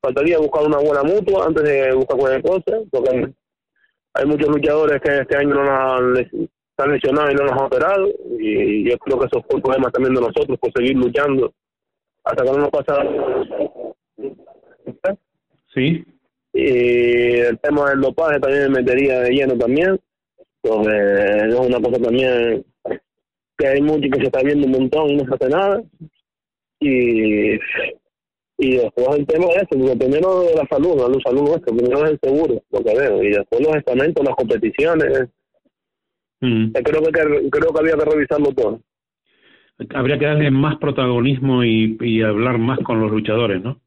faltaría 0.00 0.38
buscar 0.38 0.66
una 0.66 0.78
buena 0.78 1.02
mutua 1.02 1.46
antes 1.46 1.64
de 1.64 1.92
buscar 1.94 2.18
cualquier 2.18 2.42
cosa, 2.42 2.78
porque 2.90 3.32
hay 4.14 4.26
muchos 4.26 4.48
luchadores 4.48 5.00
que 5.00 5.18
este 5.18 5.36
año 5.36 5.54
no 5.54 5.64
nos 5.64 5.70
han, 5.70 6.16
están 6.16 6.92
lesionados 6.92 7.32
y 7.32 7.34
no 7.34 7.44
nos 7.44 7.52
han 7.52 7.66
operado, 7.66 8.08
y 8.38 8.90
yo 8.90 8.98
creo 8.98 9.18
que 9.18 9.26
eso 9.26 9.44
fue 9.46 9.56
un 9.56 9.62
problema 9.62 9.90
también 9.90 10.14
de 10.14 10.20
nosotros 10.20 10.58
por 10.58 10.72
seguir 10.72 10.96
luchando 10.96 11.52
hasta 12.24 12.44
que 12.44 12.50
no 12.50 12.58
nos 12.58 12.70
pasa. 12.70 13.04
Sí. 15.74 16.04
Y 16.52 17.38
el 17.40 17.58
tema 17.60 17.90
del 17.90 18.00
dopaje 18.00 18.40
también 18.40 18.72
me 18.72 18.80
metería 18.80 19.20
de 19.20 19.30
lleno 19.30 19.56
también, 19.56 20.00
porque 20.60 20.90
es 20.90 21.54
una 21.54 21.80
cosa 21.80 22.02
también 22.02 22.64
que 23.56 23.66
hay 23.66 23.82
mucho 23.82 24.08
que 24.10 24.20
se 24.20 24.26
está 24.26 24.42
viendo 24.42 24.66
un 24.66 24.72
montón 24.72 25.10
y 25.10 25.16
no 25.16 25.24
se 25.24 25.34
hace 25.34 25.48
nada. 25.48 25.82
Y, 26.80 27.58
y 28.58 28.76
después 28.76 29.08
el 29.16 29.26
tema 29.26 29.46
es 29.46 29.62
eso, 29.62 29.98
primero 29.98 30.40
de 30.40 30.54
la 30.54 30.66
salud, 30.68 30.96
la 30.96 31.20
salud 31.22 31.48
nuestra, 31.48 31.72
primero 31.74 32.04
es 32.04 32.10
el 32.10 32.18
seguro, 32.20 32.62
lo 32.70 32.84
que 32.84 32.98
veo, 32.98 33.22
y 33.22 33.30
después 33.30 33.60
los 33.60 33.76
estamentos, 33.76 34.24
las 34.24 34.34
competiciones. 34.34 35.28
Mm. 36.40 36.72
Creo 36.72 37.02
que 37.02 37.10
creo 37.50 37.72
que 37.72 37.78
había 37.78 37.96
que 37.96 38.10
revisarlo 38.10 38.52
todo. 38.52 38.80
Habría 39.94 40.18
que 40.18 40.26
darle 40.26 40.50
más 40.50 40.76
protagonismo 40.78 41.62
y, 41.62 41.96
y 42.00 42.22
hablar 42.22 42.58
más 42.58 42.80
con 42.80 43.00
los 43.00 43.12
luchadores, 43.12 43.62
¿no? 43.62 43.80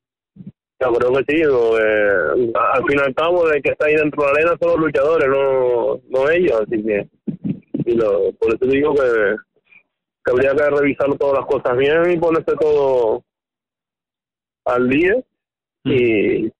Yo 0.80 0.93
creo 0.93 1.11
que 1.14 1.35
sí, 1.35 1.41
eh, 1.41 2.52
al 2.56 2.84
fin 2.88 2.98
y 2.98 3.02
al 3.06 3.14
cabo, 3.14 3.52
el 3.52 3.61
que 3.61 3.72
está 3.72 3.85
ahí 3.88 3.95
dentro 3.95 4.23
de 4.23 4.27
la 4.27 4.39
arena 4.39 4.57
son 4.60 4.69
los 4.72 4.80
luchadores, 4.80 5.27
no, 5.27 6.02
no 6.10 6.30
ellos, 6.30 6.61
así 6.61 6.81
que 6.81 7.07
y 7.85 7.95
lo, 7.95 8.31
por 8.39 8.56
eso 8.56 8.65
digo 8.65 8.95
que, 8.95 9.35
que 10.23 10.31
habría 10.31 10.56
que 10.56 10.69
revisar 10.69 11.14
todas 11.18 11.39
las 11.39 11.45
cosas 11.45 11.77
bien 11.77 12.11
y 12.11 12.18
ponerse 12.18 12.53
todo 12.60 13.23
al 14.65 14.89
día 14.89 15.15
y 15.83 16.51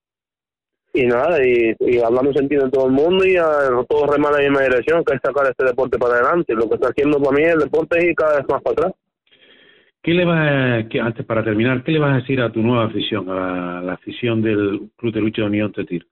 y 0.94 1.06
nada, 1.06 1.44
y, 1.46 1.74
y 1.80 2.00
hablando 2.00 2.34
sentido 2.34 2.66
en 2.66 2.72
todo 2.72 2.88
el 2.88 2.92
mundo 2.92 3.26
y 3.26 3.38
a, 3.38 3.46
todos 3.88 4.10
reman 4.10 4.34
en 4.34 4.38
la 4.38 4.50
misma 4.50 4.64
dirección, 4.64 5.04
que 5.06 5.16
es 5.16 5.22
sacar 5.24 5.48
este 5.50 5.66
deporte 5.66 5.98
para 5.98 6.16
adelante. 6.16 6.54
Lo 6.54 6.68
que 6.68 6.76
está 6.76 6.90
haciendo 6.90 7.22
para 7.22 7.38
mí 7.38 7.44
el 7.44 7.60
deporte 7.60 7.98
es 7.98 8.06
ir 8.06 8.16
cada 8.16 8.38
vez 8.38 8.46
más 8.50 8.62
para 8.62 8.74
atrás. 8.74 8.94
¿Qué 10.04 10.14
le 10.14 10.26
vas, 10.26 10.86
que, 10.90 11.00
antes 11.00 11.26
para 11.26 11.44
terminar, 11.44 11.84
qué 11.84 11.92
le 11.92 12.00
vas 12.00 12.14
a 12.14 12.18
decir 12.18 12.42
a 12.42 12.52
tu 12.52 12.62
nueva 12.62 12.86
afición, 12.86 13.30
a 13.30 13.82
la, 13.82 13.94
afición 13.94 14.42
del 14.42 14.90
Club 14.98 15.14
de 15.14 15.22
Lucha 15.22 15.44
de 15.44 15.48
Unión 15.48 15.72
Tetir? 15.72 16.06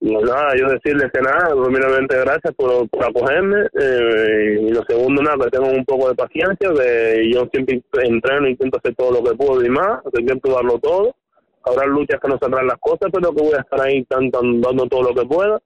No, 0.00 0.20
nada, 0.20 0.54
yo 0.56 0.68
decirles 0.68 1.10
que 1.12 1.20
nada, 1.20 1.50
primeramente 1.60 2.16
gracias 2.20 2.54
por, 2.54 2.88
por 2.88 3.04
acogerme 3.04 3.66
eh, 3.80 4.60
y 4.62 4.70
lo 4.70 4.84
segundo 4.84 5.22
nada, 5.22 5.44
que 5.44 5.50
tengan 5.50 5.74
un 5.74 5.84
poco 5.84 6.08
de 6.08 6.14
paciencia, 6.14 6.70
que 6.72 7.28
yo 7.34 7.48
siempre 7.52 7.82
entreno, 8.04 8.46
intento 8.46 8.78
hacer 8.78 8.94
todo 8.94 9.10
lo 9.10 9.24
que 9.24 9.36
puedo 9.36 9.64
y 9.64 9.68
más, 9.68 10.00
intento 10.16 10.52
darlo 10.52 10.78
todo, 10.78 11.16
habrá 11.64 11.84
luchas 11.86 12.20
que 12.20 12.28
no 12.28 12.38
saldrán 12.38 12.68
las 12.68 12.78
cosas, 12.78 13.10
pero 13.12 13.32
que 13.32 13.42
voy 13.42 13.54
a 13.54 13.60
estar 13.60 13.80
ahí 13.80 14.04
tan, 14.04 14.30
dando 14.30 14.86
todo 14.86 15.02
lo 15.02 15.14
que 15.14 15.26
pueda 15.26 15.60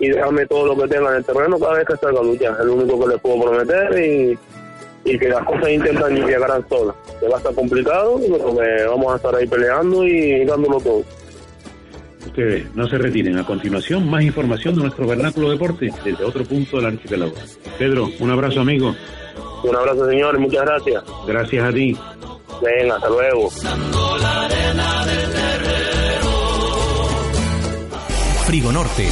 y 0.00 0.08
dejarme 0.08 0.46
todo 0.46 0.66
lo 0.66 0.76
que 0.76 0.88
tenga 0.88 1.10
en 1.10 1.16
el 1.18 1.24
terreno 1.24 1.56
cada 1.60 1.74
vez 1.74 1.86
que 1.86 1.96
salga 1.96 2.20
a 2.20 2.24
luchar, 2.24 2.56
es 2.58 2.66
lo 2.66 2.74
único 2.74 3.00
que 3.00 3.06
les 3.06 3.20
puedo 3.20 3.40
prometer 3.40 3.98
y, 4.00 4.38
y 5.04 5.18
que 5.18 5.28
las 5.28 5.44
cosas 5.44 5.68
intentan 5.70 6.26
llegarán 6.26 6.68
solas, 6.68 6.96
que 7.20 7.28
va 7.28 7.36
a 7.36 7.38
estar 7.38 7.54
complicado, 7.54 8.18
pero 8.20 8.56
que 8.56 8.84
vamos 8.88 9.12
a 9.12 9.16
estar 9.16 9.34
ahí 9.36 9.46
peleando 9.46 10.04
y 10.04 10.44
dándolo 10.44 10.80
todo. 10.80 11.04
Ustedes 12.26 12.74
no 12.74 12.88
se 12.88 12.98
retiren. 12.98 13.38
A 13.38 13.44
continuación, 13.44 14.08
más 14.08 14.22
información 14.22 14.74
de 14.74 14.82
nuestro 14.82 15.06
vernáculo 15.06 15.50
deporte 15.50 15.90
desde 16.04 16.24
otro 16.24 16.44
punto 16.44 16.78
del 16.78 16.86
archipiélago. 16.86 17.34
Pedro, 17.78 18.10
un 18.18 18.30
abrazo, 18.30 18.60
amigo. 18.60 18.94
Un 19.62 19.76
abrazo, 19.76 20.08
señor, 20.08 20.38
muchas 20.38 20.62
gracias. 20.62 21.02
Gracias 21.26 21.64
a 21.64 21.72
ti. 21.72 21.96
Venga, 22.62 22.96
hasta 22.96 23.08
luego. 23.08 23.50
Frigo 28.46 28.72
Norte 28.72 29.08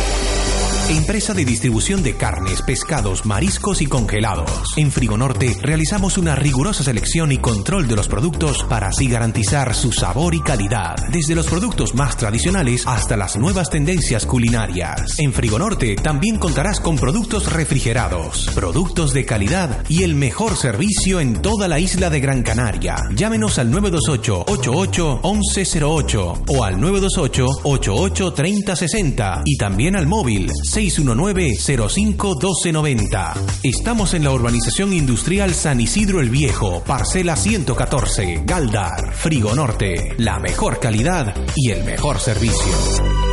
Empresa 0.89 1.33
de 1.33 1.45
distribución 1.45 2.03
de 2.03 2.17
carnes, 2.17 2.61
pescados, 2.61 3.25
mariscos 3.25 3.81
y 3.81 3.87
congelados. 3.87 4.51
En 4.77 4.91
Frigonorte 4.91 5.57
realizamos 5.63 6.19
una 6.19 6.35
rigurosa 6.35 6.83
selección 6.83 7.31
y 7.31 7.39
control 7.39 7.87
de 7.87 7.95
los 7.95 8.09
productos 8.09 8.65
para 8.65 8.89
así 8.89 9.09
garantizar 9.09 9.75
su 9.75 9.93
sabor 9.93 10.35
y 10.35 10.41
calidad. 10.41 10.97
Desde 11.11 11.37
los 11.37 11.47
productos 11.47 11.95
más 11.95 12.17
tradicionales 12.17 12.83
hasta 12.87 13.17
las 13.17 13.37
nuevas 13.37 13.71
tendencias 13.71 14.27
culinarias. 14.27 15.19
En 15.19 15.33
Frigonorte 15.33 15.95
también 15.97 16.39
contarás 16.39 16.81
con 16.81 16.97
productos 16.97 17.51
refrigerados, 17.53 18.51
productos 18.55 19.15
de 19.15 19.25
calidad 19.25 19.85
y 19.89 20.03
el 20.03 20.17
mejor 20.17 20.57
servicio 20.57 21.21
en 21.21 21.41
toda 21.41 21.69
la 21.69 21.79
isla 21.79 22.11
de 22.11 22.21
Gran 22.21 22.43
Canaria. 22.43 22.97
Llámenos 23.15 23.59
al 23.59 23.71
928 23.71 24.45
88 24.49 25.21
1108 25.23 26.43
o 26.49 26.65
al 26.65 26.81
928 26.81 27.47
88 27.63 28.33
3060 28.35 29.43
y 29.45 29.57
también 29.57 29.95
al 29.97 30.07
móvil 30.07 30.51
619-05-1290. 30.73 33.35
Estamos 33.63 34.15
en 34.15 34.25
la 34.25 34.33
urbanización 34.33 34.93
industrial 34.93 35.55
San 35.55 35.81
Isidro 35.81 36.21
el 36.21 36.31
Viejo, 36.31 36.83
parcela 36.85 37.37
114, 37.37 38.43
Galdar, 38.45 39.15
Frigo 39.15 39.55
Norte. 39.55 40.15
La 40.19 40.39
mejor 40.39 40.79
calidad 40.81 41.35
y 41.57 41.71
el 41.71 41.85
mejor 41.85 42.19
servicio. 42.19 43.32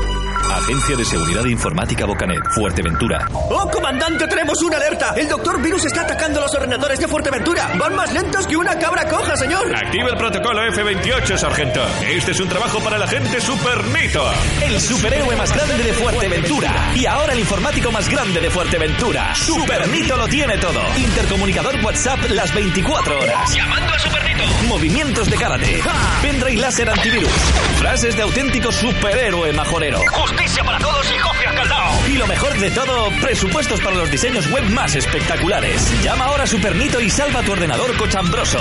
Agencia 0.51 0.95
de 0.95 1.05
Seguridad 1.05 1.45
Informática 1.45 2.05
Bocanet, 2.05 2.39
Fuerteventura. 2.55 3.27
¡Oh, 3.31 3.69
comandante! 3.71 4.27
¡Tenemos 4.27 4.61
una 4.63 4.77
alerta! 4.77 5.13
El 5.15 5.27
doctor 5.27 5.61
Virus 5.61 5.85
está 5.85 6.01
atacando 6.01 6.41
los 6.41 6.53
ordenadores 6.55 6.99
de 6.99 7.07
Fuerteventura. 7.07 7.71
Van 7.77 7.95
más 7.95 8.11
lentos 8.11 8.47
que 8.47 8.57
una 8.57 8.77
cabra 8.77 9.07
coja, 9.07 9.35
señor. 9.38 9.73
Activa 9.76 10.09
el 10.09 10.17
protocolo 10.17 10.63
F-28, 10.67 11.38
sargento. 11.38 11.81
Este 12.07 12.31
es 12.31 12.39
un 12.39 12.49
trabajo 12.49 12.80
para 12.80 12.97
la 12.97 13.07
gente 13.07 13.39
Supernito. 13.39 14.23
El 14.61 14.81
superhéroe 14.81 15.35
más 15.35 15.53
grande 15.53 15.84
de 15.84 15.93
Fuerteventura. 15.93 16.91
Y 16.95 17.05
ahora 17.05 17.34
el 17.34 17.39
informático 17.39 17.91
más 17.91 18.09
grande 18.09 18.41
de 18.41 18.49
Fuerteventura. 18.49 19.35
Supernito 19.35 20.17
lo 20.17 20.27
tiene 20.27 20.57
todo. 20.57 20.81
Intercomunicador 20.97 21.76
WhatsApp 21.84 22.19
las 22.31 22.53
24 22.53 23.19
horas. 23.19 23.55
Llamando 23.55 23.93
a 23.93 23.99
Supernito. 23.99 24.43
Movimientos 24.67 25.30
de 25.30 25.38
karate. 25.38 25.81
Pendrive 26.21 26.61
láser 26.61 26.89
antivirus. 26.89 27.31
Frases 27.80 28.15
de 28.15 28.23
auténtico 28.23 28.71
superhéroe 28.71 29.53
majorero. 29.53 29.99
Justicia 30.40 30.64
para 30.64 30.80
todos 30.80 31.06
y 31.11 31.18
copia 31.20 31.53
caldao. 31.53 31.91
Y 32.07 32.14
lo 32.14 32.26
mejor 32.26 32.57
de 32.57 32.72
todo, 32.72 33.10
presupuestos 33.22 33.82
para 33.82 33.98
los 33.98 34.10
diseños 34.10 34.49
web 34.49 34.64
más 34.70 34.95
espectaculares. 34.95 36.02
Llama 36.02 36.24
ahora 36.26 36.44
a 36.44 36.48
Supernito 36.48 37.02
y 37.02 37.10
salva 37.10 37.41
tu 37.41 37.52
ordenador 37.52 37.94
cochambroso. 37.98 38.57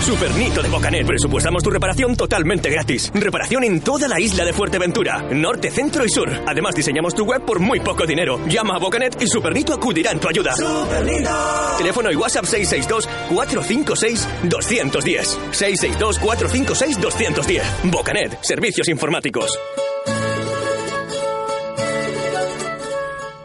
Supernito 0.00 0.62
de 0.62 0.70
Bocanet. 0.70 1.06
Presupuestamos 1.06 1.62
tu 1.62 1.68
reparación 1.68 2.16
totalmente 2.16 2.70
gratis. 2.70 3.10
Reparación 3.12 3.62
en 3.64 3.82
toda 3.82 4.08
la 4.08 4.18
isla 4.18 4.46
de 4.46 4.54
Fuerteventura. 4.54 5.22
Norte, 5.30 5.70
centro 5.70 6.02
y 6.06 6.08
sur. 6.08 6.30
Además, 6.46 6.74
diseñamos 6.74 7.14
tu 7.14 7.26
web 7.26 7.44
por 7.44 7.60
muy 7.60 7.80
poco 7.80 8.06
dinero. 8.06 8.40
Llama 8.46 8.76
a 8.76 8.78
Bocanet 8.78 9.20
y 9.20 9.26
Supernito 9.26 9.74
acudirá 9.74 10.12
en 10.12 10.20
tu 10.20 10.30
ayuda. 10.30 10.54
Teléfono 11.76 12.10
y 12.10 12.16
WhatsApp 12.16 12.46
662-456-210. 12.46 15.36
662-456-210. 15.52 17.62
Bocanet. 17.84 18.42
Servicios 18.42 18.88
informáticos. 18.88 19.58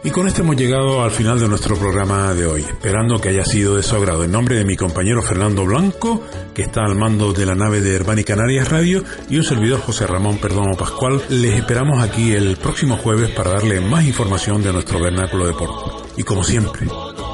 Y 0.06 0.10
con 0.10 0.28
esto 0.28 0.42
hemos 0.42 0.56
llegado 0.56 1.02
al 1.02 1.10
final 1.10 1.40
de 1.40 1.48
nuestro 1.48 1.78
programa 1.78 2.34
de 2.34 2.46
hoy, 2.46 2.60
esperando 2.60 3.18
que 3.18 3.30
haya 3.30 3.42
sido 3.42 3.76
de 3.76 3.82
su 3.82 3.96
agrado. 3.96 4.22
En 4.22 4.32
nombre 4.32 4.54
de 4.54 4.66
mi 4.66 4.76
compañero 4.76 5.22
Fernando 5.22 5.64
Blanco, 5.64 6.22
que 6.52 6.60
está 6.60 6.84
al 6.84 6.94
mando 6.94 7.32
de 7.32 7.46
la 7.46 7.54
nave 7.54 7.80
de 7.80 7.94
Herbani 7.94 8.22
Canarias 8.22 8.68
Radio, 8.68 9.02
y 9.30 9.38
un 9.38 9.44
servidor 9.44 9.80
José 9.80 10.06
Ramón 10.06 10.36
Perdomo 10.36 10.76
Pascual, 10.76 11.22
les 11.30 11.54
esperamos 11.54 12.02
aquí 12.02 12.32
el 12.32 12.58
próximo 12.58 12.98
jueves 12.98 13.30
para 13.30 13.52
darle 13.52 13.80
más 13.80 14.04
información 14.04 14.62
de 14.62 14.74
nuestro 14.74 15.00
vernáculo 15.00 15.46
deporte. 15.46 15.90
Y 16.18 16.22
como 16.22 16.44
siempre, 16.44 16.86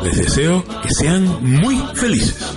les 0.04 0.16
deseo 0.16 0.64
que 0.64 0.90
sean 0.90 1.24
muy 1.42 1.76
felices. 1.96 2.56